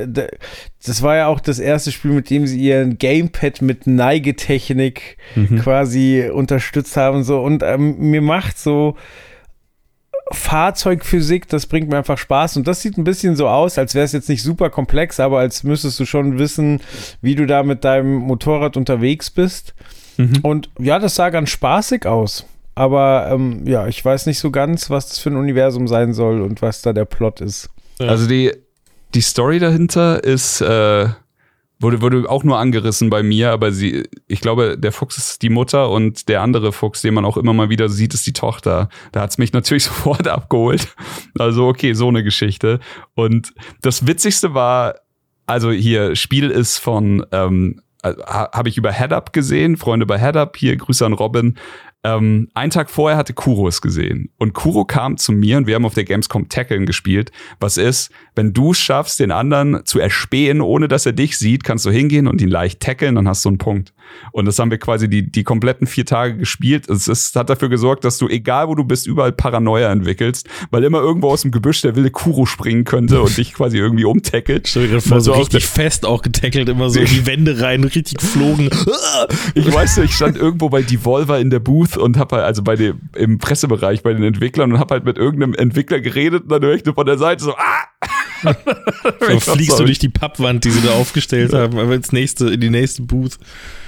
Das 0.87 1.03
war 1.03 1.15
ja 1.17 1.27
auch 1.27 1.41
das 1.41 1.59
erste 1.59 1.93
Spiel, 1.93 2.13
mit 2.13 2.31
dem 2.31 2.47
sie 2.47 2.59
ihren 2.59 2.97
Gamepad 2.97 3.61
mit 3.61 3.87
Neigetechnik 3.87 5.19
Mhm. 5.35 5.59
quasi 5.61 6.31
unterstützt 6.33 6.97
haben. 6.97 7.19
und 7.19 7.25
So. 7.25 7.43
Und 7.43 7.63
ähm, 7.63 7.97
mir 7.99 8.23
macht 8.23 8.59
so 8.59 8.97
Fahrzeugphysik, 10.33 11.49
das 11.49 11.67
bringt 11.67 11.89
mir 11.89 11.99
einfach 11.99 12.19
Spaß 12.19 12.57
und 12.57 12.69
das 12.69 12.83
sieht 12.83 12.97
ein 12.99 13.05
bisschen 13.05 13.37
so 13.37 13.49
aus, 13.49 13.79
als 13.79 13.95
wäre 13.95 14.05
es 14.05 14.13
jetzt 14.13 14.29
nicht 14.29 14.43
super 14.43 14.71
komplex, 14.71 15.19
aber 15.19 15.41
als 15.41 15.65
müsstest 15.65 15.99
du 15.99 16.05
schon 16.05 16.39
wissen, 16.39 16.81
wie 17.21 17.35
du 17.35 17.47
da 17.47 17.63
mit 17.63 17.85
deinem 17.85 18.15
Motorrad 18.15 18.77
unterwegs 18.77 19.31
bist. 19.31 19.75
Mhm. 20.17 20.39
Und 20.43 20.71
ja, 20.79 20.99
das 20.99 21.17
sah 21.17 21.31
ganz 21.31 21.51
spaßig 21.51 22.07
aus. 22.07 22.47
Aber 22.75 23.29
ähm, 23.31 23.67
ja, 23.67 23.89
ich 23.89 24.05
weiß 24.05 24.27
nicht 24.27 24.39
so 24.39 24.51
ganz, 24.51 24.89
was 24.89 25.09
das 25.09 25.19
für 25.19 25.31
ein 25.31 25.37
Universum 25.37 25.89
sein 25.89 26.15
soll 26.15 26.41
und 26.41 26.63
was 26.63 26.83
da 26.83 26.93
der 26.93 27.05
Plot 27.05 27.41
ist. 27.41 27.69
Also 27.99 28.27
die, 28.27 28.53
die 29.15 29.21
Story 29.21 29.59
dahinter 29.59 30.23
ist, 30.25 30.61
äh, 30.61 31.09
wurde, 31.81 32.03
wurde 32.03 32.29
auch 32.29 32.45
nur 32.45 32.59
angerissen 32.59 33.11
bei 33.11 33.23
mir, 33.23 33.51
aber 33.51 33.73
sie, 33.73 34.05
ich 34.29 34.41
glaube, 34.41 34.79
der 34.79 34.93
Fuchs 34.93 35.17
ist 35.17 35.43
die 35.43 35.49
Mutter 35.49 35.91
und 35.91 36.29
der 36.29 36.43
andere 36.43 36.73
Fuchs, 36.73 37.03
den 37.03 37.15
man 37.15 37.25
auch 37.25 37.37
immer 37.37 37.55
mal 37.55 37.71
wieder 37.71 37.89
sieht, 37.89 38.15
ist 38.15 38.27
die 38.27 38.35
Tochter. 38.35 38.89
Da 39.13 39.23
hat's 39.23 39.39
mich 39.39 39.53
natürlich 39.55 39.85
sofort 39.85 40.29
abgeholt. 40.29 40.95
Also, 41.39 41.67
okay, 41.67 41.95
so 41.95 42.09
eine 42.09 42.23
Geschichte. 42.23 42.81
Und 43.15 43.53
das 43.81 44.07
Witzigste 44.07 44.55
war, 44.55 44.97
also 45.47 45.71
hier, 45.71 46.15
Spiel 46.17 46.51
ist 46.51 46.79
von, 46.79 47.25
ähm, 47.33 47.81
äh, 48.03 48.15
habe 48.25 48.69
ich 48.69 48.77
über 48.77 48.93
Head 48.93 49.13
Up 49.13 49.33
gesehen, 49.33 49.77
Freunde 49.77 50.07
bei 50.07 50.19
Head 50.19 50.37
Up, 50.37 50.57
hier 50.57 50.77
Grüße 50.77 51.05
an 51.05 51.13
Robin. 51.13 51.57
Ähm, 52.03 52.49
einen 52.55 52.71
Tag 52.71 52.89
vorher 52.89 53.19
hatte 53.19 53.35
Kuro 53.35 53.69
es 53.69 53.83
gesehen. 53.83 54.31
Und 54.39 54.55
Kuro 54.55 54.87
kam 54.87 55.19
zu 55.19 55.33
mir 55.33 55.59
und 55.59 55.67
wir 55.67 55.75
haben 55.75 55.85
auf 55.85 55.93
der 55.93 56.05
Gamescom 56.05 56.49
Tackeln 56.49 56.87
gespielt. 56.87 57.31
Was 57.59 57.77
ist, 57.77 58.11
wenn 58.35 58.55
du 58.55 58.73
schaffst, 58.73 59.21
den 59.21 59.31
anderen 59.31 59.85
zu 59.85 59.99
erspähen, 59.99 60.63
ohne 60.63 60.89
dass 60.89 61.05
er 61.05 61.13
dich 61.13 61.37
sieht, 61.37 61.63
kannst 61.63 61.85
du 61.85 61.91
hingehen 61.91 62.27
und 62.27 62.41
ihn 62.41 62.49
leicht 62.49 62.81
tackeln, 62.81 63.17
dann 63.17 63.29
hast 63.29 63.45
du 63.45 63.51
einen 63.51 63.59
Punkt. 63.59 63.93
Und 64.33 64.47
das 64.47 64.59
haben 64.59 64.71
wir 64.71 64.79
quasi 64.79 65.09
die, 65.09 65.31
die 65.31 65.45
kompletten 65.45 65.87
vier 65.87 66.07
Tage 66.07 66.39
gespielt. 66.39 66.89
Es 66.89 67.07
ist, 67.07 67.37
hat 67.37 67.51
dafür 67.51 67.69
gesorgt, 67.69 68.05
dass 68.05 68.17
du, 68.17 68.29
egal 68.29 68.69
wo 68.69 68.75
du 68.75 68.85
bist, 68.85 69.07
überall 69.07 69.33
Paranoia 69.33 69.93
entwickelst, 69.93 70.49
weil 70.71 70.83
immer 70.85 71.01
irgendwo 71.01 71.29
aus 71.29 71.43
dem 71.43 71.51
Gebüsch 71.51 71.83
der 71.83 71.97
wilde 71.97 72.11
Kuro 72.11 72.47
springen 72.47 72.85
könnte 72.85 73.21
und 73.21 73.37
dich 73.37 73.53
quasi 73.53 73.77
irgendwie 73.77 74.05
umtackelt. 74.05 74.69
Stell 74.69 74.89
so 75.21 75.33
richtig 75.33 75.67
fest 75.67 76.07
auch 76.07 76.23
getackelt, 76.23 76.69
immer 76.71 76.89
so 76.89 76.99
in 76.99 77.07
die 77.07 77.27
Wände 77.27 77.61
rein, 77.61 77.85
richtig 77.85 78.19
geflogen. 78.19 78.71
ich 79.55 79.73
weiß 79.73 79.99
nicht, 79.99 80.11
ich 80.11 80.17
stand 80.17 80.39
irgendwo 80.39 80.71
bei 80.71 80.83
Devolver 80.83 81.39
in 81.39 81.51
der 81.51 81.61
Booth 81.61 81.90
und 81.97 82.19
hab 82.19 82.33
halt, 82.33 82.45
also 82.45 82.63
bei 82.63 82.77
dem, 82.77 83.01
im 83.15 83.39
Pressebereich 83.39 84.03
bei 84.03 84.13
den 84.13 84.23
Entwicklern 84.23 84.73
und 84.73 84.79
hab 84.79 84.91
halt 84.91 85.05
mit 85.05 85.19
irgendeinem 85.19 85.55
Entwickler 85.55 86.01
geredet 86.01 86.45
und 86.45 86.53
dann 86.53 86.63
höre 86.63 86.75
ich 86.75 86.85
nur 86.85 86.95
von 86.95 87.07
der 87.07 87.19
Seite 87.19 87.45
so, 87.45 87.55
ah! 87.55 87.87
so 89.21 89.41
fliegst 89.41 89.79
du 89.79 89.85
durch 89.85 89.99
die 89.99 90.09
Pappwand, 90.09 90.65
die 90.65 90.71
sie 90.71 90.87
da 90.87 90.95
aufgestellt 90.95 91.53
haben, 91.53 91.79
aber 91.79 91.95
ins 91.95 92.13
nächste, 92.13 92.49
in 92.49 92.61
die 92.61 92.71
nächste 92.71 93.03
Booth. 93.03 93.39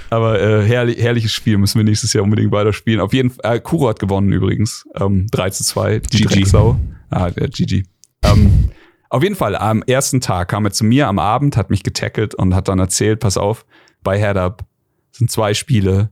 Aber 0.09 0.39
äh, 0.39 0.63
herrlich, 0.63 0.99
herrliches 0.99 1.31
Spiel, 1.31 1.57
müssen 1.57 1.79
wir 1.79 1.83
nächstes 1.83 2.13
Jahr 2.13 2.23
unbedingt 2.23 2.51
weiter 2.51 2.71
spielen. 2.71 2.99
Auf 2.99 3.13
jeden 3.13 3.31
Fall, 3.31 3.55
äh, 3.55 3.59
Kuro 3.59 3.89
hat 3.89 3.99
gewonnen 3.99 4.31
übrigens. 4.31 4.85
Ähm, 4.95 5.25
3 5.31 5.49
zu 5.49 5.63
2. 5.63 5.99
Die 5.99 6.17
GG. 6.17 6.25
Drecksau. 6.25 6.79
Ah, 7.09 7.31
der 7.31 7.47
GG. 7.47 7.83
Ähm, 8.23 8.69
auf 9.09 9.23
jeden 9.23 9.35
Fall, 9.35 9.55
am 9.55 9.81
ersten 9.83 10.21
Tag 10.21 10.49
kam 10.49 10.65
er 10.65 10.71
zu 10.71 10.83
mir 10.83 11.07
am 11.07 11.17
Abend, 11.17 11.57
hat 11.57 11.71
mich 11.71 11.83
getackelt 11.83 12.35
und 12.35 12.53
hat 12.53 12.67
dann 12.67 12.77
erzählt, 12.77 13.19
pass 13.21 13.37
auf, 13.37 13.65
bei 14.03 14.19
Head 14.19 14.37
Up 14.37 14.65
sind 15.11 15.31
zwei 15.31 15.53
Spiele. 15.53 16.09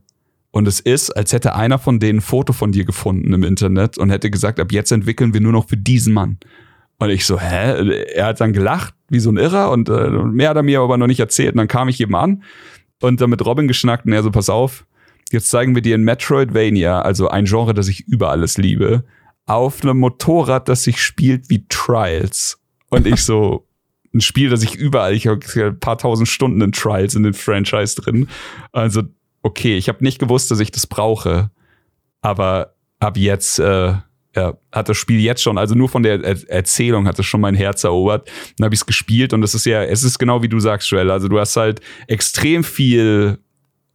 Und 0.52 0.68
es 0.68 0.80
ist, 0.80 1.10
als 1.10 1.32
hätte 1.32 1.54
einer 1.54 1.78
von 1.78 1.98
denen 1.98 2.18
ein 2.18 2.22
Foto 2.22 2.52
von 2.52 2.72
dir 2.72 2.84
gefunden 2.84 3.32
im 3.32 3.42
Internet 3.42 3.98
und 3.98 4.10
hätte 4.10 4.30
gesagt, 4.30 4.60
ab 4.60 4.70
jetzt 4.70 4.92
entwickeln 4.92 5.32
wir 5.32 5.40
nur 5.40 5.52
noch 5.52 5.68
für 5.68 5.78
diesen 5.78 6.12
Mann. 6.12 6.38
Und 6.98 7.10
ich 7.10 7.24
so, 7.26 7.40
hä? 7.40 8.04
Er 8.14 8.26
hat 8.26 8.40
dann 8.40 8.52
gelacht, 8.52 8.94
wie 9.08 9.18
so 9.18 9.30
ein 9.30 9.38
Irrer, 9.38 9.70
und 9.70 9.88
äh, 9.88 10.10
mehr 10.10 10.50
hat 10.50 10.56
er 10.56 10.62
mir 10.62 10.80
aber 10.80 10.98
noch 10.98 11.06
nicht 11.06 11.20
erzählt. 11.20 11.54
Und 11.54 11.56
dann 11.56 11.68
kam 11.68 11.88
ich 11.88 12.00
eben 12.00 12.14
an 12.14 12.44
und 13.00 13.20
dann 13.20 13.30
mit 13.30 13.44
Robin 13.44 13.66
geschnackt 13.66 14.06
und 14.06 14.12
er 14.12 14.22
so, 14.22 14.30
pass 14.30 14.50
auf, 14.50 14.86
jetzt 15.32 15.48
zeigen 15.48 15.74
wir 15.74 15.82
dir 15.82 15.94
in 15.94 16.04
Metroidvania, 16.04 17.00
also 17.00 17.28
ein 17.28 17.46
Genre, 17.46 17.72
das 17.72 17.88
ich 17.88 18.06
über 18.06 18.30
alles 18.30 18.58
liebe, 18.58 19.04
auf 19.46 19.82
einem 19.82 19.98
Motorrad, 19.98 20.68
das 20.68 20.84
sich 20.84 21.02
spielt 21.02 21.48
wie 21.48 21.64
Trials. 21.68 22.60
Und 22.90 23.06
ich 23.06 23.24
so, 23.24 23.66
ein 24.14 24.20
Spiel, 24.20 24.50
das 24.50 24.62
ich 24.62 24.74
überall, 24.74 25.14
ich 25.14 25.26
habe 25.26 25.40
ein 25.56 25.80
paar 25.80 25.98
tausend 25.98 26.28
Stunden 26.28 26.60
in 26.60 26.72
Trials 26.72 27.14
in 27.14 27.22
den 27.22 27.32
Franchise 27.32 28.00
drin. 28.00 28.28
Also, 28.72 29.02
okay, 29.42 29.76
ich 29.76 29.88
habe 29.88 30.02
nicht 30.04 30.18
gewusst, 30.18 30.50
dass 30.50 30.60
ich 30.60 30.70
das 30.70 30.86
brauche. 30.86 31.50
Aber 32.20 32.74
ab 33.00 33.16
jetzt 33.16 33.58
äh, 33.58 33.94
ja, 34.34 34.56
hat 34.70 34.88
das 34.88 34.96
Spiel 34.96 35.20
jetzt 35.20 35.42
schon, 35.42 35.58
also 35.58 35.74
nur 35.74 35.88
von 35.88 36.02
der 36.02 36.22
er 36.22 36.48
Erzählung 36.48 37.06
hat 37.06 37.18
es 37.18 37.26
schon 37.26 37.40
mein 37.40 37.54
Herz 37.54 37.84
erobert. 37.84 38.30
Dann 38.56 38.64
habe 38.64 38.74
ich 38.74 38.80
es 38.80 38.86
gespielt 38.86 39.32
und 39.32 39.42
es 39.42 39.54
ist 39.54 39.66
ja, 39.66 39.82
es 39.82 40.02
ist 40.02 40.18
genau 40.18 40.42
wie 40.42 40.48
du 40.48 40.60
sagst, 40.60 40.90
Joel. 40.90 41.10
Also 41.10 41.28
du 41.28 41.38
hast 41.38 41.56
halt 41.56 41.80
extrem 42.06 42.64
viel 42.64 43.38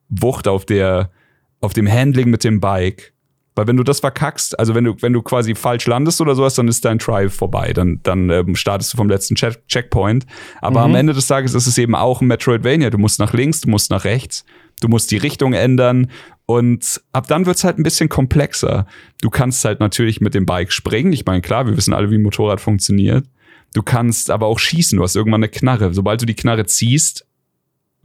Wucht 0.10 0.48
auf 0.48 0.66
der, 0.66 1.12
auf 1.60 1.74
dem 1.74 1.92
Handling 1.92 2.30
mit 2.30 2.44
dem 2.44 2.60
Bike. 2.60 3.14
Weil 3.58 3.68
wenn 3.68 3.78
du 3.78 3.84
das 3.84 4.02
verkackst, 4.02 4.58
also 4.60 4.76
wenn 4.76 4.84
du, 4.84 4.96
wenn 5.02 5.14
du 5.14 5.22
quasi 5.22 5.56
falsch 5.56 5.88
landest 5.88 6.22
oder 6.22 6.36
sowas, 6.36 6.56
dann 6.56 6.68
ist 6.68 6.86
dein 6.86 7.00
Try 7.00 7.30
vorbei. 7.30 7.74
Dann, 7.74 8.00
dann 8.04 8.30
ähm, 8.30 8.56
startest 8.56 8.94
du 8.94 8.98
vom 8.98 9.10
letzten 9.10 9.36
Check 9.36 9.68
Checkpoint. 9.68 10.26
Aber 10.62 10.82
mhm. 10.82 10.86
am 10.86 10.96
Ende 10.96 11.14
des 11.14 11.28
Tages 11.28 11.54
ist 11.54 11.68
es 11.68 11.78
eben 11.78 11.96
auch 11.96 12.22
ein 12.22 12.28
Metroidvania. 12.28 12.90
Du 12.90 12.98
musst 12.98 13.20
nach 13.20 13.34
links, 13.34 13.62
du 13.62 13.70
musst 13.70 13.90
nach 13.90 14.06
rechts, 14.06 14.46
du 14.80 14.88
musst 14.88 15.12
die 15.12 15.18
Richtung 15.18 15.54
ändern. 15.54 16.12
Und 16.46 17.02
ab 17.12 17.28
dann 17.28 17.46
wird's 17.46 17.64
halt 17.64 17.78
ein 17.78 17.84
bisschen 17.84 18.08
komplexer. 18.08 18.88
Du 19.22 19.30
kannst 19.30 19.66
halt 19.66 19.80
natürlich 19.80 20.22
mit 20.22 20.34
dem 20.34 20.46
Bike 20.46 20.72
springen. 20.72 21.12
Ich 21.12 21.26
meine, 21.26 21.42
klar, 21.42 21.66
wir 21.66 21.76
wissen 21.76 21.94
alle, 21.94 22.10
wie 22.10 22.16
ein 22.16 22.24
Motorrad 22.24 22.62
funktioniert. 22.62 23.26
Du 23.74 23.84
kannst 23.84 24.32
aber 24.32 24.46
auch 24.46 24.60
schießen. 24.60 24.98
Du 24.98 25.04
hast 25.04 25.16
irgendwann 25.16 25.44
eine 25.44 25.50
Knarre. 25.50 25.94
Sobald 25.94 26.22
du 26.22 26.26
die 26.26 26.36
Knarre 26.36 26.66
ziehst, 26.66 27.27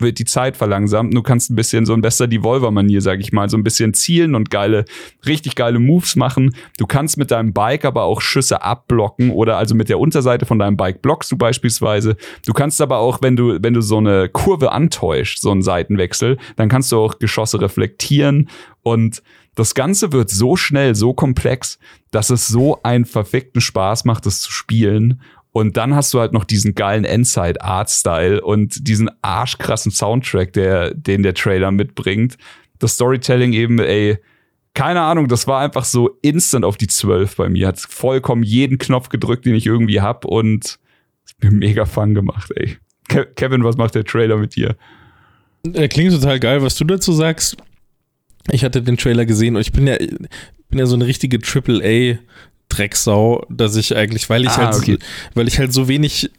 wird 0.03 0.19
die 0.19 0.25
Zeit 0.25 0.57
verlangsamt. 0.57 1.15
Du 1.15 1.23
kannst 1.23 1.51
ein 1.51 1.57
bisschen 1.57 1.87
so 1.87 1.95
ein 1.95 2.03
besser 2.03 2.27
Devolver-Manier, 2.27 3.01
sag 3.01 3.21
ich 3.21 3.33
mal, 3.33 3.49
so 3.49 3.57
ein 3.57 3.65
bisschen 3.65 3.95
zielen 3.95 4.35
und 4.35 4.51
geile, 4.51 4.85
richtig 5.27 5.55
geile 5.55 5.79
Moves 5.79 6.17
machen. 6.17 6.55
Du 6.79 6.87
kannst 6.87 7.17
mit 7.17 7.31
deinem 7.31 7.53
Bike 7.53 7.85
aber 7.85 8.03
auch 8.05 8.21
Schüsse 8.21 8.63
abblocken 8.63 9.31
oder 9.31 9.57
also 9.57 9.75
mit 9.75 9.89
der 9.89 9.99
Unterseite 9.99 10.45
von 10.45 10.59
deinem 10.59 10.77
Bike 10.77 11.01
blockst 11.03 11.33
du 11.33 11.37
beispielsweise. 11.37 12.17
Du 12.47 12.53
kannst 12.53 12.81
aber 12.81 12.99
auch, 12.99 13.23
wenn 13.23 13.37
du, 13.37 13.59
wenn 13.63 13.75
du 13.75 13.81
so 13.81 13.99
eine 13.99 14.29
Kurve 14.29 14.73
antäuscht, 14.73 15.39
so 15.41 15.51
einen 15.51 15.63
Seitenwechsel, 15.63 16.39
dann 16.57 16.69
kannst 16.69 16.93
du 16.93 16.99
auch 16.99 17.19
Geschosse 17.19 17.61
reflektieren 17.61 18.49
und 18.83 19.23
das 19.55 19.75
Ganze 19.75 20.13
wird 20.13 20.31
so 20.31 20.57
schnell, 20.57 20.95
so 20.95 21.13
komplex, 21.13 21.79
dass 22.11 22.31
es 22.31 22.49
so 22.49 22.83
einen 22.83 23.05
verfickten 23.05 23.61
Spaß 23.61 24.05
macht, 24.07 24.27
es 24.27 24.41
zu 24.41 24.51
spielen. 24.51 25.21
Und 25.53 25.77
dann 25.77 25.95
hast 25.95 26.13
du 26.15 26.21
halt 26.21 26.33
noch 26.33 26.45
diesen 26.45 26.75
geilen 26.75 27.05
Endside-Art-Style 27.05 28.41
und 28.41 28.89
diesen 28.89 29.11
arschkrassen 29.21 29.93
Soundtrack, 29.93 30.55
der, 30.55 30.95
den 30.95 31.23
der 31.23 31.35
Trailer 31.35 31.71
mitbringt. 31.71 32.39
Das 32.79 32.95
Storytelling 32.95 33.53
eben, 33.53 33.79
ey, 33.79 34.19
keine 34.75 35.03
Ahnung, 35.03 35.29
das 35.29 35.47
war 35.47 35.61
einfach 35.61 35.85
so 35.85 36.19
instant 36.23 36.65
auf 36.65 36.79
die 36.79 36.87
12 36.87 37.37
bei 37.37 37.51
mir. 37.51 37.69
Hat 37.69 37.79
vollkommen 37.79 38.43
jeden 38.43 38.79
Knopf 38.79 39.11
gedrückt, 39.11 39.45
den 39.45 39.55
ich 39.55 39.67
irgendwie 39.67 40.01
hab 40.01 40.25
und 40.25 40.79
mir 41.43 41.51
mega 41.51 41.85
Fun 41.85 42.15
gemacht, 42.15 42.51
ey. 42.57 42.79
Kevin, 43.37 43.65
was 43.65 43.77
macht 43.77 43.95
der 43.95 44.05
Trailer 44.05 44.39
mit 44.39 44.57
dir? 44.57 44.77
Er 45.75 45.89
klingt 45.89 46.13
total 46.13 46.41
geil, 46.41 46.63
was 46.63 46.77
du 46.77 46.85
dazu 46.85 47.13
sagst. 47.13 47.57
Ich 48.51 48.65
hatte 48.65 48.83
den 48.83 48.97
Trailer 48.97 49.27
gesehen 49.27 49.55
und 49.57 49.61
ich 49.61 49.73
bin 49.73 49.87
ja, 49.87 49.97
bin 49.97 50.79
ja 50.79 50.87
so 50.87 50.95
eine 50.95 51.07
richtige 51.07 51.39
Triple 51.39 51.83
A 51.85 52.19
Drecksau, 52.77 53.47
dass 53.49 53.77
ich 53.77 53.97
eigentlich, 53.97 54.29
weil 54.31 54.43
ich 54.45 54.51
ah, 54.51 54.57
halt, 54.57 54.75
okay. 54.75 54.99
weil 55.35 55.49
ich 55.49 55.59
halt 55.59 55.73
so 55.73 55.89
wenig 55.89 56.31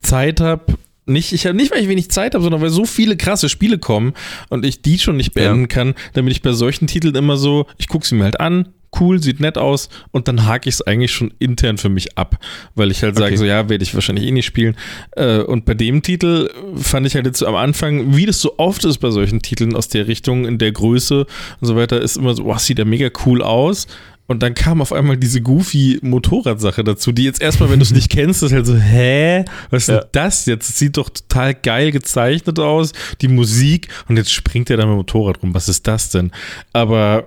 Zeit 0.00 0.40
habe, 0.40 0.74
nicht, 1.06 1.32
ich 1.32 1.46
habe 1.46 1.56
nicht, 1.56 1.72
weil 1.72 1.82
ich 1.82 1.88
wenig 1.88 2.10
Zeit 2.10 2.34
habe, 2.34 2.42
sondern 2.42 2.60
weil 2.60 2.70
so 2.70 2.84
viele 2.84 3.16
krasse 3.16 3.48
Spiele 3.48 3.78
kommen 3.78 4.14
und 4.48 4.64
ich 4.64 4.82
die 4.82 4.98
schon 4.98 5.16
nicht 5.16 5.34
beenden 5.34 5.62
ja. 5.62 5.66
kann, 5.66 5.94
damit 6.12 6.32
ich 6.32 6.42
bei 6.42 6.52
solchen 6.52 6.86
Titeln 6.86 7.14
immer 7.14 7.36
so, 7.36 7.66
ich 7.78 7.88
gucke 7.88 8.06
sie 8.06 8.14
mir 8.14 8.24
halt 8.24 8.38
an, 8.38 8.68
cool, 8.98 9.22
sieht 9.22 9.40
nett 9.40 9.58
aus 9.58 9.88
und 10.10 10.28
dann 10.28 10.46
hake 10.46 10.68
ich 10.68 10.76
es 10.76 10.82
eigentlich 10.82 11.12
schon 11.12 11.32
intern 11.38 11.78
für 11.78 11.88
mich 11.88 12.18
ab, 12.18 12.38
weil 12.74 12.90
ich 12.90 13.02
halt 13.02 13.16
sage, 13.16 13.28
okay. 13.28 13.36
so 13.36 13.44
ja, 13.44 13.68
werde 13.68 13.82
ich 13.82 13.94
wahrscheinlich 13.94 14.26
eh 14.26 14.32
nicht 14.32 14.46
spielen. 14.46 14.76
Äh, 15.12 15.38
und 15.38 15.64
bei 15.64 15.74
dem 15.74 16.02
Titel 16.02 16.50
fand 16.76 17.06
ich 17.06 17.14
halt 17.14 17.26
jetzt 17.26 17.44
am 17.44 17.54
Anfang, 17.54 18.16
wie 18.16 18.26
das 18.26 18.40
so 18.40 18.54
oft 18.58 18.84
ist 18.84 18.98
bei 18.98 19.10
solchen 19.10 19.42
Titeln 19.42 19.76
aus 19.76 19.88
der 19.88 20.08
Richtung, 20.08 20.44
in 20.44 20.58
der 20.58 20.72
Größe 20.72 21.26
und 21.60 21.66
so 21.66 21.76
weiter, 21.76 22.00
ist 22.00 22.16
immer 22.16 22.34
so, 22.34 22.44
wow, 22.44 22.58
sieht 22.58 22.78
ja 22.78 22.84
mega 22.84 23.10
cool 23.26 23.42
aus. 23.42 23.86
Und 24.30 24.44
dann 24.44 24.54
kam 24.54 24.80
auf 24.80 24.92
einmal 24.92 25.16
diese 25.16 25.40
goofy 25.40 25.98
Motorradsache 26.02 26.84
dazu, 26.84 27.10
die 27.10 27.24
jetzt 27.24 27.42
erstmal, 27.42 27.68
wenn 27.68 27.80
du 27.80 27.82
es 27.82 27.90
nicht 27.92 28.10
kennst, 28.10 28.44
ist 28.44 28.52
halt 28.52 28.64
so, 28.64 28.76
hä? 28.76 29.44
Was 29.70 29.82
ist 29.82 29.88
ja. 29.88 29.98
denn 29.98 30.08
das 30.12 30.46
jetzt? 30.46 30.68
Das 30.68 30.78
sieht 30.78 30.98
doch 30.98 31.10
total 31.10 31.52
geil 31.52 31.90
gezeichnet 31.90 32.60
aus, 32.60 32.92
die 33.22 33.26
Musik 33.26 33.88
und 34.08 34.18
jetzt 34.18 34.30
springt 34.30 34.70
er 34.70 34.76
da 34.76 34.84
mit 34.84 34.92
dem 34.92 34.98
Motorrad 34.98 35.42
rum. 35.42 35.52
Was 35.52 35.68
ist 35.68 35.84
das 35.88 36.10
denn? 36.10 36.30
Aber 36.72 37.26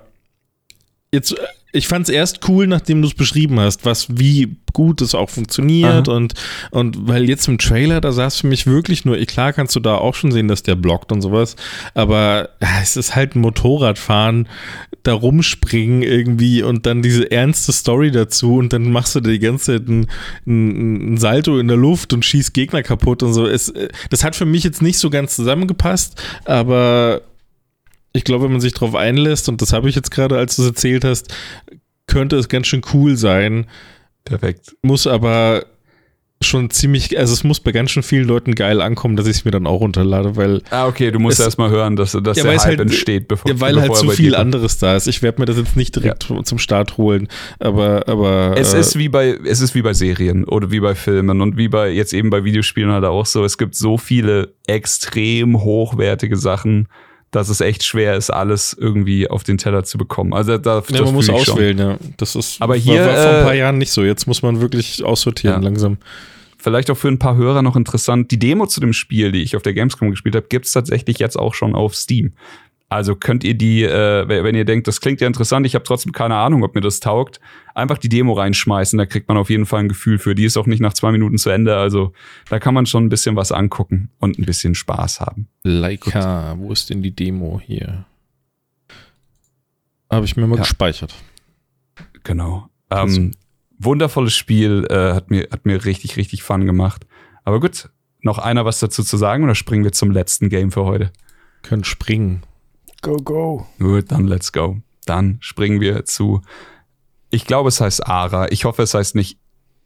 jetzt 1.12 1.34
ich 1.74 1.88
fand 1.88 2.08
es 2.08 2.14
erst 2.14 2.48
cool, 2.48 2.66
nachdem 2.66 3.02
du 3.02 3.08
es 3.08 3.14
beschrieben 3.14 3.58
hast, 3.58 3.84
was 3.84 4.06
wie 4.16 4.56
gut 4.72 5.00
es 5.00 5.14
auch 5.14 5.28
funktioniert 5.28 6.08
Aha. 6.08 6.16
und 6.16 6.34
und 6.70 7.08
weil 7.08 7.28
jetzt 7.28 7.48
im 7.48 7.58
Trailer, 7.58 8.00
da 8.00 8.12
sah 8.12 8.26
es 8.26 8.40
für 8.40 8.46
mich 8.46 8.66
wirklich 8.66 9.04
nur, 9.04 9.16
klar 9.26 9.52
kannst 9.52 9.74
du 9.76 9.80
da 9.80 9.96
auch 9.96 10.14
schon 10.14 10.32
sehen, 10.32 10.48
dass 10.48 10.62
der 10.62 10.76
blockt 10.76 11.10
und 11.12 11.20
sowas, 11.20 11.56
aber 11.94 12.50
es 12.82 12.96
ist 12.96 13.16
halt 13.16 13.34
ein 13.34 13.40
Motorradfahren, 13.40 14.48
da 15.02 15.12
rumspringen 15.12 16.02
irgendwie 16.02 16.62
und 16.62 16.86
dann 16.86 17.02
diese 17.02 17.30
ernste 17.30 17.72
Story 17.72 18.10
dazu 18.10 18.56
und 18.56 18.72
dann 18.72 18.90
machst 18.90 19.14
du 19.14 19.20
die 19.20 19.38
ganze 19.38 19.78
Zeit 19.78 19.88
ein, 19.88 20.06
ein, 20.46 21.14
ein 21.14 21.16
Salto 21.18 21.58
in 21.58 21.68
der 21.68 21.76
Luft 21.76 22.12
und 22.12 22.24
schießt 22.24 22.54
Gegner 22.54 22.82
kaputt 22.82 23.22
und 23.22 23.34
so. 23.34 23.46
Es, 23.46 23.72
das 24.10 24.24
hat 24.24 24.36
für 24.36 24.46
mich 24.46 24.64
jetzt 24.64 24.80
nicht 24.80 24.98
so 24.98 25.10
ganz 25.10 25.36
zusammengepasst, 25.36 26.20
aber 26.44 27.22
ich 28.14 28.24
glaube, 28.24 28.44
wenn 28.44 28.52
man 28.52 28.60
sich 28.60 28.72
darauf 28.72 28.94
einlässt, 28.94 29.48
und 29.48 29.60
das 29.60 29.72
habe 29.72 29.88
ich 29.88 29.96
jetzt 29.96 30.10
gerade, 30.10 30.38
als 30.38 30.56
du 30.56 30.62
es 30.62 30.68
erzählt 30.68 31.04
hast, 31.04 31.34
könnte 32.06 32.36
es 32.36 32.48
ganz 32.48 32.68
schön 32.68 32.82
cool 32.94 33.16
sein. 33.16 33.66
Perfekt. 34.24 34.76
Muss 34.82 35.06
aber 35.06 35.66
schon 36.40 36.70
ziemlich, 36.70 37.18
also 37.18 37.32
es 37.32 37.42
muss 37.42 37.58
bei 37.58 37.72
ganz 37.72 37.90
schön 37.90 38.02
vielen 38.02 38.28
Leuten 38.28 38.54
geil 38.54 38.80
ankommen, 38.82 39.16
dass 39.16 39.26
ich 39.26 39.38
es 39.38 39.44
mir 39.44 39.50
dann 39.50 39.66
auch 39.66 39.80
runterlade, 39.80 40.36
weil. 40.36 40.62
Ah, 40.70 40.86
okay, 40.86 41.10
du 41.10 41.18
musst 41.18 41.40
erst 41.40 41.58
mal 41.58 41.70
hören, 41.70 41.96
dass, 41.96 42.12
dass 42.12 42.36
ja, 42.36 42.44
der 42.44 42.52
Hype 42.52 42.60
halt, 42.60 42.80
entsteht, 42.80 43.26
bevor 43.26 43.50
Ja, 43.50 43.60
weil 43.60 43.74
bevor 43.74 43.96
halt 43.96 44.10
zu 44.10 44.10
viel 44.10 44.36
anderes 44.36 44.78
da 44.78 44.94
ist. 44.94 45.08
Ich 45.08 45.22
werde 45.22 45.40
mir 45.40 45.46
das 45.46 45.56
jetzt 45.56 45.76
nicht 45.76 45.96
direkt 45.96 46.28
ja. 46.28 46.42
zum 46.44 46.58
Start 46.58 46.96
holen, 46.98 47.28
aber. 47.58 48.06
aber 48.06 48.54
es, 48.56 48.74
äh, 48.74 48.80
ist 48.80 48.96
wie 48.96 49.08
bei, 49.08 49.38
es 49.44 49.60
ist 49.60 49.74
wie 49.74 49.82
bei 49.82 49.94
Serien 49.94 50.44
oder 50.44 50.70
wie 50.70 50.80
bei 50.80 50.94
Filmen 50.94 51.40
und 51.40 51.56
wie 51.56 51.68
bei 51.68 51.90
jetzt 51.90 52.12
eben 52.12 52.30
bei 52.30 52.44
Videospielen 52.44 52.92
halt 52.92 53.04
auch 53.04 53.26
so. 53.26 53.44
Es 53.44 53.58
gibt 53.58 53.74
so 53.74 53.98
viele 53.98 54.54
extrem 54.66 55.62
hochwertige 55.62 56.36
Sachen 56.36 56.88
dass 57.34 57.48
es 57.48 57.60
echt 57.60 57.82
schwer 57.82 58.14
ist, 58.16 58.30
alles 58.30 58.76
irgendwie 58.78 59.28
auf 59.28 59.42
den 59.42 59.58
Teller 59.58 59.84
zu 59.84 59.98
bekommen. 59.98 60.32
Also 60.32 60.56
da, 60.58 60.82
ja, 60.88 61.02
man 61.02 61.14
muss 61.14 61.28
auswählen, 61.28 61.78
schon. 61.78 61.90
ja. 61.90 61.98
Das 62.16 62.36
ist 62.36 62.62
aber 62.62 62.76
hier 62.76 63.00
war, 63.00 63.08
war 63.08 63.16
vor 63.16 63.32
ein 63.32 63.44
paar 63.44 63.54
äh, 63.54 63.58
Jahren 63.58 63.78
nicht 63.78 63.90
so. 63.90 64.04
Jetzt 64.04 64.26
muss 64.26 64.42
man 64.42 64.60
wirklich 64.60 65.04
aussortieren 65.04 65.62
ja. 65.62 65.68
langsam. 65.68 65.98
Vielleicht 66.58 66.90
auch 66.90 66.96
für 66.96 67.08
ein 67.08 67.18
paar 67.18 67.36
Hörer 67.36 67.60
noch 67.62 67.76
interessant. 67.76 68.30
Die 68.30 68.38
Demo 68.38 68.66
zu 68.66 68.80
dem 68.80 68.92
Spiel, 68.92 69.32
die 69.32 69.42
ich 69.42 69.56
auf 69.56 69.62
der 69.62 69.74
Gamescom 69.74 70.10
gespielt 70.10 70.34
habe, 70.34 70.46
gibt 70.48 70.66
es 70.66 70.72
tatsächlich 70.72 71.18
jetzt 71.18 71.38
auch 71.38 71.54
schon 71.54 71.74
auf 71.74 71.94
Steam. 71.94 72.32
Also 72.88 73.16
könnt 73.16 73.42
ihr 73.44 73.54
die, 73.54 73.82
äh, 73.82 74.28
wenn 74.28 74.54
ihr 74.54 74.64
denkt, 74.64 74.86
das 74.86 75.00
klingt 75.00 75.20
ja 75.20 75.26
interessant, 75.26 75.66
ich 75.66 75.74
habe 75.74 75.84
trotzdem 75.84 76.12
keine 76.12 76.36
Ahnung, 76.36 76.62
ob 76.62 76.74
mir 76.74 76.80
das 76.80 77.00
taugt, 77.00 77.40
einfach 77.74 77.98
die 77.98 78.08
Demo 78.08 78.34
reinschmeißen, 78.34 78.96
da 78.98 79.06
kriegt 79.06 79.26
man 79.26 79.36
auf 79.36 79.50
jeden 79.50 79.66
Fall 79.66 79.80
ein 79.80 79.88
Gefühl 79.88 80.18
für. 80.18 80.34
Die 80.34 80.44
ist 80.44 80.56
auch 80.56 80.66
nicht 80.66 80.80
nach 80.80 80.92
zwei 80.92 81.10
Minuten 81.10 81.38
zu 81.38 81.50
Ende, 81.50 81.76
also 81.76 82.12
da 82.48 82.60
kann 82.60 82.74
man 82.74 82.86
schon 82.86 83.06
ein 83.06 83.08
bisschen 83.08 83.36
was 83.36 83.52
angucken 83.52 84.10
und 84.20 84.38
ein 84.38 84.44
bisschen 84.44 84.74
Spaß 84.74 85.20
haben. 85.20 85.48
Leica, 85.64 86.52
Gut. 86.52 86.60
wo 86.60 86.72
ist 86.72 86.90
denn 86.90 87.02
die 87.02 87.14
Demo 87.14 87.60
hier? 87.64 88.04
Habe 90.10 90.26
ich 90.26 90.36
mir 90.36 90.46
mal 90.46 90.56
ja. 90.56 90.62
gespeichert. 90.62 91.14
Genau. 92.22 92.68
Ähm, 92.90 93.32
wundervolles 93.78 94.34
Spiel, 94.34 94.86
äh, 94.90 95.14
hat, 95.14 95.30
mir, 95.30 95.48
hat 95.50 95.66
mir 95.66 95.84
richtig, 95.84 96.16
richtig 96.16 96.42
Fun 96.42 96.66
gemacht. 96.66 97.06
Aber 97.44 97.60
gut, 97.60 97.88
noch 98.20 98.38
einer 98.38 98.64
was 98.64 98.78
dazu 98.78 99.02
zu 99.02 99.16
sagen 99.16 99.44
oder 99.44 99.54
springen 99.54 99.84
wir 99.84 99.92
zum 99.92 100.10
letzten 100.10 100.48
Game 100.48 100.70
für 100.70 100.84
heute? 100.84 101.12
Können 101.62 101.84
springen. 101.84 102.42
Go, 103.04 103.18
go. 103.18 103.66
Gut, 103.78 104.10
dann 104.10 104.26
let's 104.26 104.50
go. 104.50 104.78
Dann 105.04 105.36
springen 105.40 105.78
wir 105.82 106.06
zu, 106.06 106.40
ich 107.28 107.44
glaube, 107.44 107.68
es 107.68 107.78
heißt 107.78 108.06
Ara. 108.06 108.50
Ich 108.50 108.64
hoffe, 108.64 108.80
es 108.82 108.94
heißt 108.94 109.14
nicht 109.14 109.38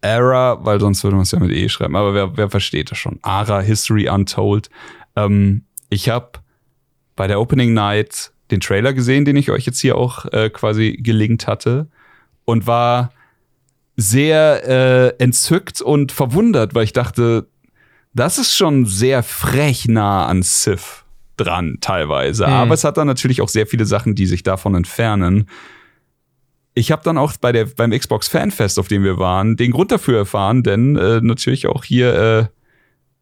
Ara, 0.02 0.64
weil 0.64 0.78
sonst 0.78 1.02
würde 1.02 1.16
man 1.16 1.24
es 1.24 1.32
ja 1.32 1.40
mit 1.40 1.50
E 1.50 1.68
schreiben. 1.68 1.96
Aber 1.96 2.14
wer, 2.14 2.36
wer 2.36 2.48
versteht 2.48 2.92
das 2.92 2.98
schon? 2.98 3.18
Ara, 3.22 3.60
History 3.60 4.08
Untold. 4.08 4.70
Ähm, 5.16 5.64
ich 5.90 6.08
habe 6.08 6.30
bei 7.16 7.26
der 7.26 7.40
Opening 7.40 7.74
Night 7.74 8.30
den 8.52 8.60
Trailer 8.60 8.92
gesehen, 8.92 9.24
den 9.24 9.34
ich 9.34 9.50
euch 9.50 9.66
jetzt 9.66 9.80
hier 9.80 9.96
auch 9.96 10.24
äh, 10.26 10.48
quasi 10.48 10.92
gelinkt 11.02 11.48
hatte. 11.48 11.88
Und 12.44 12.68
war 12.68 13.10
sehr 13.96 14.62
äh, 14.64 15.08
entzückt 15.20 15.80
und 15.80 16.12
verwundert, 16.12 16.76
weil 16.76 16.84
ich 16.84 16.92
dachte, 16.92 17.48
das 18.14 18.38
ist 18.38 18.56
schon 18.56 18.86
sehr 18.86 19.24
frech 19.24 19.88
nah 19.88 20.26
an 20.26 20.44
Sith 20.44 21.04
dran 21.38 21.78
teilweise. 21.80 22.46
Mhm. 22.46 22.52
Aber 22.52 22.74
es 22.74 22.84
hat 22.84 22.96
dann 22.96 23.06
natürlich 23.06 23.40
auch 23.40 23.48
sehr 23.48 23.66
viele 23.66 23.86
Sachen, 23.86 24.14
die 24.14 24.26
sich 24.26 24.42
davon 24.42 24.74
entfernen. 24.74 25.48
Ich 26.74 26.92
habe 26.92 27.02
dann 27.02 27.18
auch 27.18 27.32
bei 27.40 27.50
der, 27.52 27.64
beim 27.64 27.90
Xbox 27.90 28.28
Fanfest, 28.28 28.78
auf 28.78 28.88
dem 28.88 29.02
wir 29.02 29.18
waren, 29.18 29.56
den 29.56 29.72
Grund 29.72 29.90
dafür 29.90 30.18
erfahren, 30.18 30.62
denn 30.62 30.96
äh, 30.96 31.20
natürlich 31.22 31.66
auch 31.66 31.84
hier 31.84 32.14
äh, 32.14 32.57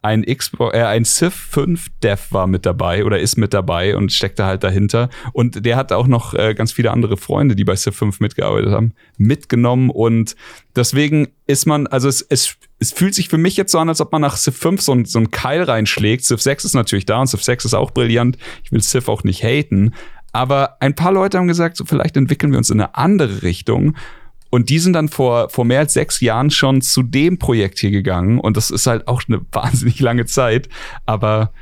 ein 0.02 0.24
Xbox, 0.24 0.76
äh, 0.76 0.82
ein 0.82 1.04
Civ 1.04 1.34
5 1.34 1.88
Dev 2.02 2.22
war 2.30 2.46
mit 2.46 2.64
dabei 2.64 3.04
oder 3.04 3.18
ist 3.18 3.36
mit 3.36 3.52
dabei 3.52 3.96
und 3.96 4.12
steckte 4.12 4.44
halt 4.44 4.62
dahinter. 4.62 5.08
Und 5.32 5.64
der 5.64 5.76
hat 5.76 5.92
auch 5.92 6.06
noch 6.06 6.34
äh, 6.34 6.54
ganz 6.54 6.72
viele 6.72 6.92
andere 6.92 7.16
Freunde, 7.16 7.56
die 7.56 7.64
bei 7.64 7.74
Civ 7.74 7.96
5 7.96 8.20
mitgearbeitet 8.20 8.72
haben, 8.72 8.94
mitgenommen. 9.18 9.90
Und 9.90 10.36
deswegen 10.76 11.28
ist 11.46 11.66
man, 11.66 11.86
also 11.86 12.08
es, 12.08 12.22
es, 12.22 12.56
es 12.78 12.92
fühlt 12.92 13.14
sich 13.14 13.28
für 13.28 13.38
mich 13.38 13.56
jetzt 13.56 13.72
so 13.72 13.78
an, 13.78 13.88
als 13.88 14.00
ob 14.00 14.12
man 14.12 14.22
nach 14.22 14.36
Civ 14.36 14.56
5 14.56 14.80
so, 14.80 15.04
so 15.04 15.18
einen 15.18 15.30
Keil 15.30 15.62
reinschlägt. 15.62 16.24
Civ 16.24 16.40
6 16.40 16.66
ist 16.66 16.74
natürlich 16.74 17.06
da 17.06 17.20
und 17.20 17.26
Civ 17.26 17.42
6 17.42 17.64
ist 17.64 17.74
auch 17.74 17.90
brillant. 17.90 18.38
Ich 18.62 18.72
will 18.72 18.80
Civ 18.82 19.08
auch 19.08 19.24
nicht 19.24 19.42
haten. 19.42 19.92
Aber 20.32 20.76
ein 20.80 20.94
paar 20.94 21.12
Leute 21.12 21.38
haben 21.38 21.48
gesagt, 21.48 21.76
so 21.78 21.84
vielleicht 21.84 22.16
entwickeln 22.16 22.52
wir 22.52 22.58
uns 22.58 22.70
in 22.70 22.80
eine 22.80 22.94
andere 22.94 23.42
Richtung. 23.42 23.96
Und 24.56 24.70
die 24.70 24.78
sind 24.78 24.94
dann 24.94 25.10
vor, 25.10 25.50
vor 25.50 25.66
mehr 25.66 25.80
als 25.80 25.92
sechs 25.92 26.22
Jahren 26.22 26.50
schon 26.50 26.80
zu 26.80 27.02
dem 27.02 27.38
Projekt 27.38 27.78
hier 27.78 27.90
gegangen. 27.90 28.40
Und 28.40 28.56
das 28.56 28.70
ist 28.70 28.86
halt 28.86 29.06
auch 29.06 29.20
eine 29.28 29.42
wahnsinnig 29.52 30.00
lange 30.00 30.24
Zeit. 30.24 30.70
Aber 31.04 31.52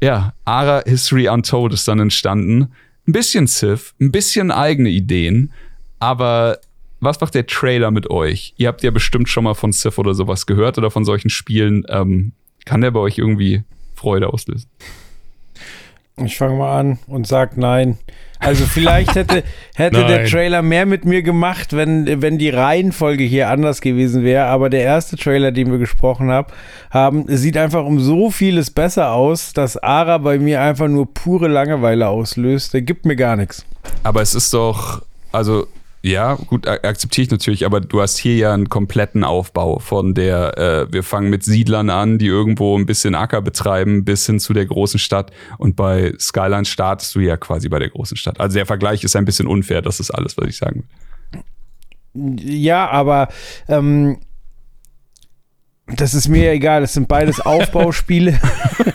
ja, 0.00 0.32
Ara 0.44 0.84
History 0.86 1.28
Untold 1.28 1.72
ist 1.72 1.88
dann 1.88 1.98
entstanden. 1.98 2.70
Ein 3.08 3.12
bisschen 3.12 3.48
Civ, 3.48 3.94
ein 4.00 4.12
bisschen 4.12 4.52
eigene 4.52 4.90
Ideen. 4.90 5.50
Aber 5.98 6.60
was 7.00 7.20
macht 7.20 7.34
der 7.34 7.48
Trailer 7.48 7.90
mit 7.90 8.08
euch? 8.10 8.54
Ihr 8.58 8.68
habt 8.68 8.84
ja 8.84 8.92
bestimmt 8.92 9.28
schon 9.28 9.42
mal 9.42 9.54
von 9.54 9.72
Civ 9.72 9.98
oder 9.98 10.14
sowas 10.14 10.46
gehört 10.46 10.78
oder 10.78 10.92
von 10.92 11.04
solchen 11.04 11.30
Spielen. 11.30 11.84
Ähm, 11.88 12.30
kann 12.64 12.80
der 12.80 12.92
bei 12.92 13.00
euch 13.00 13.18
irgendwie 13.18 13.64
Freude 13.96 14.32
auslösen? 14.32 14.70
Ich 16.26 16.36
fange 16.38 16.56
mal 16.56 16.78
an 16.78 16.98
und 17.06 17.26
sag 17.26 17.56
nein. 17.56 17.98
Also 18.38 18.64
vielleicht 18.64 19.14
hätte, 19.14 19.44
hätte 19.74 20.06
der 20.06 20.24
Trailer 20.24 20.62
mehr 20.62 20.86
mit 20.86 21.04
mir 21.04 21.22
gemacht, 21.22 21.74
wenn, 21.74 22.22
wenn 22.22 22.38
die 22.38 22.48
Reihenfolge 22.48 23.22
hier 23.22 23.50
anders 23.50 23.82
gewesen 23.82 24.24
wäre. 24.24 24.46
Aber 24.46 24.70
der 24.70 24.80
erste 24.80 25.16
Trailer, 25.16 25.52
den 25.52 25.70
wir 25.70 25.78
gesprochen 25.78 26.30
hab, 26.30 26.52
haben, 26.90 27.24
sieht 27.28 27.58
einfach 27.58 27.84
um 27.84 28.00
so 28.00 28.30
vieles 28.30 28.70
besser 28.70 29.12
aus, 29.12 29.52
dass 29.52 29.76
Ara 29.76 30.18
bei 30.18 30.38
mir 30.38 30.62
einfach 30.62 30.88
nur 30.88 31.12
pure 31.12 31.48
Langeweile 31.48 32.08
auslöst. 32.08 32.72
Der 32.72 32.80
gibt 32.80 33.04
mir 33.04 33.16
gar 33.16 33.36
nichts. 33.36 33.66
Aber 34.02 34.22
es 34.22 34.34
ist 34.34 34.54
doch, 34.54 35.02
also 35.32 35.66
ja, 36.02 36.34
gut, 36.34 36.66
akzeptiere 36.66 37.24
ich 37.24 37.30
natürlich, 37.30 37.66
aber 37.66 37.80
du 37.80 38.00
hast 38.00 38.16
hier 38.16 38.34
ja 38.36 38.54
einen 38.54 38.70
kompletten 38.70 39.22
Aufbau 39.22 39.78
von 39.80 40.14
der, 40.14 40.56
äh, 40.56 40.92
wir 40.92 41.02
fangen 41.02 41.28
mit 41.28 41.44
Siedlern 41.44 41.90
an, 41.90 42.18
die 42.18 42.26
irgendwo 42.26 42.78
ein 42.78 42.86
bisschen 42.86 43.14
Acker 43.14 43.42
betreiben, 43.42 44.04
bis 44.04 44.24
hin 44.24 44.40
zu 44.40 44.54
der 44.54 44.64
großen 44.64 44.98
Stadt. 44.98 45.30
Und 45.58 45.76
bei 45.76 46.14
Skyline 46.18 46.64
startest 46.64 47.14
du 47.14 47.20
ja 47.20 47.36
quasi 47.36 47.68
bei 47.68 47.78
der 47.78 47.90
großen 47.90 48.16
Stadt. 48.16 48.40
Also 48.40 48.54
der 48.54 48.64
Vergleich 48.64 49.04
ist 49.04 49.14
ein 49.14 49.26
bisschen 49.26 49.46
unfair, 49.46 49.82
das 49.82 50.00
ist 50.00 50.10
alles, 50.10 50.38
was 50.38 50.48
ich 50.48 50.56
sagen 50.56 50.84
will. 50.84 51.42
Ja, 52.14 52.88
aber 52.88 53.28
ähm, 53.68 54.20
das 55.96 56.14
ist 56.14 56.28
mir 56.28 56.52
egal, 56.52 56.80
das 56.82 56.94
sind 56.94 57.08
beides 57.08 57.40
Aufbauspiele. 57.46 58.38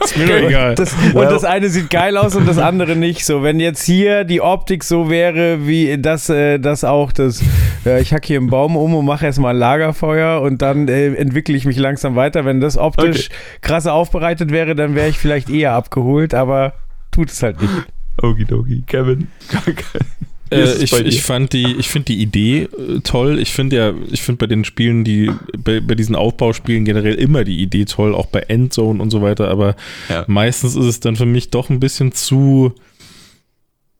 ist 0.02 0.16
mir 0.16 0.46
egal. 0.48 0.74
Das, 0.74 0.92
und 0.92 1.24
das 1.24 1.44
eine 1.44 1.68
sieht 1.68 1.90
geil 1.90 2.16
aus 2.16 2.34
und 2.34 2.46
das 2.46 2.58
andere 2.58 2.96
nicht. 2.96 3.24
So, 3.24 3.42
wenn 3.42 3.60
jetzt 3.60 3.84
hier 3.84 4.24
die 4.24 4.40
Optik 4.40 4.84
so 4.84 5.10
wäre, 5.10 5.66
wie 5.66 5.98
das, 5.98 6.28
äh, 6.28 6.58
das 6.58 6.84
auch, 6.84 7.12
das, 7.12 7.42
äh, 7.84 8.00
ich 8.00 8.12
hack 8.12 8.24
hier 8.24 8.38
einen 8.38 8.50
Baum 8.50 8.76
um 8.76 8.94
und 8.94 9.04
mache 9.04 9.26
erstmal 9.26 9.54
ein 9.54 9.58
Lagerfeuer 9.58 10.40
und 10.40 10.62
dann 10.62 10.88
äh, 10.88 11.14
entwickle 11.14 11.56
ich 11.56 11.64
mich 11.64 11.78
langsam 11.78 12.16
weiter. 12.16 12.44
Wenn 12.44 12.60
das 12.60 12.76
optisch 12.76 13.26
okay. 13.26 13.36
krass 13.60 13.86
aufbereitet 13.86 14.50
wäre, 14.50 14.74
dann 14.74 14.94
wäre 14.94 15.08
ich 15.08 15.18
vielleicht 15.18 15.50
eher 15.50 15.72
abgeholt, 15.72 16.34
aber 16.34 16.74
tut 17.10 17.30
es 17.30 17.42
halt 17.42 17.60
nicht. 17.60 17.72
Okidoki, 18.22 18.82
Kevin. 18.86 19.28
Äh, 20.50 20.82
ich, 20.82 20.92
ich 20.92 21.22
fand 21.22 21.52
die, 21.52 21.76
ich 21.78 21.88
finde 21.88 22.06
die 22.06 22.20
Idee 22.20 22.62
äh, 22.62 23.00
toll. 23.02 23.38
Ich 23.38 23.52
finde 23.52 23.76
ja, 23.76 23.94
ich 24.10 24.22
finde 24.22 24.38
bei 24.38 24.46
den 24.46 24.64
Spielen, 24.64 25.02
die 25.02 25.30
bei, 25.56 25.80
bei, 25.80 25.94
diesen 25.94 26.14
Aufbauspielen 26.14 26.84
generell 26.84 27.14
immer 27.14 27.44
die 27.44 27.60
Idee 27.60 27.84
toll, 27.84 28.14
auch 28.14 28.26
bei 28.26 28.40
Endzone 28.40 29.02
und 29.02 29.10
so 29.10 29.22
weiter. 29.22 29.48
Aber 29.48 29.74
ja. 30.08 30.24
meistens 30.28 30.76
ist 30.76 30.86
es 30.86 31.00
dann 31.00 31.16
für 31.16 31.26
mich 31.26 31.50
doch 31.50 31.68
ein 31.68 31.80
bisschen 31.80 32.12
zu 32.12 32.74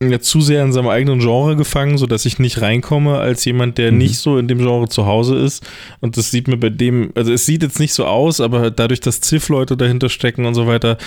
ja, 0.03 0.21
zu 0.21 0.43
sehr 0.43 0.63
in 0.63 0.73
seinem 0.73 0.89
eigenen 0.89 1.21
Genre 1.21 1.57
gefangen, 1.57 1.97
sodass 1.97 2.27
ich 2.27 2.39
nicht 2.39 2.61
reinkomme 2.61 3.19
als 3.19 3.45
jemand, 3.47 3.79
der 3.79 3.93
mhm. 3.93 3.99
nicht 3.99 4.19
so 4.19 4.37
in 4.37 4.47
dem 4.47 4.59
Genre 4.59 4.89
zu 4.89 5.07
Hause 5.07 5.37
ist. 5.37 5.65
Und 6.01 6.19
das 6.19 6.31
sieht 6.31 6.49
mir 6.49 6.59
bei 6.59 6.69
dem, 6.69 7.13
also 7.15 7.33
es 7.33 7.47
sieht 7.47 7.63
jetzt 7.63 7.81
nicht 7.81 7.95
so 7.95 8.05
aus, 8.05 8.41
aber 8.41 8.71
dadurch, 8.71 9.01
dass 9.01 9.23
Ziff-Leute 9.23 9.77
dahinter 9.77 10.11
stecken 10.11 10.45
und 10.45 10.55
so 10.55 10.67
weiter, 10.67 10.99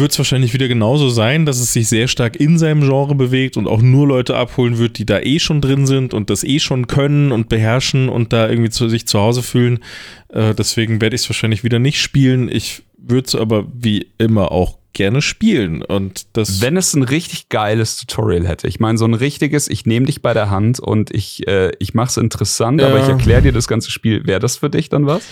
wird 0.00 0.12
es 0.12 0.18
wahrscheinlich 0.18 0.52
wieder 0.54 0.68
genauso 0.68 1.08
sein, 1.08 1.46
dass 1.46 1.60
es 1.60 1.72
sich 1.72 1.88
sehr 1.88 2.08
stark 2.08 2.36
in 2.36 2.58
seinem 2.58 2.80
Genre 2.82 3.14
bewegt 3.14 3.56
und 3.56 3.66
auch 3.66 3.82
nur 3.82 4.06
Leute 4.06 4.36
abholen 4.36 4.78
wird, 4.78 4.98
die 4.98 5.06
da 5.06 5.20
eh 5.20 5.38
schon 5.38 5.60
drin 5.60 5.86
sind 5.86 6.14
und 6.14 6.30
das 6.30 6.44
eh 6.44 6.58
schon 6.58 6.86
können 6.86 7.32
und 7.32 7.48
beherrschen 7.48 8.08
und 8.08 8.32
da 8.32 8.48
irgendwie 8.48 8.70
zu, 8.70 8.88
sich 8.88 9.06
zu 9.06 9.20
Hause 9.20 9.42
fühlen. 9.42 9.80
Äh, 10.28 10.54
deswegen 10.54 11.00
werde 11.00 11.14
ich 11.16 11.22
es 11.22 11.28
wahrscheinlich 11.28 11.64
wieder 11.64 11.78
nicht 11.78 12.00
spielen. 12.00 12.48
Ich 12.50 12.82
würde 12.98 13.26
es 13.28 13.34
aber 13.34 13.66
wie 13.72 14.08
immer 14.18 14.52
auch 14.52 14.78
gerne 14.92 15.22
spielen 15.22 15.82
und 15.82 16.26
das 16.36 16.60
wenn 16.60 16.76
es 16.76 16.94
ein 16.94 17.04
richtig 17.04 17.48
geiles 17.48 17.96
Tutorial 17.96 18.48
hätte 18.48 18.66
ich 18.66 18.80
meine 18.80 18.98
so 18.98 19.04
ein 19.04 19.14
richtiges 19.14 19.68
ich 19.68 19.86
nehme 19.86 20.06
dich 20.06 20.20
bei 20.20 20.34
der 20.34 20.50
Hand 20.50 20.80
und 20.80 21.14
ich 21.14 21.46
äh, 21.46 21.70
ich 21.78 21.94
mache 21.94 22.08
es 22.08 22.16
interessant 22.16 22.80
ja. 22.80 22.88
aber 22.88 23.00
ich 23.00 23.08
erkläre 23.08 23.40
dir 23.40 23.52
das 23.52 23.68
ganze 23.68 23.92
Spiel 23.92 24.26
wäre 24.26 24.40
das 24.40 24.56
für 24.56 24.68
dich 24.68 24.88
dann 24.88 25.06
was 25.06 25.22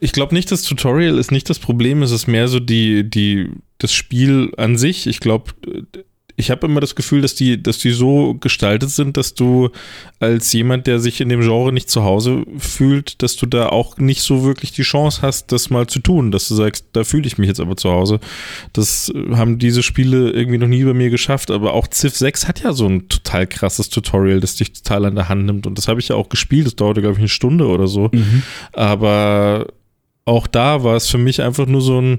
ich 0.00 0.12
glaube 0.12 0.34
nicht, 0.34 0.50
das 0.50 0.62
Tutorial 0.62 1.18
ist 1.18 1.30
nicht 1.30 1.48
das 1.50 1.58
Problem, 1.58 2.02
es 2.02 2.10
ist 2.10 2.26
mehr 2.26 2.48
so 2.48 2.58
die, 2.58 3.08
die, 3.08 3.50
das 3.80 3.92
Spiel 3.92 4.52
an 4.56 4.78
sich. 4.78 5.06
Ich 5.06 5.20
glaube, 5.20 5.52
ich 6.40 6.50
habe 6.50 6.66
immer 6.66 6.80
das 6.80 6.94
Gefühl, 6.94 7.20
dass 7.20 7.34
die, 7.34 7.62
dass 7.62 7.78
die 7.78 7.90
so 7.90 8.34
gestaltet 8.34 8.90
sind, 8.90 9.16
dass 9.16 9.34
du 9.34 9.70
als 10.18 10.52
jemand, 10.52 10.86
der 10.86 10.98
sich 10.98 11.20
in 11.20 11.28
dem 11.28 11.42
Genre 11.42 11.72
nicht 11.72 11.90
zu 11.90 12.02
Hause 12.02 12.44
fühlt, 12.58 13.22
dass 13.22 13.36
du 13.36 13.46
da 13.46 13.68
auch 13.68 13.98
nicht 13.98 14.22
so 14.22 14.42
wirklich 14.42 14.72
die 14.72 14.82
Chance 14.82 15.20
hast, 15.22 15.52
das 15.52 15.70
mal 15.70 15.86
zu 15.86 16.00
tun, 16.00 16.30
dass 16.30 16.48
du 16.48 16.54
sagst, 16.54 16.86
da 16.92 17.04
fühle 17.04 17.26
ich 17.26 17.38
mich 17.38 17.48
jetzt 17.48 17.60
aber 17.60 17.76
zu 17.76 17.90
Hause. 17.90 18.20
Das 18.72 19.12
haben 19.32 19.58
diese 19.58 19.82
Spiele 19.82 20.30
irgendwie 20.30 20.58
noch 20.58 20.66
nie 20.66 20.84
bei 20.84 20.94
mir 20.94 21.10
geschafft, 21.10 21.50
aber 21.50 21.74
auch 21.74 21.86
Civ 21.88 22.16
6 22.16 22.48
hat 22.48 22.60
ja 22.60 22.72
so 22.72 22.86
ein 22.86 23.08
total 23.08 23.46
krasses 23.46 23.90
Tutorial, 23.90 24.40
das 24.40 24.56
dich 24.56 24.72
total 24.72 25.04
an 25.04 25.14
der 25.14 25.28
Hand 25.28 25.44
nimmt 25.44 25.66
und 25.66 25.76
das 25.76 25.88
habe 25.88 26.00
ich 26.00 26.08
ja 26.08 26.16
auch 26.16 26.30
gespielt, 26.30 26.66
das 26.66 26.76
dauerte 26.76 27.02
glaube 27.02 27.14
ich 27.14 27.20
eine 27.20 27.28
Stunde 27.28 27.66
oder 27.66 27.86
so, 27.86 28.08
mhm. 28.12 28.42
aber 28.72 29.66
auch 30.24 30.46
da 30.46 30.84
war 30.84 30.96
es 30.96 31.08
für 31.08 31.18
mich 31.18 31.42
einfach 31.42 31.66
nur 31.66 31.82
so 31.82 32.00
ein 32.00 32.18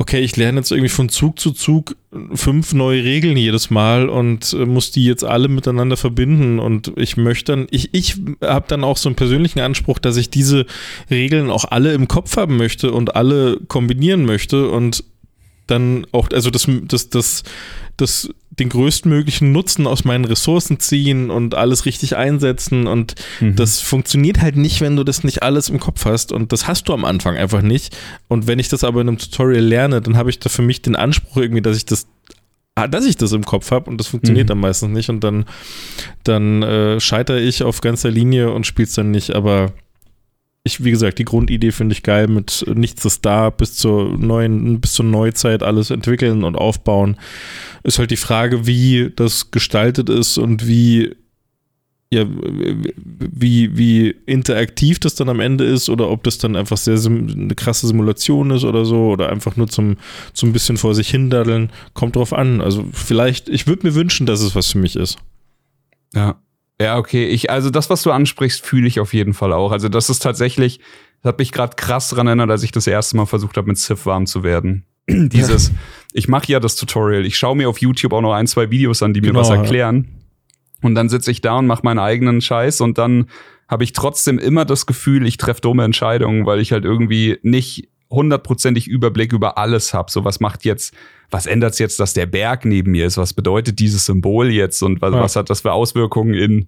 okay, 0.00 0.20
ich 0.20 0.34
lerne 0.36 0.60
jetzt 0.60 0.72
irgendwie 0.72 0.88
von 0.88 1.10
Zug 1.10 1.38
zu 1.38 1.52
Zug 1.52 1.94
fünf 2.32 2.72
neue 2.72 3.04
Regeln 3.04 3.36
jedes 3.36 3.68
Mal 3.68 4.08
und 4.08 4.54
äh, 4.54 4.64
muss 4.64 4.90
die 4.90 5.04
jetzt 5.04 5.24
alle 5.24 5.48
miteinander 5.48 5.98
verbinden 5.98 6.58
und 6.58 6.90
ich 6.96 7.18
möchte 7.18 7.52
dann, 7.52 7.66
ich, 7.70 7.92
ich 7.92 8.16
habe 8.42 8.64
dann 8.66 8.82
auch 8.82 8.96
so 8.96 9.10
einen 9.10 9.16
persönlichen 9.16 9.60
Anspruch, 9.60 9.98
dass 9.98 10.16
ich 10.16 10.30
diese 10.30 10.64
Regeln 11.10 11.50
auch 11.50 11.66
alle 11.66 11.92
im 11.92 12.08
Kopf 12.08 12.38
haben 12.38 12.56
möchte 12.56 12.92
und 12.92 13.14
alle 13.14 13.60
kombinieren 13.68 14.24
möchte 14.24 14.70
und 14.70 15.04
dann 15.66 16.06
auch, 16.12 16.30
also 16.32 16.48
das, 16.48 16.66
das, 16.88 17.10
das, 17.10 17.42
das 17.98 18.30
den 18.50 18.68
größtmöglichen 18.68 19.52
Nutzen 19.52 19.86
aus 19.86 20.04
meinen 20.04 20.24
Ressourcen 20.24 20.80
ziehen 20.80 21.30
und 21.30 21.54
alles 21.54 21.86
richtig 21.86 22.16
einsetzen. 22.16 22.86
Und 22.86 23.14
mhm. 23.40 23.56
das 23.56 23.80
funktioniert 23.80 24.40
halt 24.40 24.56
nicht, 24.56 24.80
wenn 24.80 24.96
du 24.96 25.04
das 25.04 25.22
nicht 25.22 25.42
alles 25.42 25.68
im 25.68 25.78
Kopf 25.78 26.04
hast. 26.04 26.32
Und 26.32 26.52
das 26.52 26.66
hast 26.66 26.88
du 26.88 26.92
am 26.92 27.04
Anfang 27.04 27.36
einfach 27.36 27.62
nicht. 27.62 27.96
Und 28.28 28.46
wenn 28.46 28.58
ich 28.58 28.68
das 28.68 28.82
aber 28.82 29.00
in 29.00 29.08
einem 29.08 29.18
Tutorial 29.18 29.64
lerne, 29.64 30.00
dann 30.00 30.16
habe 30.16 30.30
ich 30.30 30.40
da 30.40 30.48
für 30.48 30.62
mich 30.62 30.82
den 30.82 30.96
Anspruch 30.96 31.36
irgendwie, 31.36 31.62
dass 31.62 31.76
ich 31.76 31.86
das 31.86 32.08
ah, 32.74 32.88
dass 32.88 33.06
ich 33.06 33.16
das 33.16 33.32
im 33.32 33.44
Kopf 33.44 33.70
habe 33.70 33.90
und 33.90 33.98
das 33.98 34.08
funktioniert 34.08 34.46
mhm. 34.46 34.48
dann 34.48 34.60
meistens 34.60 34.90
nicht 34.90 35.10
und 35.10 35.22
dann, 35.22 35.44
dann 36.24 36.62
äh, 36.62 37.00
scheitere 37.00 37.40
ich 37.40 37.62
auf 37.62 37.80
ganzer 37.80 38.10
Linie 38.10 38.52
und 38.52 38.66
spiele 38.66 38.86
es 38.86 38.94
dann 38.94 39.10
nicht, 39.10 39.34
aber 39.34 39.72
ich, 40.62 40.84
wie 40.84 40.90
gesagt, 40.90 41.18
die 41.18 41.24
Grundidee 41.24 41.72
finde 41.72 41.94
ich 41.94 42.02
geil 42.02 42.28
mit 42.28 42.64
nichts 42.74 43.04
ist 43.04 43.24
da 43.24 43.50
bis 43.50 43.76
zur 43.76 44.16
neuen, 44.18 44.80
bis 44.80 44.92
zur 44.92 45.06
Neuzeit 45.06 45.62
alles 45.62 45.90
entwickeln 45.90 46.44
und 46.44 46.56
aufbauen. 46.56 47.16
Ist 47.82 47.98
halt 47.98 48.10
die 48.10 48.16
Frage, 48.16 48.66
wie 48.66 49.10
das 49.16 49.50
gestaltet 49.50 50.10
ist 50.10 50.36
und 50.36 50.66
wie, 50.66 51.16
ja, 52.12 52.26
wie, 52.26 53.78
wie 53.78 54.14
interaktiv 54.26 54.98
das 54.98 55.14
dann 55.14 55.30
am 55.30 55.40
Ende 55.40 55.64
ist 55.64 55.88
oder 55.88 56.10
ob 56.10 56.24
das 56.24 56.36
dann 56.36 56.56
einfach 56.56 56.76
sehr 56.76 56.98
eine 57.06 57.54
krasse 57.54 57.86
Simulation 57.86 58.50
ist 58.50 58.64
oder 58.64 58.84
so 58.84 59.08
oder 59.08 59.30
einfach 59.30 59.56
nur 59.56 59.68
zum, 59.68 59.96
zum 60.34 60.52
bisschen 60.52 60.76
vor 60.76 60.94
sich 60.94 61.08
hindaddeln. 61.08 61.70
Kommt 61.94 62.16
drauf 62.16 62.34
an. 62.34 62.60
Also 62.60 62.84
vielleicht, 62.92 63.48
ich 63.48 63.66
würde 63.66 63.86
mir 63.86 63.94
wünschen, 63.94 64.26
dass 64.26 64.42
es 64.42 64.54
was 64.54 64.72
für 64.72 64.78
mich 64.78 64.96
ist. 64.96 65.16
Ja, 66.14 66.38
ja, 66.80 66.96
okay. 66.96 67.26
Ich, 67.26 67.50
also 67.50 67.68
das, 67.68 67.90
was 67.90 68.02
du 68.02 68.10
ansprichst, 68.10 68.64
fühle 68.64 68.88
ich 68.88 69.00
auf 69.00 69.12
jeden 69.12 69.34
Fall 69.34 69.52
auch. 69.52 69.70
Also 69.70 69.88
das 69.88 70.08
ist 70.08 70.20
tatsächlich, 70.20 70.80
das 71.22 71.30
hat 71.30 71.38
mich 71.38 71.52
gerade 71.52 71.76
krass 71.76 72.08
dran 72.08 72.26
erinnert, 72.26 72.50
als 72.50 72.62
ich 72.62 72.72
das 72.72 72.86
erste 72.86 73.16
Mal 73.16 73.26
versucht 73.26 73.58
habe, 73.58 73.68
mit 73.68 73.78
Civ 73.78 74.06
warm 74.06 74.24
zu 74.26 74.42
werden. 74.42 74.86
Dieses, 75.08 75.72
ich 76.14 76.26
mache 76.26 76.50
ja 76.50 76.58
das 76.58 76.76
Tutorial, 76.76 77.26
ich 77.26 77.36
schaue 77.36 77.54
mir 77.54 77.68
auf 77.68 77.78
YouTube 77.78 78.14
auch 78.14 78.22
noch 78.22 78.32
ein, 78.32 78.46
zwei 78.46 78.70
Videos 78.70 79.02
an, 79.02 79.12
die 79.12 79.20
genau, 79.20 79.34
mir 79.34 79.40
was 79.40 79.50
erklären. 79.50 80.08
Ja. 80.08 80.88
Und 80.88 80.94
dann 80.94 81.10
sitze 81.10 81.30
ich 81.30 81.42
da 81.42 81.58
und 81.58 81.66
mache 81.66 81.82
meinen 81.84 81.98
eigenen 81.98 82.40
Scheiß 82.40 82.80
und 82.80 82.96
dann 82.96 83.26
habe 83.68 83.84
ich 83.84 83.92
trotzdem 83.92 84.38
immer 84.38 84.64
das 84.64 84.86
Gefühl, 84.86 85.26
ich 85.26 85.36
treffe 85.36 85.60
dumme 85.60 85.84
Entscheidungen, 85.84 86.46
weil 86.46 86.60
ich 86.60 86.72
halt 86.72 86.84
irgendwie 86.84 87.38
nicht 87.42 87.88
hundertprozentig 88.10 88.88
Überblick 88.88 89.32
über 89.32 89.58
alles 89.58 89.94
habe. 89.94 90.10
So, 90.10 90.24
was 90.24 90.40
macht 90.40 90.64
jetzt, 90.64 90.94
was 91.30 91.46
ändert 91.46 91.78
jetzt, 91.78 92.00
dass 92.00 92.12
der 92.12 92.26
Berg 92.26 92.64
neben 92.64 92.92
mir 92.92 93.06
ist? 93.06 93.16
Was 93.16 93.34
bedeutet 93.34 93.78
dieses 93.78 94.04
Symbol 94.04 94.50
jetzt? 94.50 94.82
Und 94.82 95.00
was, 95.00 95.14
ja. 95.14 95.20
was 95.20 95.36
hat 95.36 95.50
das 95.50 95.60
für 95.60 95.72
Auswirkungen 95.72 96.34
in, 96.34 96.66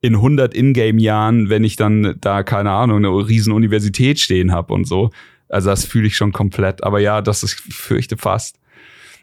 in 0.00 0.16
100 0.16 0.54
Ingame-Jahren, 0.54 1.48
wenn 1.48 1.64
ich 1.64 1.76
dann 1.76 2.16
da, 2.20 2.42
keine 2.42 2.70
Ahnung, 2.70 2.98
eine 2.98 3.28
riesen 3.28 3.52
Universität 3.52 4.20
stehen 4.20 4.52
habe 4.52 4.74
und 4.74 4.86
so. 4.86 5.10
Also 5.48 5.70
das 5.70 5.84
fühle 5.84 6.06
ich 6.06 6.16
schon 6.16 6.32
komplett. 6.32 6.84
Aber 6.84 7.00
ja, 7.00 7.22
das 7.22 7.42
ist, 7.42 7.62
ich 7.66 7.74
fürchte 7.74 8.16
fast, 8.16 8.58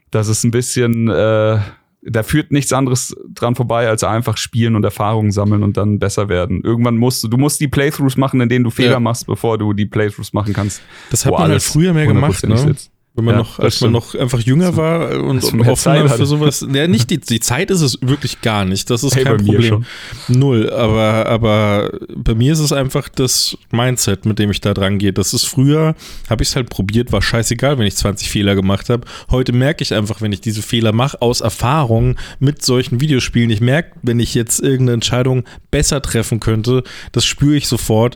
das 0.09 0.27
ist 0.27 0.43
ein 0.43 0.51
bisschen, 0.51 1.07
äh, 1.07 1.59
da 2.03 2.23
führt 2.23 2.51
nichts 2.51 2.73
anderes 2.73 3.15
dran 3.29 3.55
vorbei, 3.55 3.87
als 3.87 4.03
einfach 4.03 4.37
spielen 4.37 4.75
und 4.75 4.83
Erfahrungen 4.83 5.31
sammeln 5.31 5.61
und 5.61 5.77
dann 5.77 5.99
besser 5.99 6.29
werden. 6.29 6.61
Irgendwann 6.63 6.97
musst 6.97 7.23
du, 7.23 7.27
du 7.27 7.37
musst 7.37 7.59
die 7.61 7.67
Playthroughs 7.67 8.17
machen, 8.17 8.41
in 8.41 8.49
denen 8.49 8.63
du 8.63 8.71
Fehler 8.71 8.93
ja. 8.93 8.99
machst, 8.99 9.27
bevor 9.27 9.57
du 9.57 9.73
die 9.73 9.85
Playthroughs 9.85 10.33
machen 10.33 10.53
kannst. 10.53 10.81
Das 11.11 11.25
hat 11.25 11.33
man 11.33 11.51
halt 11.51 11.61
früher 11.61 11.93
mehr 11.93 12.07
gemacht, 12.07 12.43
ne? 12.47 12.57
Sitzt. 12.57 12.91
Wenn 13.13 13.25
man 13.25 13.35
ja, 13.35 13.39
noch, 13.39 13.59
als 13.59 13.81
man 13.81 13.91
noch 13.91 14.15
einfach 14.15 14.39
jünger 14.39 14.77
war 14.77 15.19
und, 15.21 15.43
und 15.43 15.67
offener 15.67 16.07
für 16.07 16.25
sowas. 16.25 16.65
Ja, 16.73 16.87
nicht 16.87 17.09
die, 17.09 17.17
die 17.17 17.41
Zeit 17.41 17.69
ist 17.69 17.81
es 17.81 17.97
wirklich 18.01 18.39
gar 18.39 18.63
nicht. 18.63 18.89
Das 18.89 19.03
ist 19.03 19.15
hey, 19.15 19.25
kein 19.25 19.37
Problem. 19.37 19.85
Null. 20.29 20.69
Aber, 20.69 21.25
aber 21.25 21.91
bei 22.15 22.35
mir 22.35 22.53
ist 22.53 22.59
es 22.59 22.71
einfach 22.71 23.09
das 23.09 23.57
Mindset, 23.71 24.25
mit 24.25 24.39
dem 24.39 24.49
ich 24.49 24.61
da 24.61 24.73
dran 24.73 24.97
gehe. 24.97 25.11
Das 25.11 25.33
ist 25.33 25.45
früher, 25.45 25.95
habe 26.29 26.43
ich 26.43 26.49
es 26.49 26.55
halt 26.55 26.69
probiert, 26.69 27.11
war 27.11 27.21
scheißegal, 27.21 27.77
wenn 27.77 27.85
ich 27.85 27.97
20 27.97 28.29
Fehler 28.29 28.55
gemacht 28.55 28.89
habe. 28.89 29.05
Heute 29.29 29.51
merke 29.51 29.83
ich 29.83 29.93
einfach, 29.93 30.21
wenn 30.21 30.31
ich 30.31 30.39
diese 30.39 30.61
Fehler 30.61 30.93
mache, 30.93 31.21
aus 31.21 31.41
Erfahrung 31.41 32.15
mit 32.39 32.63
solchen 32.63 33.01
Videospielen. 33.01 33.49
Ich 33.49 33.59
merke, 33.59 33.91
wenn 34.03 34.21
ich 34.21 34.33
jetzt 34.35 34.61
irgendeine 34.61 34.93
Entscheidung 34.93 35.43
besser 35.69 36.01
treffen 36.01 36.39
könnte, 36.39 36.83
das 37.11 37.25
spüre 37.25 37.57
ich 37.57 37.67
sofort. 37.67 38.15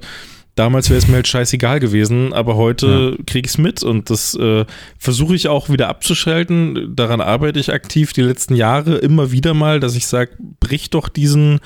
Damals 0.56 0.89
wäre 0.89 0.97
es 0.97 1.08
mir 1.08 1.16
halt 1.16 1.28
scheißegal 1.28 1.82
gewesen, 1.82 2.32
aber 2.32 2.56
heute 2.56 3.16
ja. 3.18 3.24
kriege 3.26 3.45
ich 3.45 3.53
es 3.53 3.58
mit 3.58 3.84
und 3.84 4.10
das 4.10 4.36
äh, 4.36 4.66
versuche 4.97 5.36
ich 5.36 5.49
auch 5.49 5.70
wieder 5.70 5.89
abzuschalten. 5.89 6.95
Daran 6.95 7.20
arbeite 7.20 7.60
ich 7.60 7.74
aktiv 7.74 8.14
die 8.14 8.22
letzten 8.22 8.56
Jahre 8.56 8.95
immer 8.95 9.32
wieder 9.32 9.53
mal, 9.53 9.82
dass 9.82 9.95
ich 9.95 10.08
sage, 10.08 10.32
brich 10.62 10.89
doch 10.89 11.10
diesen, 11.10 11.60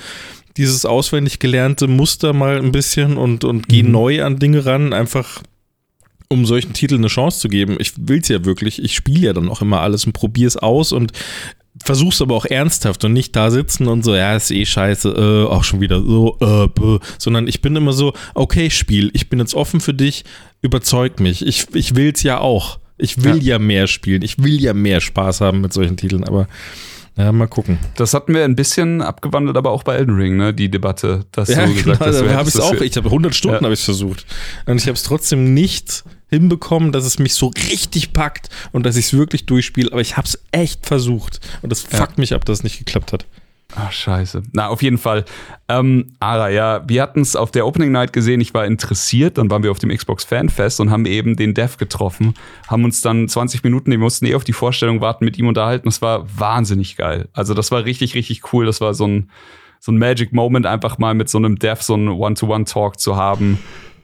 dieses 0.57 0.85
auswendig 0.85 1.37
gelernte 1.37 1.87
Muster 1.87 2.33
mal 2.33 2.57
ein 2.57 2.71
bisschen 2.71 3.17
und, 3.17 3.43
und 3.43 3.67
geh 3.69 3.83
mhm. 3.83 3.91
neu 3.91 4.23
an 4.23 4.39
Dinge 4.39 4.65
ran, 4.65 4.91
einfach 4.91 5.43
um 6.27 6.47
solchen 6.47 6.73
Titeln 6.73 7.01
eine 7.01 7.09
Chance 7.09 7.39
zu 7.39 7.47
geben. 7.47 7.77
Ich 7.79 7.93
will 7.97 8.19
es 8.19 8.27
ja 8.27 8.45
wirklich. 8.45 8.83
Ich 8.83 8.95
spiele 8.95 9.27
ja 9.27 9.33
dann 9.33 9.49
auch 9.49 9.61
immer 9.61 9.81
alles 9.81 10.05
und 10.05 10.13
probiere 10.13 10.47
es 10.47 10.57
aus 10.57 10.93
und 10.93 11.11
versuch's 11.83 12.21
aber 12.21 12.35
auch 12.35 12.45
ernsthaft 12.45 13.03
und 13.05 13.13
nicht 13.13 13.35
da 13.35 13.51
sitzen 13.51 13.87
und 13.87 14.03
so, 14.03 14.15
ja, 14.15 14.35
ist 14.35 14.51
eh 14.51 14.65
scheiße, 14.65 15.09
äh, 15.09 15.51
auch 15.51 15.63
schon 15.63 15.81
wieder 15.81 16.01
so, 16.01 16.37
äh, 16.41 16.67
bäh. 16.67 16.99
sondern 17.17 17.47
ich 17.47 17.61
bin 17.61 17.75
immer 17.75 17.93
so, 17.93 18.13
okay, 18.33 18.69
Spiel, 18.69 19.11
ich 19.13 19.29
bin 19.29 19.39
jetzt 19.39 19.53
offen 19.53 19.79
für 19.79 19.93
dich, 19.93 20.25
überzeug 20.61 21.19
mich. 21.19 21.45
Ich, 21.45 21.67
ich 21.73 21.95
will's 21.95 22.23
ja 22.23 22.39
auch. 22.39 22.79
Ich 22.97 23.23
will 23.23 23.37
ja. 23.37 23.53
ja 23.53 23.59
mehr 23.59 23.87
spielen. 23.87 24.23
Ich 24.23 24.43
will 24.43 24.59
ja 24.59 24.73
mehr 24.73 24.99
Spaß 24.99 25.41
haben 25.41 25.61
mit 25.61 25.71
solchen 25.71 25.95
Titeln, 25.95 26.25
aber 26.25 26.47
ja, 27.19 27.33
mal 27.33 27.47
gucken. 27.47 27.77
Das 27.95 28.13
hatten 28.13 28.33
wir 28.33 28.45
ein 28.45 28.55
bisschen 28.55 29.01
abgewandelt, 29.01 29.57
aber 29.57 29.71
auch 29.71 29.83
bei 29.83 29.95
Elden 29.95 30.15
Ring, 30.15 30.37
ne, 30.37 30.53
die 30.53 30.71
Debatte. 30.71 31.25
Dass 31.33 31.49
ja, 31.49 31.65
du 31.65 31.73
gesagt 31.73 31.99
genau, 31.99 32.11
hast, 32.11 32.21
da 32.21 32.33
habe 32.33 32.47
ich 32.47 32.59
auch. 32.61 32.73
Ich 32.75 32.95
habe 32.95 33.07
100 33.07 33.35
Stunden 33.35 33.57
ja. 33.57 33.63
habe 33.63 33.73
ich 33.73 33.83
versucht 33.83 34.25
und 34.65 34.77
ich 34.77 34.87
habe 34.87 34.93
es 34.93 35.03
trotzdem 35.03 35.53
nicht 35.53 36.05
hinbekommen, 36.29 36.93
dass 36.93 37.03
es 37.03 37.19
mich 37.19 37.33
so 37.33 37.51
richtig 37.69 38.13
packt 38.13 38.47
und 38.71 38.85
dass 38.85 38.95
ich 38.95 39.07
es 39.07 39.13
wirklich 39.13 39.45
durchspiele, 39.45 39.91
aber 39.91 39.99
ich 39.99 40.15
habe 40.15 40.27
es 40.27 40.39
echt 40.51 40.85
versucht 40.85 41.41
und 41.61 41.71
das 41.71 41.81
fuckt 41.81 42.17
ja. 42.17 42.21
mich 42.21 42.33
ab, 42.33 42.45
dass 42.45 42.59
es 42.59 42.63
nicht 42.63 42.79
geklappt 42.79 43.11
hat. 43.11 43.25
Ach, 43.75 43.91
scheiße. 43.91 44.43
Na, 44.51 44.67
auf 44.67 44.81
jeden 44.81 44.97
Fall. 44.97 45.25
Ähm, 45.67 46.07
Ara, 46.19 46.49
ja, 46.49 46.81
wir 46.87 47.01
hatten 47.03 47.21
es 47.21 47.35
auf 47.35 47.51
der 47.51 47.67
Opening 47.67 47.91
Night 47.91 48.13
gesehen, 48.13 48.41
ich 48.41 48.53
war 48.53 48.65
interessiert, 48.65 49.37
dann 49.37 49.51
waren 49.51 49.61
wir 49.61 49.69
auf 49.69 49.77
dem 49.77 49.95
Xbox 49.95 50.23
Fanfest 50.23 50.79
und 50.79 50.89
haben 50.89 51.05
eben 51.05 51.35
den 51.35 51.53
Dev 51.53 51.77
getroffen, 51.77 52.33
haben 52.67 52.83
uns 52.83 53.01
dann 53.01 53.27
20 53.27 53.63
Minuten, 53.63 53.91
wir 53.91 53.99
mussten 53.99 54.25
eh 54.25 54.33
auf 54.33 54.43
die 54.43 54.53
Vorstellung 54.53 55.01
warten, 55.01 55.23
mit 55.23 55.37
ihm 55.37 55.47
unterhalten. 55.47 55.87
Das 55.87 56.01
war 56.01 56.25
wahnsinnig 56.37 56.97
geil. 56.97 57.29
Also 57.33 57.53
das 57.53 57.69
war 57.71 57.85
richtig, 57.85 58.15
richtig 58.15 58.53
cool. 58.53 58.65
Das 58.65 58.81
war 58.81 58.95
so 58.95 59.05
ein, 59.05 59.29
so 59.79 59.91
ein 59.91 59.99
Magic 59.99 60.33
Moment, 60.33 60.65
einfach 60.65 60.97
mal 60.97 61.13
mit 61.13 61.29
so 61.29 61.37
einem 61.37 61.59
Dev 61.59 61.83
so 61.83 61.93
einen 61.93 62.09
One-to-One-Talk 62.09 62.99
zu 62.99 63.17
haben. 63.17 63.59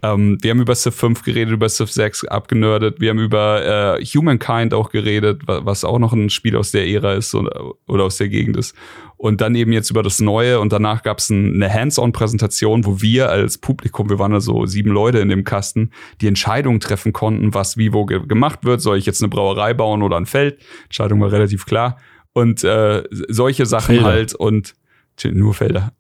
Ähm, 0.05 0.37
wir 0.41 0.51
haben 0.51 0.61
über 0.61 0.75
Civ 0.75 0.95
5 0.95 1.23
geredet, 1.23 1.53
über 1.53 1.69
Civ 1.69 1.91
6 1.91 2.25
abgenördet. 2.25 2.99
Wir 2.99 3.09
haben 3.09 3.19
über 3.19 3.97
äh, 3.97 4.05
Humankind 4.05 4.73
auch 4.73 4.91
geredet, 4.91 5.41
was 5.45 5.83
auch 5.83 5.99
noch 5.99 6.13
ein 6.13 6.29
Spiel 6.29 6.55
aus 6.55 6.71
der 6.71 6.87
Ära 6.87 7.13
ist 7.13 7.33
oder, 7.33 7.73
oder 7.87 8.03
aus 8.03 8.17
der 8.17 8.29
Gegend 8.29 8.57
ist. 8.57 8.75
Und 9.17 9.41
dann 9.41 9.55
eben 9.55 9.71
jetzt 9.71 9.89
über 9.89 10.03
das 10.03 10.19
Neue 10.19 10.59
und 10.59 10.73
danach 10.73 11.01
gab 11.01 11.19
es 11.19 11.29
ein, 11.29 11.55
eine 11.55 11.73
Hands-on-Präsentation, 11.73 12.85
wo 12.85 13.01
wir 13.01 13.29
als 13.29 13.57
Publikum, 13.57 14.09
wir 14.09 14.19
waren 14.19 14.31
da 14.31 14.41
so 14.41 14.65
sieben 14.65 14.91
Leute 14.91 15.19
in 15.19 15.29
dem 15.29 15.43
Kasten, 15.43 15.91
die 16.21 16.27
Entscheidung 16.27 16.79
treffen 16.79 17.13
konnten, 17.13 17.53
was 17.53 17.77
wie 17.77 17.93
wo 17.93 18.05
ge 18.05 18.25
gemacht 18.27 18.65
wird. 18.65 18.81
Soll 18.81 18.97
ich 18.97 19.05
jetzt 19.05 19.21
eine 19.21 19.29
Brauerei 19.29 19.73
bauen 19.73 20.03
oder 20.03 20.17
ein 20.17 20.25
Feld? 20.25 20.59
Entscheidung 20.83 21.21
war 21.21 21.31
relativ 21.31 21.65
klar. 21.65 21.97
Und 22.33 22.63
äh, 22.63 23.03
solche 23.09 23.65
Sachen 23.65 23.95
Felder. 23.95 24.09
halt 24.09 24.35
und 24.35 24.75
nur 25.23 25.53
Felder. 25.53 25.93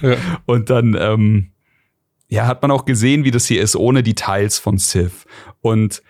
Ja. 0.00 0.16
und 0.46 0.70
dann 0.70 0.96
ähm, 0.98 1.50
ja, 2.28 2.46
hat 2.46 2.62
man 2.62 2.70
auch 2.70 2.84
gesehen, 2.84 3.24
wie 3.24 3.30
das 3.30 3.46
hier 3.46 3.60
ist, 3.60 3.76
ohne 3.76 4.02
Details 4.02 4.58
von 4.58 4.78
Sith. 4.78 5.26
Und 5.60 6.02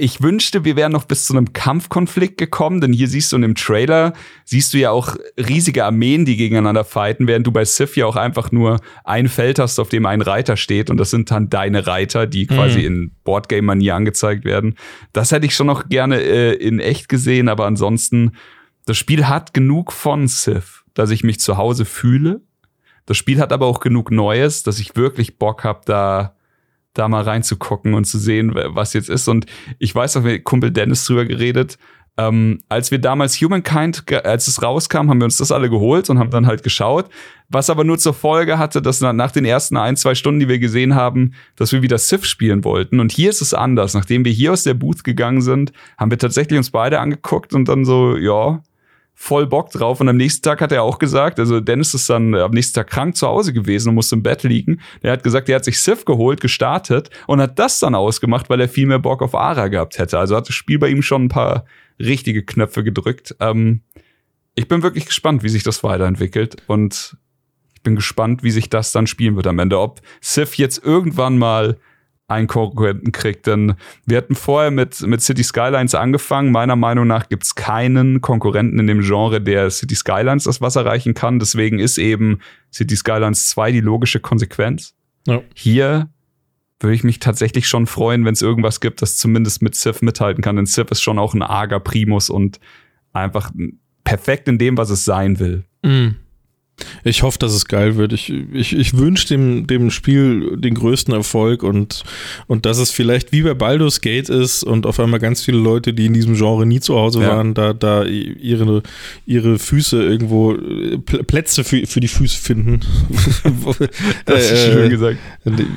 ich 0.00 0.22
wünschte, 0.22 0.64
wir 0.64 0.76
wären 0.76 0.92
noch 0.92 1.06
bis 1.06 1.26
zu 1.26 1.36
einem 1.36 1.52
Kampfkonflikt 1.52 2.38
gekommen, 2.38 2.80
denn 2.80 2.92
hier 2.92 3.08
siehst 3.08 3.32
du 3.32 3.36
in 3.36 3.42
dem 3.42 3.56
Trailer, 3.56 4.12
siehst 4.44 4.72
du 4.72 4.78
ja 4.78 4.92
auch 4.92 5.16
riesige 5.36 5.84
Armeen, 5.84 6.24
die 6.24 6.36
gegeneinander 6.36 6.84
fighten, 6.84 7.26
während 7.26 7.48
du 7.48 7.50
bei 7.50 7.64
Sith 7.64 7.96
ja 7.96 8.06
auch 8.06 8.14
einfach 8.14 8.52
nur 8.52 8.78
ein 9.02 9.26
Feld 9.28 9.58
hast, 9.58 9.80
auf 9.80 9.88
dem 9.88 10.06
ein 10.06 10.22
Reiter 10.22 10.56
steht 10.56 10.88
und 10.88 10.98
das 10.98 11.10
sind 11.10 11.32
dann 11.32 11.50
deine 11.50 11.88
Reiter, 11.88 12.28
die 12.28 12.46
quasi 12.46 12.78
mhm. 12.78 12.86
in 12.86 13.10
Boardgame-Manier 13.24 13.96
angezeigt 13.96 14.44
werden. 14.44 14.76
Das 15.12 15.32
hätte 15.32 15.46
ich 15.46 15.56
schon 15.56 15.66
noch 15.66 15.88
gerne 15.88 16.20
äh, 16.20 16.54
in 16.54 16.78
echt 16.78 17.08
gesehen, 17.08 17.48
aber 17.48 17.66
ansonsten 17.66 18.36
das 18.86 18.96
Spiel 18.96 19.26
hat 19.26 19.52
genug 19.52 19.92
von 19.92 20.28
Civ, 20.28 20.84
dass 20.94 21.10
ich 21.10 21.24
mich 21.24 21.40
zu 21.40 21.56
Hause 21.56 21.84
fühle. 21.84 22.40
Das 23.04 23.16
Spiel 23.16 23.40
hat 23.40 23.52
aber 23.52 23.66
auch 23.66 23.80
genug 23.80 24.12
Neues, 24.12 24.62
dass 24.62 24.78
ich 24.78 24.94
wirklich 24.94 25.38
Bock 25.38 25.64
habe, 25.64 25.80
da 25.86 26.36
da 26.98 27.08
mal 27.08 27.22
reinzugucken 27.22 27.94
und 27.94 28.04
zu 28.04 28.18
sehen, 28.18 28.52
was 28.54 28.92
jetzt 28.92 29.08
ist. 29.08 29.28
Und 29.28 29.46
ich 29.78 29.94
weiß 29.94 30.16
auch, 30.16 30.22
mit 30.22 30.44
Kumpel 30.44 30.70
Dennis 30.70 31.04
drüber 31.04 31.24
geredet, 31.24 31.78
ähm, 32.18 32.58
als 32.68 32.90
wir 32.90 32.98
damals 32.98 33.40
Humankind, 33.40 34.12
als 34.24 34.48
es 34.48 34.60
rauskam, 34.60 35.08
haben 35.08 35.20
wir 35.20 35.24
uns 35.24 35.36
das 35.36 35.52
alle 35.52 35.70
geholt 35.70 36.10
und 36.10 36.18
haben 36.18 36.30
dann 36.30 36.48
halt 36.48 36.64
geschaut. 36.64 37.08
Was 37.48 37.70
aber 37.70 37.84
nur 37.84 37.96
zur 37.96 38.12
Folge 38.12 38.58
hatte, 38.58 38.82
dass 38.82 39.00
nach 39.00 39.30
den 39.30 39.44
ersten 39.44 39.76
ein, 39.76 39.96
zwei 39.96 40.16
Stunden, 40.16 40.40
die 40.40 40.48
wir 40.48 40.58
gesehen 40.58 40.96
haben, 40.96 41.34
dass 41.54 41.70
wir 41.72 41.80
wieder 41.80 41.96
Civ 41.96 42.24
spielen 42.24 42.64
wollten. 42.64 42.98
Und 42.98 43.12
hier 43.12 43.30
ist 43.30 43.40
es 43.40 43.54
anders. 43.54 43.94
Nachdem 43.94 44.24
wir 44.24 44.32
hier 44.32 44.52
aus 44.52 44.64
der 44.64 44.74
Booth 44.74 45.04
gegangen 45.04 45.40
sind, 45.40 45.72
haben 45.96 46.10
wir 46.10 46.18
tatsächlich 46.18 46.58
uns 46.58 46.70
beide 46.72 46.98
angeguckt 46.98 47.54
und 47.54 47.68
dann 47.68 47.84
so, 47.84 48.16
ja, 48.16 48.62
voll 49.20 49.48
Bock 49.48 49.70
drauf. 49.72 50.00
Und 50.00 50.08
am 50.08 50.16
nächsten 50.16 50.42
Tag 50.42 50.60
hat 50.60 50.70
er 50.70 50.84
auch 50.84 51.00
gesagt, 51.00 51.40
also 51.40 51.58
Dennis 51.58 51.92
ist 51.92 52.08
dann 52.08 52.36
am 52.36 52.52
nächsten 52.52 52.74
Tag 52.74 52.86
krank 52.86 53.16
zu 53.16 53.26
Hause 53.26 53.52
gewesen 53.52 53.88
und 53.88 53.96
musste 53.96 54.14
im 54.14 54.22
Bett 54.22 54.44
liegen. 54.44 54.80
Er 55.02 55.10
hat 55.10 55.24
gesagt, 55.24 55.48
er 55.48 55.56
hat 55.56 55.64
sich 55.64 55.80
Civ 55.80 56.04
geholt, 56.04 56.40
gestartet 56.40 57.10
und 57.26 57.40
hat 57.40 57.58
das 57.58 57.80
dann 57.80 57.96
ausgemacht, 57.96 58.48
weil 58.48 58.60
er 58.60 58.68
viel 58.68 58.86
mehr 58.86 59.00
Bock 59.00 59.20
auf 59.20 59.34
Ara 59.34 59.66
gehabt 59.66 59.98
hätte. 59.98 60.20
Also 60.20 60.36
hat 60.36 60.46
das 60.46 60.54
Spiel 60.54 60.78
bei 60.78 60.88
ihm 60.88 61.02
schon 61.02 61.24
ein 61.24 61.28
paar 61.28 61.64
richtige 61.98 62.44
Knöpfe 62.44 62.84
gedrückt. 62.84 63.34
Ähm, 63.40 63.80
ich 64.54 64.68
bin 64.68 64.84
wirklich 64.84 65.06
gespannt, 65.06 65.42
wie 65.42 65.48
sich 65.48 65.64
das 65.64 65.82
weiterentwickelt 65.82 66.62
und 66.68 67.16
ich 67.74 67.82
bin 67.82 67.96
gespannt, 67.96 68.44
wie 68.44 68.52
sich 68.52 68.70
das 68.70 68.92
dann 68.92 69.08
spielen 69.08 69.34
wird 69.34 69.48
am 69.48 69.58
Ende. 69.58 69.80
Ob 69.80 70.00
Civ 70.22 70.54
jetzt 70.54 70.84
irgendwann 70.84 71.38
mal 71.38 71.76
einen 72.28 72.46
Konkurrenten 72.46 73.10
kriegt. 73.10 73.46
Denn 73.46 73.74
wir 74.06 74.18
hatten 74.18 74.34
vorher 74.34 74.70
mit, 74.70 75.00
mit 75.00 75.22
City 75.22 75.42
Skylines 75.42 75.94
angefangen. 75.94 76.52
Meiner 76.52 76.76
Meinung 76.76 77.06
nach 77.06 77.28
gibt 77.28 77.44
es 77.44 77.54
keinen 77.54 78.20
Konkurrenten 78.20 78.78
in 78.78 78.86
dem 78.86 79.00
Genre, 79.00 79.40
der 79.40 79.70
City 79.70 79.96
Skylines 79.96 80.44
das 80.44 80.60
Wasser 80.60 80.84
reichen 80.84 81.14
kann. 81.14 81.38
Deswegen 81.38 81.78
ist 81.78 81.98
eben 81.98 82.40
City 82.72 82.94
Skylines 82.94 83.48
2 83.48 83.72
die 83.72 83.80
logische 83.80 84.20
Konsequenz. 84.20 84.94
Ja. 85.26 85.42
Hier 85.54 86.10
würde 86.80 86.94
ich 86.94 87.02
mich 87.02 87.18
tatsächlich 87.18 87.66
schon 87.66 87.86
freuen, 87.86 88.24
wenn 88.24 88.34
es 88.34 88.42
irgendwas 88.42 88.80
gibt, 88.80 89.02
das 89.02 89.16
zumindest 89.16 89.62
mit 89.62 89.74
Civ 89.74 90.02
mithalten 90.02 90.42
kann. 90.42 90.56
Denn 90.56 90.66
Civ 90.66 90.90
ist 90.90 91.02
schon 91.02 91.18
auch 91.18 91.34
ein 91.34 91.42
arger 91.42 91.80
Primus 91.80 92.30
und 92.30 92.60
einfach 93.12 93.50
perfekt 94.04 94.48
in 94.48 94.58
dem, 94.58 94.76
was 94.76 94.90
es 94.90 95.04
sein 95.04 95.38
will. 95.38 95.64
Mhm. 95.82 96.16
Ich 97.04 97.22
hoffe, 97.22 97.38
dass 97.38 97.52
es 97.52 97.66
geil 97.66 97.96
wird. 97.96 98.12
Ich, 98.12 98.32
ich, 98.52 98.76
ich 98.76 98.96
wünsche 98.96 99.28
dem, 99.28 99.66
dem 99.66 99.90
Spiel 99.90 100.56
den 100.56 100.74
größten 100.74 101.14
Erfolg 101.14 101.62
und, 101.62 102.04
und 102.46 102.66
dass 102.66 102.78
es 102.78 102.90
vielleicht 102.90 103.32
wie 103.32 103.42
bei 103.42 103.54
Baldur's 103.54 104.00
Gate 104.00 104.28
ist 104.28 104.62
und 104.62 104.86
auf 104.86 105.00
einmal 105.00 105.20
ganz 105.20 105.42
viele 105.42 105.58
Leute, 105.58 105.92
die 105.92 106.06
in 106.06 106.14
diesem 106.14 106.34
Genre 106.34 106.66
nie 106.66 106.80
zu 106.80 106.96
Hause 106.96 107.22
ja. 107.22 107.28
waren, 107.28 107.54
da, 107.54 107.72
da 107.72 108.04
ihre, 108.04 108.82
ihre 109.26 109.58
Füße 109.58 110.02
irgendwo, 110.02 110.56
Plätze 111.26 111.64
für, 111.64 111.86
für 111.86 112.00
die 112.00 112.08
Füße 112.08 112.40
finden. 112.40 112.80
das 114.24 114.50
ist 114.50 114.64
schön 114.64 114.90
gesagt. 114.90 115.18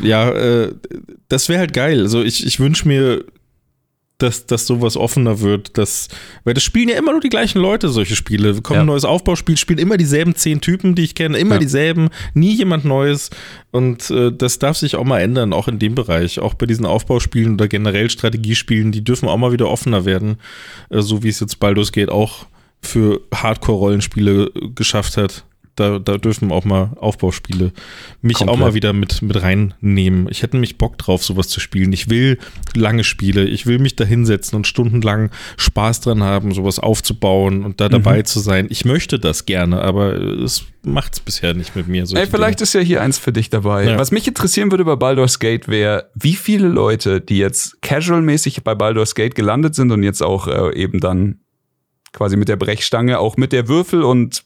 Ja, 0.01 0.31
äh, 0.31 0.73
das 1.29 1.49
wäre 1.49 1.59
halt 1.59 1.73
geil. 1.73 2.01
Also 2.01 2.21
ich, 2.21 2.45
ich 2.45 2.59
wünsche 2.59 2.87
mir 2.87 3.23
dass, 4.21 4.45
dass 4.45 4.67
sowas 4.67 4.97
offener 4.97 5.39
wird. 5.41 5.77
Dass, 5.77 6.07
weil 6.43 6.53
das 6.53 6.63
spielen 6.63 6.89
ja 6.89 6.97
immer 6.97 7.11
nur 7.11 7.21
die 7.21 7.29
gleichen 7.29 7.59
Leute, 7.59 7.89
solche 7.89 8.15
Spiele. 8.15 8.53
Kommt 8.61 8.75
ja. 8.75 8.81
ein 8.81 8.87
neues 8.87 9.05
Aufbauspiel, 9.05 9.57
spielen 9.57 9.79
immer 9.79 9.97
dieselben 9.97 10.35
zehn 10.35 10.61
Typen, 10.61 10.95
die 10.95 11.03
ich 11.03 11.15
kenne, 11.15 11.37
immer 11.37 11.55
ja. 11.55 11.59
dieselben, 11.59 12.09
nie 12.33 12.53
jemand 12.53 12.85
Neues. 12.85 13.29
Und 13.71 14.09
äh, 14.09 14.31
das 14.31 14.59
darf 14.59 14.77
sich 14.77 14.95
auch 14.95 15.05
mal 15.05 15.19
ändern, 15.19 15.53
auch 15.53 15.67
in 15.67 15.79
dem 15.79 15.95
Bereich. 15.95 16.39
Auch 16.39 16.53
bei 16.53 16.65
diesen 16.65 16.85
Aufbauspielen 16.85 17.53
oder 17.53 17.67
generell 17.67 18.09
Strategiespielen, 18.09 18.91
die 18.91 19.03
dürfen 19.03 19.29
auch 19.29 19.37
mal 19.37 19.51
wieder 19.51 19.69
offener 19.69 20.05
werden. 20.05 20.37
Äh, 20.89 21.01
so 21.01 21.23
wie 21.23 21.29
es 21.29 21.39
jetzt 21.39 21.59
Baldur's 21.59 21.91
Gate 21.91 22.09
auch 22.09 22.45
für 22.81 23.21
Hardcore-Rollenspiele 23.33 24.51
geschafft 24.75 25.17
hat 25.17 25.43
da, 25.81 25.99
da 25.99 26.17
dürfen 26.17 26.51
auch 26.51 26.63
mal 26.63 26.91
Aufbauspiele 26.95 27.71
mich 28.21 28.37
Komplett. 28.37 28.55
auch 28.55 28.59
mal 28.59 28.73
wieder 28.73 28.93
mit, 28.93 29.21
mit 29.21 29.41
reinnehmen. 29.41 30.27
Ich 30.29 30.43
hätte 30.43 30.57
mich 30.57 30.77
Bock 30.77 30.97
drauf, 30.97 31.23
sowas 31.23 31.47
zu 31.47 31.59
spielen. 31.59 31.91
Ich 31.91 32.09
will 32.09 32.37
lange 32.75 33.03
Spiele. 33.03 33.45
Ich 33.45 33.65
will 33.65 33.79
mich 33.79 33.95
da 33.95 34.03
hinsetzen 34.03 34.55
und 34.55 34.67
stundenlang 34.67 35.31
Spaß 35.57 36.01
dran 36.01 36.23
haben, 36.23 36.53
sowas 36.53 36.79
aufzubauen 36.79 37.65
und 37.65 37.81
da 37.81 37.87
mhm. 37.87 37.91
dabei 37.91 38.21
zu 38.21 38.39
sein. 38.39 38.67
Ich 38.69 38.85
möchte 38.85 39.19
das 39.19 39.45
gerne, 39.45 39.81
aber 39.81 40.13
es 40.13 40.65
macht 40.83 41.13
es 41.13 41.19
bisher 41.19 41.53
nicht 41.53 41.75
mit 41.75 41.87
mir. 41.87 42.05
Ey, 42.13 42.27
vielleicht 42.27 42.59
Dinge. 42.59 42.63
ist 42.63 42.73
ja 42.73 42.81
hier 42.81 43.01
eins 43.01 43.17
für 43.17 43.33
dich 43.33 43.49
dabei. 43.49 43.85
Ja. 43.85 43.97
Was 43.97 44.11
mich 44.11 44.27
interessieren 44.27 44.71
würde 44.71 44.85
bei 44.85 44.95
Baldur's 44.95 45.39
Gate 45.39 45.67
wäre, 45.67 46.09
wie 46.15 46.35
viele 46.35 46.67
Leute, 46.67 47.21
die 47.21 47.37
jetzt 47.37 47.81
casual-mäßig 47.81 48.63
bei 48.63 48.75
Baldur's 48.75 49.15
Gate 49.15 49.35
gelandet 49.35 49.75
sind 49.75 49.91
und 49.91 50.03
jetzt 50.03 50.21
auch 50.21 50.47
äh, 50.47 50.75
eben 50.75 50.99
dann 50.99 51.39
quasi 52.13 52.35
mit 52.37 52.49
der 52.49 52.55
Brechstange, 52.55 53.19
auch 53.19 53.37
mit 53.37 53.53
der 53.53 53.67
Würfel 53.67 54.03
und 54.03 54.43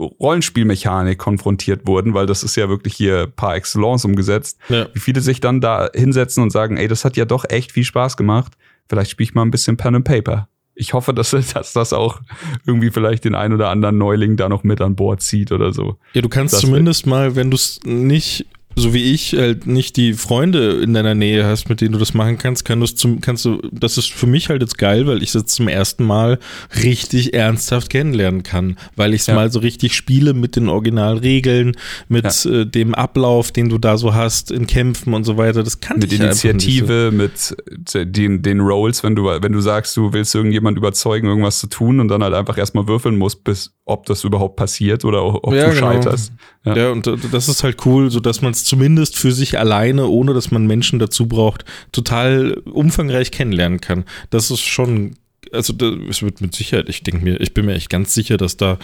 Rollenspielmechanik 0.00 1.18
konfrontiert 1.18 1.86
wurden, 1.86 2.14
weil 2.14 2.26
das 2.26 2.42
ist 2.42 2.56
ja 2.56 2.68
wirklich 2.68 2.94
hier 2.94 3.26
par 3.26 3.54
excellence 3.54 4.04
umgesetzt. 4.04 4.58
Ja. 4.68 4.88
Wie 4.92 5.00
viele 5.00 5.20
sich 5.20 5.40
dann 5.40 5.60
da 5.60 5.88
hinsetzen 5.94 6.42
und 6.42 6.50
sagen, 6.50 6.76
ey, 6.76 6.88
das 6.88 7.04
hat 7.04 7.16
ja 7.16 7.24
doch 7.24 7.44
echt 7.48 7.72
viel 7.72 7.84
Spaß 7.84 8.16
gemacht. 8.16 8.54
Vielleicht 8.88 9.10
spiele 9.10 9.24
ich 9.24 9.34
mal 9.34 9.42
ein 9.42 9.50
bisschen 9.50 9.76
Pen 9.76 9.96
and 9.96 10.04
Paper. 10.04 10.48
Ich 10.74 10.92
hoffe, 10.92 11.14
dass, 11.14 11.30
dass 11.54 11.72
das 11.72 11.92
auch 11.92 12.20
irgendwie 12.66 12.90
vielleicht 12.90 13.24
den 13.24 13.34
ein 13.34 13.52
oder 13.52 13.70
anderen 13.70 13.98
Neuling 13.98 14.36
da 14.36 14.48
noch 14.48 14.64
mit 14.64 14.80
an 14.80 14.96
Bord 14.96 15.22
zieht 15.22 15.52
oder 15.52 15.72
so. 15.72 15.98
Ja, 16.12 16.22
du 16.22 16.28
kannst 16.28 16.54
das 16.54 16.60
zumindest 16.60 17.06
mal, 17.06 17.34
wenn 17.34 17.50
du 17.50 17.56
es 17.56 17.80
nicht 17.84 18.46
so 18.78 18.92
wie 18.92 19.14
ich 19.14 19.32
halt 19.32 19.66
nicht 19.66 19.96
die 19.96 20.12
Freunde 20.12 20.82
in 20.82 20.92
deiner 20.92 21.14
Nähe 21.14 21.46
hast, 21.46 21.70
mit 21.70 21.80
denen 21.80 21.92
du 21.92 21.98
das 21.98 22.12
machen 22.12 22.36
kannst, 22.36 22.66
kann 22.66 22.84
zum, 22.86 23.22
kannst 23.22 23.46
du, 23.46 23.62
das 23.72 23.96
ist 23.96 24.12
für 24.12 24.26
mich 24.26 24.50
halt 24.50 24.60
jetzt 24.60 24.76
geil, 24.76 25.06
weil 25.06 25.22
ich 25.22 25.34
es 25.34 25.46
zum 25.46 25.66
ersten 25.66 26.04
Mal 26.04 26.38
richtig 26.82 27.32
ernsthaft 27.32 27.88
kennenlernen 27.88 28.42
kann, 28.42 28.76
weil 28.94 29.14
ich 29.14 29.22
es 29.22 29.28
ja. 29.28 29.34
mal 29.34 29.50
so 29.50 29.60
richtig 29.60 29.94
spiele 29.94 30.34
mit 30.34 30.56
den 30.56 30.68
Originalregeln, 30.68 31.74
mit 32.08 32.44
ja. 32.44 32.50
äh, 32.50 32.66
dem 32.66 32.94
Ablauf, 32.94 33.50
den 33.50 33.70
du 33.70 33.78
da 33.78 33.96
so 33.96 34.14
hast 34.14 34.50
in 34.50 34.66
Kämpfen 34.66 35.14
und 35.14 35.24
so 35.24 35.38
weiter. 35.38 35.62
Das 35.62 35.80
kann 35.80 35.98
mit 35.98 36.12
ich 36.12 36.20
Initiative, 36.20 37.10
so. 37.10 37.16
mit 37.16 37.56
den, 37.94 38.42
den 38.42 38.60
Roles, 38.60 39.02
wenn 39.02 39.16
du, 39.16 39.24
wenn 39.24 39.52
du 39.52 39.60
sagst, 39.60 39.96
du 39.96 40.12
willst 40.12 40.34
irgendjemand 40.34 40.76
überzeugen, 40.76 41.28
irgendwas 41.28 41.60
zu 41.60 41.68
tun 41.68 41.98
und 41.98 42.08
dann 42.08 42.22
halt 42.22 42.34
einfach 42.34 42.58
erstmal 42.58 42.86
würfeln 42.86 43.16
musst, 43.16 43.42
bis 43.42 43.75
ob 43.86 44.04
das 44.06 44.24
überhaupt 44.24 44.56
passiert 44.56 45.04
oder 45.04 45.24
ob 45.24 45.54
ja, 45.54 45.66
du 45.66 45.74
genau. 45.74 45.92
scheiterst. 45.92 46.32
Ja. 46.64 46.76
ja, 46.76 46.90
und 46.90 47.08
das 47.32 47.48
ist 47.48 47.62
halt 47.62 47.86
cool, 47.86 48.10
so 48.10 48.18
dass 48.18 48.42
man 48.42 48.50
es 48.50 48.64
zumindest 48.64 49.16
für 49.16 49.30
sich 49.30 49.58
alleine, 49.58 50.08
ohne 50.08 50.34
dass 50.34 50.50
man 50.50 50.66
Menschen 50.66 50.98
dazu 50.98 51.26
braucht, 51.28 51.64
total 51.92 52.54
umfangreich 52.64 53.30
kennenlernen 53.30 53.80
kann. 53.80 54.04
Das 54.30 54.50
ist 54.50 54.62
schon, 54.62 55.14
also 55.52 55.72
es 56.10 56.20
wird 56.20 56.40
mit 56.40 56.54
Sicherheit, 56.56 56.88
ich 56.88 57.04
denke 57.04 57.24
mir, 57.24 57.40
ich 57.40 57.54
bin 57.54 57.66
mir 57.66 57.74
echt 57.74 57.88
ganz 57.88 58.12
sicher, 58.12 58.36
dass 58.36 58.56
da, 58.56 58.78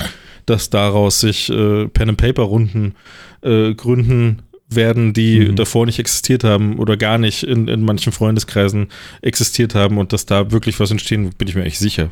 dass 0.47 0.71
daraus 0.71 1.19
sich 1.19 1.51
äh, 1.51 1.89
Pen 1.89 2.11
and 2.11 2.19
Paper 2.19 2.45
Runden 2.45 2.95
äh, 3.43 3.75
gründen 3.75 4.43
werden, 4.69 5.13
die 5.13 5.41
mhm. 5.41 5.57
davor 5.57 5.85
nicht 5.85 5.99
existiert 5.99 6.45
haben 6.45 6.79
oder 6.79 6.97
gar 6.97 7.19
nicht 7.19 7.43
in, 7.43 7.67
in 7.67 7.83
manchen 7.83 8.13
Freundeskreisen 8.13 8.87
existiert 9.21 9.75
haben 9.75 9.99
und 9.99 10.13
dass 10.13 10.27
da 10.27 10.53
wirklich 10.53 10.79
was 10.79 10.93
entstehen, 10.93 11.31
bin 11.37 11.49
ich 11.49 11.57
mir 11.57 11.65
echt 11.65 11.81
sicher. 11.81 12.11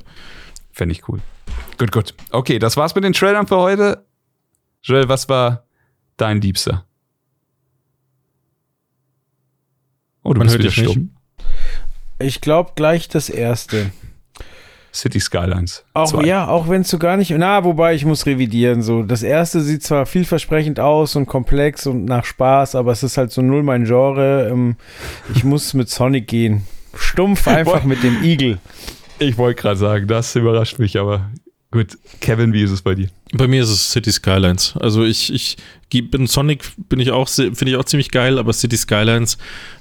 Fände 0.80 0.94
ich 0.94 1.06
cool. 1.10 1.20
Gut, 1.76 1.92
gut. 1.92 2.14
Okay, 2.30 2.58
das 2.58 2.78
war's 2.78 2.94
mit 2.94 3.04
den 3.04 3.12
Trailern 3.12 3.46
für 3.46 3.58
heute. 3.58 4.06
Joel, 4.82 5.10
was 5.10 5.28
war 5.28 5.64
dein 6.16 6.40
Liebster? 6.40 6.86
Oh, 10.22 10.32
du 10.32 10.38
Man 10.38 10.46
bist 10.46 10.58
wieder 10.58 10.70
stumm. 10.70 11.10
Ich 12.18 12.40
glaube 12.40 12.72
gleich 12.76 13.08
das 13.08 13.28
erste. 13.28 13.92
City 14.90 15.20
Skylines. 15.20 15.84
Auch 15.92 16.08
2. 16.08 16.24
ja, 16.24 16.48
auch 16.48 16.70
wenn 16.70 16.80
es 16.80 16.88
so 16.88 16.96
gar 16.96 17.18
nicht. 17.18 17.30
Na, 17.36 17.62
wobei 17.62 17.94
ich 17.94 18.06
muss 18.06 18.24
revidieren. 18.24 18.80
So, 18.80 19.02
das 19.02 19.22
erste 19.22 19.60
sieht 19.60 19.82
zwar 19.82 20.06
vielversprechend 20.06 20.80
aus 20.80 21.14
und 21.14 21.26
komplex 21.26 21.86
und 21.86 22.06
nach 22.06 22.24
Spaß, 22.24 22.74
aber 22.74 22.92
es 22.92 23.02
ist 23.02 23.18
halt 23.18 23.32
so 23.32 23.42
null 23.42 23.64
mein 23.64 23.84
Genre. 23.84 24.48
Ähm, 24.50 24.76
ich 25.34 25.44
muss 25.44 25.74
mit 25.74 25.90
Sonic 25.90 26.26
gehen. 26.26 26.66
Stumpf 26.94 27.46
einfach 27.48 27.84
mit 27.84 28.02
dem 28.02 28.24
Igel. 28.24 28.60
Ich 29.22 29.36
wollte 29.36 29.60
gerade 29.60 29.76
sagen, 29.76 30.06
das 30.06 30.34
überrascht 30.34 30.78
mich, 30.78 30.98
aber 30.98 31.30
gut. 31.70 31.98
Kevin, 32.22 32.54
wie 32.54 32.62
ist 32.62 32.70
es 32.70 32.80
bei 32.80 32.94
dir? 32.94 33.10
Bei 33.32 33.46
mir 33.46 33.62
ist 33.62 33.70
es 33.70 33.92
City 33.92 34.10
Skylines. 34.10 34.74
Also 34.80 35.04
ich, 35.04 35.32
ich 35.32 35.56
bin 36.10 36.26
Sonic 36.26 36.62
bin 36.88 37.00
ich 37.00 37.10
auch 37.10 37.28
finde 37.28 37.68
ich 37.68 37.76
auch 37.76 37.84
ziemlich 37.84 38.10
geil, 38.10 38.38
aber 38.38 38.52
City 38.52 38.76
Skylines 38.76 39.38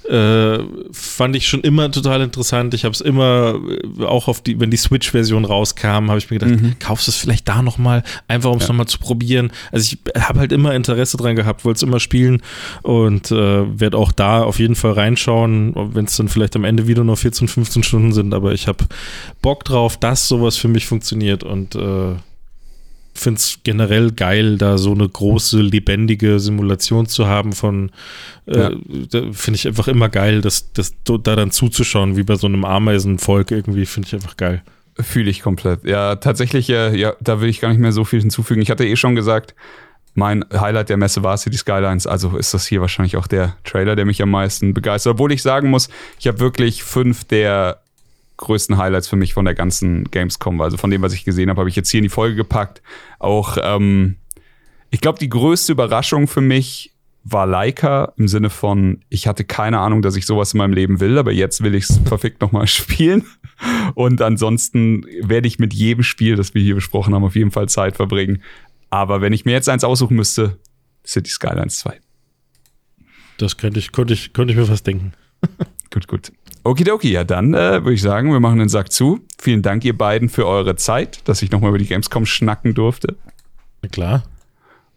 äh, 0.07 0.59
fand 0.91 1.35
ich 1.35 1.47
schon 1.47 1.61
immer 1.61 1.91
total 1.91 2.21
interessant. 2.21 2.73
Ich 2.73 2.83
habe 2.83 2.93
es 2.93 3.01
immer 3.01 3.59
äh, 3.99 4.03
auch 4.03 4.27
auf 4.27 4.41
die, 4.41 4.59
wenn 4.59 4.71
die 4.71 4.77
Switch-Version 4.77 5.45
rauskam, 5.45 6.09
habe 6.09 6.17
ich 6.17 6.31
mir 6.31 6.39
gedacht, 6.39 6.61
mhm. 6.61 6.79
kaufst 6.79 7.07
du 7.07 7.11
es 7.11 7.17
vielleicht 7.17 7.47
da 7.47 7.61
noch 7.61 7.77
mal, 7.77 8.03
einfach 8.27 8.49
um 8.49 8.57
es 8.57 8.63
ja. 8.63 8.69
noch 8.69 8.77
mal 8.77 8.87
zu 8.87 8.97
probieren. 8.97 9.51
Also 9.71 9.93
ich 9.93 10.23
habe 10.23 10.39
halt 10.39 10.51
immer 10.51 10.73
Interesse 10.73 11.17
dran 11.17 11.35
gehabt, 11.35 11.63
wollte 11.63 11.77
es 11.77 11.83
immer 11.83 11.99
spielen 11.99 12.41
und 12.81 13.31
äh, 13.31 13.79
werde 13.79 13.97
auch 13.97 14.11
da 14.11 14.43
auf 14.43 14.59
jeden 14.59 14.75
Fall 14.75 14.93
reinschauen, 14.93 15.73
wenn 15.75 16.05
es 16.05 16.17
dann 16.17 16.27
vielleicht 16.27 16.55
am 16.55 16.63
Ende 16.63 16.87
wieder 16.87 17.03
nur 17.03 17.17
14, 17.17 17.47
15 17.47 17.83
Stunden 17.83 18.13
sind. 18.13 18.33
Aber 18.33 18.53
ich 18.53 18.67
habe 18.67 18.85
Bock 19.41 19.63
drauf, 19.63 19.97
dass 19.97 20.27
sowas 20.27 20.57
für 20.57 20.69
mich 20.69 20.87
funktioniert 20.87 21.43
und 21.43 21.75
äh, 21.75 22.15
finde 23.19 23.39
es 23.39 23.59
generell 23.63 24.11
geil, 24.11 24.57
da 24.57 24.77
so 24.77 24.91
eine 24.91 25.07
große, 25.07 25.61
lebendige 25.61 26.39
Simulation 26.39 27.05
zu 27.05 27.27
haben 27.27 27.53
von, 27.53 27.91
äh, 28.45 28.59
ja. 28.59 28.71
finde 29.31 29.55
ich 29.55 29.67
einfach 29.67 29.87
immer 29.87 30.09
geil, 30.09 30.41
das, 30.41 30.71
das 30.73 30.93
da 31.03 31.17
dann 31.35 31.51
zuzuschauen, 31.51 32.17
wie 32.17 32.23
bei 32.23 32.35
so 32.35 32.47
einem 32.47 32.65
Ameisenvolk 32.65 33.51
irgendwie, 33.51 33.85
finde 33.85 34.07
ich 34.07 34.15
einfach 34.15 34.37
geil. 34.37 34.63
Fühle 34.99 35.29
ich 35.29 35.41
komplett. 35.41 35.85
Ja, 35.85 36.15
tatsächlich, 36.17 36.69
äh, 36.69 36.95
ja, 36.95 37.13
da 37.21 37.39
will 37.39 37.49
ich 37.49 37.61
gar 37.61 37.69
nicht 37.69 37.79
mehr 37.79 37.93
so 37.93 38.03
viel 38.03 38.19
hinzufügen. 38.19 38.61
Ich 38.61 38.69
hatte 38.69 38.85
eh 38.85 38.95
schon 38.95 39.15
gesagt, 39.15 39.55
mein 40.13 40.43
Highlight 40.53 40.89
der 40.89 40.97
Messe 40.97 41.23
war 41.23 41.37
City 41.37 41.57
Skylines, 41.57 42.05
also 42.05 42.35
ist 42.37 42.53
das 42.53 42.67
hier 42.67 42.81
wahrscheinlich 42.81 43.15
auch 43.15 43.27
der 43.27 43.55
Trailer, 43.63 43.95
der 43.95 44.05
mich 44.05 44.21
am 44.21 44.31
meisten 44.31 44.73
begeistert. 44.73 45.13
Obwohl 45.13 45.31
ich 45.31 45.41
sagen 45.41 45.69
muss, 45.69 45.89
ich 46.19 46.27
habe 46.27 46.39
wirklich 46.39 46.83
fünf 46.83 47.23
der 47.23 47.81
größten 48.39 48.77
Highlights 48.77 49.07
für 49.07 49.15
mich 49.15 49.33
von 49.33 49.45
der 49.45 49.53
ganzen 49.53 50.05
Gamescom. 50.05 50.59
Also 50.61 50.77
von 50.77 50.89
dem, 50.89 51.01
was 51.01 51.13
ich 51.13 51.25
gesehen 51.25 51.49
habe, 51.49 51.59
habe 51.59 51.69
ich 51.69 51.75
jetzt 51.75 51.89
hier 51.89 51.99
in 51.99 52.03
die 52.03 52.09
Folge 52.09 52.35
gepackt. 52.35 52.81
Auch, 53.19 53.57
ähm, 53.61 54.15
ich 54.89 55.01
glaube, 55.01 55.19
die 55.19 55.29
größte 55.29 55.73
Überraschung 55.73 56.27
für 56.27 56.41
mich 56.41 56.93
war 57.23 57.45
Leica 57.45 58.13
im 58.17 58.27
Sinne 58.27 58.49
von, 58.49 59.01
ich 59.09 59.27
hatte 59.27 59.43
keine 59.43 59.79
Ahnung, 59.79 60.01
dass 60.01 60.15
ich 60.15 60.25
sowas 60.25 60.53
in 60.53 60.57
meinem 60.57 60.73
Leben 60.73 60.99
will, 60.99 61.17
aber 61.17 61.31
jetzt 61.31 61.61
will 61.61 61.75
ich 61.75 61.83
es 61.89 61.99
verfickt 62.05 62.41
nochmal 62.41 62.65
spielen. 62.67 63.25
Und 63.93 64.21
ansonsten 64.21 65.05
werde 65.21 65.47
ich 65.47 65.59
mit 65.59 65.73
jedem 65.73 66.03
Spiel, 66.03 66.35
das 66.35 66.53
wir 66.53 66.61
hier 66.61 66.75
besprochen 66.75 67.13
haben, 67.13 67.25
auf 67.25 67.35
jeden 67.35 67.51
Fall 67.51 67.67
Zeit 67.67 67.97
verbringen. 67.97 68.41
Aber 68.89 69.21
wenn 69.21 69.33
ich 69.33 69.45
mir 69.45 69.51
jetzt 69.51 69.69
eins 69.69 69.83
aussuchen 69.83 70.15
müsste, 70.15 70.57
City 71.05 71.29
Skylines 71.29 71.79
2. 71.79 71.99
Das 73.37 73.57
könnte 73.57 73.79
ich, 73.79 73.91
könnte 73.91 74.13
ich, 74.13 74.33
könnte 74.33 74.53
ich 74.53 74.57
mir 74.57 74.65
fast 74.65 74.87
denken. 74.87 75.13
gut, 75.91 76.07
gut. 76.07 76.31
Okidoki, 76.63 77.11
ja 77.11 77.23
dann 77.23 77.53
äh, 77.53 77.83
würde 77.83 77.93
ich 77.93 78.01
sagen, 78.01 78.31
wir 78.31 78.39
machen 78.39 78.59
den 78.59 78.69
Sack 78.69 78.91
zu. 78.91 79.21
Vielen 79.37 79.61
Dank 79.61 79.85
ihr 79.85 79.97
beiden 79.97 80.29
für 80.29 80.45
eure 80.45 80.75
Zeit, 80.75 81.27
dass 81.27 81.41
ich 81.41 81.51
nochmal 81.51 81.69
über 81.69 81.77
die 81.77 81.87
Gamescom 81.87 82.25
schnacken 82.25 82.73
durfte. 82.73 83.15
Na 83.81 83.89
klar. 83.89 84.23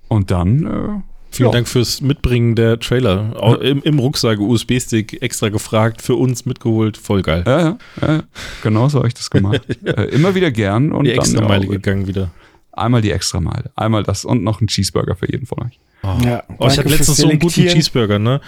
Und 0.08 0.30
dann 0.30 0.66
äh, 0.66 1.02
Vielen 1.32 1.48
ja. 1.48 1.52
Dank 1.52 1.68
fürs 1.68 2.02
Mitbringen 2.02 2.54
der 2.56 2.78
Trailer. 2.78 3.34
Auch 3.40 3.54
im, 3.54 3.82
Im 3.82 3.98
Rucksack, 3.98 4.38
USB-Stick, 4.38 5.22
extra 5.22 5.48
gefragt, 5.48 6.02
für 6.02 6.14
uns 6.14 6.44
mitgeholt. 6.44 6.98
Voll 6.98 7.22
geil. 7.22 7.42
Ja, 7.46 7.60
ja, 7.60 7.78
ja. 8.02 8.22
genau 8.62 8.90
so 8.90 8.98
habe 8.98 9.08
ich 9.08 9.14
das 9.14 9.30
gemacht. 9.30 9.62
äh, 9.84 10.04
immer 10.10 10.34
wieder 10.34 10.50
gern. 10.50 10.92
Und 10.92 11.04
die 11.04 11.12
extra 11.12 11.40
Meile 11.40 11.66
gegangen 11.66 12.06
wieder. 12.06 12.30
Einmal 12.72 13.00
die 13.00 13.12
extra 13.12 13.40
Meile. 13.40 13.70
Einmal 13.76 14.02
das 14.02 14.26
und 14.26 14.44
noch 14.44 14.60
ein 14.60 14.66
Cheeseburger 14.66 15.16
für 15.16 15.30
jeden 15.30 15.46
von 15.46 15.62
euch. 15.62 15.78
Oh. 16.02 16.18
Ja, 16.22 16.42
oh, 16.58 16.66
ich 16.66 16.76
hatte 16.76 16.88
letztens 16.88 17.16
so 17.16 17.28
einen 17.28 17.38
guten 17.38 17.66
Cheeseburger, 17.66 18.18
ne? 18.18 18.42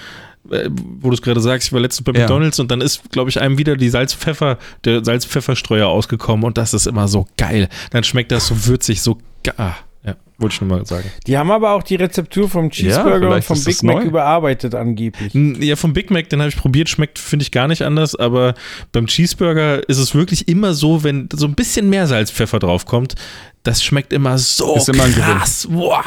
Äh, 0.50 0.68
wo 1.00 1.08
du 1.08 1.14
es 1.14 1.22
gerade 1.22 1.40
sagst, 1.40 1.68
ich 1.68 1.72
war 1.72 1.80
letztens 1.80 2.04
bei 2.04 2.12
ja. 2.12 2.20
McDonalds 2.20 2.58
und 2.58 2.70
dann 2.70 2.80
ist, 2.80 3.10
glaube 3.10 3.30
ich, 3.30 3.40
einem 3.40 3.56
wieder 3.56 3.76
die 3.76 3.88
Salzpfeffer, 3.88 4.58
der 4.84 5.04
Salzpfefferstreuer 5.04 5.88
ausgekommen 5.88 6.44
und 6.44 6.58
das 6.58 6.74
ist 6.74 6.86
immer 6.86 7.08
so 7.08 7.26
geil. 7.36 7.68
Dann 7.90 8.04
schmeckt 8.04 8.30
das 8.30 8.48
so 8.48 8.66
würzig, 8.66 9.00
so 9.00 9.18
ah. 9.56 9.74
Ja, 10.06 10.16
wollte 10.36 10.54
ich 10.54 10.60
nur 10.60 10.68
mal 10.68 10.84
sagen. 10.84 11.10
Die 11.26 11.38
haben 11.38 11.50
aber 11.50 11.72
auch 11.72 11.82
die 11.82 11.94
Rezeptur 11.94 12.46
vom 12.50 12.68
Cheeseburger 12.68 13.30
ja, 13.30 13.36
und 13.36 13.44
vom 13.44 13.64
Big 13.64 13.82
Mac 13.82 13.96
neu. 13.96 14.02
überarbeitet 14.02 14.74
angeblich. 14.74 15.32
Ja, 15.32 15.76
vom 15.76 15.94
Big 15.94 16.10
Mac, 16.10 16.28
den 16.28 16.40
habe 16.40 16.50
ich 16.50 16.56
probiert, 16.56 16.90
schmeckt, 16.90 17.18
finde 17.18 17.44
ich, 17.44 17.50
gar 17.50 17.68
nicht 17.68 17.80
anders, 17.80 18.14
aber 18.14 18.52
beim 18.92 19.06
Cheeseburger 19.06 19.88
ist 19.88 19.96
es 19.96 20.14
wirklich 20.14 20.46
immer 20.46 20.74
so, 20.74 21.04
wenn 21.04 21.30
so 21.32 21.46
ein 21.46 21.54
bisschen 21.54 21.88
mehr 21.88 22.06
Salzpfeffer 22.06 22.58
draufkommt, 22.58 23.14
das 23.64 23.82
schmeckt 23.82 24.12
immer 24.12 24.38
so 24.38 24.76
ist 24.76 24.90
immer 24.90 25.08
krass. 25.08 25.66
Boah. 25.70 26.04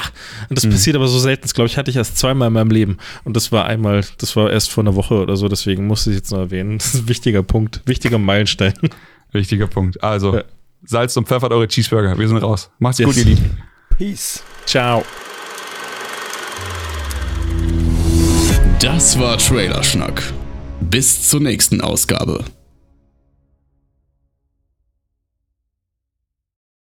Und 0.48 0.58
das 0.58 0.66
mhm. 0.66 0.72
passiert 0.72 0.96
aber 0.96 1.08
so 1.08 1.20
selten. 1.20 1.42
Das 1.42 1.54
glaube 1.54 1.68
ich, 1.68 1.76
hatte 1.76 1.90
ich 1.90 1.98
erst 1.98 2.18
zweimal 2.18 2.48
in 2.48 2.54
meinem 2.54 2.70
Leben. 2.72 2.98
Und 3.24 3.36
das 3.36 3.52
war 3.52 3.66
einmal, 3.66 4.06
das 4.20 4.36
war 4.36 4.52
erst 4.52 4.72
vor 4.72 4.84
einer 4.84 4.96
Woche 4.96 5.16
oder 5.16 5.36
so, 5.36 5.50
deswegen 5.50 5.88
musste 5.88 6.12
ich 6.12 6.18
jetzt 6.18 6.32
noch 6.32 6.40
erwähnen. 6.40 6.78
Das 6.78 6.94
ist 6.94 7.02
ein 7.02 7.10
wichtiger 7.10 7.44
Punkt, 7.44 7.82
wichtiger 7.86 8.20
Meilenstein. 8.20 8.74
Wichtiger 9.34 9.68
Punkt. 9.68 10.02
Also, 10.02 10.38
ja. 10.38 10.44
Salz 10.86 11.18
und 11.18 11.28
pfeffert 11.28 11.52
eure 11.52 11.68
Cheeseburger. 11.68 12.18
Wir 12.18 12.28
sind 12.30 12.38
raus. 12.38 12.70
Macht's 12.80 13.00
yes. 13.00 13.08
gut, 13.08 13.18
ihr 13.18 13.26
Lieben. 13.26 13.58
Peace. 13.98 14.42
Ciao. 14.66 15.04
Das 18.80 19.20
war 19.20 19.38
Trailer 19.38 19.84
Schnack. 19.84 20.22
Bis 20.80 21.28
zur 21.28 21.42
nächsten 21.42 21.82
Ausgabe. 21.82 22.46